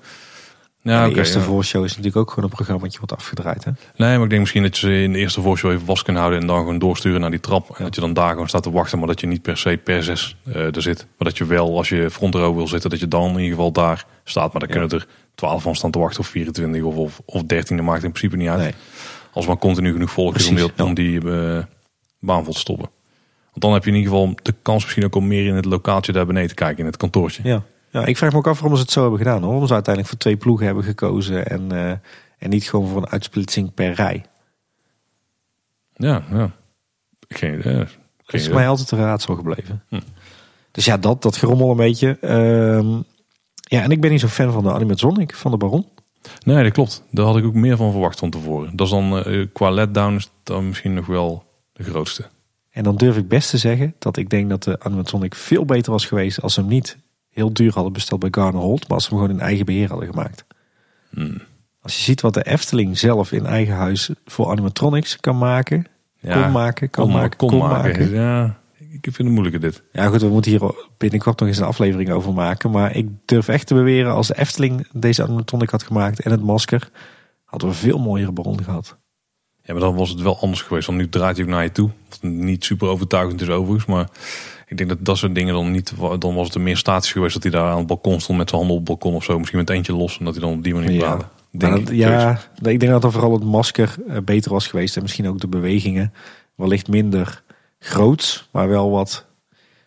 Ja, 0.83 1.09
de 1.09 1.15
eerste 1.15 1.39
ja. 1.39 1.45
voorshow 1.45 1.85
is 1.85 1.91
natuurlijk 1.91 2.17
ook 2.17 2.29
gewoon 2.29 2.45
een 2.45 2.51
programma 2.51 2.89
wordt 2.99 3.13
afgedraaid. 3.13 3.65
Hè? 3.65 3.71
Nee, 3.97 4.15
maar 4.15 4.23
ik 4.23 4.29
denk 4.29 4.41
misschien 4.41 4.63
dat 4.63 4.79
je 4.79 5.03
in 5.03 5.13
de 5.13 5.19
eerste 5.19 5.41
voorshow 5.41 5.71
even 5.71 5.87
vast 5.87 6.03
kan 6.03 6.17
houden 6.17 6.41
en 6.41 6.47
dan 6.47 6.59
gewoon 6.59 6.79
doorsturen 6.79 7.21
naar 7.21 7.31
die 7.31 7.41
trap. 7.41 7.77
En 7.77 7.85
dat 7.85 7.95
je 7.95 8.01
dan 8.01 8.13
daar 8.13 8.31
gewoon 8.31 8.49
staat 8.49 8.63
te 8.63 8.71
wachten, 8.71 8.99
maar 8.99 9.07
dat 9.07 9.21
je 9.21 9.27
niet 9.27 9.43
per 9.43 9.57
se 9.57 9.81
per 9.85 10.03
zes 10.03 10.37
uh, 10.45 10.77
er 10.77 10.83
zit. 10.83 11.07
Maar 11.19 11.29
dat 11.29 11.39
je 11.39 11.45
wel, 11.45 11.77
als 11.77 11.89
je 11.89 12.11
front 12.11 12.35
row 12.35 12.57
wil 12.57 12.69
zitten, 12.69 12.91
dat 12.91 13.01
je 13.01 13.09
dan 13.09 13.29
in 13.29 13.39
ieder 13.39 13.51
geval 13.51 13.73
daar 13.73 14.07
staat. 14.25 14.53
Maar 14.53 14.61
dan 14.61 14.71
kunnen 14.71 14.91
er 14.91 15.07
12 15.35 15.63
van 15.63 15.75
staan 15.75 15.91
te 15.91 15.99
wachten 15.99 16.21
of 16.21 16.27
24 16.27 16.83
of, 16.83 16.97
of, 16.97 17.21
of 17.25 17.43
13. 17.43 17.77
Dat 17.77 17.87
maakt 17.87 18.03
in 18.03 18.13
principe 18.13 18.37
niet 18.37 18.49
uit. 18.49 18.61
Nee. 18.61 18.75
Als 19.33 19.47
maar 19.47 19.57
continu 19.57 19.93
genoeg 19.93 20.11
volk 20.11 20.35
is 20.35 20.49
om 20.49 20.55
die, 20.55 20.73
om 20.77 20.95
die 20.95 21.25
uh, 21.25 21.59
baan 22.21 22.45
vol 22.45 22.53
te 22.53 22.59
stoppen. 22.59 22.89
Want 23.55 23.67
dan 23.67 23.73
heb 23.73 23.85
je 23.85 23.91
in 23.91 23.97
ieder 23.97 24.13
geval 24.13 24.35
de 24.43 24.55
kans 24.63 24.83
misschien 24.83 25.05
ook 25.05 25.15
om 25.15 25.27
meer 25.27 25.47
in 25.47 25.55
het 25.55 25.65
lokaaltje 25.65 26.13
daar 26.13 26.27
beneden 26.27 26.49
te 26.49 26.55
kijken, 26.55 26.79
in 26.79 26.87
het 26.87 26.97
kantoortje. 26.97 27.43
Ja, 27.45 27.63
ja 27.91 28.05
ik 28.05 28.17
vraag 28.17 28.33
me 28.33 28.39
ook 28.39 28.47
af 28.47 28.59
waarom 28.59 28.77
ze 28.77 28.83
het 28.83 28.93
zo 28.93 29.01
hebben 29.01 29.19
gedaan. 29.19 29.41
Hoor. 29.41 29.51
Waarom 29.51 29.67
ze 29.67 29.73
uiteindelijk 29.75 30.15
voor 30.15 30.23
twee 30.23 30.37
ploegen 30.37 30.67
hebben 30.67 30.85
gekozen 30.85 31.47
en, 31.47 31.73
uh, 31.73 31.91
En 32.39 32.51
niet 32.51 32.69
gewoon 32.69 32.89
voor 32.89 32.97
een 32.97 33.09
uitsplitsing 33.09 33.75
per 33.75 33.93
rij. 33.93 34.25
Ja, 35.93 36.25
ja. 36.31 36.51
Geen 37.29 37.59
idee. 37.59 37.77
Dat 37.77 37.89
Geen 38.25 38.41
is 38.41 38.49
mij 38.49 38.69
altijd 38.69 38.91
een 38.91 38.99
raadsel 38.99 39.35
gebleven. 39.35 39.83
Hm. 39.89 40.01
Dus 40.71 40.85
ja, 40.85 40.97
dat, 40.97 41.23
dat 41.23 41.37
gerommel 41.37 41.71
een 41.71 41.77
beetje. 41.77 42.19
Ehm, 42.21 43.01
ja, 43.55 43.83
en 43.83 43.91
ik 43.91 44.01
ben 44.01 44.11
niet 44.11 44.21
zo 44.21 44.27
fan 44.27 44.53
van 44.53 44.63
de 44.63 44.73
animatronic 44.73 45.35
van 45.35 45.51
de 45.51 45.57
Baron. 45.57 45.87
Nee, 46.45 46.63
dat 46.63 46.73
klopt. 46.73 47.03
Daar 47.11 47.25
had 47.25 47.37
ik 47.37 47.45
ook 47.45 47.55
meer 47.55 47.77
van 47.77 47.91
verwacht 47.91 48.19
van 48.19 48.31
tevoren. 48.31 48.77
Dat 48.77 48.87
is 48.87 48.93
dan 48.93 49.25
eh, 49.25 49.47
qua 49.53 49.71
letdown 49.71 50.15
is 50.15 50.31
dan 50.43 50.69
misschien 50.69 50.95
nog 50.95 51.07
wel 51.07 51.45
de 51.73 51.83
grootste. 51.83 52.25
En 52.75 52.83
dan 52.83 52.97
durf 52.97 53.17
ik 53.17 53.29
best 53.29 53.51
te 53.51 53.59
zeggen 53.59 53.95
dat 53.99 54.17
ik 54.17 54.31
denk 54.31 54.49
dat 54.49 54.63
de 54.63 54.81
animatronic 54.81 55.35
veel 55.35 55.65
beter 55.65 55.93
was 55.93 56.07
geweest 56.07 56.43
als 56.43 56.55
ze 56.55 56.61
hem 56.61 56.69
niet 56.69 56.99
heel 57.31 57.53
duur 57.53 57.73
hadden 57.73 57.93
besteld 57.93 58.21
bij 58.21 58.29
Garner 58.31 58.61
Holt, 58.61 58.81
maar 58.81 58.97
als 58.97 59.05
ze 59.05 59.11
hem 59.11 59.19
gewoon 59.19 59.35
in 59.35 59.43
eigen 59.43 59.67
beheer 59.67 59.89
hadden 59.89 60.09
gemaakt. 60.09 60.45
Hmm. 61.11 61.41
Als 61.81 61.97
je 61.97 62.03
ziet 62.03 62.21
wat 62.21 62.35
de 62.35 62.43
Efteling 62.43 62.99
zelf 62.99 63.33
in 63.33 63.47
eigen 63.47 63.75
huis 63.75 64.11
voor 64.25 64.51
animatronics 64.51 65.21
kan 65.21 65.39
maken, 65.39 65.87
kon 66.23 66.53
maken, 66.53 66.91
kan 66.91 67.05
kon, 67.05 67.15
maken, 67.15 67.37
kon, 67.37 67.49
kon 67.49 67.59
maken. 67.59 68.01
maken. 68.01 68.11
Ja, 68.11 68.59
ik 68.79 69.01
vind 69.03 69.19
het 69.19 69.29
moeilijker 69.29 69.61
dit. 69.61 69.83
Ja 69.93 70.07
goed, 70.07 70.21
we 70.21 70.29
moeten 70.29 70.51
hier 70.51 70.75
binnenkort 70.99 71.41
nog 71.41 71.49
eens 71.49 71.59
een 71.59 71.65
aflevering 71.65 72.11
over 72.11 72.33
maken. 72.33 72.71
Maar 72.71 72.97
ik 72.97 73.09
durf 73.25 73.49
echt 73.49 73.67
te 73.67 73.75
beweren, 73.75 74.13
als 74.13 74.27
de 74.27 74.39
Efteling 74.39 74.89
deze 74.93 75.23
animatronic 75.23 75.71
had 75.71 75.83
gemaakt 75.83 76.21
en 76.21 76.31
het 76.31 76.43
masker, 76.43 76.91
hadden 77.45 77.69
we 77.69 77.75
veel 77.75 77.99
mooiere 77.99 78.33
baron 78.33 78.65
gehad. 78.65 78.99
Ja, 79.67 79.73
maar 79.73 79.83
dan 79.83 79.95
was 79.95 80.09
het 80.11 80.21
wel 80.21 80.39
anders 80.41 80.63
geweest. 80.63 80.87
Want 80.87 80.99
nu 80.99 81.09
draait 81.09 81.37
hij 81.37 81.45
ook 81.45 81.51
naar 81.51 81.63
je 81.63 81.73
toe. 81.73 81.91
Wat 82.09 82.23
niet 82.23 82.65
super 82.65 82.89
overtuigend 82.89 83.41
is 83.41 83.49
overigens. 83.49 83.85
Maar 83.87 84.09
ik 84.67 84.77
denk 84.77 84.89
dat 84.89 84.99
dat 85.01 85.19
soort 85.19 85.35
dingen 85.35 85.55
dan 85.55 85.71
niet... 85.71 85.93
Dan 86.19 86.35
was 86.35 86.49
het 86.49 86.63
meer 86.63 86.77
statisch 86.77 87.13
geweest 87.13 87.35
dat 87.35 87.43
hij 87.43 87.53
daar 87.53 87.71
aan 87.71 87.79
het 87.79 87.87
balkon 87.87 88.21
stond 88.21 88.39
met 88.39 88.49
zijn 88.49 88.61
handen 88.61 88.79
op 88.81 88.87
het 88.89 88.99
balkon 88.99 89.15
of 89.19 89.25
zo. 89.25 89.39
Misschien 89.39 89.59
met 89.59 89.71
eentje 89.71 89.93
los. 89.93 90.19
En 90.19 90.25
dat 90.25 90.35
hij 90.35 90.43
dan 90.43 90.53
op 90.53 90.63
die 90.65 90.75
manier 90.75 90.91
Ja. 90.91 91.31
Denk 91.51 91.73
dat- 91.73 91.89
ik. 91.91 91.97
ja, 91.97 92.41
ik 92.63 92.81
denk 92.81 92.93
dat 92.93 93.03
dan 93.03 93.13
vooral 93.13 93.33
het 93.33 93.45
masker 93.45 93.95
eh, 94.09 94.17
beter 94.25 94.51
was 94.53 94.67
geweest. 94.67 94.97
En 94.97 95.03
misschien 95.03 95.29
ook 95.29 95.41
de 95.41 95.49
bewegingen. 95.49 96.13
Wellicht 96.55 96.89
minder 96.89 97.43
groots, 97.79 98.49
maar 98.53 98.69
wel 98.69 98.91
wat 98.91 99.25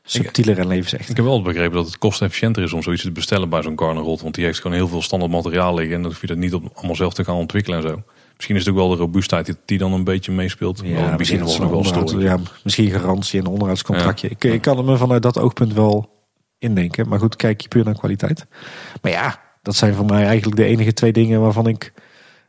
subtieler 0.03 0.59
en 0.59 0.67
levensecht. 0.67 1.09
Ik 1.09 1.15
heb 1.15 1.25
wel 1.25 1.41
begrepen 1.41 1.75
dat 1.75 1.85
het 1.85 1.97
kostefficiënter 1.97 2.63
is 2.63 2.73
om 2.73 2.81
zoiets 2.83 3.01
te 3.03 3.11
bestellen 3.11 3.49
bij 3.49 3.61
zo'n 3.61 3.75
Carnarot. 3.75 4.21
Want 4.21 4.35
die 4.35 4.45
heeft 4.45 4.59
gewoon 4.59 4.77
heel 4.77 4.87
veel 4.87 5.01
standaard 5.01 5.31
materiaal 5.31 5.73
liggen. 5.73 5.95
En 5.95 6.01
dan 6.01 6.11
hoef 6.11 6.21
je 6.21 6.27
dat 6.27 6.37
niet 6.37 6.53
op, 6.53 6.71
allemaal 6.73 6.95
zelf 6.95 7.13
te 7.13 7.23
gaan 7.23 7.35
ontwikkelen 7.35 7.83
en 7.83 7.89
zo. 7.89 8.03
Misschien 8.37 8.55
is 8.55 8.65
het 8.65 8.73
ook 8.73 8.79
wel 8.79 8.89
de 8.89 8.95
robuustheid 8.95 9.45
die, 9.45 9.55
die 9.65 9.77
dan 9.77 9.93
een 9.93 10.03
beetje 10.03 10.31
meespeelt. 10.31 10.81
Wel, 10.81 11.15
begin 11.15 11.39
was 11.39 11.53
het 11.53 11.61
nog 11.61 11.71
wel 11.71 11.83
storend. 11.83 12.21
ja, 12.21 12.37
misschien 12.63 12.91
garantie 12.91 13.39
en 13.39 13.45
een 13.45 13.51
onderhoudscontractje. 13.51 14.29
Ik, 14.29 14.43
ik 14.43 14.61
kan 14.61 14.77
het 14.77 14.85
me 14.85 14.97
vanuit 14.97 15.21
dat 15.21 15.39
oogpunt 15.39 15.73
wel 15.73 16.09
indenken. 16.57 17.07
Maar 17.07 17.19
goed, 17.19 17.35
kijk 17.35 17.61
je 17.61 17.67
puur 17.67 17.83
naar 17.83 17.93
kwaliteit. 17.93 18.45
Maar 19.01 19.11
ja, 19.11 19.41
dat 19.61 19.75
zijn 19.75 19.93
voor 19.93 20.05
mij 20.05 20.25
eigenlijk 20.25 20.57
de 20.57 20.65
enige 20.65 20.93
twee 20.93 21.11
dingen 21.11 21.41
waarvan 21.41 21.67
ik 21.67 21.93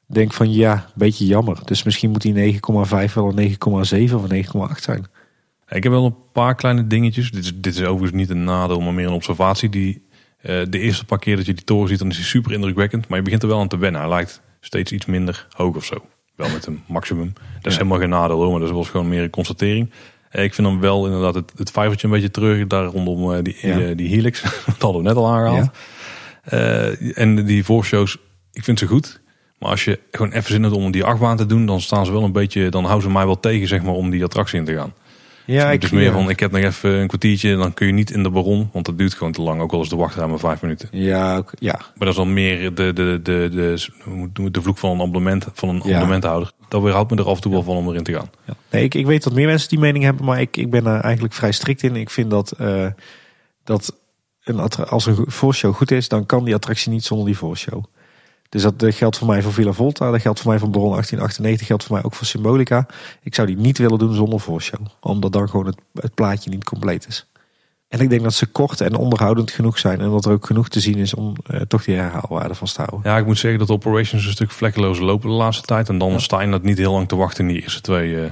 denk 0.07 0.33
van 0.33 0.53
ja, 0.53 0.73
een 0.75 0.93
beetje 0.95 1.27
jammer. 1.27 1.59
Dus 1.65 1.83
misschien 1.83 2.11
moet 2.11 2.23
die 2.23 2.55
9,5 2.55 3.15
wel 3.15 3.39
een 3.39 3.57
9,7 4.11 4.15
of 4.15 4.31
een 4.31 4.45
9,8 4.45 4.81
zijn. 4.81 5.07
Ik 5.69 5.83
heb 5.83 5.93
wel 5.93 6.05
een 6.05 6.17
paar 6.33 6.55
kleine 6.55 6.87
dingetjes. 6.87 7.31
Dit 7.31 7.45
is, 7.45 7.53
dit 7.55 7.75
is 7.75 7.83
overigens 7.83 8.21
niet 8.21 8.31
een 8.31 8.45
nadeel, 8.45 8.81
maar 8.81 8.95
meer 8.95 9.07
een 9.07 9.13
observatie. 9.13 9.69
Die, 9.69 10.03
eh, 10.39 10.63
de 10.69 10.79
eerste 10.79 11.05
paar 11.05 11.19
keer 11.19 11.37
dat 11.37 11.47
je 11.47 11.55
die 11.55 11.65
toren 11.65 11.89
ziet, 11.89 11.99
dan 11.99 12.09
is 12.09 12.17
hij 12.17 12.25
super 12.25 12.53
indrukwekkend. 12.53 13.09
Maar 13.09 13.19
je 13.19 13.25
begint 13.25 13.43
er 13.43 13.49
wel 13.49 13.61
aan 13.61 13.69
te 13.69 13.79
wennen. 13.79 14.01
Hij 14.01 14.11
lijkt 14.11 14.43
steeds 14.61 14.93
iets 14.93 15.07
minder 15.07 15.47
hoog 15.57 15.77
of 15.77 15.85
zo. 15.85 15.97
Wel 16.37 16.49
met 16.51 16.67
een 16.67 16.83
maximum. 16.99 17.33
Dat 17.35 17.43
is 17.67 17.73
Ja. 17.73 17.79
helemaal 17.79 17.99
geen 17.99 18.09
nadeel 18.09 18.37
hoor, 18.43 18.51
maar 18.51 18.61
dat 18.61 18.71
was 18.71 18.89
gewoon 18.89 19.09
meer 19.09 19.23
een 19.23 19.31
constatering. 19.31 19.91
Eh, 20.31 20.45
ik 20.45 20.55
vind 20.55 20.67
dan 20.67 20.81
wel 20.81 21.07
inderdaad 21.07 21.35
het, 21.35 21.53
het 21.57 21.71
vijvertje 21.71 22.07
een 22.07 22.13
beetje 22.13 22.31
terug. 22.31 22.67
Daar 22.67 22.85
rondom 22.85 23.33
eh, 23.35 23.43
die, 23.43 23.57
Ja. 23.61 23.77
die, 23.79 23.95
die 23.95 24.09
helix. 24.09 24.43
dat 24.67 24.83
hadden 24.83 25.03
we 25.03 25.09
net 25.09 25.17
al 25.17 25.29
aangehaald. 25.29 25.71
Eh, 26.43 27.19
en 27.19 27.45
die 27.45 27.65
voorshows, 27.65 28.17
ik 28.53 28.65
vind 28.65 28.79
ze 28.79 28.87
goed. 28.87 29.21
Maar 29.59 29.71
als 29.71 29.85
je 29.85 29.99
gewoon 30.11 30.33
even 30.33 30.51
zin 30.51 30.63
hebt 30.63 30.75
om 30.75 30.91
die 30.91 31.05
achtbaan 31.05 31.37
te 31.37 31.47
doen, 31.47 31.67
dan 31.67 31.81
staan 31.81 32.07
ze 32.07 32.13
wel 32.13 32.23
een 32.25 32.33
beetje, 32.33 32.69
dan 32.69 32.85
houden 32.85 33.03
ze 33.09 33.15
mij 33.15 33.25
wel 33.27 33.41
tegen 33.41 33.69
zeg 33.69 33.83
maar 33.83 33.95
om 33.95 34.11
die 34.11 34.25
attractie 34.25 34.59
in 34.59 34.65
te 34.65 34.75
gaan. 34.75 34.93
Ja, 35.55 35.77
dus 35.77 35.91
meer 35.91 36.13
van, 36.13 36.31
ik 36.31 36.41
heb 36.41 36.51
nog 36.51 36.63
even 36.63 36.91
een 36.91 37.07
kwartiertje, 37.07 37.57
dan 37.57 37.75
kun 37.75 37.87
je 37.87 37.93
niet 37.93 38.11
in 38.11 38.23
de 38.23 38.31
baron, 38.31 38.69
want 38.73 38.87
dat 38.87 38.99
duurt 38.99 39.15
gewoon 39.15 39.33
te 39.33 39.43
lang. 39.43 39.61
Ook 39.61 39.73
al 39.73 39.81
is 39.83 39.89
de 39.89 39.97
wachtruim 39.97 40.31
maar 40.31 40.39
vijf 40.39 40.63
minuten. 40.63 40.89
Ja, 40.93 41.43
ja, 41.59 41.73
Maar 41.79 41.93
dat 41.99 42.09
is 42.09 42.15
dan 42.15 42.33
meer 42.33 42.75
de, 42.75 42.93
de, 42.93 43.21
de, 43.23 43.49
de, 44.33 44.51
de 44.51 44.63
vloek 44.63 44.79
van 44.79 44.91
een 44.91 45.01
abonnement, 45.01 45.47
van 45.53 45.69
een 45.69 45.75
Ja. 45.77 45.83
abonnementhouder. 45.83 46.51
Dat 46.69 46.83
weerhoudt 46.83 47.11
me 47.11 47.17
er 47.17 47.27
af 47.27 47.35
en 47.37 47.41
toe 47.43 47.53
wel 47.53 47.63
van 47.63 47.77
om 47.77 47.89
erin 47.89 48.03
te 48.03 48.13
gaan. 48.13 48.31
Ja. 48.47 48.55
Nee, 48.71 48.85
ik, 48.85 48.95
ik 48.95 49.07
weet 49.07 49.23
dat 49.25 49.33
meer 49.33 49.47
mensen 49.47 49.69
die 49.69 49.79
mening 49.79 50.05
hebben, 50.05 50.25
maar 50.25 50.41
ik, 50.41 50.57
ik 50.57 50.71
ben 50.71 50.87
er 50.87 51.01
eigenlijk 51.01 51.35
vrij 51.35 51.53
strikt 51.53 51.83
in. 51.83 51.97
Ik 51.97 52.11
vind 52.11 52.31
dat, 52.31 52.51
eh, 52.53 52.87
dat 53.65 53.97
een 54.45 54.59
als 54.89 55.07
een 55.07 55.25
voorshow 55.27 55.75
goed 55.75 55.91
is, 55.91 56.09
dan 56.09 56.27
kan 56.27 56.45
die 56.45 56.55
attractie 56.55 56.91
niet 56.93 57.05
zonder 57.05 57.27
die 57.27 57.37
voorshow. 57.37 57.85
Dus 58.49 58.63
dat 58.63 58.75
geldt 58.79 59.19
voor 59.19 59.27
mij 59.27 59.43
voor 59.43 59.53
Villa 59.53 59.73
Volta, 59.73 60.11
dat 60.11 60.21
geldt 60.21 60.41
voor 60.41 60.51
mij 60.51 60.59
voor 60.59 60.71
Baron 60.71 60.91
1898, 60.91 61.67
geldt 61.67 61.85
voor 61.85 61.95
mij 61.95 62.05
ook 62.05 62.15
voor 62.15 62.27
Symbolica. 62.27 62.87
Ik 63.23 63.35
zou 63.35 63.47
die 63.47 63.57
niet 63.57 63.79
willen 63.79 63.99
doen 63.99 64.15
zonder 64.15 64.41
voorshow, 64.41 64.87
omdat 65.01 65.33
dan 65.33 65.49
gewoon 65.49 65.67
het, 65.67 65.77
het 65.95 66.15
plaatje 66.15 66.51
niet 66.51 66.65
compleet 66.65 67.07
is. 67.09 67.27
En 67.89 68.01
ik 68.01 68.11
denk 68.11 68.23
dat 68.23 68.35
ze 68.35 68.47
kort 68.47 68.81
en 68.81 68.95
onderhoudend 68.97 69.51
genoeg 69.51 69.79
zijn 69.79 70.01
en 70.01 70.11
dat 70.11 70.25
er 70.25 70.33
ook 70.33 70.47
genoeg 70.47 70.69
te 70.69 70.81
zien 70.81 70.97
is 70.99 71.15
om 71.15 71.35
eh, 71.47 71.61
toch 71.61 71.85
die 71.85 71.95
herhaalwaarde 71.97 72.55
vast 72.55 72.75
te 72.75 72.83
houden. 72.83 73.11
Ja, 73.11 73.19
ik 73.19 73.27
moet 73.27 73.39
zeggen 73.39 73.59
dat 73.59 73.69
de 73.69 73.75
operations 73.75 74.27
een 74.27 74.33
stuk 74.33 74.51
vlekkeloos 74.51 74.99
lopen 74.99 75.29
de 75.29 75.35
laatste 75.35 75.63
tijd. 75.67 75.89
En 75.89 75.99
dan 75.99 76.11
Ja. 76.11 76.19
sta 76.19 76.41
je 76.41 76.51
dat 76.51 76.63
niet 76.63 76.79
heel 76.79 76.93
lang 76.93 77.09
te 77.09 77.17
wachten 77.17 77.47
in 77.49 77.53
die 77.55 77.63
eerste 77.63 77.81
twee 77.81 78.21
eh, 78.21 78.31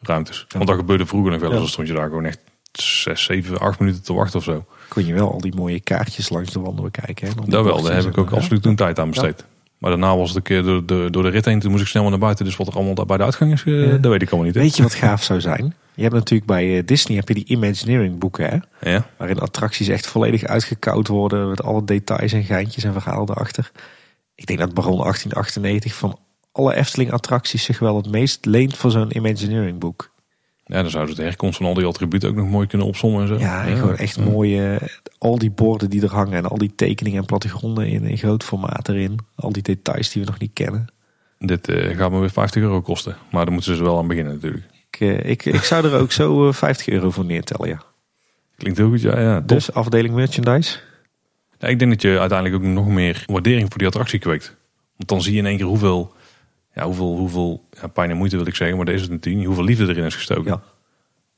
ruimtes. 0.00 0.46
Want 0.48 0.66
dat 0.66 0.76
gebeurde 0.76 1.06
vroeger 1.06 1.30
nog 1.30 1.40
wel 1.40 1.48
eens. 1.48 1.58
Ja. 1.58 1.64
Dan 1.64 1.72
stond 1.72 1.88
je 1.88 1.94
daar 1.94 2.08
gewoon 2.08 2.24
echt 2.24 2.38
zes, 2.72 3.22
zeven, 3.24 3.58
acht 3.58 3.78
minuten 3.78 4.02
te 4.02 4.12
wachten 4.12 4.38
of 4.38 4.44
zo. 4.44 4.64
Kon 4.88 5.06
je 5.06 5.14
wel 5.14 5.32
al 5.32 5.40
die 5.40 5.54
mooie 5.54 5.80
kaartjes 5.80 6.28
langs 6.28 6.52
de 6.52 6.60
wanden 6.60 6.84
bekijken. 6.84 7.28
Hè? 7.28 7.34
Dat 7.46 7.64
wel, 7.64 7.82
daar 7.82 7.94
heb 7.94 8.04
ik 8.04 8.18
ook 8.18 8.30
ja. 8.30 8.36
absoluut 8.36 8.62
toen 8.62 8.76
tijd 8.76 8.98
aan 8.98 9.10
besteed. 9.10 9.44
Maar 9.82 9.90
daarna 9.90 10.16
was 10.16 10.28
het 10.28 10.36
een 10.36 10.42
keer 10.42 10.62
door 10.62 10.86
de, 10.86 11.08
door 11.10 11.22
de 11.22 11.28
rit 11.28 11.44
heen. 11.44 11.60
Toen 11.60 11.70
moest 11.70 11.82
ik 11.82 11.88
snel 11.88 12.08
naar 12.08 12.18
buiten. 12.18 12.44
Dus 12.44 12.56
wat 12.56 12.66
er 12.66 12.74
allemaal 12.74 12.94
daar 12.94 13.06
bij 13.06 13.16
de 13.16 13.22
uitgang 13.22 13.52
is, 13.52 13.62
Ja. 13.64 13.96
dat 13.96 14.10
weet 14.10 14.22
ik 14.22 14.28
allemaal 14.28 14.46
niet. 14.46 14.54
hè. 14.54 14.60
Weet 14.60 14.76
je 14.76 14.82
wat 14.82 14.94
gaaf 14.94 15.22
zou 15.22 15.40
zijn? 15.40 15.74
Je 15.94 16.02
hebt 16.02 16.14
natuurlijk 16.14 16.46
bij 16.50 16.76
eh, 16.78 16.86
Disney 16.86 17.16
heb 17.16 17.28
je 17.28 17.34
die 17.34 17.44
Imagineering 17.46 18.18
boeken, 18.18 18.64
hè? 18.78 18.90
Ja. 18.90 19.06
waarin 19.16 19.38
attracties 19.38 19.88
echt 19.88 20.06
volledig 20.06 20.44
uitgekoud 20.44 21.08
worden 21.08 21.48
met 21.48 21.62
alle 21.62 21.84
details 21.84 22.32
en 22.32 22.44
geintjes 22.44 22.84
en 22.84 22.92
verhalen 22.92 23.30
erachter. 23.30 23.70
Ik 24.34 24.46
denk 24.46 24.58
dat 24.58 24.74
Baron 24.74 24.98
1898 24.98 25.94
van 25.94 26.18
alle 26.52 26.74
Efteling 26.74 27.12
attracties 27.12 27.64
zich 27.64 27.78
wel 27.78 27.96
het 27.96 28.10
meest 28.10 28.44
leent 28.44 28.76
voor 28.76 28.90
zo'n 28.90 29.16
Imagineering 29.16 29.78
boek. 29.78 30.11
Ja, 30.72 30.82
dan 30.82 30.90
zouden 30.90 31.14
ze 31.14 31.20
de 31.20 31.26
herkomst 31.26 31.56
van 31.56 31.66
al 31.66 31.74
die 31.74 31.84
attributen 31.84 32.28
ook 32.28 32.34
nog 32.34 32.48
mooi 32.48 32.66
kunnen 32.66 32.86
opzommen 32.86 33.22
en 33.22 33.28
zo. 33.28 33.38
Ja, 33.38 33.66
en 33.66 33.76
gewoon 33.76 33.96
echt 33.96 34.20
mooie, 34.20 34.80
al 35.18 35.38
die 35.38 35.50
borden 35.50 35.90
die 35.90 36.02
er 36.02 36.10
hangen 36.10 36.32
en 36.32 36.46
al 36.46 36.58
die 36.58 36.72
tekeningen 36.74 37.20
en 37.20 37.26
plattegronden 37.26 37.88
in, 37.88 38.04
in 38.04 38.18
groot 38.18 38.44
formaat 38.44 38.88
erin. 38.88 39.18
Al 39.34 39.52
die 39.52 39.62
details 39.62 40.10
die 40.10 40.22
we 40.22 40.28
nog 40.28 40.38
niet 40.38 40.52
kennen. 40.52 40.86
Dit 41.38 41.68
eh, 41.68 41.96
gaat 41.96 42.10
me 42.10 42.18
weer 42.18 42.30
50 42.30 42.62
euro 42.62 42.80
kosten. 42.80 43.16
Maar 43.30 43.44
daar 43.44 43.54
moeten 43.54 43.76
ze 43.76 43.82
wel 43.82 43.98
aan 43.98 44.06
beginnen 44.06 44.32
natuurlijk. 44.32 44.64
Ik, 44.90 45.00
eh, 45.00 45.30
ik, 45.30 45.44
ik 45.44 45.62
zou 45.62 45.84
er 45.84 46.00
ook 46.00 46.12
zo 46.12 46.48
eh, 46.48 46.54
50 46.54 46.88
euro 46.88 47.10
voor 47.10 47.24
neertellen, 47.24 47.68
ja. 47.68 47.82
Klinkt 48.56 48.78
heel 48.78 48.88
goed, 48.88 49.00
ja. 49.00 49.20
ja 49.20 49.38
top. 49.38 49.48
Dus 49.48 49.72
afdeling 49.72 50.14
merchandise. 50.14 50.78
Ja, 51.58 51.68
ik 51.68 51.78
denk 51.78 51.90
dat 51.90 52.02
je 52.02 52.18
uiteindelijk 52.18 52.64
ook 52.64 52.70
nog 52.70 52.86
meer 52.86 53.24
waardering 53.26 53.68
voor 53.68 53.78
die 53.78 53.86
attractie 53.86 54.18
kweekt. 54.18 54.56
Want 54.96 55.08
dan 55.08 55.22
zie 55.22 55.32
je 55.32 55.38
in 55.38 55.46
één 55.46 55.56
keer 55.56 55.66
hoeveel, 55.66 56.12
ja, 56.74 56.84
hoeveel, 56.84 57.16
hoeveel 57.16 57.68
ja, 57.70 57.86
pijn 57.86 58.10
en 58.10 58.16
moeite 58.16 58.36
wil 58.36 58.46
ik 58.46 58.54
zeggen, 58.54 58.76
maar 58.76 58.86
dat 58.86 58.94
is 58.94 59.00
het 59.00 59.10
natuurlijk 59.10 59.36
niet. 59.36 59.46
Hoeveel 59.46 59.64
liefde 59.64 59.88
erin 59.88 60.04
is 60.04 60.14
gestoken. 60.14 60.44
Ja. 60.44 60.62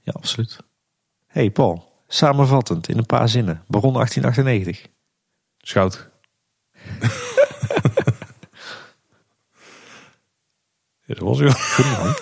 Ja, 0.00 0.12
absoluut. 0.12 0.58
hey 1.26 1.50
Paul, 1.50 1.92
samenvattend 2.08 2.88
in 2.88 2.98
een 2.98 3.06
paar 3.06 3.28
zinnen. 3.28 3.62
Baron 3.66 3.92
1898. 3.92 4.88
Schout. 5.58 6.08
ja, 11.06 11.14
dat 11.14 11.18
was. 11.18 11.40
Goed. 11.40 12.20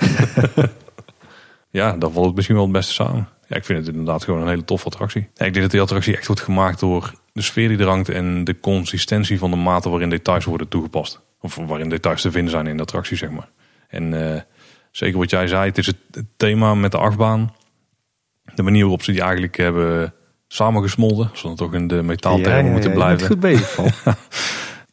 Ja, 1.72 1.96
dan 1.96 2.12
valt 2.12 2.26
het 2.26 2.34
misschien 2.34 2.56
wel 2.56 2.64
het 2.64 2.72
beste 2.72 2.92
samen. 2.92 3.28
Ja, 3.48 3.56
ik 3.56 3.64
vind 3.64 3.78
het 3.78 3.88
inderdaad 3.88 4.24
gewoon 4.24 4.40
een 4.40 4.48
hele 4.48 4.64
toffe 4.64 4.86
attractie. 4.86 5.20
Ja, 5.20 5.46
ik 5.46 5.52
denk 5.52 5.60
dat 5.60 5.70
die 5.70 5.80
attractie 5.80 6.16
echt 6.16 6.26
wordt 6.26 6.42
gemaakt 6.42 6.80
door 6.80 7.12
de 7.32 7.42
sfeer 7.42 7.68
die 7.68 7.78
er 7.78 7.88
hangt 7.88 8.08
en 8.08 8.44
de 8.44 8.60
consistentie 8.60 9.38
van 9.38 9.50
de 9.50 9.56
mate 9.56 9.90
waarin 9.90 10.10
details 10.10 10.44
worden 10.44 10.68
toegepast. 10.68 11.20
Of 11.42 11.56
waarin 11.56 11.88
details 11.88 12.22
te 12.22 12.30
vinden 12.30 12.50
zijn 12.50 12.66
in 12.66 12.76
de 12.76 12.82
attractie, 12.82 13.16
zeg 13.16 13.30
maar. 13.30 13.48
En 13.88 14.34
eh, 14.34 14.40
zeker 14.90 15.18
wat 15.18 15.30
jij 15.30 15.46
zei, 15.46 15.68
het 15.68 15.78
is 15.78 15.86
het, 15.86 15.96
het 16.10 16.26
thema 16.36 16.74
met 16.74 16.90
de 16.90 16.98
achtbaan. 16.98 17.54
De 18.54 18.62
manier 18.62 18.82
waarop 18.82 19.02
ze 19.02 19.12
die 19.12 19.20
eigenlijk 19.20 19.56
hebben 19.56 20.14
samengesmolten. 20.48 21.30
Dan 21.42 21.56
toch 21.56 21.74
in 21.74 21.86
de 21.86 22.02
metaaltermen 22.02 22.72
moeten 22.72 22.90
je 22.90 22.96
bent 22.96 23.04
blijven. 23.04 23.26
goed 23.26 23.40
bezig. 23.40 23.78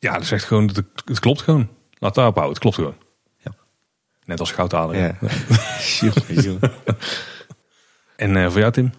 Ja, 0.01 0.13
dat 0.13 0.21
is 0.21 0.31
echt 0.31 0.43
gewoon, 0.43 0.67
het, 0.67 0.83
het 1.05 1.19
klopt 1.19 1.41
gewoon. 1.41 1.69
Laat 1.97 2.15
daarop 2.15 2.35
houden, 2.35 2.53
het 2.53 2.63
klopt 2.63 2.75
gewoon. 2.75 2.95
Ja. 3.37 3.51
Net 4.25 4.39
als 4.39 4.51
goudhaler. 4.51 4.97
ja. 4.97 5.17
En 8.15 8.35
eh, 8.35 8.49
voor 8.51 8.59
jou 8.59 8.71
Tim? 8.71 8.91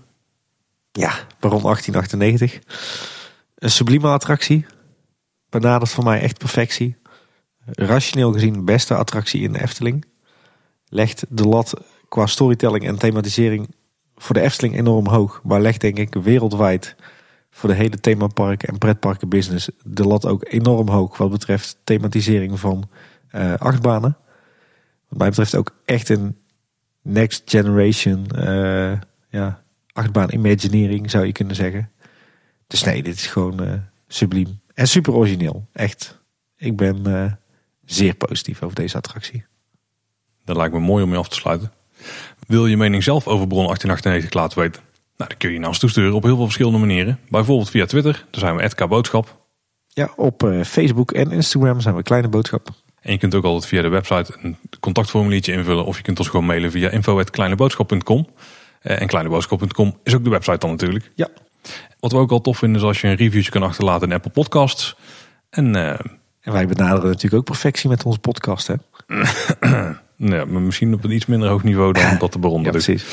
ja, 0.92 1.12
Baron 1.40 1.62
1898. 1.62 2.58
Een 3.54 3.70
sublieme 3.70 4.08
attractie. 4.08 4.66
Benadert 5.48 5.90
voor 5.90 6.04
mij 6.04 6.20
echt 6.20 6.38
perfectie. 6.38 6.96
Rationeel 7.72 8.32
gezien 8.32 8.64
beste 8.64 8.94
attractie 8.94 9.42
in 9.42 9.52
de 9.52 9.62
Efteling. 9.62 10.04
Legt 10.88 11.24
de 11.28 11.48
lat 11.48 11.74
qua 12.08 12.26
storytelling 12.26 12.86
en 12.86 12.98
thematisering 12.98 13.74
voor 14.16 14.34
de 14.34 14.40
Efteling 14.40 14.76
enorm 14.76 15.06
hoog. 15.06 15.40
Maar 15.44 15.60
legt 15.60 15.80
denk 15.80 15.98
ik 15.98 16.14
wereldwijd 16.14 16.96
voor 17.50 17.68
de 17.68 17.74
hele 17.74 18.00
themapark 18.00 18.62
en 18.62 18.78
pretparken 18.78 19.28
business 19.28 19.70
de 19.84 20.04
lat 20.04 20.26
ook 20.26 20.44
enorm 20.48 20.88
hoog. 20.88 21.16
Wat 21.16 21.30
betreft 21.30 21.78
thematisering 21.84 22.60
van 22.60 22.88
eh, 23.28 23.54
achtbanen. 23.54 24.16
Wat 25.08 25.18
mij 25.18 25.28
betreft 25.28 25.56
ook 25.56 25.74
echt 25.84 26.08
een 26.08 26.36
next 27.02 27.42
generation 27.44 28.26
eh, 28.26 28.92
ja, 29.28 29.62
achtbaan 29.92 30.32
imagineering 30.32 31.10
zou 31.10 31.26
je 31.26 31.32
kunnen 31.32 31.54
zeggen. 31.54 31.90
Dus 32.66 32.82
nee, 32.82 33.02
dit 33.02 33.14
is 33.14 33.26
gewoon 33.26 33.62
uh, 33.62 33.72
subliem. 34.08 34.60
En 34.74 34.88
super 34.88 35.12
origineel. 35.12 35.68
Echt. 35.72 36.18
Ik 36.56 36.76
ben 36.76 37.02
zeer 37.92 38.14
positief 38.14 38.62
over 38.62 38.76
deze 38.76 38.96
attractie. 38.96 39.44
Dat 40.44 40.56
lijkt 40.56 40.74
me 40.74 40.80
mooi 40.80 41.04
om 41.04 41.10
je 41.10 41.16
af 41.16 41.28
te 41.28 41.34
sluiten. 41.34 41.72
Wil 42.46 42.66
je 42.66 42.76
mening 42.76 43.02
zelf 43.02 43.26
over 43.26 43.46
Bron 43.46 43.64
1898 43.64 44.32
laten 44.32 44.58
weten? 44.58 44.82
Nou, 45.16 45.30
dan 45.30 45.38
kun 45.38 45.52
je 45.52 45.58
naar 45.58 45.68
ons 45.68 45.78
toesturen 45.78 46.12
op 46.12 46.22
heel 46.22 46.36
veel 46.36 46.44
verschillende 46.44 46.78
manieren. 46.78 47.18
Bijvoorbeeld 47.28 47.70
via 47.70 47.86
Twitter, 47.86 48.26
daar 48.30 48.40
zijn 48.40 48.56
we 48.56 48.86
Boodschap. 48.86 49.38
Ja, 49.88 50.12
op 50.16 50.42
uh, 50.42 50.64
Facebook 50.64 51.12
en 51.12 51.30
Instagram 51.30 51.80
zijn 51.80 51.96
we 51.96 52.02
Kleine 52.02 52.28
Boodschap. 52.28 52.68
En 53.00 53.12
je 53.12 53.18
kunt 53.18 53.34
ook 53.34 53.44
altijd 53.44 53.66
via 53.66 53.82
de 53.82 53.88
website 53.88 54.38
een 54.42 54.56
contactformuliertje 54.80 55.52
invullen. 55.52 55.84
Of 55.84 55.96
je 55.96 56.02
kunt 56.02 56.18
ons 56.18 56.28
gewoon 56.28 56.46
mailen 56.46 56.70
via 56.70 56.90
info.kleineboodschap.com. 56.90 58.26
Uh, 58.82 59.00
en 59.00 59.06
kleineboodschap.com 59.06 59.98
is 60.02 60.14
ook 60.14 60.24
de 60.24 60.30
website 60.30 60.58
dan 60.58 60.70
natuurlijk. 60.70 61.10
Ja. 61.14 61.28
Wat 62.00 62.12
we 62.12 62.18
ook 62.18 62.30
al 62.30 62.40
tof 62.40 62.58
vinden 62.58 62.80
is 62.80 62.86
als 62.86 63.00
je 63.00 63.08
een 63.08 63.14
reviewtje 63.14 63.50
kan 63.50 63.62
achterlaten 63.62 64.08
in 64.08 64.14
Apple 64.14 64.30
Podcasts. 64.30 64.96
En, 65.50 65.76
uh, 65.76 65.94
en 66.40 66.52
wij 66.52 66.66
benaderen 66.66 67.08
natuurlijk 67.08 67.34
ook 67.34 67.44
perfectie 67.44 67.88
met 67.88 68.04
onze 68.04 68.18
podcast 68.18 68.66
hè. 68.66 68.74
ja, 70.16 70.44
maar 70.44 70.62
misschien 70.62 70.94
op 70.94 71.04
een 71.04 71.10
iets 71.10 71.26
minder 71.26 71.48
hoog 71.48 71.62
niveau 71.62 71.92
dan 71.92 72.18
dat 72.18 72.32
de 72.32 72.38
Baron 72.38 72.62
ja, 72.62 72.70
precies. 72.70 73.04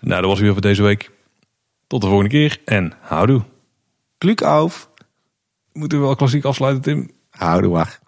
Nou, 0.00 0.20
dat 0.20 0.30
was 0.30 0.40
weer 0.40 0.52
voor 0.52 0.60
deze 0.60 0.82
week. 0.82 1.10
Tot 1.86 2.00
de 2.00 2.06
volgende 2.06 2.30
keer 2.30 2.60
en 2.64 2.92
houdoe. 3.00 3.42
Kluk 4.18 4.42
af. 4.42 4.90
Moeten 5.72 5.98
we 5.98 6.04
wel 6.04 6.16
klassiek 6.16 6.44
afsluiten, 6.44 6.82
Tim? 6.82 7.10
Houdoe, 7.30 7.70
wacht. 7.70 8.00